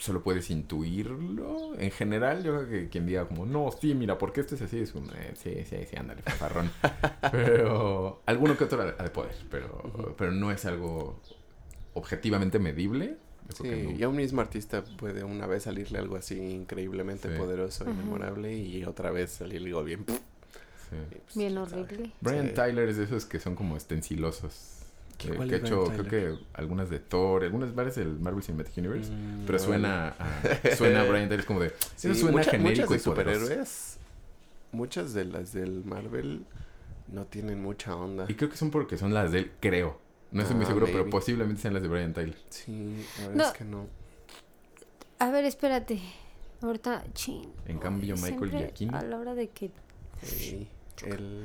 solo 0.00 0.22
puedes 0.22 0.50
intuirlo. 0.50 1.78
En 1.78 1.90
general, 1.92 2.42
yo 2.42 2.56
creo 2.56 2.68
que 2.68 2.88
quien 2.88 3.06
diga 3.06 3.28
como, 3.28 3.46
no, 3.46 3.70
sí, 3.80 3.94
mira, 3.94 4.18
¿por 4.18 4.32
qué 4.32 4.40
este 4.40 4.54
es 4.56 4.62
así? 4.62 4.80
Es 4.80 4.92
como, 4.92 5.12
"Eh, 5.12 5.32
sí, 5.34 5.54
sí, 5.68 5.76
sí, 5.88 5.96
ándale, 5.96 6.22
fanfarrón. 6.22 6.70
pero 7.32 8.22
alguno 8.26 8.56
que 8.56 8.64
otro 8.64 8.80
ha 8.82 9.02
de 9.02 9.10
poder, 9.10 9.34
pero, 9.50 10.14
pero 10.16 10.32
no 10.32 10.50
es 10.50 10.64
algo 10.64 11.20
objetivamente 11.94 12.58
medible. 12.58 13.16
Sí, 13.54 13.64
no. 13.68 13.90
y 13.90 14.02
a 14.04 14.08
un 14.08 14.14
mismo 14.14 14.40
artista 14.40 14.84
puede 14.84 15.24
una 15.24 15.44
vez 15.48 15.64
salirle 15.64 15.98
algo 15.98 16.14
así 16.14 16.38
increíblemente 16.38 17.28
Sí. 17.32 17.36
poderoso 17.36 17.82
y 17.84 17.92
memorable 17.92 18.56
y 18.56 18.84
otra 18.84 19.10
vez 19.10 19.32
salirle 19.32 19.70
algo 19.70 19.82
bien. 19.82 20.04
Sí. 20.06 20.96
pues, 21.10 21.36
Bien 21.36 21.58
horrible. 21.58 22.12
Brian 22.20 22.48
Sí. 22.48 22.54
Tyler 22.54 22.88
es 22.88 22.96
de 22.96 23.04
esos 23.04 23.24
que 23.26 23.40
son 23.40 23.56
como 23.56 23.76
estencilosos. 23.76 24.79
¿Qué- 25.20 25.28
Que, 25.30 25.34
cuál 25.36 25.48
que 25.48 25.54
ha 25.54 25.58
es 25.58 25.64
hecho, 25.64 25.84
creo 25.84 26.04
que 26.08 26.38
algunas 26.54 26.88
de 26.90 26.98
Thor, 26.98 27.44
algunas 27.44 27.74
varias 27.74 27.96
del 27.96 28.18
Marvel 28.18 28.42
Cinematic 28.42 28.76
Universe. 28.78 29.12
Mm, 29.12 29.44
Pero 29.46 29.58
suena 29.58 30.14
a, 30.18 30.76
suena 30.76 31.02
a 31.02 31.04
Brian 31.04 31.24
Tyler 31.28 31.40
es 31.40 31.46
como 31.46 31.60
de... 31.60 31.70
Sí, 31.96 32.08
eso 32.10 32.20
suena 32.20 32.38
mucha- 32.38 32.50
genérico 32.52 32.70
muchas 32.70 32.88
de 32.90 32.96
y 32.96 32.98
superhéroes, 33.00 33.98
muchas 34.72 35.12
de 35.14 35.24
las 35.26 35.52
del 35.52 35.84
Marvel 35.84 36.44
no 37.08 37.26
tienen 37.26 37.60
mucha 37.62 37.94
onda. 37.96 38.24
Y 38.28 38.34
creo 38.34 38.48
que 38.50 38.56
son 38.56 38.70
porque 38.70 38.96
son 38.96 39.12
las 39.12 39.32
de 39.32 39.40
él, 39.40 39.52
creo. 39.60 39.98
No 40.32 40.42
estoy 40.42 40.54
muy 40.56 40.64
Ah, 40.64 40.68
seguro, 40.68 40.86
pero 40.86 41.10
posiblemente 41.10 41.60
sean 41.60 41.74
las 41.74 41.82
de 41.82 41.88
Brian 41.88 42.12
Tyler. 42.14 42.36
Sí, 42.50 43.04
la 43.18 43.28
verdad 43.28 43.36
No. 43.36 43.44
es 43.46 43.52
que 43.58 43.64
no. 43.64 43.86
A 45.18 45.30
ver, 45.30 45.44
espérate. 45.44 46.00
Ahorita, 46.62 47.04
chin. 47.14 47.50
En 47.66 47.78
cambio, 47.78 48.14
Michael 48.16 48.50
Giacchino. 48.50 48.96
A 48.96 49.02
la 49.02 49.18
hora 49.18 49.34
de 49.34 49.48
que 49.48 49.70
Sí, 50.22 50.68
el... 51.04 51.42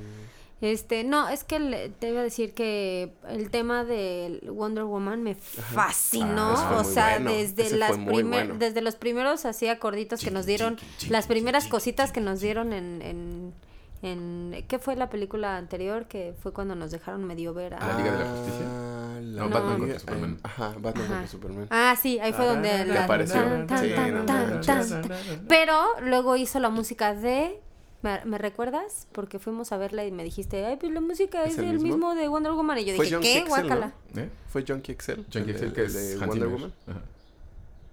Este, 0.62 1.04
no, 1.04 1.28
es 1.30 1.44
que 1.44 1.60
le- 1.60 1.90
te 1.90 2.10
iba 2.10 2.22
a 2.22 2.24
decir 2.24 2.54
que 2.54 3.14
el 3.28 3.50
tema 3.52 3.84
de 3.84 4.42
Wonder 4.52 4.86
Woman 4.86 5.22
me 5.22 5.36
fascinó. 5.36 6.54
Ah, 6.58 6.78
o 6.80 6.84
sea, 6.84 7.20
bueno, 7.20 7.32
desde 7.32 7.64
ese 7.64 7.78
las 7.78 7.92
primer- 7.92 8.26
bueno. 8.26 8.56
desde 8.58 8.82
los 8.82 8.96
primeros 8.96 9.46
así 9.46 9.68
acorditos 9.68 10.24
que 10.24 10.32
nos 10.32 10.46
dieron, 10.46 10.78
las 11.10 11.28
primeras 11.28 11.68
cositas 11.68 12.12
que 12.12 12.22
nos 12.22 12.40
dieron 12.40 12.72
en, 12.72 13.02
en, 13.02 13.54
en 14.02 14.66
¿qué 14.68 14.80
fue 14.80 14.96
la 14.96 15.10
película 15.10 15.58
anterior? 15.58 16.06
Que 16.08 16.34
fue 16.42 16.54
cuando 16.54 16.74
nos 16.74 16.90
dejaron 16.92 17.26
medio 17.26 17.54
ver 17.54 17.74
a... 17.76 17.80
¿La 17.86 17.98
Liga 17.98 18.12
de 18.14 18.24
la 18.24 18.30
Justicia? 18.32 18.66
Ah, 18.66 19.20
la 19.22 19.42
No, 19.44 19.50
Batman 19.50 19.78
contra 19.80 19.96
eh, 19.96 20.00
Superman. 20.00 20.40
Ajá, 20.44 20.68
Batman 20.80 21.08
contra 21.08 21.28
Superman. 21.28 21.68
Ah, 21.70 21.96
sí, 22.02 22.18
ahí 22.20 22.32
fue 22.32 22.46
donde 22.46 22.70
Que 22.70 22.86
la- 22.86 23.04
apareció. 23.04 23.42
tan, 23.42 23.68
tan, 23.68 23.80
Sí, 23.84 23.92
tan, 23.94 24.14
no 24.16 24.26
tan, 24.26 24.50
manches. 24.52 24.90
tan, 24.90 25.02
tan. 25.02 25.18
Pero 25.50 25.76
luego 26.02 26.38
hizo 26.38 26.60
la 26.60 26.70
música 26.70 27.14
de... 27.14 27.60
¿Me, 28.06 28.24
me 28.26 28.38
recuerdas? 28.38 29.08
Porque 29.12 29.40
fuimos 29.40 29.72
a 29.72 29.78
verla 29.78 30.06
y 30.06 30.12
me 30.12 30.24
dijiste, 30.24 30.64
ay, 30.66 30.78
pues 30.78 30.92
la 30.92 31.02
música 31.02 31.44
¿Es 31.44 31.54
es, 31.54 31.58
el 31.60 31.66
del 31.66 31.74
mismo? 31.80 31.96
mismo? 32.10 32.16
de 32.16 32.28
Wonder 32.28 32.52
Woman. 32.54 32.78
Y 32.78 32.86
yo 32.86 32.96
Fue 32.96 33.06
dije, 33.06 33.16
John 33.16 33.24
¿qué? 33.24 33.34
Kexel, 33.44 33.50
¿no? 33.50 33.68
Guácala. 33.68 33.94
¿Eh? 34.16 34.30
¿Fue 34.50 34.64
Junkie 34.68 34.92
Excel? 34.92 35.26
Junkie 35.34 35.40
el 35.40 35.50
Excel, 35.50 35.70
de- 35.70 35.74
que 35.76 35.84
es 35.86 35.94
de 35.94 36.14
Hans 36.14 36.28
Wonder 36.28 36.34
Zimmer. 36.48 36.52
Woman. 36.54 36.74
Ajá. 36.88 37.02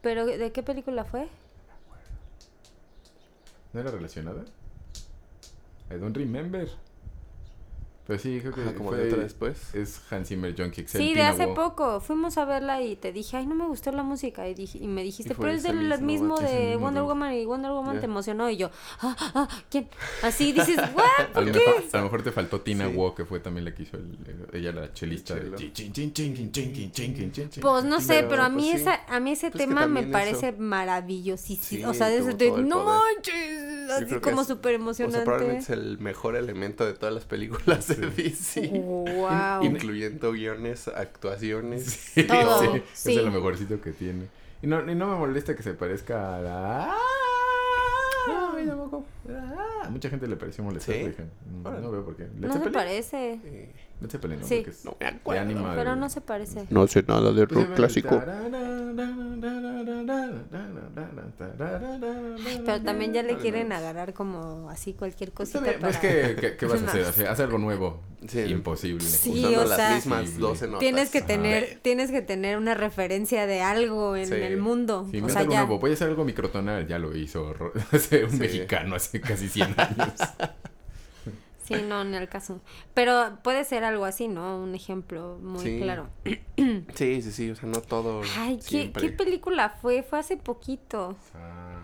¿Pero 0.02 0.26
de 0.26 0.52
qué 0.52 0.62
película 0.62 1.04
fue? 1.04 1.28
¿No 3.72 3.80
era 3.80 3.90
relacionada? 3.90 4.44
I 5.90 5.94
don't 5.98 6.16
remember. 6.16 6.68
Pero 8.06 8.18
sí, 8.18 8.40
creo 8.40 8.52
que 8.52 8.62
Ajá, 8.62 8.74
como 8.74 8.90
fue, 8.90 8.98
de 8.98 9.12
otra 9.12 9.22
después. 9.22 9.74
Es 9.74 10.00
Hans 10.10 10.28
Zimmer 10.28 10.54
John 10.58 10.72
Kicks. 10.72 10.90
Sí, 10.90 11.14
de 11.14 11.22
hace 11.22 11.46
poco. 11.48 12.00
Fuimos 12.00 12.36
a 12.36 12.44
verla 12.44 12.82
y 12.82 12.96
te 12.96 13.12
dije, 13.12 13.36
ay, 13.36 13.46
no 13.46 13.54
me 13.54 13.66
gustó 13.66 13.92
la 13.92 14.02
música. 14.02 14.48
Y, 14.48 14.54
dije, 14.54 14.78
y 14.78 14.88
me 14.88 15.04
dijiste, 15.04 15.34
pero 15.36 15.50
es 15.50 15.62
del 15.62 16.00
mismo, 16.02 16.36
de 16.38 16.76
Wonder 16.76 17.04
Woman 17.04 17.34
y 17.34 17.44
Wonder 17.46 17.70
Woman 17.70 18.00
te 18.00 18.06
emocionó. 18.06 18.50
Y 18.50 18.56
yo, 18.56 18.70
ah, 19.00 19.16
ah, 19.34 19.48
¿quién? 19.70 19.88
Así 20.22 20.52
dices, 20.52 20.78
¿what? 20.94 21.04
A, 21.32 21.44
qué? 21.52 21.88
a 21.92 21.96
lo 21.98 22.04
mejor 22.04 22.22
te 22.22 22.32
faltó 22.32 22.60
Tina 22.60 22.88
sí. 22.88 22.94
Wo, 22.96 23.14
que 23.14 23.24
fue 23.24 23.38
también 23.38 23.66
la 23.66 23.74
que 23.74 23.84
hizo 23.84 23.96
ella 24.52 24.72
la 24.72 24.92
chelista. 24.92 25.36
De... 25.36 25.50
Pues 27.60 27.84
no 27.84 28.00
sé, 28.00 28.26
pero, 28.28 28.42
a 28.42 28.48
mí, 28.48 28.70
esa, 28.70 29.00
a 29.06 29.20
mí 29.20 29.30
ese 29.30 29.52
tema 29.52 29.86
me 29.86 30.02
parece 30.02 30.52
maravillosísimo. 30.52 31.90
O 31.90 31.94
sea, 31.94 32.08
desde 32.08 32.32
no 32.62 32.84
manches, 32.84 33.90
así 33.90 34.20
como 34.20 34.44
súper 34.44 34.74
emocionante. 34.74 35.24
probablemente 35.24 35.62
es 35.62 35.70
el 35.70 35.98
mejor 35.98 36.34
elemento 36.34 36.84
de 36.84 36.94
todas 36.94 37.14
las 37.14 37.24
películas 37.24 37.91
de 37.96 38.10
DC. 38.10 38.68
Wow. 38.68 39.64
Incluyendo 39.64 40.32
guiones, 40.32 40.88
actuaciones. 40.88 41.84
Sí, 41.84 42.24
Todo, 42.24 42.60
sí, 42.74 42.82
sí. 42.92 43.16
Es 43.16 43.24
lo 43.24 43.30
mejorcito 43.30 43.80
que 43.80 43.92
tiene. 43.92 44.26
Y 44.62 44.66
no, 44.66 44.88
y 44.90 44.94
no 44.94 45.06
me 45.08 45.16
molesta 45.16 45.56
que 45.56 45.62
se 45.62 45.74
parezca 45.74 46.36
a 46.36 46.40
la... 46.40 46.94
No, 48.28 48.50
a 48.50 48.52
mí 48.54 48.66
tampoco. 48.66 49.04
A 49.84 49.90
mucha 49.90 50.08
gente 50.08 50.28
le 50.28 50.36
pareció 50.36 50.62
molestar. 50.62 50.94
¿Sí? 50.94 51.00
dije, 51.08 51.24
no 51.64 51.90
veo 51.90 52.04
por 52.04 52.16
qué. 52.16 52.24
Led 52.24 52.32
No 52.34 52.46
se 52.48 52.52
Zeppelin. 52.54 52.72
parece. 52.72 53.40
Eh, 54.02 54.04
Led 54.04 54.10
Zeppelin, 54.10 54.40
¿no? 54.40 54.46
Sí. 54.46 54.64
Es 54.66 54.84
No 54.84 54.96
me 55.00 55.06
de 55.06 55.12
acuerdo. 55.12 55.42
Anima 55.42 55.74
Pero 55.74 55.96
no 55.96 56.08
se 56.08 56.20
parece. 56.20 56.66
No 56.70 56.86
sé 56.86 57.04
nada 57.06 57.32
de 57.32 57.46
Pues 57.46 57.50
rock 57.50 57.62
llama 57.64 57.74
clásico. 57.76 58.22
Pero 62.64 62.82
también 62.82 63.12
ya 63.12 63.22
le 63.22 63.36
quieren 63.36 63.72
agarrar 63.72 64.12
como 64.14 64.68
así 64.70 64.92
cualquier 64.94 65.32
cosita 65.32 65.58
También, 65.60 65.80
para... 65.80 65.98
pues, 66.00 66.00
¿qué, 66.00 66.36
qué, 66.40 66.56
qué 66.56 66.66
vas 66.66 66.82
a 66.82 66.86
hacer? 66.86 67.02
Hace, 67.12 67.28
hace 67.28 67.42
algo 67.42 67.58
nuevo. 67.58 68.00
Sí. 68.28 68.40
Imposible. 68.40 69.00
Sí, 69.04 69.30
Usando 69.40 69.60
o 69.62 69.64
las 69.64 69.76
sea, 69.76 69.94
mismas 69.96 70.28
Sí, 70.30 70.38
12 70.38 70.66
notas. 70.66 70.80
Tienes 70.80 71.10
que 71.10 71.18
Ajá. 71.18 71.26
tener, 71.26 71.78
tienes 71.82 72.10
que 72.12 72.22
tener 72.22 72.56
una 72.56 72.74
referencia 72.74 73.46
de 73.46 73.62
algo 73.62 74.14
en 74.16 74.26
Sí. 74.28 74.34
el 74.34 74.58
mundo. 74.58 75.08
Sí, 75.10 75.20
o 75.20 75.28
sea, 75.28 75.40
algo 75.40 75.52
ya. 75.52 75.58
nuevo. 75.60 75.78
Voy 75.80 75.90
a 75.90 75.94
hacer 75.94 76.08
algo 76.08 76.24
microtonal. 76.24 76.86
Ya 76.86 76.98
lo 76.98 77.16
hizo 77.16 77.52
un 77.92 78.00
Sí. 78.00 78.36
mexicano 78.38 78.94
hace 78.96 79.20
casi 79.20 79.48
100 79.48 79.74
años. 79.76 80.12
Sí, 81.62 81.74
no, 81.88 82.02
en 82.02 82.14
el 82.14 82.28
caso. 82.28 82.60
Pero 82.94 83.38
puede 83.42 83.64
ser 83.64 83.84
algo 83.84 84.04
así, 84.04 84.26
¿no? 84.28 84.58
Un 84.58 84.74
ejemplo 84.74 85.38
muy 85.40 85.60
Sí. 85.64 85.78
claro. 85.80 86.08
Sí, 86.94 87.22
sí, 87.22 87.32
sí. 87.32 87.50
O 87.50 87.56
sea, 87.56 87.68
no 87.68 87.80
todo. 87.80 88.22
Ay, 88.38 88.56
¿qué, 88.56 88.62
siempre. 88.62 89.02
¿qué 89.02 89.12
película 89.12 89.70
fue? 89.70 90.02
Fue 90.02 90.18
hace 90.20 90.36
poquito. 90.36 91.16
Ah. 91.34 91.82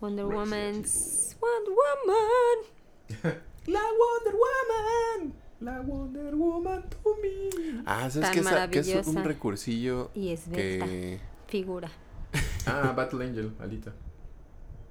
Wonder 0.00 0.26
Resident 0.26 0.52
Woman's... 0.52 1.36
Wonder 1.40 1.72
Woman. 3.24 3.34
La 3.66 3.80
Wonder 3.80 4.34
Woman. 4.34 5.34
La 5.60 5.80
Wonder 5.80 6.34
Woman 6.36 6.88
to 6.90 7.16
me. 7.20 7.82
Ah, 7.86 8.08
¿sabes 8.08 8.20
Tan 8.30 8.34
qué? 8.34 8.40
Esa- 8.40 8.70
que 8.70 8.78
es 8.80 8.86
un 8.88 8.94
maravillosa. 9.14 9.22
recursillo 9.24 10.10
Y 10.14 10.30
es 10.32 10.42
que... 10.52 11.20
Figura. 11.48 11.90
Ah, 12.66 12.92
Battle 12.94 13.24
Angel, 13.24 13.52
Alita. 13.60 13.92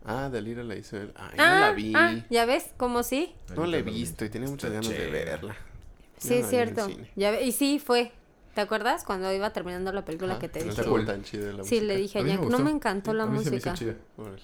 Ah, 0.08 0.30
de 0.30 0.42
Lira 0.42 0.64
la 0.64 0.76
hizo 0.76 0.98
él. 0.98 1.12
Ay, 1.16 1.36
ah, 1.38 1.54
no 1.54 1.60
la 1.60 1.72
vi. 1.74 1.94
ah, 1.96 2.26
¿ya 2.30 2.46
ves? 2.46 2.72
¿Cómo 2.78 3.04
sí? 3.04 3.34
No 3.56 3.66
la 3.66 3.78
he 3.78 3.82
visto 3.84 4.24
y 4.26 4.30
tenía 4.30 4.50
muchas 4.50 4.72
ganas 4.72 4.90
de 4.90 5.08
verla. 5.12 5.56
Sí, 6.18 6.36
es 6.36 6.50
cierto. 6.50 6.88
Ya 7.16 7.32
ve- 7.32 7.44
y 7.46 7.52
sí, 7.52 7.80
fue. 7.80 8.12
¿Te 8.56 8.62
acuerdas? 8.62 9.04
Cuando 9.04 9.32
iba 9.32 9.52
terminando 9.54 9.92
la 9.92 10.04
película 10.04 10.32
Ajá, 10.34 10.40
que 10.42 10.50
te 10.50 10.60
no 10.62 10.66
dije. 10.66 10.80
está 10.82 10.90
cool. 10.90 11.06
tan 11.06 11.24
chida 11.24 11.48
la 11.54 11.64
Sí, 11.64 11.76
música. 11.76 11.84
le 11.86 11.96
dije 11.98 12.20
A 12.20 12.22
Jack, 12.24 12.40
no 12.42 12.58
me 12.60 12.72
encantó 12.72 13.14
la 13.14 13.24
A 13.26 13.28
mí 13.28 13.44
se 13.44 13.52
me 13.52 13.58
hizo 13.58 13.70
música. 13.70 13.74
chida. 13.76 13.96
Órale. 14.18 14.42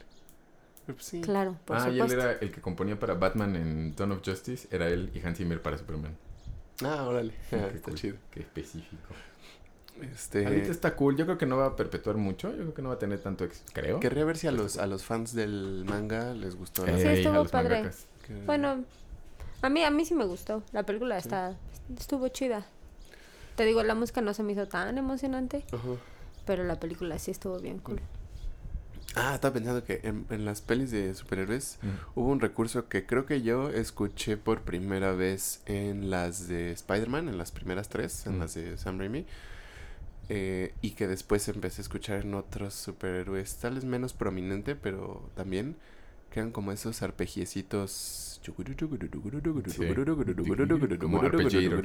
Pero, 0.85 0.95
pues, 0.97 1.05
sí. 1.07 1.21
Claro, 1.21 1.57
por 1.65 1.77
ah, 1.77 1.85
y 1.89 1.93
él 1.99 2.01
supuesto. 2.09 2.21
era 2.29 2.31
el 2.39 2.51
que 2.51 2.61
componía 2.61 2.99
para 2.99 3.15
Batman 3.15 3.55
en 3.55 3.95
Dawn 3.95 4.11
of 4.11 4.19
Justice. 4.23 4.67
Era 4.69 4.87
él 4.89 5.09
y 5.15 5.25
Hans 5.25 5.37
Zimmer 5.39 5.61
para 5.61 5.77
Superman. 5.79 6.15
Ah, 6.83 7.05
órale. 7.07 7.33
Ah, 7.45 7.47
Qué 7.71 7.75
está 7.77 7.89
cool, 7.89 7.95
chido. 7.95 8.17
Qué 8.29 8.41
específico. 8.41 9.15
Este... 10.01 10.45
Alita 10.45 10.71
está 10.71 10.95
cool. 10.95 11.15
Yo 11.15 11.25
creo 11.25 11.37
que 11.37 11.45
no 11.45 11.57
va 11.57 11.67
a 11.67 11.75
perpetuar 11.75 12.17
mucho. 12.17 12.49
Yo 12.51 12.57
creo 12.57 12.73
que 12.73 12.81
no 12.81 12.89
va 12.89 12.95
a 12.95 12.99
tener 12.99 13.19
tanto 13.19 13.43
éxito. 13.45 13.71
Creo. 13.73 13.99
Querría 13.99 14.25
ver 14.25 14.37
si 14.37 14.47
a 14.47 14.51
los, 14.51 14.77
a 14.77 14.87
los 14.87 15.03
fans 15.05 15.33
del 15.33 15.85
manga 15.87 16.33
les 16.33 16.55
gustó. 16.55 16.85
la- 16.85 16.97
Sí, 16.97 17.07
estuvo 17.07 17.45
padre. 17.45 17.89
que- 18.25 18.33
Bueno, 18.45 18.83
a 19.61 19.69
mí, 19.69 19.83
a 19.83 19.91
mí 19.91 20.05
sí 20.05 20.13
me 20.15 20.25
gustó. 20.25 20.63
La 20.71 20.83
película 20.83 21.17
está, 21.17 21.55
estuvo 21.97 22.27
chida. 22.29 22.65
Te 23.55 23.65
digo, 23.65 23.83
la 23.83 23.93
música 23.95 24.21
no 24.21 24.33
se 24.33 24.41
me 24.43 24.53
hizo 24.53 24.67
tan 24.67 24.97
emocionante, 24.97 25.63
pero 26.45 26.63
la 26.63 26.79
película 26.79 27.19
sí 27.19 27.29
estuvo 27.31 27.59
bien 27.59 27.77
cool. 27.79 28.01
Ah, 29.15 29.35
estaba 29.35 29.53
pensando 29.53 29.83
que 29.83 29.99
en, 30.03 30.25
en 30.31 30.43
las 30.43 30.61
pelis 30.61 30.89
de 30.89 31.13
superhéroes 31.13 31.77
Mm. 31.83 31.87
hubo 32.19 32.29
un 32.29 32.39
recurso 32.39 32.87
que 32.89 33.05
creo 33.05 33.27
que 33.27 33.43
yo 33.43 33.69
escuché 33.69 34.37
por 34.37 34.61
primera 34.61 35.11
vez 35.11 35.61
en 35.67 36.09
las 36.09 36.47
de 36.47 36.71
Spider-Man, 36.71 37.29
en 37.29 37.37
las 37.37 37.51
primeras 37.51 37.89
tres, 37.89 38.25
en 38.25 38.37
Mm. 38.37 38.39
las 38.39 38.55
de 38.55 38.75
Sam 38.77 38.97
Raimi. 38.97 39.27
Eh, 40.29 40.73
y 40.81 40.91
que 40.91 41.07
después 41.07 41.47
empecé 41.47 41.81
a 41.81 41.83
escuchar 41.83 42.21
en 42.21 42.33
otros 42.33 42.73
superhéroes, 42.73 43.55
tal 43.57 43.75
vez 43.75 43.85
menos 43.85 44.13
prominente, 44.13 44.75
pero 44.75 45.29
también, 45.35 45.75
que 46.31 46.39
eran 46.39 46.51
como 46.51 46.71
esos 46.71 47.01
arpegiecitos. 47.01 48.41
Como 50.99 51.21
arpeggio. 51.21 51.81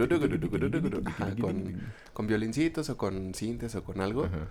Ajá, 1.05 1.35
con, 1.41 1.81
con 2.13 2.27
violincitos 2.27 2.91
o 2.91 2.97
con 2.97 3.35
cintes 3.35 3.75
o 3.75 3.85
con 3.85 4.01
algo, 4.01 4.25
Ajá. 4.25 4.49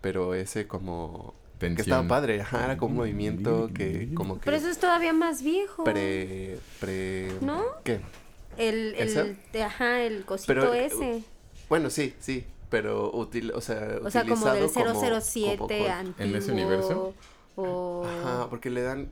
pero 0.00 0.34
ese 0.34 0.68
como 0.68 1.34
que 1.58 1.66
estaba 1.66 2.06
padre, 2.06 2.40
ajá, 2.42 2.64
era 2.64 2.76
como 2.76 2.92
un 2.92 2.96
movimiento 2.98 3.70
que 3.74 4.10
como 4.14 4.36
que 4.38 4.44
Pero 4.44 4.56
eso 4.56 4.68
es 4.68 4.78
todavía 4.78 5.12
más 5.12 5.42
viejo. 5.42 5.82
pre 5.82 6.58
pre 6.78 7.32
¿No? 7.40 7.64
¿Qué? 7.82 8.00
El, 8.56 8.94
el, 8.96 9.36
ajá, 9.62 10.02
el 10.02 10.24
cosito 10.24 10.46
Pero, 10.48 10.74
eh, 10.74 10.86
ese. 10.86 11.22
Bueno, 11.68 11.90
sí, 11.90 12.14
sí, 12.20 12.44
pero 12.70 13.10
útil, 13.14 13.52
o 13.54 13.60
sea, 13.60 13.98
O 14.04 14.10
sea, 14.10 14.22
como 14.24 14.46
del 14.46 14.64
utilizado 14.64 14.94
como- 14.94 15.20
007 15.20 15.56
como 15.58 15.88
antiguo. 15.88 16.14
¿En 16.26 16.36
ese 16.36 16.52
universo? 16.52 17.14
O... 17.56 18.04
Ajá, 18.06 18.48
porque 18.50 18.70
le 18.70 18.82
dan 18.82 19.10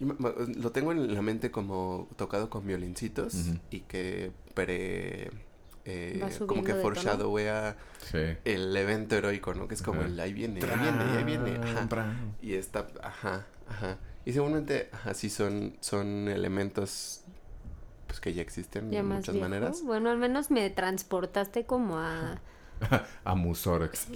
lo 0.00 0.70
tengo 0.70 0.92
en 0.92 1.12
la 1.12 1.22
mente 1.22 1.50
como 1.50 2.08
tocado 2.16 2.48
con 2.50 2.64
violincitos 2.66 3.34
y 3.70 3.80
que 3.80 4.30
pre 4.54 5.30
eh, 5.84 6.20
como 6.46 6.62
que 6.62 6.74
foreshadowea 6.74 7.76
Sí. 8.10 8.18
el 8.44 8.76
evento 8.76 9.16
heroico, 9.16 9.54
¿no? 9.54 9.66
Que 9.66 9.74
es 9.74 9.82
como 9.82 10.00
Ajá. 10.00 10.08
el 10.08 10.20
ahí 10.20 10.32
viene, 10.32 10.60
ahí 10.62 10.78
viene, 10.78 11.02
ahí 11.18 11.24
viene, 11.24 11.56
ajá. 11.66 12.14
Y 12.40 12.54
está, 12.54 12.86
ajá, 13.02 13.46
ajá. 13.68 13.98
Y 14.24 14.32
seguramente, 14.32 14.88
ajá, 14.92 15.14
sí 15.14 15.30
son, 15.30 15.76
son 15.80 16.28
elementos 16.28 17.22
pues 18.06 18.20
que 18.20 18.32
ya 18.34 18.42
existen 18.42 18.90
ya 18.90 18.98
de 18.98 19.02
muchas 19.02 19.34
viejo. 19.34 19.48
maneras. 19.48 19.82
Bueno, 19.82 20.10
al 20.10 20.18
menos 20.18 20.50
me 20.50 20.70
transportaste 20.70 21.64
como 21.66 21.98
a... 21.98 22.40
A 23.24 23.34
Musorax. 23.34 24.06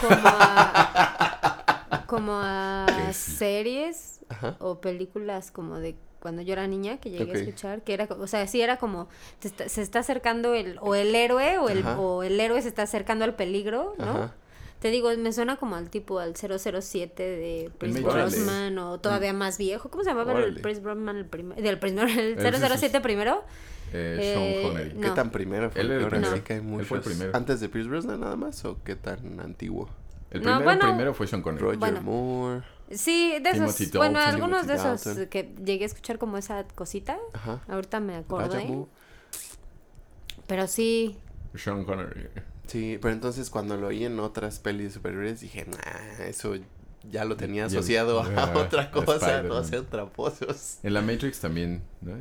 como 0.00 0.16
a... 0.24 2.02
como 2.06 2.32
a 2.40 2.86
sí. 3.12 3.30
series 3.32 4.20
Ajá. 4.28 4.56
o 4.60 4.80
películas 4.80 5.50
como 5.50 5.78
de 5.78 5.96
cuando 6.20 6.42
yo 6.42 6.52
era 6.54 6.66
niña 6.66 6.98
que 6.98 7.10
llegué 7.10 7.32
a 7.32 7.34
escuchar 7.36 7.82
que 7.82 7.94
era 7.94 8.08
o 8.10 8.26
sea 8.26 8.46
sí 8.48 8.60
era 8.60 8.78
como 8.78 9.08
está- 9.42 9.68
se 9.68 9.82
está 9.82 10.00
acercando 10.00 10.54
el 10.54 10.78
o 10.80 10.94
el 10.96 11.14
héroe 11.14 11.58
o 11.58 11.68
el 11.68 11.84
o 11.86 12.22
el 12.24 12.38
héroe 12.40 12.60
se 12.62 12.68
está 12.68 12.82
acercando 12.82 13.24
al 13.24 13.34
peligro 13.34 13.94
no 13.98 14.04
Ajá. 14.10 14.34
Te 14.86 14.92
digo 14.92 15.10
me 15.18 15.32
suena 15.32 15.56
como 15.56 15.74
al 15.74 15.90
tipo 15.90 16.20
al 16.20 16.34
007 16.36 17.20
de 17.22 17.70
Prince. 17.76 18.00
Brosnan 18.02 18.78
o 18.78 19.00
todavía 19.00 19.32
más 19.32 19.58
viejo 19.58 19.90
cómo 19.90 20.04
se 20.04 20.10
llamaba 20.10 20.32
el. 20.40 20.60
Prince 20.60 20.80
Brosnan 20.80 21.16
el 21.16 21.26
primero 21.26 21.60
del 21.60 21.78
primero 21.80 22.08
el 22.08 22.38
Ese 22.38 22.48
es- 22.48 22.60
007 22.80 23.00
primero 23.00 23.42
Eh, 23.92 24.18
Eh, 24.20 24.60
Sean 24.62 24.70
Connery. 24.72 24.90
¿Qué 25.00 25.08
No. 25.08 25.14
tan 25.14 25.30
primero 25.30 25.70
fue? 25.70 25.80
Él 25.80 25.90
era 25.90 26.00
el 26.02 26.08
primero. 26.08 26.34
sí 26.34 26.40
que 26.42 26.52
hay 26.54 26.58
Él 26.60 26.84
fue 26.84 26.98
el 26.98 27.04
primero. 27.04 27.30
¿Antes 27.34 27.60
de 27.60 27.68
Pierce 27.68 27.88
Brosnan 27.88 28.20
nada 28.20 28.36
más 28.36 28.64
o 28.64 28.78
qué 28.84 28.94
tan 28.96 29.40
antiguo? 29.40 29.88
El 30.30 30.40
No, 30.42 30.56
primero, 30.56 30.64
bueno. 30.64 30.80
primero 30.80 31.14
fue 31.14 31.26
Sean 31.26 31.42
Connery. 31.42 31.62
Roger 31.64 31.78
Bueno. 31.78 32.02
Moore. 32.02 32.62
sí 32.90 33.32
de 33.42 33.50
esos 33.50 33.74
Timothy 33.76 33.96
bueno 33.98 34.18
Dalton. 34.20 34.34
algunos 34.34 34.66
de 34.68 34.74
esos 34.74 35.02
Dalton. 35.04 35.26
que 35.26 35.52
llegué 35.64 35.82
a 35.84 35.86
escuchar 35.86 36.18
como 36.18 36.38
esa 36.38 36.64
cosita 36.76 37.16
Ajá. 37.32 37.60
ahorita 37.68 37.98
me 37.98 38.14
acordé 38.16 38.86
pero 40.46 40.66
sí 40.68 41.16
Sean 41.56 41.84
Connery. 41.84 42.28
Sí, 42.66 42.98
pero 43.00 43.14
entonces 43.14 43.50
cuando 43.50 43.76
lo 43.76 43.88
oí 43.88 44.04
en 44.04 44.18
otras 44.18 44.58
pelis 44.58 44.94
superiores 44.94 45.40
dije, 45.40 45.66
nah, 45.66 46.24
eso 46.24 46.56
ya 47.10 47.24
lo 47.24 47.36
tenía 47.36 47.66
asociado 47.66 48.20
a 48.20 48.52
otra 48.58 48.82
a 48.82 48.90
cosa, 48.90 49.42
no 49.42 49.62
sean 49.64 49.86
traposos. 49.86 50.78
En 50.82 50.94
la 50.94 51.02
Matrix 51.02 51.40
también, 51.40 51.82
¿no? 52.00 52.14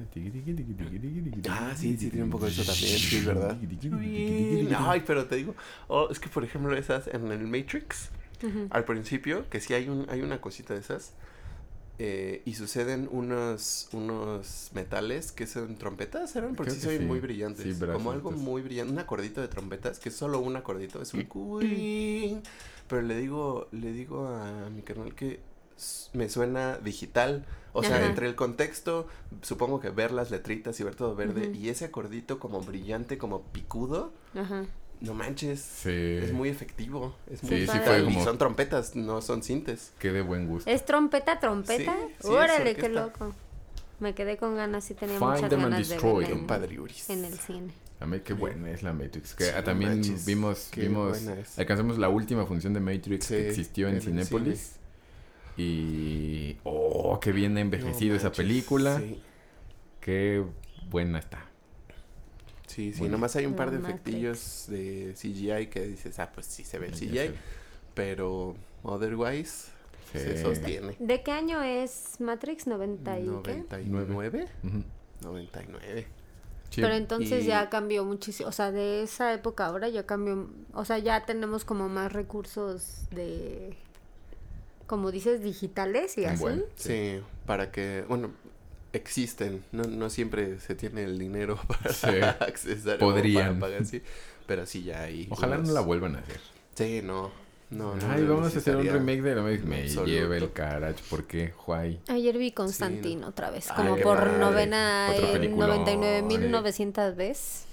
Ah, 1.50 1.74
sí, 1.76 1.98
sí, 1.98 2.10
tiene 2.10 2.24
un 2.24 2.30
poco 2.30 2.46
de 2.46 2.52
eso 2.52 2.64
también, 2.64 2.98
sí, 2.98 3.18
es 3.18 3.26
verdad. 3.26 3.58
Ay, 4.88 5.04
pero 5.06 5.26
te 5.26 5.36
digo, 5.36 5.56
oh, 5.88 6.10
es 6.12 6.20
que 6.20 6.30
por 6.30 6.44
ejemplo 6.44 6.76
esas 6.76 7.08
en 7.08 7.32
el 7.32 7.48
Matrix, 7.48 8.10
al 8.70 8.86
principio, 8.86 9.50
que 9.50 9.60
sí 9.60 9.74
hay 9.74 9.90
un 9.90 10.06
hay 10.10 10.22
una 10.22 10.40
cosita 10.40 10.76
de 10.76 10.82
esas, 10.82 11.14
eh, 11.98 12.42
y 12.46 12.56
suceden 12.56 13.08
unos 13.12 13.88
unos 13.94 14.72
metales 14.74 15.32
que 15.32 15.48
son 15.48 15.76
trompetas, 15.78 16.36
eran 16.36 16.56
porque 16.56 16.72
sí 16.72 16.78
que 16.78 16.82
se 16.84 16.90
ven 16.90 17.00
sí. 17.00 17.06
muy 17.06 17.20
brillantes, 17.20 17.78
Sí, 17.78 17.86
como 17.86 18.12
algo 18.12 18.32
muy 18.32 18.62
brillante, 18.62 18.92
un 18.92 19.00
acordito 19.00 19.42
de 19.42 19.48
trompetas 19.48 20.00
que 20.00 20.10
es 20.10 20.16
solo 20.16 20.40
un 20.40 20.56
acordito, 20.56 21.02
es 21.02 21.14
un 21.14 21.24
cuín. 21.24 22.42
Pero 22.88 23.02
le 23.02 23.18
digo 23.18 23.68
le 23.72 23.92
digo 23.94 24.28
a 24.28 24.70
mi 24.70 24.82
carnal 24.82 25.16
que 25.16 25.40
me 26.14 26.30
suena 26.30 26.78
digital. 26.78 27.46
O 27.74 27.84
sea, 27.84 27.98
Ajá. 27.98 28.06
entre 28.06 28.28
el 28.28 28.36
contexto, 28.36 29.08
supongo 29.42 29.82
que 29.82 29.90
ver 29.90 30.12
las 30.12 30.32
letritas 30.32 30.80
y 30.80 30.84
ver 30.84 30.96
todo 30.96 31.14
verde 31.14 31.52
y 31.54 31.68
ese 31.68 31.84
acordito 31.84 32.40
como 32.40 32.62
brillante, 32.62 33.18
como 33.18 33.42
picudo, 33.52 34.14
Ajá. 34.34 34.66
No 35.02 35.14
manches. 35.14 35.60
Sí. 35.62 35.90
Es 35.92 36.32
muy 36.34 36.50
efectivo. 36.50 37.16
Es 37.32 37.40
Sí, 37.42 37.48
muy 37.48 37.60
sí, 37.62 37.66
fue 37.66 37.74
digital. 37.76 38.04
como- 38.06 38.20
Y 38.20 38.24
son 38.24 38.38
trompetas, 38.38 38.96
no 38.96 39.22
son 39.22 39.44
sintes. 39.44 39.92
Qué 40.00 40.12
de 40.12 40.22
buen 40.22 40.48
gusto. 40.48 40.70
¿Es 40.70 40.86
trompeta, 40.86 41.40
trompeta? 41.40 41.94
Sí, 41.94 42.00
sí, 42.08 42.14
es 42.20 42.26
Órale, 42.26 42.76
qué 42.76 42.90
loco. 42.90 43.34
Me 44.00 44.14
quedé 44.14 44.38
con 44.38 44.56
ganas, 44.58 44.84
sí 44.84 44.94
tenía 44.94 45.18
Find 45.20 45.32
muchas 45.32 45.50
them 45.50 45.60
and 45.62 45.72
ganas 45.72 45.88
de 45.88 45.94
destroy 45.96 46.14
verla 46.24 46.30
them. 46.30 46.40
en, 46.40 46.48
Padre 46.48 46.80
Uris. 46.80 47.10
en 47.10 47.26
el 47.26 47.40
cine. 47.40 47.72
A 48.02 48.06
mí 48.06 48.20
qué 48.20 48.34
buena 48.34 48.70
es 48.70 48.84
la 48.84 48.92
Matrix. 48.92 49.34
Que 49.36 49.46
Sí, 49.46 49.50
ah, 49.54 49.60
no 49.60 49.64
también 49.64 49.92
manches, 49.92 50.26
vimos, 50.26 50.70
vimos, 50.76 51.22
alcanzamos 51.58 51.98
la 51.98 52.10
última 52.10 52.46
función 52.46 52.74
de 52.74 52.82
Matrix 52.82 53.26
Sí, 53.26 53.36
que 53.36 53.48
existió 53.50 53.88
en 53.88 54.02
Cinépolis. 54.02 54.76
Y, 55.58 56.58
oh, 56.66 57.18
qué 57.22 57.32
bien 57.32 57.56
ha 57.58 57.62
envejecido 57.62 58.12
No 58.14 58.18
esa 58.18 58.28
manches, 58.28 58.46
película. 58.46 59.00
Sí, 59.00 59.22
Qué 60.02 60.44
buena 60.90 61.20
está. 61.20 61.45
Sí, 62.76 62.92
sí. 62.94 63.00
Bueno. 63.00 63.14
nomás 63.14 63.36
hay 63.36 63.46
un 63.46 63.56
par 63.56 63.72
de 63.72 63.78
efectillos 63.78 64.66
de 64.68 65.14
CGI 65.16 65.68
que 65.68 65.88
dices, 65.88 66.20
ah, 66.20 66.30
pues 66.34 66.46
sí 66.46 66.64
se 66.64 66.78
ve 66.80 66.88
el 66.88 66.94
CGI. 66.94 67.34
Pero 67.94 68.56
otherwise 68.84 69.70
Sí. 70.12 70.20
se 70.20 70.42
sostiene. 70.42 70.96
¿De 71.00 71.24
qué 71.24 71.32
año 71.32 71.62
es 71.64 72.20
Matrix? 72.20 72.68
¿90 72.68 73.20
y 73.20 73.24
qué? 73.44 73.56
99. 73.90 74.48
Ujú. 74.64 74.84
99. 75.22 76.08
Sí, 76.70 76.82
Pero 76.82 76.94
entonces 76.96 77.44
Y- 77.44 77.48
ya 77.48 77.70
cambió 77.70 78.04
muchísimo. 78.06 78.50
O 78.50 78.52
sea, 78.52 78.72
de 78.72 79.04
esa 79.04 79.34
época 79.34 79.66
ahora 79.66 79.88
ya 79.90 80.06
cambió. 80.06 80.50
O 80.74 80.84
sea, 80.86 80.98
ya 81.00 81.26
tenemos 81.26 81.64
como 81.66 81.88
más 81.90 82.12
recursos 82.14 83.08
de. 83.12 83.76
Como 84.88 85.12
dices, 85.12 85.42
digitales 85.42 86.18
y 86.18 86.26
así. 86.26 86.42
Bueno. 86.42 86.64
Sí, 86.76 87.20
para 87.46 87.72
que, 87.72 88.04
bueno, 88.08 88.32
existen. 88.96 89.64
No, 89.72 89.84
no 89.84 90.10
siempre 90.10 90.60
se 90.60 90.76
tiene 90.76 91.04
el 91.04 91.18
dinero 91.20 91.60
para 91.68 91.94
Sí. 91.94 92.08
accesar 92.40 92.98
Podrían. 93.00 93.60
para 93.60 93.72
pagar, 93.74 93.86
sí. 93.86 94.02
Pero 94.48 94.66
sí 94.66 94.84
ya 94.84 95.02
hay. 95.04 95.28
Ojalá 95.30 95.56
unos- 95.58 95.70
no 95.70 95.74
la 95.74 95.82
vuelvan 95.82 96.16
a 96.16 96.20
hacer. 96.20 96.40
Sí, 96.76 97.02
no. 97.04 97.32
No, 97.72 97.96
no. 97.96 98.12
Ay, 98.12 98.22
no 98.22 98.36
vamos 98.36 98.54
a 98.56 98.60
hacer 98.60 98.76
un 98.76 98.86
remake 98.86 99.22
de 99.24 99.36
la 99.36 99.42
Me 99.42 99.56
absoluto. 99.56 100.06
lleva 100.06 100.38
el 100.38 100.52
caracho. 100.54 101.04
¿Por 101.10 101.26
qué, 101.26 101.52
Juay? 101.56 102.00
Ayer 102.08 102.38
vi 102.38 102.52
Constantino 102.52 103.28
otra 103.30 103.50
vez. 103.50 103.68
Como 103.76 103.98
por 103.98 104.18
padre. 104.18 104.38
novena, 104.38 105.10
Otra 105.12 105.30
eh, 105.30 105.34
película. 105.34 105.76
99.900 105.78 107.16
veces. 107.16 107.66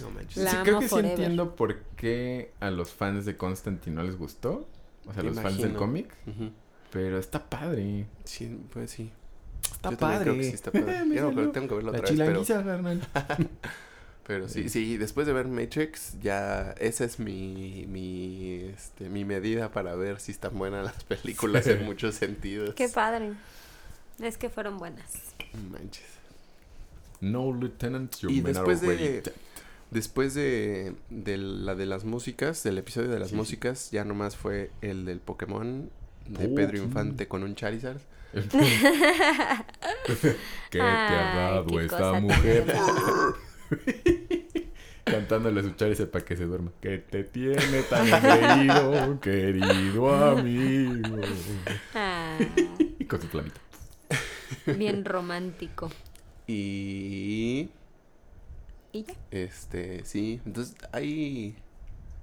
No 0.00 0.10
manches. 0.10 0.38
La 0.38 0.50
sí, 0.50 0.56
amo 0.56 0.64
creo 0.64 0.78
que 0.80 0.84
sí 0.86 0.90
forever. 0.90 1.10
entiendo 1.12 1.54
por 1.56 1.78
qué 1.96 2.52
a 2.60 2.70
los 2.70 2.90
fans 2.92 3.26
de 3.26 3.36
Constantine 3.36 3.94
no 3.96 4.02
les 4.02 4.16
gustó. 4.16 4.66
O 5.06 5.12
sea, 5.12 5.22
los 5.22 5.38
fans 5.38 5.58
del 5.58 5.74
cómic. 5.74 6.12
Pero 6.90 7.18
está 7.18 7.44
padre. 7.50 8.06
Sí, 8.24 8.58
pues 8.72 8.90
sí. 8.92 9.12
Está 9.84 9.90
Yo 9.90 9.96
también 9.96 10.18
padre. 10.18 10.24
creo 10.30 10.36
que 10.36 10.44
sí 10.48 10.54
está 10.54 10.70
padre. 10.72 11.02
Ya 11.14 11.22
no, 11.22 11.34
pero 11.34 11.50
tengo 11.50 11.68
que 11.68 11.74
verlo 11.74 11.92
La 11.92 11.98
otra 11.98 12.10
vez, 12.10 12.18
pero, 12.18 12.44
chilanguiza, 12.44 12.64
carnal. 12.64 13.08
pero 14.26 14.48
sí, 14.48 14.68
sí, 14.68 14.96
después 14.96 15.26
de 15.26 15.32
ver 15.34 15.48
Matrix, 15.48 16.18
ya 16.22 16.74
esa 16.78 17.04
es 17.04 17.18
mi, 17.18 17.84
mi, 17.88 18.62
este, 18.74 19.08
mi 19.08 19.24
medida 19.24 19.70
para 19.70 19.94
ver 19.96 20.18
si 20.20 20.32
están 20.32 20.56
buenas 20.58 20.84
las 20.84 21.04
películas 21.04 21.64
Sí. 21.64 21.70
en 21.72 21.84
muchos 21.84 22.14
sentidos. 22.14 22.74
Qué 22.74 22.88
padre. 22.88 23.32
Es 24.20 24.38
que 24.38 24.48
fueron 24.48 24.78
buenas. 24.78 25.12
Manches. 25.70 26.04
No, 27.20 27.52
Lieutenant, 27.52 28.14
your 28.20 28.30
Y 28.32 28.36
men 28.42 28.52
después 28.52 28.82
are 28.82 28.96
de-. 28.96 29.22
Después 29.90 30.34
de, 30.34 30.94
de 31.10 31.36
la 31.36 31.74
de 31.74 31.86
las 31.86 32.04
músicas, 32.04 32.62
del 32.64 32.78
episodio 32.78 33.10
de 33.10 33.18
las 33.20 33.28
Sí, 33.30 33.36
músicas, 33.36 33.90
ya 33.92 34.04
nomás 34.04 34.36
fue 34.36 34.70
el 34.80 35.04
del 35.04 35.20
Pokémon 35.20 35.88
de 36.26 36.46
Oh, 36.46 36.54
Pedro 36.54 36.78
sí. 36.78 36.82
Infante 36.82 37.28
con 37.28 37.44
un 37.44 37.54
Charizard. 37.54 38.00
¿Qué 40.70 40.70
te 40.70 40.80
ha 40.80 41.34
dado 41.36 41.80
esta 41.80 42.20
mujer? 42.20 42.74
Cantándole 45.04 45.60
a 45.60 45.62
su 45.62 45.70
Charizard 45.72 46.08
para 46.10 46.24
que 46.24 46.36
se 46.36 46.44
duerma. 46.44 46.72
Que 46.80 46.98
te 46.98 47.24
tiene 47.24 47.82
tan 47.88 48.06
querido, 48.20 49.20
querido 49.20 50.14
amigo. 50.30 51.20
Ah, 51.94 52.36
Y 52.98 53.04
con 53.04 53.20
su 53.20 53.28
flamita. 53.28 53.60
bien 54.78 55.04
romántico. 55.04 55.90
Y 56.46 57.68
Y 58.92 59.04
ya. 59.04 59.14
este, 59.30 60.04
sí, 60.04 60.40
entonces 60.46 60.74
hay 60.92 61.56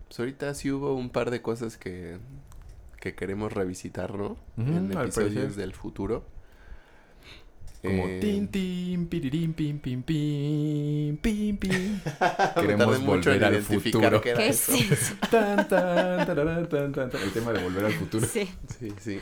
pues 0.07 0.19
ahorita 0.19 0.53
sí 0.55 0.71
hubo 0.71 0.93
un 0.95 1.09
par 1.09 1.31
de 1.31 1.41
cosas 1.41 1.77
que 1.77 2.17
que 3.01 3.13
queremos 3.15 3.51
revisitar, 3.51 4.15
¿no? 4.15 4.37
En 4.57 4.91
episodios 4.97 5.57
del 5.57 5.73
futuro. 5.73 6.23
Como 7.81 8.05
Eh, 8.07 8.19
tin, 8.21 8.47
tin, 8.49 9.07
pirirín, 9.07 9.53
pim, 9.53 9.79
pim, 9.79 10.03
pim, 10.03 11.17
pim, 11.17 11.57
pim. 11.57 11.99
Queremos 12.55 12.99
mucho 12.99 13.31
volver 13.31 13.43
al 13.43 13.53
identificar 13.55 14.01
futuro. 14.03 14.21
qué 14.21 14.29
era 14.29 14.37
¿Qué 14.37 14.47
es 14.49 14.69
eso. 14.69 14.93
eso? 14.93 15.15
Tan, 15.31 15.67
tan, 15.67 16.25
tararán, 16.27 16.69
tan, 16.69 16.91
tan, 16.91 17.09
tan. 17.09 17.21
El 17.23 17.31
tema 17.31 17.51
de 17.53 17.63
volver 17.63 17.85
al 17.85 17.93
futuro. 17.93 18.27
Sí. 18.27 18.47
Sí, 18.79 18.93
sí. 18.99 19.19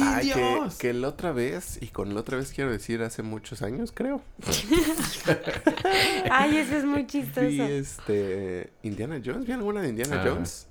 Ay, 0.00 0.30
que, 0.32 0.40
¡Indios! 0.40 0.76
que 0.78 0.92
la 0.92 1.08
otra 1.08 1.32
vez, 1.32 1.78
y 1.80 1.88
con 1.88 2.14
la 2.14 2.20
otra 2.20 2.36
vez 2.36 2.52
quiero 2.52 2.70
decir 2.70 3.02
hace 3.02 3.24
muchos 3.24 3.62
años, 3.62 3.90
creo. 3.92 4.22
Ay, 6.30 6.58
eso 6.58 6.76
es 6.76 6.84
muy 6.84 7.06
chistoso. 7.06 7.46
Vi 7.46 7.60
este 7.60 8.70
Indiana 8.82 9.20
Jones, 9.24 9.46
vi 9.46 9.52
alguna 9.52 9.82
de 9.82 9.88
Indiana 9.88 10.20
Ah. 10.22 10.28
Jones. 10.28 10.68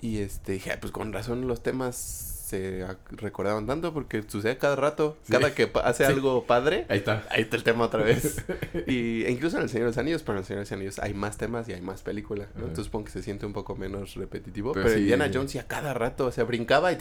Y 0.00 0.18
este 0.18 0.52
dije, 0.52 0.72
"Ah, 0.72 0.78
pues 0.80 0.92
con 0.92 1.12
razón 1.12 1.46
los 1.48 1.62
temas 1.62 2.27
se 2.48 2.84
recordaban 3.10 3.66
tanto 3.66 3.92
porque 3.92 4.22
sucede 4.26 4.56
cada 4.58 4.76
rato, 4.76 5.16
Sí. 5.22 5.32
cada 5.32 5.54
que 5.54 5.70
hace 5.84 6.06
Sí. 6.06 6.12
algo 6.12 6.44
padre, 6.44 6.86
Ahí 6.88 6.98
está. 6.98 7.26
ahí 7.30 7.42
está 7.42 7.56
el 7.56 7.62
tema 7.62 7.84
otra 7.84 8.02
vez. 8.02 8.44
y 8.86 9.24
e 9.24 9.30
incluso 9.30 9.56
en 9.58 9.64
El 9.64 9.68
Señor 9.68 9.84
de 9.86 9.90
los 9.90 9.98
Anillos, 9.98 10.22
pero 10.22 10.38
en 10.38 10.40
El 10.40 10.44
Señor 10.46 10.58
de 10.60 10.62
los 10.64 10.72
Anillos 10.72 10.98
hay 10.98 11.14
más 11.14 11.36
temas 11.36 11.68
y 11.68 11.72
hay 11.74 11.80
más 11.80 12.02
películas, 12.02 12.48
¿no? 12.54 12.62
Entonces 12.62 12.86
supongo 12.86 13.04
que 13.06 13.12
se 13.12 13.22
siente 13.22 13.46
un 13.46 13.52
poco 13.52 13.76
menos 13.76 14.14
repetitivo. 14.14 14.72
Pero 14.72 14.84
Pero, 14.84 14.96
sí. 14.96 15.02
Indiana 15.02 15.30
Jones 15.32 15.50
sí 15.52 15.58
a 15.58 15.66
cada 15.66 15.92
rato, 15.94 16.26
o 16.26 16.32
sea, 16.32 16.44
brincaba 16.44 16.92
y... 16.92 16.96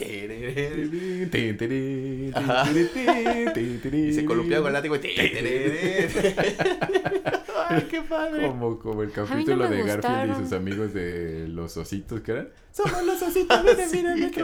Y 3.94 4.14
se 4.14 4.26
columpiaba 4.26 4.64
con 4.64 4.68
el 4.70 4.74
látigo 4.74 4.96
y... 4.96 5.00
¡Ay, 7.70 7.86
qué 7.90 8.02
padre! 8.02 8.48
Como, 8.48 8.80
como 8.80 9.02
el 9.04 9.10
no 9.10 9.14
capítulo 9.14 9.68
me 9.70 9.76
de 9.76 9.84
Garfield 9.84 9.88
y 9.88 10.28
gustaron. 10.28 10.44
sus 10.44 10.54
amigos 10.54 10.94
de 10.94 11.48
los 11.50 11.76
ositos, 11.78 12.22
¿qué 12.22 12.32
eran? 12.32 12.50
Somos 12.72 13.04
los 13.06 13.22
ositos, 13.22 13.64
miren, 13.64 13.90
Sí, 13.90 13.98
miren 14.04 14.32
que 14.32 14.44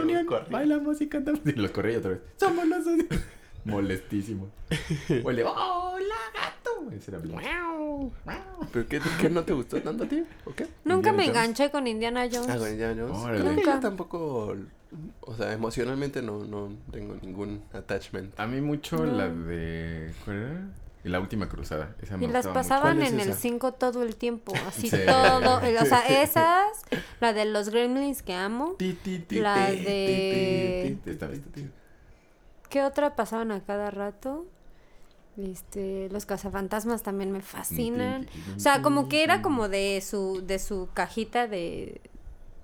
los 0.66 0.93
Bailamos 0.94 1.00
y 1.00 1.08
cantamos. 1.08 1.40
Y 1.46 1.52
los 1.52 1.70
corría 1.70 1.98
otra 1.98 2.10
vez. 2.12 2.20
Somos 2.36 2.66
los. 2.66 2.84
Molestísimo. 3.64 4.50
O 5.24 5.30
el 5.30 5.36
de, 5.36 5.44
¡Hola, 5.44 6.14
gato! 6.34 6.90
Ese 6.94 7.10
era 7.10 7.20
bien. 7.20 7.38
¿Pero 8.72 8.86
qué, 8.86 9.00
qué 9.20 9.30
no 9.30 9.42
te 9.42 9.54
gustó 9.54 9.80
tanto 9.80 10.04
a 10.04 10.06
ti? 10.08 10.22
¿O 10.44 10.52
qué? 10.54 10.66
Nunca 10.84 11.12
me 11.12 11.24
enganché 11.24 11.70
con 11.70 11.86
Indiana 11.86 12.28
Jones. 12.30 12.50
Ah, 12.50 12.58
con 12.58 12.68
Indiana 12.68 12.94
Jones. 13.02 13.16
Órale. 13.18 13.40
Creo 13.40 13.50
que 13.52 13.56
Nunca. 13.62 13.74
yo 13.76 13.80
tampoco... 13.80 14.56
O 15.22 15.34
sea, 15.34 15.52
emocionalmente 15.54 16.20
no, 16.20 16.44
no 16.44 16.72
tengo 16.92 17.16
ningún 17.22 17.62
attachment. 17.72 18.38
A 18.38 18.46
mí 18.46 18.60
mucho 18.60 18.98
No. 18.98 19.06
la 19.16 19.28
de... 19.28 20.12
¿Cuál 20.26 20.36
era? 20.36 20.68
La 21.04 21.20
última 21.20 21.48
cruzada. 21.48 21.94
Esa 22.02 22.16
me 22.16 22.24
Y 22.24 22.28
las 22.28 22.46
mucho. 22.46 22.54
pasaban 22.54 22.96
¿Cuál 22.96 23.06
es 23.06 23.12
en 23.12 23.20
el 23.20 23.28
esa? 23.30 23.38
5 23.40 23.72
todo 23.72 24.02
el 24.02 24.16
tiempo, 24.16 24.52
así 24.68 24.88
Sí. 24.90 24.96
todo. 25.06 25.56
O 25.58 25.84
sea, 25.86 26.00
esas, 26.22 26.82
la 27.20 27.32
de 27.32 27.44
los 27.44 27.68
gremlins 27.68 28.22
que 28.22 28.32
amo. 28.34 28.74
Ti, 28.78 28.94
ti, 28.94 29.18
ti, 29.20 29.40
La 29.40 29.54
ti, 29.70 29.76
ti, 29.76 29.84
de- 29.84 30.78
ti, 30.82 30.94
ti, 31.04 31.10
esta 31.10 31.26
vez, 31.26 31.40
ti. 31.52 31.68
¿Qué 32.70 32.82
otra 32.82 33.14
pasaban 33.16 33.52
a 33.52 33.60
cada 33.62 33.90
rato? 33.90 34.46
Este, 35.36 36.08
los 36.10 36.26
cazafantasmas 36.26 37.02
también 37.02 37.32
me 37.32 37.42
fascinan. 37.42 38.26
O 38.56 38.60
sea, 38.60 38.82
como 38.82 39.08
que 39.08 39.24
era 39.24 39.42
como 39.42 39.68
de 39.68 40.00
su, 40.00 40.42
de 40.46 40.58
su 40.58 40.88
cajita 40.94 41.46
de, 41.48 42.00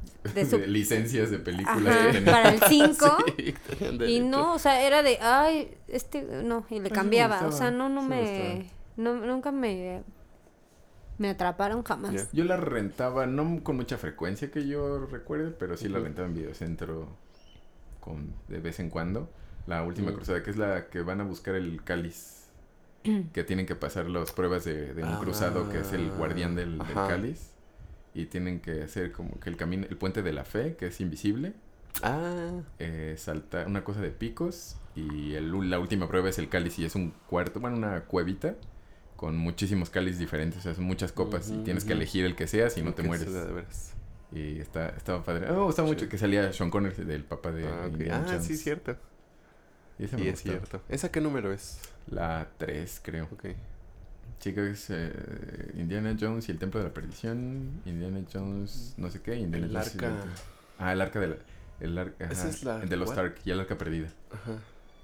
de 0.34 0.44
su 0.48 0.58
De 0.58 0.66
licencias 0.66 1.30
de 1.30 1.38
películas 1.38 1.96
Ajá, 1.96 2.24
para 2.30 2.52
el 2.54 2.60
5. 2.60 3.06
Sí, 3.36 3.54
tenían 3.78 4.02
Y 4.08 4.20
no, 4.20 4.54
o 4.54 4.58
sea, 4.58 4.82
era 4.86 5.02
de, 5.02 5.18
ay, 5.20 5.76
este, 5.88 6.22
no, 6.22 6.66
y 6.70 6.80
le 6.80 6.90
cambiaba. 6.90 7.46
O 7.46 7.52
sea, 7.52 7.70
no, 7.70 7.88
no 7.88 8.02
sí 8.02 8.08
me 8.08 8.22
me, 8.22 8.70
no, 8.96 9.14
nunca 9.14 9.52
me, 9.52 10.02
me 11.18 11.30
atraparon 11.30 11.82
jamás. 11.82 12.28
Yo 12.32 12.44
la 12.44 12.56
rentaba, 12.56 13.26
no 13.26 13.62
con 13.62 13.76
mucha 13.76 13.98
frecuencia 13.98 14.50
que 14.50 14.66
yo 14.66 15.06
recuerde, 15.06 15.50
pero 15.50 15.76
sí 15.76 15.88
la 15.88 15.98
Ujú. 15.98 16.04
rentaba 16.04 16.28
en 16.28 16.34
Videocentro 16.34 17.08
con, 18.00 18.32
de 18.48 18.60
vez 18.60 18.80
en 18.80 18.90
cuando. 18.90 19.30
La 19.66 19.82
última 19.82 20.08
Ujú. 20.08 20.16
cruzada, 20.16 20.42
que 20.42 20.50
es 20.50 20.56
la 20.56 20.88
que 20.88 21.02
van 21.02 21.20
a 21.20 21.24
buscar 21.24 21.54
el 21.54 21.82
cáliz. 21.84 22.40
que 23.32 23.44
tienen 23.44 23.66
que 23.66 23.74
pasar 23.74 24.08
las 24.08 24.32
pruebas 24.32 24.64
de, 24.64 24.94
de 24.94 25.02
un 25.02 25.16
cruzado 25.16 25.68
que 25.70 25.80
es 25.80 25.92
el 25.92 26.10
guardián 26.10 26.54
del, 26.54 26.78
cáliz. 27.06 27.49
Y 28.14 28.26
tienen 28.26 28.60
que 28.60 28.82
hacer 28.82 29.12
como 29.12 29.38
que 29.40 29.50
el 29.50 29.56
camino, 29.56 29.86
el 29.88 29.96
puente 29.96 30.22
de 30.22 30.32
la 30.32 30.44
fe, 30.44 30.76
que 30.76 30.86
es 30.88 31.00
invisible. 31.00 31.52
Ah, 32.02 32.60
eh, 32.78 33.14
saltar 33.18 33.66
una 33.66 33.84
cosa 33.84 34.00
de 34.00 34.10
picos. 34.10 34.76
Y 34.96 35.34
el- 35.34 35.70
la 35.70 35.78
última 35.78 36.08
prueba 36.08 36.28
es 36.28 36.38
el 36.38 36.48
cáliz 36.48 36.78
y 36.78 36.84
es 36.84 36.94
un 36.96 37.12
cuarto, 37.28 37.60
bueno, 37.60 37.76
una 37.76 38.02
cuevita 38.02 38.56
con 39.16 39.36
muchísimos 39.36 39.90
cáliz 39.90 40.18
diferentes, 40.18 40.58
o 40.60 40.62
sea, 40.62 40.74
son 40.74 40.84
muchas 40.84 41.12
copas 41.12 41.50
y 41.50 41.62
tienes 41.62 41.84
que 41.84 41.92
elegir 41.92 42.24
el 42.24 42.34
que 42.34 42.46
sea 42.46 42.70
si 42.70 42.82
no 42.82 42.94
te 42.94 43.02
mueres. 43.02 43.28
Y 44.32 44.58
está, 44.60 44.88
estaba 44.90 45.22
padre. 45.24 45.46
Mí 45.48 45.52
me 45.56 45.62
gustaba 45.62 45.86
mucho 45.88 46.08
que 46.08 46.16
salía 46.18 46.52
Sean 46.52 46.70
Connery 46.70 47.04
del 47.04 47.24
papá 47.24 47.52
de 47.52 47.66
Ah, 47.66 47.82
ok. 47.86 47.92
Indiana 47.92 48.26
Ah, 48.30 48.40
sí, 48.40 48.56
cierto. 48.56 48.96
Y 49.98 50.04
esa 50.04 50.16
me 50.16 50.28
es 50.30 50.40
cierto. 50.40 50.80
¿Esa 50.88 51.10
qué 51.12 51.20
número 51.20 51.52
es? 51.52 51.80
La 52.06 52.48
3, 52.56 53.00
creo. 53.04 53.28
Ok. 53.30 53.44
Sí, 54.40 54.54
que 54.54 54.70
es 54.70 54.86
eh, 54.90 55.12
Indiana 55.76 56.16
Jones 56.18 56.48
y 56.48 56.52
el 56.52 56.58
Templo 56.58 56.80
de 56.80 56.86
la 56.88 56.94
Perdición. 56.94 57.80
Indiana 57.84 58.20
Jones, 58.32 58.94
no 58.96 59.10
sé 59.10 59.20
qué. 59.20 59.36
Indiana 59.36 59.66
El 59.66 59.72
Jones 59.72 59.94
y 59.94 59.98
arca. 60.04 60.14
Ah, 60.78 60.92
el 60.92 61.00
arca 61.00 61.20
de 61.20 61.28
la... 61.28 61.36
El 61.80 61.96
arca, 61.98 62.24
Esa 62.26 62.42
ajá, 62.42 62.50
es 62.50 62.64
la- 62.64 62.82
el 62.82 62.88
de 62.88 62.96
los. 62.96 63.08
Stark 63.10 63.36
y 63.44 63.50
el 63.50 63.60
arca 63.60 63.76
perdida. 63.78 64.08
Ajá. 64.32 64.52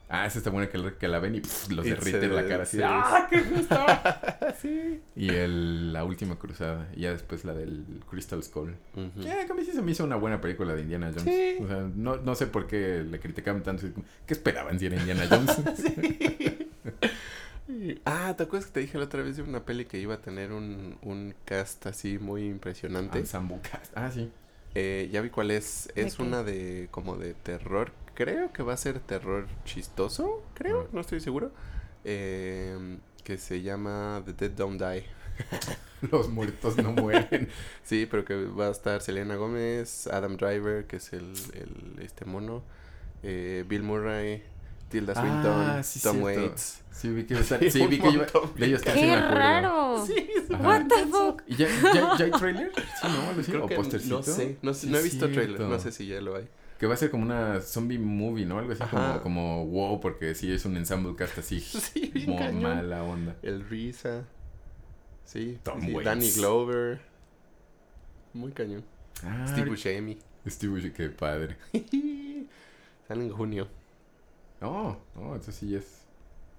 Ah, 0.09 0.25
esa 0.27 0.39
está 0.39 0.51
buena 0.51 0.69
que, 0.71 0.79
la- 0.79 0.93
que 0.93 1.09
la 1.09 1.19
ven 1.19 1.35
y 1.35 1.41
pff, 1.41 1.71
los 1.73 1.85
derrite 1.85 2.25
en 2.25 2.35
la 2.37 2.47
cara 2.47 2.63
así. 2.63 2.77
sí. 2.77 2.83
¡Ah, 2.87 3.27
qué 3.29 3.41
gusto! 3.43 3.77
sí. 4.63 5.01
y 5.17 5.29
el, 5.31 5.93
la 5.93 6.05
última 6.05 6.39
cruzada. 6.39 6.87
Y 6.95 7.01
ya 7.03 7.11
después 7.13 7.45
la 7.45 7.55
del 7.55 7.85
Crystal 8.09 8.43
Skull. 8.43 8.75
Que 8.95 9.01
a 9.51 9.55
mí 9.55 9.65
sí 9.65 9.73
se 9.73 9.83
me 9.83 9.91
hizo 9.93 10.05
una 10.05 10.17
buena 10.17 10.41
película 10.41 10.75
de 10.75 10.83
Indiana 10.83 11.09
Jones. 11.15 11.25
Sí. 11.25 11.57
O 11.63 11.67
sea, 11.67 11.91
no, 11.95 12.17
no 12.19 12.35
sé 12.35 12.47
por 12.47 12.67
qué 12.67 13.03
le 13.11 13.19
criticaban 13.21 13.63
tanto. 13.63 13.87
¿Qué 14.27 14.35
esperaban 14.35 14.79
si 14.79 14.87
era 14.87 14.97
Indiana 14.97 15.27
Jones? 15.29 15.57
Ah, 18.05 18.35
¿te 18.37 18.45
acuerdas 18.45 18.67
que 18.67 18.75
te 18.75 18.81
dije 18.81 18.97
la 18.99 19.05
otra 19.05 19.23
vez 19.23 19.37
de 19.37 19.43
una 19.43 19.65
peli 19.65 19.87
que 19.87 19.99
iba 19.99 20.15
a 20.15 20.21
tener 20.23 20.53
un, 20.53 20.99
un 21.03 21.35
cast 21.45 21.87
así 21.87 22.19
muy 22.19 22.45
impresionante? 22.47 23.19
Ensemble 23.19 23.59
cast. 23.61 23.93
Ah, 23.97 24.11
sí. 24.13 24.31
Eh, 24.75 25.09
ya 25.13 25.21
vi 25.21 25.31
cuál 25.31 25.51
es. 25.51 25.89
¿De 25.95 26.03
Es 26.03 26.17
qué? 26.17 26.23
una 26.23 26.43
de 26.45 26.89
como 26.91 27.17
de 27.17 27.35
terror. 27.35 27.93
Creo 28.15 28.53
que 28.53 28.63
va 28.63 28.75
a 28.75 28.77
ser 28.77 29.01
terror 29.01 29.47
chistoso. 29.65 30.43
Creo, 30.55 30.85
Mm. 30.85 30.95
no 30.95 31.01
estoy 31.01 31.21
seguro. 31.21 31.51
Eh, 32.05 32.99
que 33.25 33.37
se 33.39 33.63
llama 33.63 34.23
The 34.25 34.33
Dead 34.35 34.51
Don't 34.53 34.81
Die. 34.81 35.05
Los 36.13 36.29
muertos 36.29 36.77
no 36.77 36.93
mueren. 36.93 37.49
Sí, 37.83 38.07
pero 38.11 38.25
que 38.25 38.35
va 38.47 38.69
a 38.69 38.71
estar 38.71 39.01
Selena 39.03 39.35
Gómez, 39.37 40.07
Adam 40.07 40.37
Driver, 40.37 40.87
que 40.87 40.97
es 40.97 41.13
el, 41.13 41.33
el 41.55 42.03
este 42.03 42.25
mono, 42.25 42.63
eh, 43.23 43.65
Bill 43.69 43.83
Murray, 43.83 44.43
Tilda 45.01 45.13
Ah, 45.17 45.21
Swinton, 45.21 45.85
sí, 45.85 46.01
Tom 46.01 46.17
cierto. 46.23 46.41
Waits. 46.43 46.83
Sí, 46.93 47.09
vi 47.11 47.25
que, 47.25 47.35
o 47.37 47.43
sea, 47.43 47.59
Sí, 47.59 47.71
sí, 47.71 47.87
vi 47.87 47.99
que 47.99 48.09
iba, 48.11 48.27
de 48.57 48.67
ellos 48.67 48.83
casi 48.83 48.99
¡Qué 49.01 49.07
me 49.07 49.13
acuerdo. 49.15 49.35
raro! 49.39 50.05
Ajá. 50.55 50.69
What 50.69 50.87
the 50.89 51.07
fuck? 51.07 51.43
¿Y 51.47 51.57
ya, 51.57 51.69
ya, 51.95 52.17
ya 52.19 52.25
hay 52.25 52.31
trailer? 52.31 52.73
Sí, 52.75 52.83
¿no? 53.09 53.29
Algo 53.29 53.41
así, 53.41 53.51
Creo 53.53 53.65
o 53.65 53.69
postercito. 53.69 54.17
no 54.17 54.23
sé, 54.23 54.59
no, 54.63 54.73
sé, 54.75 54.81
Sí, 54.87 54.93
no 54.93 54.99
he 54.99 55.03
visto 55.03 55.27
trailer, 55.27 55.57
cierto. 55.57 55.69
no 55.69 55.79
sé 55.79 55.93
si 55.93 56.07
ya 56.07 56.21
lo 56.21 56.37
hay. 56.37 56.49
Que 56.79 56.87
va 56.87 56.95
a 56.95 56.97
ser 56.97 57.11
como 57.11 57.23
una 57.25 57.61
zombie 57.61 57.99
movie, 57.99 58.45
¿no? 58.47 58.59
Algo 58.59 58.73
así 58.73 58.83
como, 58.91 59.21
como 59.23 59.67
wow, 59.67 60.01
porque 60.01 60.35
sí 60.35 60.53
es 60.53 60.65
un 60.67 60.77
ensemble 60.77 61.15
cast 61.17 61.39
así. 61.39 61.61
Sí, 61.61 62.13
como 62.27 62.39
cañón. 62.39 62.63
mala 62.63 63.03
onda. 63.03 63.37
El 63.43 63.67
Risa. 63.69 64.25
Sí, 65.25 65.59
Tom 65.63 65.81
sí, 65.81 65.93
Waits. 65.93 66.05
Danny 66.05 66.31
Glover. 66.33 67.01
Muy 68.33 68.53
cañón. 68.53 68.85
Ah, 69.25 69.47
Steve 69.49 69.71
Buscemi. 69.71 70.19
Steve 70.47 70.73
Buscemi, 70.75 70.93
qué 70.95 71.09
padre. 71.09 71.57
Sale 73.09 73.25
en 73.25 73.31
junio. 73.31 73.69
Oh, 74.63 74.97
oh, 75.17 75.37
eso 75.37 75.53
sí 75.53 75.75
es 75.75 75.85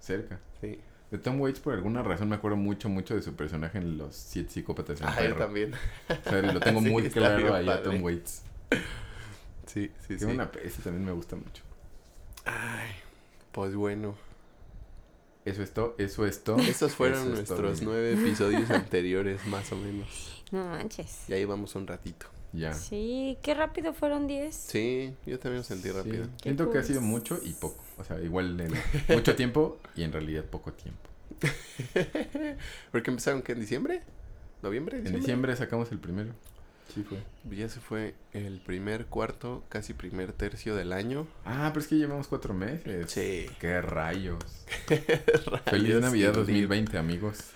cerca. 0.00 0.38
Sí. 0.60 0.78
De 1.10 1.18
Tom 1.18 1.40
Waits, 1.40 1.60
por 1.60 1.72
alguna 1.74 2.02
razón, 2.02 2.28
me 2.28 2.36
acuerdo 2.36 2.56
mucho, 2.58 2.88
mucho 2.88 3.14
de 3.14 3.22
su 3.22 3.34
personaje 3.34 3.78
en 3.78 3.96
Los 3.96 4.14
Siete 4.14 4.50
Psicópatas 4.50 5.00
en 5.00 5.06
Ah, 5.08 5.16
yo 5.26 5.36
también. 5.36 5.72
O 5.74 6.28
sea, 6.28 6.42
lo 6.42 6.60
tengo 6.60 6.80
Sí, 6.82 6.90
muy 6.90 7.08
claro 7.08 7.54
ahí 7.54 7.64
a 7.64 7.66
padre. 7.66 7.82
Tom 7.84 8.02
Waits. 8.02 8.42
Sí, 9.66 9.90
sí, 10.00 10.16
Tiene 10.16 10.18
sí. 10.18 10.24
una 10.26 10.50
ese 10.62 10.82
también 10.82 11.04
me 11.04 11.12
gusta 11.12 11.36
mucho. 11.36 11.62
Ay, 12.44 12.90
pues 13.52 13.74
bueno. 13.74 14.14
Eso 15.44 15.62
es 15.62 15.72
todo, 15.72 15.94
eso 15.96 16.26
es 16.26 16.44
todo. 16.44 16.58
Estos 16.58 16.92
fueron 16.94 17.32
Eso 17.32 17.40
es 17.42 17.48
todo, 17.48 17.62
nuestros 17.62 17.82
nueve 17.82 18.12
episodios 18.12 18.70
anteriores, 18.70 19.46
más 19.46 19.72
o 19.72 19.76
menos. 19.76 20.42
No 20.52 20.64
manches. 20.66 21.28
Y 21.28 21.32
ahí 21.32 21.44
vamos 21.46 21.74
un 21.74 21.86
ratito. 21.86 22.26
Ya. 22.52 22.72
Sí, 22.74 23.38
qué 23.42 23.54
rápido 23.54 23.92
fueron 23.92 24.26
10. 24.26 24.54
Sí, 24.54 25.14
yo 25.26 25.38
también 25.38 25.58
lo 25.58 25.64
sentí 25.64 25.88
Sí. 25.88 25.94
rápido. 25.94 26.26
Siento 26.42 26.70
que 26.70 26.78
ha 26.78 26.82
sido 26.82 27.00
mucho 27.00 27.38
y 27.42 27.52
poco. 27.52 27.82
O 27.98 28.04
sea, 28.04 28.20
igual 28.20 28.60
en 28.60 28.72
mucho 29.14 29.34
tiempo 29.34 29.78
y 29.96 30.02
en 30.02 30.12
realidad 30.12 30.44
poco 30.44 30.72
tiempo. 30.72 31.08
Porque 32.92 33.10
empezaron 33.10 33.42
que 33.42 33.52
en 33.52 33.60
diciembre, 33.60 34.02
noviembre, 34.62 34.98
En 34.98 35.14
diciembre 35.14 35.54
sacamos 35.56 35.92
el 35.92 35.98
primero. 35.98 36.32
Sí 36.94 37.02
fue. 37.02 37.18
Ya 37.54 37.68
se 37.68 37.80
fue 37.80 38.14
el 38.32 38.60
primer 38.60 39.06
cuarto, 39.06 39.62
casi 39.68 39.92
primer 39.92 40.32
tercio 40.32 40.74
del 40.74 40.94
año. 40.94 41.26
Ah, 41.44 41.68
pero 41.72 41.82
es 41.82 41.88
que 41.88 41.96
llevamos 41.96 42.28
cuatro 42.28 42.54
meses. 42.54 43.10
Sí. 43.10 43.46
Qué 43.60 43.82
rayos. 43.82 44.38
Rayos 44.88 45.62
Feliz 45.66 46.00
Navidad 46.00 46.32
y 46.32 46.36
2020, 46.36 46.96
amigos. 46.96 47.50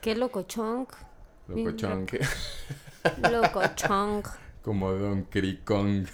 Qué 0.00 0.16
locochonk. 0.16 0.90
Locochón. 1.48 2.06
¿Qué? 2.06 2.20
Locochonk. 3.30 4.26
Como 4.62 4.92
Don 4.92 5.24
Cricong. 5.24 6.06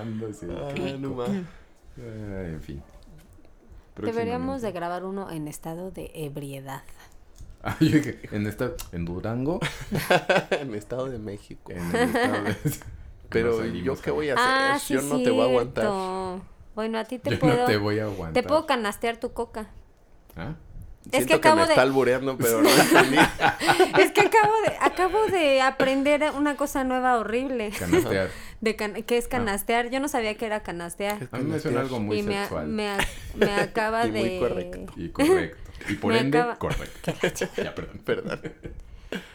Ah, 0.00 0.68
crico. 0.74 0.98
no 0.98 1.10
más. 1.14 1.28
Ay, 1.28 1.42
en 1.96 2.60
fin. 2.62 2.82
Deberíamos 3.96 4.62
de 4.62 4.72
grabar 4.72 5.04
uno 5.04 5.30
en 5.30 5.48
estado 5.48 5.90
de 5.90 6.10
ebriedad. 6.14 6.82
Ah, 7.64 7.76
yo 7.78 7.90
dije, 7.90 8.18
en, 8.32 8.48
esta, 8.48 8.72
en 8.90 9.04
Durango. 9.04 9.60
en 10.50 10.74
Estado 10.74 11.06
de 11.06 11.20
México. 11.20 11.70
En 11.70 11.94
el 11.94 12.08
estado 12.08 12.42
de- 12.42 12.56
Pero 13.28 13.64
yo 13.64 13.94
qué 14.00 14.10
voy 14.10 14.30
a 14.30 14.34
hacer, 14.34 14.44
Ah, 14.48 14.78
sí, 14.80 14.94
yo 14.94 15.02
no 15.02 15.22
te 15.22 15.30
voy 15.30 15.42
a 15.42 15.44
aguantar. 15.44 16.40
Bueno, 16.74 16.98
a 16.98 17.04
ti 17.04 17.20
te 17.20 17.30
Yo 17.30 17.38
puedo. 17.38 17.56
no 17.58 17.64
te 17.66 17.76
voy 17.76 18.00
a 18.00 18.06
aguantar. 18.06 18.32
te 18.42 18.48
puedo 18.48 18.66
canastear 18.66 19.18
tu 19.18 19.32
coca. 19.32 19.68
¿Ah? 20.34 20.54
Es 21.04 21.10
Siento 21.12 21.28
que 21.28 21.34
acabo 21.34 21.56
me 21.60 21.62
de- 21.66 21.68
está 21.68 21.82
albureando, 21.82 22.36
pero 22.36 22.62
no 22.62 22.68
entendí. 22.68 23.18
Es 24.00 24.10
que 24.10 24.22
acabo 24.22 24.52
de, 24.66 24.76
acabo 24.80 25.26
de 25.26 25.60
aprender 25.62 26.32
una 26.36 26.56
cosa 26.56 26.82
nueva 26.82 27.16
horrible. 27.16 27.70
Canastear. 27.78 28.28
De 28.62 28.76
can- 28.76 29.02
que 29.02 29.18
es 29.18 29.28
canastear. 29.28 29.90
Yo 29.90 30.00
no 30.00 30.08
sabía 30.08 30.36
que 30.36 30.46
era 30.46 30.62
canastear. 30.62 31.28
A 31.32 31.38
mí 31.38 31.44
me 31.50 31.58
suena 31.60 31.80
algo 31.80 32.00
muy 32.00 32.20
y 32.20 32.22
me, 32.22 32.38
a- 32.38 32.42
sexual. 32.42 32.68
me, 32.68 32.88
a- 32.88 32.98
me 33.36 33.52
acaba 33.52 34.06
Y 34.06 34.12
muy 34.12 34.22
de. 34.22 34.38
correcto. 34.38 34.92
Y 34.96 35.08
correcto. 35.10 35.56
Y 35.88 35.94
por 35.96 36.12
Me 36.14 36.20
ende, 36.20 36.38
acaba- 36.38 36.56
correcto. 36.58 37.12
ya, 37.62 37.74
perdón. 37.74 38.00
Perdón. 38.04 38.40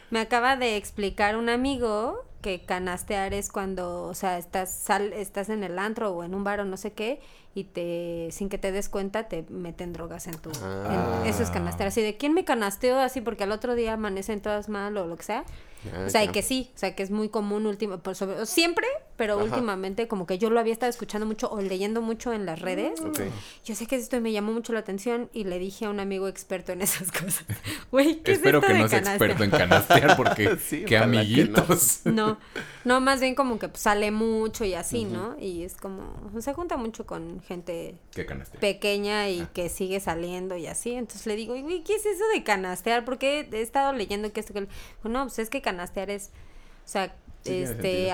Me 0.10 0.20
acaba 0.22 0.56
de 0.56 0.78
explicar 0.78 1.36
un 1.36 1.50
amigo 1.50 2.24
que 2.42 2.64
canastear 2.66 3.34
es 3.34 3.52
cuando, 3.52 4.04
o 4.04 4.14
sea, 4.14 4.38
estás 4.38 4.74
sal, 4.74 5.12
estás 5.12 5.50
en 5.50 5.64
el 5.64 5.78
antro 5.78 6.12
o 6.12 6.24
en 6.24 6.34
un 6.34 6.44
bar 6.46 6.62
o 6.62 6.66
no 6.66 6.78
sé 6.78 6.94
qué 6.94 7.20
y 7.54 7.66
te 7.66 8.30
sin 8.32 8.48
que 8.48 8.58
te 8.58 8.72
des 8.72 8.88
cuenta 8.88 9.28
te 9.28 9.44
meten 9.50 9.92
drogas 9.92 10.28
en 10.28 10.38
tu 10.38 10.52
Ah. 10.64 11.22
en- 11.24 11.30
eso 11.30 11.44
es 11.44 11.50
canastear, 11.50 11.88
así 11.88 12.02
de 12.02 12.16
quién 12.16 12.34
me 12.34 12.46
canasteó 12.46 13.00
así 13.00 13.20
porque 13.20 13.44
al 13.44 13.52
otro 13.52 13.76
día 13.76 13.94
amanecen 13.94 14.40
todas 14.42 14.70
mal 14.70 14.96
o 14.98 15.06
lo 15.08 15.18
que 15.18 15.24
sea. 15.24 15.44
Ah, 15.94 16.06
o 16.08 16.10
sea, 16.10 16.24
y 16.24 16.30
que 16.30 16.42
sí, 16.44 16.72
o 16.76 16.78
sea, 16.78 16.96
que 16.96 17.04
es 17.04 17.12
muy 17.12 17.28
común 17.30 17.66
último, 17.66 17.98
por 17.98 18.16
sobre- 18.16 18.46
siempre, 18.46 18.88
pero 19.18 19.34
Ajá. 19.34 19.44
últimamente 19.44 20.08
como 20.08 20.26
que 20.26 20.38
yo 20.38 20.50
lo 20.50 20.60
había 20.60 20.72
estado 20.72 20.90
escuchando 20.90 21.26
mucho 21.26 21.50
o 21.50 21.60
leyendo 21.60 22.02
mucho 22.02 22.32
en 22.34 22.46
las 22.46 22.62
redes. 22.62 23.02
Yo 23.66 23.76
sé 23.76 23.88
que 23.88 23.96
esto 23.96 24.22
me 24.22 24.32
llamó 24.32 24.54
mucho 24.54 24.74
la 24.74 24.80
atención 24.80 25.30
y 25.34 25.44
le 25.44 25.58
dije 25.60 25.86
a 25.86 25.90
un 25.90 26.00
amigo 26.00 26.28
experto 26.28 26.72
en 26.72 26.82
esas 26.84 27.12
cosas. 27.12 27.44
Güey, 27.92 28.22
¿qué 28.22 28.34
Espero 28.34 28.60
es 28.60 28.64
esto 28.64 28.68
que 28.68 28.74
de 28.74 28.80
no 28.80 28.88
sea 28.88 29.00
experto 29.00 29.44
en 29.44 29.50
canastear 29.50 30.16
porque 30.16 30.58
Sí, 30.68 30.80
qué 30.82 30.86
que 30.86 30.98
no. 31.00 31.04
amiguitos. 31.06 32.02
No, 32.06 32.38
no, 32.86 33.02
más 33.02 33.20
bien 33.20 33.34
como 33.36 33.58
que 33.60 33.68
pues, 33.70 33.82
sale 33.82 34.12
mucho 34.12 34.64
y 34.64 34.76
así, 34.76 35.06
¿no? 35.06 35.36
Y 35.40 35.64
es 35.64 35.76
como, 35.76 36.32
se 36.40 36.54
junta 36.54 36.78
mucho 36.78 37.06
con 37.08 37.42
gente 37.42 37.96
¿Qué 38.12 38.26
canastear? 38.26 38.62
pequeña 38.62 39.30
y 39.30 39.48
que 39.54 39.70
sigue 39.70 40.00
saliendo 40.00 40.56
y 40.58 40.68
así. 40.68 40.92
Entonces 40.92 41.26
le 41.26 41.36
digo, 41.36 41.60
güey, 41.60 41.84
¿qué 41.84 41.96
es 41.96 42.06
eso 42.06 42.24
de 42.34 42.44
canastear? 42.44 43.04
Porque 43.04 43.48
he 43.52 43.62
estado 43.62 43.94
leyendo 43.94 44.32
que 44.32 44.40
esto 44.42 44.54
que... 44.54 44.68
Bueno, 45.02 45.24
pues 45.24 45.40
es 45.40 45.50
que 45.50 45.62
canastear 45.64 46.12
es, 46.12 46.30
o 46.86 46.88
sea, 46.88 47.16
Sí, 47.44 47.64
este, 47.64 48.12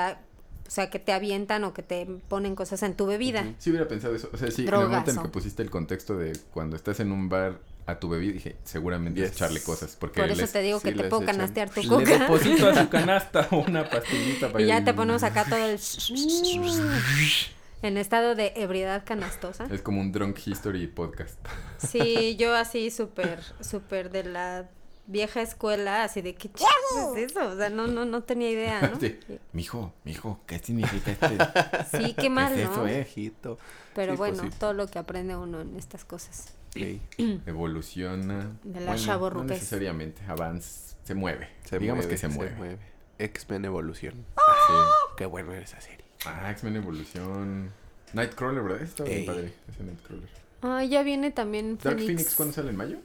sea, 0.74 0.90
que 0.90 1.00
te 1.00 1.14
avientan 1.14 1.64
o 1.64 1.74
que 1.74 1.84
te 1.84 2.06
ponen 2.28 2.56
cosas 2.56 2.82
en 2.84 2.96
tu 2.96 3.06
bebida. 3.06 3.46
Sí 3.60 3.70
hubiera 3.70 3.88
pensado 3.88 4.16
eso. 4.16 4.30
O 4.34 4.38
sea, 4.38 4.50
sí, 4.52 4.64
en 4.68 4.74
el 4.74 4.80
momento 4.82 5.12
en 5.12 5.22
que 5.22 5.30
pusiste 5.30 5.62
el 5.62 5.70
contexto 5.70 6.18
de 6.18 6.34
cuando 6.54 6.76
estás 6.76 7.00
en 7.00 7.12
un 7.12 7.30
bar 7.30 7.60
a 7.86 8.00
tu 8.00 8.08
bebida, 8.10 8.34
dije, 8.34 8.56
seguramente 8.64 9.22
es 9.22 9.30
Yes. 9.32 9.36
echarle 9.38 9.62
cosas. 9.62 9.98
Porque 10.00 10.22
Por 10.22 10.32
eso 10.32 10.42
les- 10.42 10.52
te 10.54 10.62
digo 10.62 10.80
sí 10.80 10.90
que 10.90 10.96
te 10.96 11.04
puedo 11.10 11.24
echan. 11.24 11.36
canastear 11.36 11.70
tu 11.70 11.82
le 11.82 11.88
coca. 11.90 12.18
deposito 12.20 12.70
a 12.70 12.76
su 12.84 12.90
canasta 12.90 13.48
una 13.52 13.90
pastillita 13.90 14.52
para 14.52 14.64
Y 14.64 14.68
ya 14.68 14.78
el- 14.78 14.86
te 14.86 14.94
ponemos 14.94 15.24
acá 15.24 15.44
todo 15.46 15.58
el... 15.58 15.78
en 17.82 17.98
estado 17.98 18.36
de 18.36 18.54
ebriedad 18.56 19.04
canastosa. 19.06 19.68
Es 19.70 19.82
como 19.82 20.00
un 20.00 20.14
Drunk 20.14 20.40
History 20.46 20.88
podcast. 20.88 21.38
Sí, 21.78 22.38
yo 22.38 22.56
así 22.56 22.90
súper, 22.92 23.42
súper 23.60 24.10
de 24.10 24.24
la 24.24 24.70
vieja 25.06 25.42
escuela, 25.42 26.04
así 26.04 26.22
de 26.22 26.36
qué 26.36 26.50
chingados 26.52 27.18
es 27.18 27.32
eso, 27.32 27.48
o 27.50 27.58
sea, 27.58 27.70
no, 27.70 27.88
no, 27.88 28.06
no 28.06 28.24
tenía 28.24 28.50
idea, 28.50 28.82
¿no? 28.82 29.00
Sí. 29.00 29.20
Mijo, 29.52 29.94
mijo, 30.04 30.40
¿qué 30.48 30.60
significa 30.60 31.12
este? 31.12 31.98
Sí, 31.98 32.14
qué 32.14 32.30
mal, 32.30 32.54
¿Qué 32.54 32.64
es 32.64 32.70
¿no? 32.70 32.74
eso, 32.74 32.88
eh? 32.88 32.96
Viejito. 32.96 33.58
Pero 33.94 34.14
Sí, 34.14 34.18
pues 34.18 34.38
bueno, 34.38 34.52
sí. 34.52 34.58
todo 34.60 34.74
lo 34.74 34.88
que 34.88 35.00
aprende 35.00 35.36
uno 35.36 35.62
en 35.62 35.76
estas 35.78 36.06
cosas. 36.06 36.54
Evoluciona. 37.46 38.52
De 38.64 38.80
la 38.82 38.94
Bueno, 39.18 39.30
no 39.32 39.44
necesariamente, 39.44 40.22
avanza, 40.28 40.96
se 41.04 41.14
mueve. 41.14 41.50
Se 41.66 41.78
Digamos 41.80 42.06
mueve, 42.06 42.14
que 42.14 42.18
se 42.18 42.28
mueve. 42.30 42.78
X-Men 43.20 43.66
Evolución. 43.66 44.14
Sí. 44.36 44.74
Qué 45.18 45.26
bueno 45.26 45.52
era 45.54 45.62
esa 45.64 45.80
serie. 45.82 46.04
Ah, 46.26 46.50
X-Men 46.52 46.78
Evolución. 46.78 47.72
Nightcrawler, 48.14 48.64
¿verdad? 48.64 48.82
Está 48.82 49.04
bien 49.04 49.20
Ey. 49.20 49.26
padre, 49.26 49.54
ese 49.72 49.84
Nightcrawler. 49.84 50.30
Ah, 50.62 50.84
ya 50.84 51.04
viene 51.04 51.32
también 51.32 51.78
Dark 51.78 51.98
Phoenix. 51.98 52.06
Phoenix, 52.06 52.36
¿cuándo 52.36 52.54
sale? 52.54 52.70
¿En 52.70 52.78
mayo? 52.78 52.98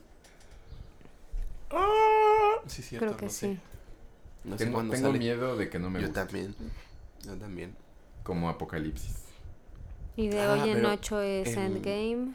Sí, 2.67 2.83
cierto, 2.83 3.07
Creo 3.07 3.17
que 3.19 3.25
no 3.27 3.31
sé. 3.31 3.55
sí. 3.55 3.61
No 4.45 4.57
sé 4.59 4.65
tengo 4.65 4.75
cuándo 4.77 4.95
tengo 4.95 5.09
sale. 5.09 5.19
miedo 5.19 5.57
de 5.57 5.69
que 5.69 5.79
no 5.79 5.91
me 5.91 6.01
Yo 6.01 6.07
guste. 6.09 6.21
también. 6.25 6.55
Yo 7.25 7.37
también. 7.37 7.75
Como 8.23 8.49
Apocalipsis. 8.49 9.25
Y 10.17 10.29
de 10.29 10.41
Ah, 10.41 10.53
hoy 10.55 10.71
en 10.71 10.85
8 10.85 11.21
es 11.21 11.49
en- 11.57 11.77
Endgame. 11.77 12.35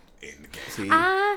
Sí. 0.69 0.87
Ah, 0.91 1.35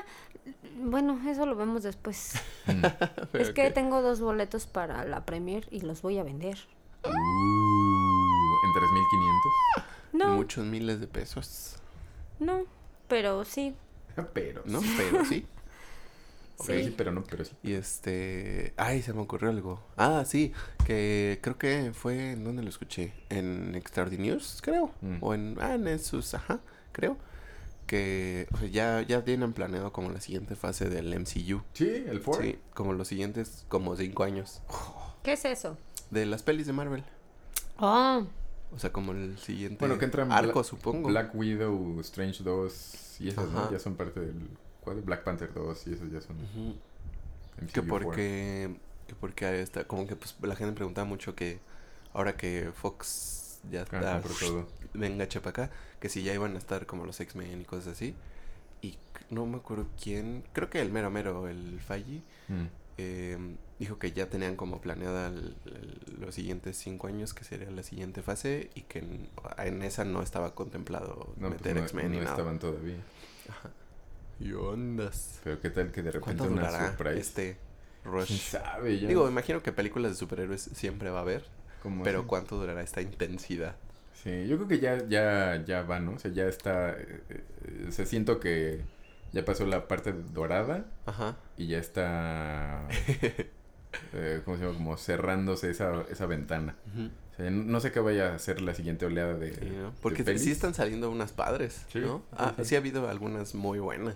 bueno, 0.79 1.19
eso 1.29 1.45
lo 1.45 1.55
vemos 1.55 1.83
después. 1.83 2.33
Mm. 2.65 2.83
es 3.33 3.51
que 3.51 3.69
tengo 3.71 4.01
dos 4.01 4.19
boletos 4.21 4.65
para 4.65 5.03
la 5.05 5.25
premier 5.25 5.67
y 5.71 5.81
los 5.81 6.01
voy 6.01 6.17
a 6.17 6.23
vender. 6.23 6.57
Uh, 7.03 7.09
en 8.65 8.73
3500. 8.73 9.51
No, 10.13 10.35
Muchos 10.35 10.65
miles 10.65 10.99
de 10.99 11.07
pesos. 11.07 11.75
no, 12.39 12.63
pero 13.07 13.43
sí. 13.45 13.75
Pero. 14.33 14.63
¿No? 14.65 14.81
Pero 14.97 15.25
sí. 15.25 15.45
Sí. 16.59 16.85
sí, 16.85 16.93
pero 16.97 17.11
no, 17.11 17.23
pero 17.23 17.45
sí. 17.45 17.53
Y 17.63 17.73
este. 17.73 18.73
Ay, 18.77 19.01
se 19.03 19.13
me 19.13 19.21
ocurrió 19.21 19.49
algo. 19.49 19.79
Ah, 19.95 20.23
sí. 20.25 20.53
Que 20.85 21.39
creo 21.41 21.57
que 21.57 21.91
fue. 21.93 22.31
¿En 22.31 22.43
dónde 22.43 22.63
lo 22.63 22.69
escuché? 22.69 23.13
En 23.29 23.75
Extraordinary 23.75 24.29
News, 24.31 24.59
creo. 24.63 24.91
Mm. 25.01 25.17
O 25.21 25.33
en. 25.35 25.57
Ah, 25.61 25.75
en 25.75 25.87
esos. 25.87 26.33
Ajá, 26.33 26.59
creo. 26.91 27.15
Que. 27.85 28.47
O 28.53 28.57
sea, 28.57 28.67
ya, 28.67 29.01
ya 29.03 29.23
tienen 29.23 29.53
planeado 29.53 29.93
como 29.93 30.09
la 30.09 30.19
siguiente 30.19 30.55
fase 30.55 30.89
del 30.89 31.13
MCU. 31.19 31.61
Sí, 31.73 32.03
el 32.07 32.21
4. 32.21 32.43
Sí, 32.43 32.59
como 32.73 32.93
los 32.93 33.07
siguientes. 33.07 33.65
Como 33.69 33.95
cinco 33.95 34.23
años. 34.23 34.61
¿Qué 35.23 35.33
es 35.33 35.45
eso? 35.45 35.77
De 36.09 36.25
las 36.25 36.41
pelis 36.43 36.65
de 36.67 36.73
Marvel. 36.73 37.03
Oh, 37.79 38.25
O 38.73 38.79
sea, 38.79 38.91
como 38.91 39.11
el 39.11 39.37
siguiente. 39.37 39.77
Bueno, 39.79 39.97
que 39.99 40.05
entran 40.05 40.31
arco, 40.31 40.61
Bla- 40.61 40.67
supongo. 40.67 41.09
Black 41.09 41.35
Widow, 41.35 41.99
Strange 42.01 42.43
2 42.43 43.17
y 43.21 43.29
esas, 43.29 43.47
¿no? 43.49 43.71
Ya 43.71 43.79
son 43.79 43.95
parte 43.95 44.19
del. 44.21 44.49
¿Cuál? 44.87 45.01
Black 45.01 45.23
Panther 45.23 45.53
2 45.53 45.87
y 45.87 45.93
esos 45.93 46.09
ya 46.11 46.21
son. 46.21 46.37
Que 47.73 47.81
4. 47.81 47.87
porque, 47.87 48.75
que 49.07 49.15
porque 49.15 49.61
está, 49.61 49.85
como 49.85 50.07
que 50.07 50.15
pues 50.15 50.35
la 50.41 50.55
gente 50.55 50.73
preguntaba 50.75 51.05
mucho 51.05 51.35
que 51.35 51.59
ahora 52.13 52.37
que 52.37 52.71
Fox 52.73 53.59
ya 53.71 53.81
Ah, 53.81 53.83
está, 53.83 54.13
compró 54.21 54.33
todo. 54.39 54.67
venga 54.93 55.27
chepa 55.27 55.49
acá, 55.49 55.71
que 55.99 56.07
si 56.07 56.23
ya 56.23 56.33
iban 56.33 56.55
a 56.55 56.57
estar 56.57 56.85
como 56.85 57.05
los 57.05 57.19
X-Men 57.19 57.61
y 57.61 57.65
cosas 57.65 57.87
así. 57.93 58.15
Y 58.81 58.97
no 59.29 59.45
me 59.45 59.57
acuerdo 59.57 59.87
quién, 60.01 60.43
creo 60.53 60.69
que 60.69 60.79
el 60.81 60.91
mero 60.91 61.09
mero, 61.11 61.47
el 61.49 61.81
Falle, 61.81 62.21
Mm. 62.47 62.65
eh, 62.99 63.37
dijo 63.79 63.97
que 63.99 64.11
ya 64.11 64.29
tenían 64.29 64.55
como 64.55 64.79
planeada 64.79 65.27
el- 65.29 65.55
el- 65.65 66.17
los 66.21 66.33
siguientes 66.35 66.77
cinco 66.77 67.07
años, 67.07 67.33
que 67.33 67.43
sería 67.43 67.69
la 67.71 67.83
siguiente 67.83 68.21
fase, 68.21 68.69
y 68.75 68.81
que 68.83 68.99
en, 68.99 69.27
en 69.57 69.81
esa 69.81 70.05
no 70.05 70.21
estaba 70.21 70.53
contemplado 70.55 71.33
No, 71.37 71.49
pues 71.49 71.59
meter 71.59 71.75
no, 71.75 71.81
X-Men 71.81 72.11
ni 72.11 72.17
no 72.17 72.23
nada. 72.23 72.35
estaban 72.35 72.59
todavía. 72.59 72.97
Y 74.39 74.53
ondas. 74.53 75.39
Pero 75.43 75.59
qué 75.59 75.69
tal 75.69 75.91
que 75.91 76.01
de 76.03 76.11
repente 76.11 76.37
¿Cuánto 76.37 76.43
una 76.53 76.67
durará 76.67 76.89
surprise. 76.89 77.19
este 77.19 77.57
¿Quién 78.03 78.13
rush? 78.13 78.39
sabe? 78.39 78.99
Ya 78.99 79.07
Digo, 79.07 79.23
me 79.25 79.31
imagino 79.31 79.61
que 79.63 79.71
películas 79.71 80.11
de 80.11 80.17
superhéroes 80.17 80.61
siempre 80.73 81.09
va 81.09 81.19
a 81.19 81.21
haber, 81.23 81.45
¿Cómo 81.81 82.03
pero 82.03 82.19
así? 82.19 82.27
¿cuánto 82.27 82.57
durará 82.57 82.81
esta 82.81 83.01
intensidad? 83.01 83.75
Sí, 84.13 84.47
yo 84.47 84.57
creo 84.57 84.67
que 84.67 84.79
ya, 84.79 85.07
ya, 85.07 85.63
ya 85.65 85.83
va, 85.83 85.99
¿no? 85.99 86.13
O 86.13 86.19
sea, 86.19 86.31
ya 86.31 86.47
está. 86.47 86.91
eh, 86.91 87.21
eh, 87.29 87.85
o 87.87 87.91
sea, 87.91 88.05
siento 88.05 88.39
que 88.39 88.81
ya 89.31 89.45
pasó 89.45 89.65
la 89.65 89.87
parte 89.87 90.13
dorada 90.13 90.85
Ajá. 91.05 91.37
y 91.57 91.67
ya 91.67 91.77
está. 91.79 92.87
eh, 94.13 94.41
¿Cómo 94.45 94.57
se 94.57 94.63
llama? 94.63 94.75
Como 94.75 94.97
cerrándose 94.97 95.69
esa, 95.69 96.01
esa 96.09 96.25
ventana. 96.25 96.75
Ujú. 96.93 97.09
O 97.37 97.41
sea, 97.41 97.51
no 97.51 97.79
sé 97.79 97.91
qué 97.91 97.99
vaya 97.99 98.33
a 98.33 98.39
ser 98.39 98.61
la 98.61 98.73
siguiente 98.73 99.05
oleada 99.05 99.35
de. 99.35 99.53
Sí, 99.53 99.65
¿no? 99.65 99.91
de 99.91 99.97
Porque 100.01 100.37
sí 100.39 100.51
están 100.51 100.73
saliendo 100.73 101.11
unas 101.11 101.31
padres, 101.31 101.85
Sí, 101.93 101.99
¿no? 101.99 102.17
sí, 102.17 102.23
Ah, 102.37 102.53
sí. 102.57 102.65
sí 102.65 102.75
ha 102.75 102.79
habido 102.79 103.07
algunas 103.09 103.53
muy 103.53 103.77
buenas. 103.79 104.15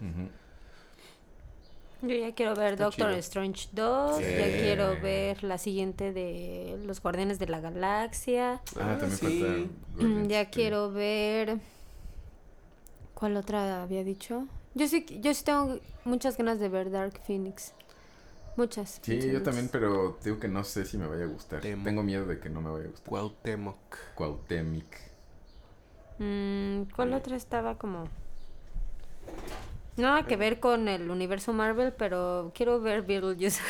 Yo 2.02 2.15
ya 2.15 2.34
quiero 2.34 2.56
ver 2.56 2.73
Está 2.73 2.85
Doctor 2.85 3.10
chido. 3.10 3.19
Strange 3.19 3.69
2. 3.73 4.18
Sí. 4.18 4.23
Ya 4.23 4.48
quiero 4.60 4.99
ver 5.02 5.43
la 5.43 5.60
siguiente 5.60 6.11
de 6.14 6.80
Los 6.84 6.99
Guardianes 6.99 7.38
de 7.38 7.45
la 7.48 7.60
Galaxia. 7.60 8.53
Ah, 8.76 8.95
Ah, 8.95 8.98
también 8.98 9.11
sí. 9.19 9.69
falta. 9.99 10.27
Ya 10.27 10.45
sí. 10.45 10.49
quiero 10.52 10.91
ver. 10.91 11.60
¿Cuál 13.14 13.38
otra 13.38 13.84
había 13.84 14.03
dicho? 14.03 14.48
Yo 14.73 14.88
sí, 14.88 15.06
yo 15.22 15.31
sí 15.35 15.43
tengo 15.43 15.77
muchas 16.06 16.38
ganas 16.38 16.60
de 16.60 16.69
ver 16.69 16.89
Dark 16.89 17.19
Phoenix. 17.27 17.73
Muchas. 18.56 19.02
Sí, 19.02 19.11
muchas, 19.11 19.32
yo 19.32 19.41
muchas. 19.41 19.44
también, 19.44 19.69
pero 19.69 20.19
digo 20.23 20.40
que 20.40 20.48
no 20.48 20.64
sé 20.64 20.86
si 20.86 20.98
me 20.98 21.07
vaya 21.07 21.23
a 21.26 21.28
gustar. 21.28 21.61
Temo. 21.61 21.84
Tengo 21.84 22.03
miedo 22.03 22.26
de 22.26 22.40
que 22.40 22.49
no 22.49 22.61
me 22.61 22.69
vaya 22.69 22.86
a 22.86 22.90
gustar. 22.90 23.10
Cuauhtémoc. 23.10 23.98
Cuauhtémic. 24.14 25.11
Mm, 26.19 26.84
¿Cuál 26.95 27.14
otra 27.14 27.36
estaba 27.36 27.78
como.? 27.78 28.06
Nada 29.98 30.26
que 30.26 30.36
ver 30.38 30.60
con 30.60 30.88
el 30.88 31.10
universo 31.11 31.53
Marvel, 31.53 31.94
pero 31.94 32.52
quiero 32.56 32.80
ver 32.82 33.03
Beetlejuice. 33.03 33.61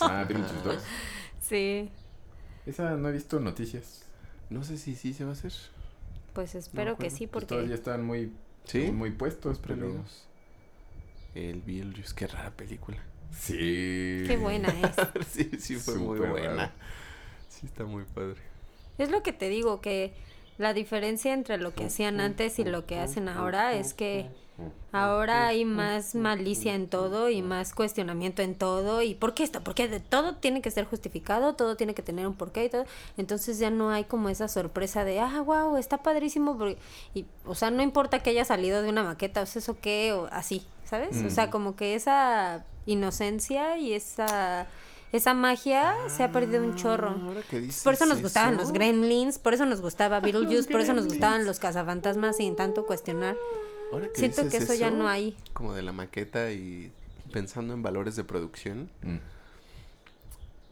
Ah, 0.00 0.24
Beetlejuice 0.28 0.62
2. 0.62 0.82
sí, 1.40 1.90
Esa 2.66 2.96
no 2.96 3.08
he 3.08 3.12
visto 3.12 3.38
noticias. 3.40 4.04
No 4.50 4.64
sé 4.64 4.76
si 4.78 4.94
sí 4.96 5.14
se 5.14 5.24
va 5.24 5.30
a 5.30 5.32
hacer. 5.34 5.52
pues 6.32 6.54
espero 6.54 6.98
que 6.98 7.10
acuerdo. 7.10 7.10
sí, 7.10 7.26
Pues 7.30 7.44
porque. 7.46 7.46
todavía 7.46 7.74
están 7.74 8.04
muy, 8.04 8.32
¿Sí? 8.64 8.90
muy 8.92 9.10
puestos, 9.12 9.58
pero... 9.58 10.04
El 11.34 11.62
Beetlejuice, 11.62 12.14
qué 12.14 12.26
rara 12.26 12.50
película. 12.56 12.98
Sí. 13.38 14.24
Qué 14.26 14.36
buena 14.40 14.68
es. 14.68 15.26
sí, 15.28 15.50
sí 15.58 15.76
fue 15.76 15.96
muy 15.96 16.18
buena. 16.18 16.54
raro. 16.54 16.72
Sí 17.48 17.66
está 17.66 17.84
muy 17.84 18.04
padre. 18.04 18.40
Es 18.98 19.10
lo 19.10 19.22
que 19.22 19.32
te 19.32 19.48
digo, 19.48 19.80
que 19.80 20.12
la 20.58 20.74
diferencia 20.74 21.32
entre 21.32 21.58
lo 21.58 21.74
que 21.74 21.86
hacían 21.86 22.20
antes 22.20 22.58
y 22.58 22.64
lo 22.64 22.86
que 22.86 22.98
hacen 22.98 23.28
ahora 23.28 23.74
es 23.74 23.94
que 23.94 24.28
ahora 24.92 25.46
hay 25.48 25.64
más 25.64 26.14
malicia 26.14 26.74
en 26.74 26.86
todo 26.86 27.30
y 27.30 27.42
más 27.42 27.74
cuestionamiento 27.74 28.42
en 28.42 28.54
todo. 28.54 29.02
¿Y 29.02 29.14
por 29.14 29.34
qué 29.34 29.44
esto? 29.44 29.64
Porque 29.64 29.88
de 29.88 29.98
todo 30.00 30.36
tiene 30.36 30.60
que 30.60 30.70
ser 30.70 30.84
justificado, 30.84 31.54
todo 31.54 31.76
tiene 31.76 31.94
que 31.94 32.02
tener 32.02 32.26
un 32.26 32.34
porqué 32.34 32.66
y 32.66 32.68
todo. 32.68 32.84
Entonces 33.16 33.58
ya 33.58 33.70
no 33.70 33.90
hay 33.90 34.04
como 34.04 34.28
esa 34.28 34.46
sorpresa 34.48 35.04
de, 35.04 35.20
ah, 35.20 35.40
wow, 35.40 35.76
está 35.78 35.98
padrísimo. 36.02 36.56
porque-". 36.56 36.78
Y, 37.14 37.24
o 37.46 37.54
sea, 37.54 37.70
no 37.70 37.82
importa 37.82 38.20
que 38.22 38.30
haya 38.30 38.44
salido 38.44 38.82
de 38.82 38.90
una 38.90 39.02
maqueta, 39.02 39.42
o 39.42 39.46
sea, 39.46 39.60
eso 39.60 39.78
qué, 39.80 40.12
o 40.12 40.28
así, 40.30 40.62
¿sabes? 40.92 41.22
O 41.24 41.30
sea, 41.30 41.46
Mm. 41.46 41.50
como 41.50 41.74
que 41.74 41.94
esa 41.94 42.66
inocencia 42.84 43.78
y 43.78 43.94
esa... 43.94 44.66
Esa 45.10 45.32
magia 45.34 45.94
se 46.08 46.22
ha 46.22 46.32
perdido 46.32 46.62
un 46.64 46.74
chorro. 46.74 47.10
Ah, 47.10 47.22
Ahora 47.26 47.42
que 47.42 47.60
dices 47.60 47.82
Por 47.84 47.92
eso 47.94 48.06
nos 48.06 48.22
gustaban 48.22 48.56
los 48.56 48.72
gremlins, 48.72 49.38
por 49.38 49.52
eso 49.54 49.64
nos 49.66 49.80
gustaba 49.82 50.20
Beetlejuice, 50.24 50.70
por 50.70 50.80
eso 50.82 50.92
nos 50.94 51.06
gustaban 51.06 51.44
los 51.46 51.58
cazafantasmas 51.58 52.36
sin 52.38 52.56
tanto 52.56 52.84
cuestionar. 52.86 53.36
ahora 53.92 54.08
que 54.08 54.18
Siento 54.20 54.48
que 54.48 54.56
eso 54.58 54.72
ya 54.74 54.90
no 54.90 55.08
hay. 55.08 55.36
Como 55.54 55.74
de 55.74 55.82
la 55.82 55.92
maqueta 55.92 56.50
y 56.52 56.90
pensando 57.30 57.72
en 57.74 57.82
valores 57.82 58.16
de 58.16 58.24
producción, 58.24 58.90
Mm. 59.02 59.16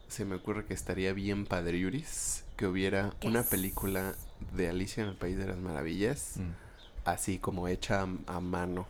se 0.09 0.25
me 0.25 0.37
ocurre 0.37 0.65
que 0.65 0.73
estaría 0.75 1.13
bien 1.13 1.45
padriuris 1.47 2.45
que 2.57 2.67
hubiera 2.67 3.13
una 3.25 3.43
película 3.43 4.15
de 4.55 4.69
Alicia 4.71 5.03
en 5.03 5.11
el 5.11 5.17
País 5.17 5.37
de 5.39 5.47
las 5.49 5.59
Maravillas, 5.59 6.37
Mm. 6.39 6.51
así 7.05 7.39
como 7.39 7.69
hecha 7.69 8.03
a, 8.27 8.37
a 8.37 8.41
mano, 8.41 8.87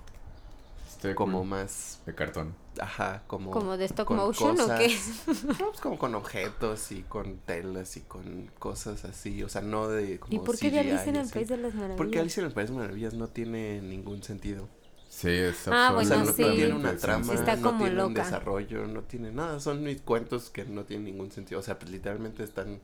Estaría 1.01 1.15
como 1.15 1.39
cool. 1.39 1.49
más, 1.49 2.03
De 2.05 2.15
cartón. 2.15 2.55
ajá, 2.79 3.23
como... 3.27 3.51
¿Como 3.51 3.79
de 3.79 3.87
stop 3.87 4.07
con 4.07 4.19
motion 4.19 4.61
o 4.61 4.67
qué? 4.77 4.95
No, 5.59 5.69
pues 5.71 5.81
como 5.81 5.99
con 5.99 6.15
objetos 6.15 6.93
y 6.93 7.03
con 7.05 7.39
telas 7.39 7.97
y 7.97 8.03
con 8.03 8.51
cosas 8.59 9.05
así, 9.07 9.43
o 9.43 9.49
sea, 9.49 9.63
no 9.63 9.89
de 9.89 10.19
como 10.21 10.35
¿Y 10.35 10.39
por 10.41 10.59
qué 10.59 10.71
de 10.71 10.81
Alicia 10.81 11.05
en 11.07 11.17
el. 11.17 11.29
País 11.31 11.49
de 11.49 11.57
las 11.57 11.73
Maravillas? 11.75 11.97
Porque 11.97 12.19
Alicia 12.21 12.41
en 12.43 12.47
el 12.49 12.53
País 12.53 12.69
de 12.69 12.75
las 12.75 12.83
Maravillas 12.83 13.15
no 13.15 13.29
tiene 13.29 13.81
ningún 13.81 14.23
sentido. 14.23 14.69
Sí, 15.09 15.31
es 15.31 15.67
Ah, 15.69 15.89
o 15.91 15.95
bueno, 15.95 16.09
sea, 16.09 16.19
no, 16.19 16.23
absolutamente 16.29 16.43
no 16.43 16.51
sí. 16.51 16.57
tiene 16.57 16.75
una 16.75 16.97
trama, 16.97 17.33
Está 17.35 17.57
no 17.57 17.63
como 17.63 17.79
tiene 17.85 18.03
un 18.05 18.09
loca. 18.11 18.23
desarrollo, 18.25 18.87
no 18.87 19.03
tiene 19.03 19.33
nada. 19.33 19.59
Son 19.59 19.83
mis 19.83 20.03
cuentos 20.03 20.51
que 20.51 20.65
no 20.67 20.85
tienen 20.85 21.07
ningún 21.07 21.33
sentido. 21.33 21.61
O 21.61 21.63
sea, 21.63 21.79
pues 21.79 21.91
literalmente 21.91 22.45
están 22.45 22.81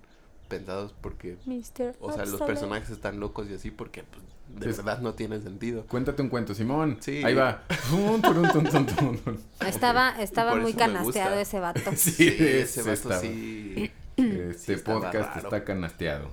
pensados 0.48 0.94
porque... 1.00 1.36
Mr. 1.44 1.96
O 2.00 2.12
sea, 2.12 2.24
los 2.24 2.40
personajes 2.40 2.90
están 2.90 3.20
locos 3.20 3.48
y 3.50 3.54
así 3.54 3.70
porque 3.70 4.02
pues, 4.04 4.22
de 4.48 4.72
Sí. 4.72 4.76
verdad 4.78 5.00
no 5.00 5.14
tiene 5.14 5.40
sentido. 5.40 5.84
Cuéntate 5.86 6.22
un 6.22 6.28
cuento, 6.28 6.54
Simón. 6.54 6.98
Sí. 7.00 7.22
Ahí 7.24 7.34
va. 7.34 7.62
Estaba, 9.66 10.20
estaba 10.22 10.54
muy 10.56 10.72
canasteado 10.74 11.38
ese 11.38 11.60
vato. 11.60 11.90
Sí, 11.96 12.10
Sí, 12.10 12.24
ese 12.28 12.60
ese 12.62 12.80
vato 12.82 12.92
estaba. 12.92 13.20
sí... 13.20 13.90
Este 14.16 14.76
Sí, 14.78 14.82
podcast 14.82 15.28
raro. 15.36 15.40
está 15.40 15.64
canasteado. 15.64 16.30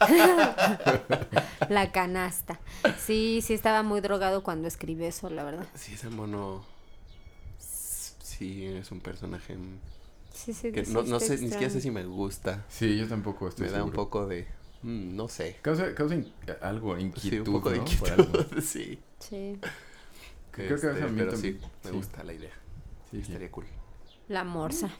La 1.68 1.92
canasta. 1.92 2.58
Sí, 2.98 3.40
sí 3.42 3.54
estaba 3.54 3.82
muy 3.84 4.00
drogado 4.00 4.42
cuando 4.42 4.66
escribió 4.66 5.06
eso, 5.06 5.30
la 5.30 5.44
verdad. 5.44 5.66
Sí, 5.74 5.94
ese 5.94 6.08
mono... 6.08 6.64
Sí, 7.58 8.64
es 8.66 8.90
un 8.90 9.00
personaje 9.00 9.56
Sí, 10.32 10.54
sí, 10.54 10.72
que 10.72 10.82
no, 10.84 11.02
no 11.02 11.20
sé, 11.20 11.36
ni 11.38 11.50
siquiera 11.50 11.70
sé 11.70 11.80
si 11.80 11.90
me 11.90 12.04
gusta. 12.04 12.64
Sí, 12.68 12.96
yo 12.96 13.06
tampoco 13.06 13.48
estoy 13.48 13.66
me 13.66 13.72
da 13.72 13.84
un 13.84 13.92
poco 13.92 14.26
de... 14.26 14.46
mm, 14.82 15.16
no 15.16 15.28
sé. 15.28 15.56
Causa, 15.62 15.94
causa 15.94 16.14
in- 16.14 16.32
algo, 16.62 16.98
inquietud, 16.98 17.44
Sí, 17.44 17.50
un 17.50 17.56
poco 17.56 17.70
de 17.70 17.78
¿no? 17.78 17.84
Por 17.98 18.10
algo. 18.10 18.24
inquietud, 18.24 18.60
sí. 18.62 18.98
Sí. 19.18 19.58
Creo 20.50 20.68
que 20.68 20.74
Este, 20.74 20.88
a 20.88 21.06
mí 21.06 21.14
pero 21.18 21.32
también- 21.32 21.60
sí, 21.60 21.66
me 21.84 21.90
sí. 21.90 21.96
gusta 21.96 22.24
la 22.24 22.32
idea. 22.32 22.52
Sí, 23.10 23.16
sí. 23.18 23.32
Estaría 23.32 23.50
cool. 23.50 23.66
La 24.28 24.44
morsa. 24.44 24.90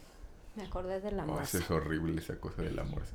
Me 0.57 0.65
acordé 0.65 1.01
de 1.01 1.13
la 1.13 1.25
Oh, 1.25 1.29
morsa. 1.29 1.43
eso 1.45 1.59
es 1.59 1.71
horrible, 1.71 2.21
esa 2.21 2.37
cosa 2.41 2.63
de 2.63 2.71
la 2.73 2.85
morsa. 2.85 3.15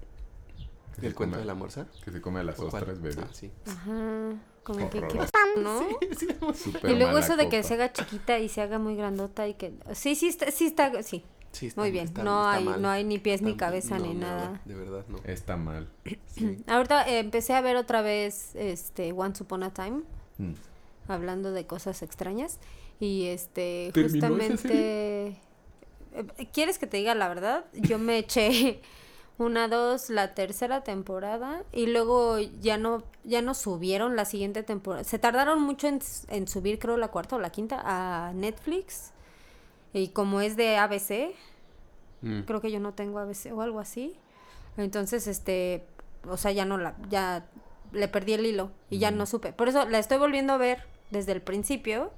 Que 0.96 1.02
se 1.02 1.08
¿El 1.08 1.14
cuento 1.16 1.34
come- 1.34 1.42
de 1.42 1.46
la 1.46 1.54
morsa? 1.56 1.88
Que 2.04 2.12
se 2.12 2.22
come 2.22 2.40
a 2.40 2.44
las 2.44 2.58
ostras, 2.60 3.02
bebé. 3.02 3.22
Ah, 3.22 3.28
sí. 3.34 3.52
Ajá. 3.66 4.34
Como 4.64 4.90
que, 4.90 5.02
que- 5.02 5.20
¿no? 5.62 5.86
Súper 6.56 6.90
Y 6.92 6.96
luego 6.96 7.18
eso 7.20 7.36
de 7.38 7.50
que 7.50 7.62
se 7.64 7.74
haga 7.76 7.92
chiquita 7.92 8.40
y 8.40 8.48
se 8.50 8.62
haga 8.62 8.80
muy 8.80 8.96
grandota 8.96 9.48
y 9.48 9.54
que 9.56 9.74
sí 9.94 10.16
sí 10.16 10.28
está 10.30 10.50
sí 10.52 10.66
está 10.66 11.04
sí 11.04 11.24
Sí, 11.56 11.68
está- 11.68 11.82
muy 11.82 11.92
bien 11.92 12.06
está- 12.06 12.24
no 12.24 12.42
está 12.42 12.54
hay 12.54 12.64
mal. 12.66 12.82
no 12.82 12.90
hay 12.90 13.04
ni 13.04 13.18
pies 13.20 13.42
ni 13.42 13.56
cabeza 13.56 13.98
no, 13.98 14.06
ni 14.06 14.14
no, 14.14 14.20
nada 14.28 14.62
De 14.66 14.76
verdad, 14.76 15.06
no. 15.08 15.20
Está 15.24 15.58
mal. 15.58 15.88
Sí. 16.28 16.58
ahorita 16.68 17.08
eh, 17.10 17.20
empecé 17.20 17.54
a 17.54 17.62
ver 17.62 17.76
otra 17.78 18.02
vez 18.02 18.54
este 18.56 19.14
Once 19.14 19.42
Upon 19.44 19.64
a 19.64 19.74
Time 19.74 20.02
Mm. 20.38 20.54
hablando 21.08 21.52
de 21.54 21.66
cosas 21.66 22.02
extrañas. 22.02 22.60
Y 23.00 23.26
este, 23.28 23.92
¿Terminó 23.94 24.18
esa 24.18 24.28
justamente... 24.28 25.28
eh, 25.28 26.48
¿Quieres 26.54 26.78
que 26.80 26.88
te 26.88 26.98
diga 26.98 27.14
la 27.16 27.28
verdad? 27.28 27.66
Yo 27.74 27.98
me 28.00 28.18
eché 28.18 28.82
una, 29.38 29.68
dos, 29.68 30.10
la 30.10 30.34
tercera 30.34 30.82
temporada 30.84 31.64
y 31.74 31.88
luego 31.88 32.40
ya 32.40 32.78
no, 32.78 33.04
ya 33.26 33.42
no 33.42 33.54
subieron 33.54 34.16
la 34.16 34.24
siguiente 34.26 34.64
temporada. 34.64 35.04
Se 35.04 35.20
tardaron 35.20 35.62
mucho 35.62 35.88
en, 35.88 36.00
en 36.30 36.48
subir, 36.48 36.80
creo, 36.80 36.96
la 36.98 37.10
cuarta 37.10 37.36
o 37.36 37.40
la 37.40 37.50
quinta 37.50 37.82
a 37.84 38.32
Netflix. 38.34 39.12
Y 39.96 40.10
como 40.10 40.42
es 40.42 40.56
de 40.58 40.78
ABC, 40.78 41.34
Mm. 42.22 42.42
creo 42.42 42.60
que 42.62 42.72
yo 42.72 42.80
no 42.80 42.94
tengo 42.94 43.20
ABC 43.20 43.52
o 43.54 43.62
algo 43.62 43.80
así. 43.80 44.16
Entonces, 44.78 45.28
este, 45.28 45.86
o 46.28 46.38
sea, 46.38 46.52
ya 46.52 46.66
no 46.66 46.78
la, 46.78 46.96
ya 47.10 47.46
le 47.92 48.08
perdí 48.08 48.34
el 48.34 48.46
hilo 48.46 48.72
y 48.90 48.98
ya 49.00 49.12
no 49.12 49.26
supe. 49.26 49.54
Por 49.54 49.68
eso 49.70 49.88
la 49.88 50.00
estoy 50.00 50.18
volviendo 50.18 50.54
a 50.54 50.58
ver 50.58 50.84
desde 51.12 51.32
el 51.34 51.42
principio 51.42 52.12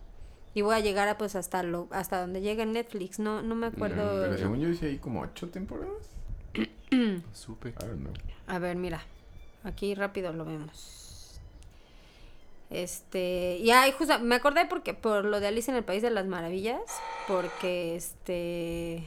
y 0.54 0.62
voy 0.62 0.76
a 0.76 0.80
llegar 0.80 1.08
a, 1.08 1.18
pues 1.18 1.36
hasta 1.36 1.62
lo, 1.62 1.88
hasta 1.92 2.20
donde 2.22 2.42
llegue 2.42 2.66
Netflix. 2.66 3.20
No, 3.20 3.42
no 3.44 3.54
me 3.54 3.68
acuerdo. 3.68 4.04
No, 4.16 4.22
pero 4.24 4.38
según 4.38 4.60
yo 4.60 4.70
hice 4.70 4.88
ahí 4.88 4.98
como 4.98 5.22
ocho 5.22 5.50
temporadas. 5.50 6.10
Supe. 7.34 7.70
I 7.70 7.74
don't 7.86 8.00
know. 8.00 8.14
A 8.48 8.60
ver, 8.60 8.76
mira. 8.78 9.02
Aquí 9.64 9.94
rápido 9.94 10.32
lo 10.34 10.46
vemos. 10.46 11.07
Este, 12.70 13.58
y 13.58 13.72
ay, 13.72 13.94
justo, 13.94 14.20
me 14.20 14.36
acordé 14.36 14.66
porque 14.66 14.94
por 14.94 15.24
lo 15.24 15.40
de 15.40 15.48
Alice 15.48 15.72
en 15.72 15.78
el 15.78 15.84
País 15.84 16.02
de 16.02 16.10
las 16.10 16.26
Maravillas, 16.26 16.82
porque 17.28 17.96
este 17.96 19.04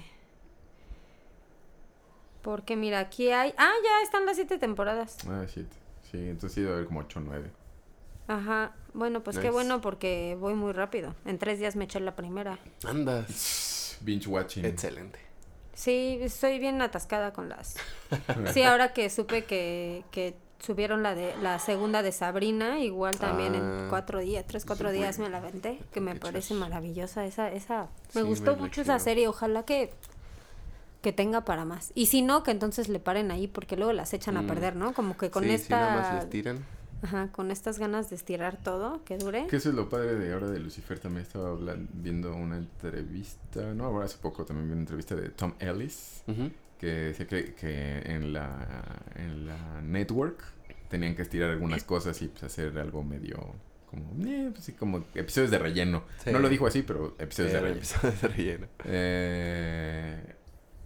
porque 2.42 2.76
mira, 2.76 3.00
aquí 3.00 3.30
hay, 3.30 3.52
ah, 3.58 3.72
ya 3.84 4.02
están 4.02 4.24
las 4.24 4.36
siete 4.36 4.58
temporadas. 4.58 5.18
Ah, 5.28 5.44
shit. 5.44 5.70
Sí, 6.10 6.18
entonces 6.18 6.52
sí 6.54 6.60
debe 6.62 6.74
haber 6.74 6.86
como 6.86 7.00
ocho 7.00 7.18
o 7.18 7.22
nueve. 7.22 7.50
Ajá. 8.28 8.72
Bueno, 8.94 9.22
pues 9.22 9.38
qué 9.38 9.50
bueno 9.50 9.80
porque 9.80 10.36
voy 10.40 10.54
muy 10.54 10.72
rápido. 10.72 11.14
En 11.24 11.38
tres 11.38 11.58
días 11.58 11.76
me 11.76 11.84
eché 11.84 12.00
la 12.00 12.16
primera. 12.16 12.58
Andas. 12.84 13.98
Binge 14.00 14.26
watching. 14.28 14.64
Excelente. 14.64 15.18
Sí, 15.74 16.18
estoy 16.20 16.58
bien 16.58 16.80
atascada 16.82 17.32
con 17.32 17.48
las. 17.48 17.76
Sí, 18.52 18.62
ahora 18.62 18.92
que 18.92 19.10
supe 19.10 19.44
que, 19.44 20.04
que 20.10 20.36
subieron 20.60 21.02
la 21.02 21.14
de 21.14 21.34
la 21.42 21.58
segunda 21.58 22.02
de 22.02 22.12
Sabrina, 22.12 22.78
igual 22.80 23.18
también 23.18 23.54
Ah, 23.54 23.58
en 23.82 23.88
cuatro 23.88 24.18
días, 24.20 24.44
tres, 24.46 24.64
cuatro 24.64 24.90
sí, 24.90 24.96
días 24.96 25.18
me 25.18 25.28
la 25.30 25.38
aventé, 25.38 25.80
que 25.92 26.00
me 26.00 26.14
parece 26.14 26.50
chas. 26.50 26.58
maravillosa 26.58 27.24
esa, 27.26 27.50
esa. 27.50 27.88
Me 28.14 28.22
gustó 28.22 28.56
mucho 28.56 28.82
esa 28.82 28.98
serie, 28.98 29.26
ojalá 29.28 29.64
que 29.64 29.92
que 31.02 31.12
tenga 31.14 31.46
para 31.46 31.64
más. 31.64 31.92
Y 31.94 32.06
si 32.06 32.20
no, 32.20 32.42
que 32.42 32.50
entonces 32.50 32.90
le 32.90 33.00
paren 33.00 33.30
ahí 33.30 33.48
porque 33.48 33.74
luego 33.74 33.94
las 33.94 34.12
echan 34.12 34.36
a 34.36 34.42
Mm. 34.42 34.46
perder, 34.46 34.76
¿no? 34.76 34.92
Como 34.92 35.16
que 35.16 35.30
con 35.30 35.44
sí, 35.44 35.56
si 35.58 35.72
nada 35.72 35.86
esta 35.88 36.02
más 36.02 36.14
les 36.14 36.28
tiran. 36.30 36.58
ajá, 37.02 37.28
con 37.32 37.50
estas 37.50 37.78
ganas 37.78 38.10
de 38.10 38.16
estirar 38.16 38.58
todo, 38.62 39.02
que 39.04 39.16
dure. 39.16 39.46
Que 39.46 39.56
eso 39.56 39.70
es 39.70 39.74
lo 39.74 39.88
padre 39.88 40.16
de 40.16 40.30
ahora 40.34 40.48
de 40.48 40.58
Lucifer. 40.58 40.98
También 40.98 41.22
estaba 41.24 41.56
viendo 41.94 42.34
una 42.34 42.58
entrevista, 42.58 43.62
no, 43.72 43.84
ahora 43.86 44.04
hace 44.04 44.18
poco 44.18 44.44
también 44.44 44.66
vi 44.66 44.72
una 44.72 44.82
entrevista 44.82 45.14
de 45.14 45.30
Tom 45.30 45.54
Ellis, 45.58 46.22
Ujú. 46.26 46.50
Que 46.80 46.86
decía 46.86 47.26
que, 47.26 47.54
que 47.54 47.98
en, 48.06 48.32
la, 48.32 49.02
en 49.16 49.46
la 49.46 49.80
network 49.82 50.42
tenían 50.88 51.14
que 51.14 51.22
estirar 51.22 51.50
algunas 51.50 51.84
cosas 51.84 52.20
y 52.22 52.28
pues, 52.28 52.42
hacer 52.44 52.76
algo 52.78 53.04
medio 53.04 53.54
como, 53.90 54.12
eh, 54.26 54.48
pues, 54.52 54.64
sí, 54.64 54.72
como 54.72 55.04
episodios 55.14 55.50
de 55.50 55.58
relleno. 55.58 56.04
Sí. 56.24 56.30
No 56.32 56.38
lo 56.38 56.48
dijo 56.48 56.66
así, 56.66 56.82
pero 56.82 57.14
episodios 57.18 57.52
de 57.52 57.60
relleno. 57.60 57.78
episodios 57.78 58.20
de 58.22 58.28
relleno. 58.28 58.66
Eh, 58.84 60.34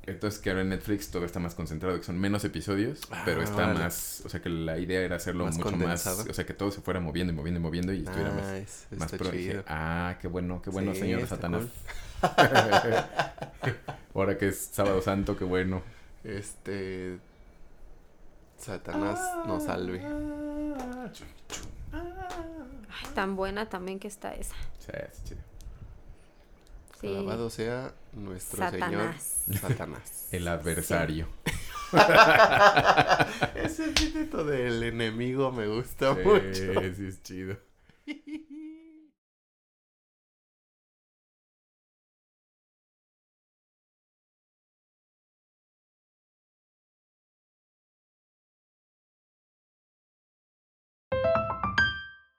entonces 0.07 0.39
que 0.41 0.51
ahora 0.51 0.63
en 0.63 0.69
Netflix 0.71 1.11
todo 1.11 1.25
está 1.25 1.39
más 1.41 1.55
concentrado, 1.55 1.97
que 1.97 2.03
son 2.05 2.19
menos 2.19 2.45
episodios, 2.45 3.01
pero 3.25 3.41
Ah, 3.41 3.45
está 3.45 3.57
órale. 3.65 3.79
más, 3.79 4.23
o 4.27 4.29
sea 4.29 4.43
que 4.43 4.51
la 4.51 4.79
idea 4.79 5.01
era 5.01 5.17
hacerlo 5.17 5.45
Más 5.47 5.57
mucho 5.57 5.71
condensado. 5.71 6.19
más, 6.19 6.29
o 6.29 6.35
sea 6.35 6.45
que 6.45 6.53
todo 6.55 6.71
se 6.71 6.81
fuera 6.83 7.01
moviendo 7.01 7.33
y 7.33 7.37
moviendo 7.37 7.59
y 7.61 7.63
moviendo 7.63 7.93
y 7.95 7.99
estuviera 8.01 8.31
más, 8.33 8.87
más 8.99 9.13
está 9.13 9.17
pro. 9.17 9.31
Dije, 9.31 9.63
ah, 9.67 10.19
qué 10.21 10.29
bueno, 10.29 10.61
qué 10.61 10.69
bueno, 10.71 10.93
Sí, 10.93 11.01
señor 11.01 11.21
está 11.21 11.37
Satanás. 11.37 11.63
cool. 11.63 11.71
Ahora 14.15 14.39
que 14.39 14.49
es 14.49 14.59
sábado 14.73 15.01
santo, 15.03 15.37
qué 15.37 15.45
bueno. 15.45 15.83
Este. 16.23 17.19
Satanás 18.59 19.21
nos 19.47 19.65
salve. 19.65 20.01
Ay, 21.93 23.09
tan 23.15 23.37
buena 23.37 23.69
también 23.69 23.99
que 23.99 24.09
está 24.09 24.35
esa. 24.35 24.55
Sí, 24.79 24.93
es 24.93 25.25
chido. 25.25 25.41
Sí. 27.01 27.09
Alabado 27.09 27.51
sea 27.51 27.93
nuestro 28.13 28.59
Satanás. 28.59 29.43
Señor 29.47 29.61
Satanás. 29.61 30.29
El 30.33 30.49
adversario. 30.49 31.29
Ese 33.55 33.91
epíteto 33.91 34.45
del 34.45 34.83
enemigo 34.83 35.53
me 35.53 35.67
gusta 35.69 36.15
Sí, 36.15 36.21
mucho. 36.25 36.95
sí, 36.95 37.07
es 37.07 37.23
chido. 37.23 37.57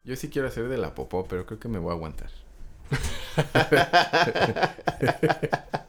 Yo 0.05 0.15
sí 0.15 0.29
quiero 0.29 0.47
hacer 0.47 0.69
de 0.69 0.77
la 0.77 0.93
popó, 0.93 1.25
pero 1.25 1.45
creo 1.45 1.59
que 1.59 1.67
me 1.67 1.79
voy 1.79 1.91
a 1.91 1.95
aguantar. 1.95 2.29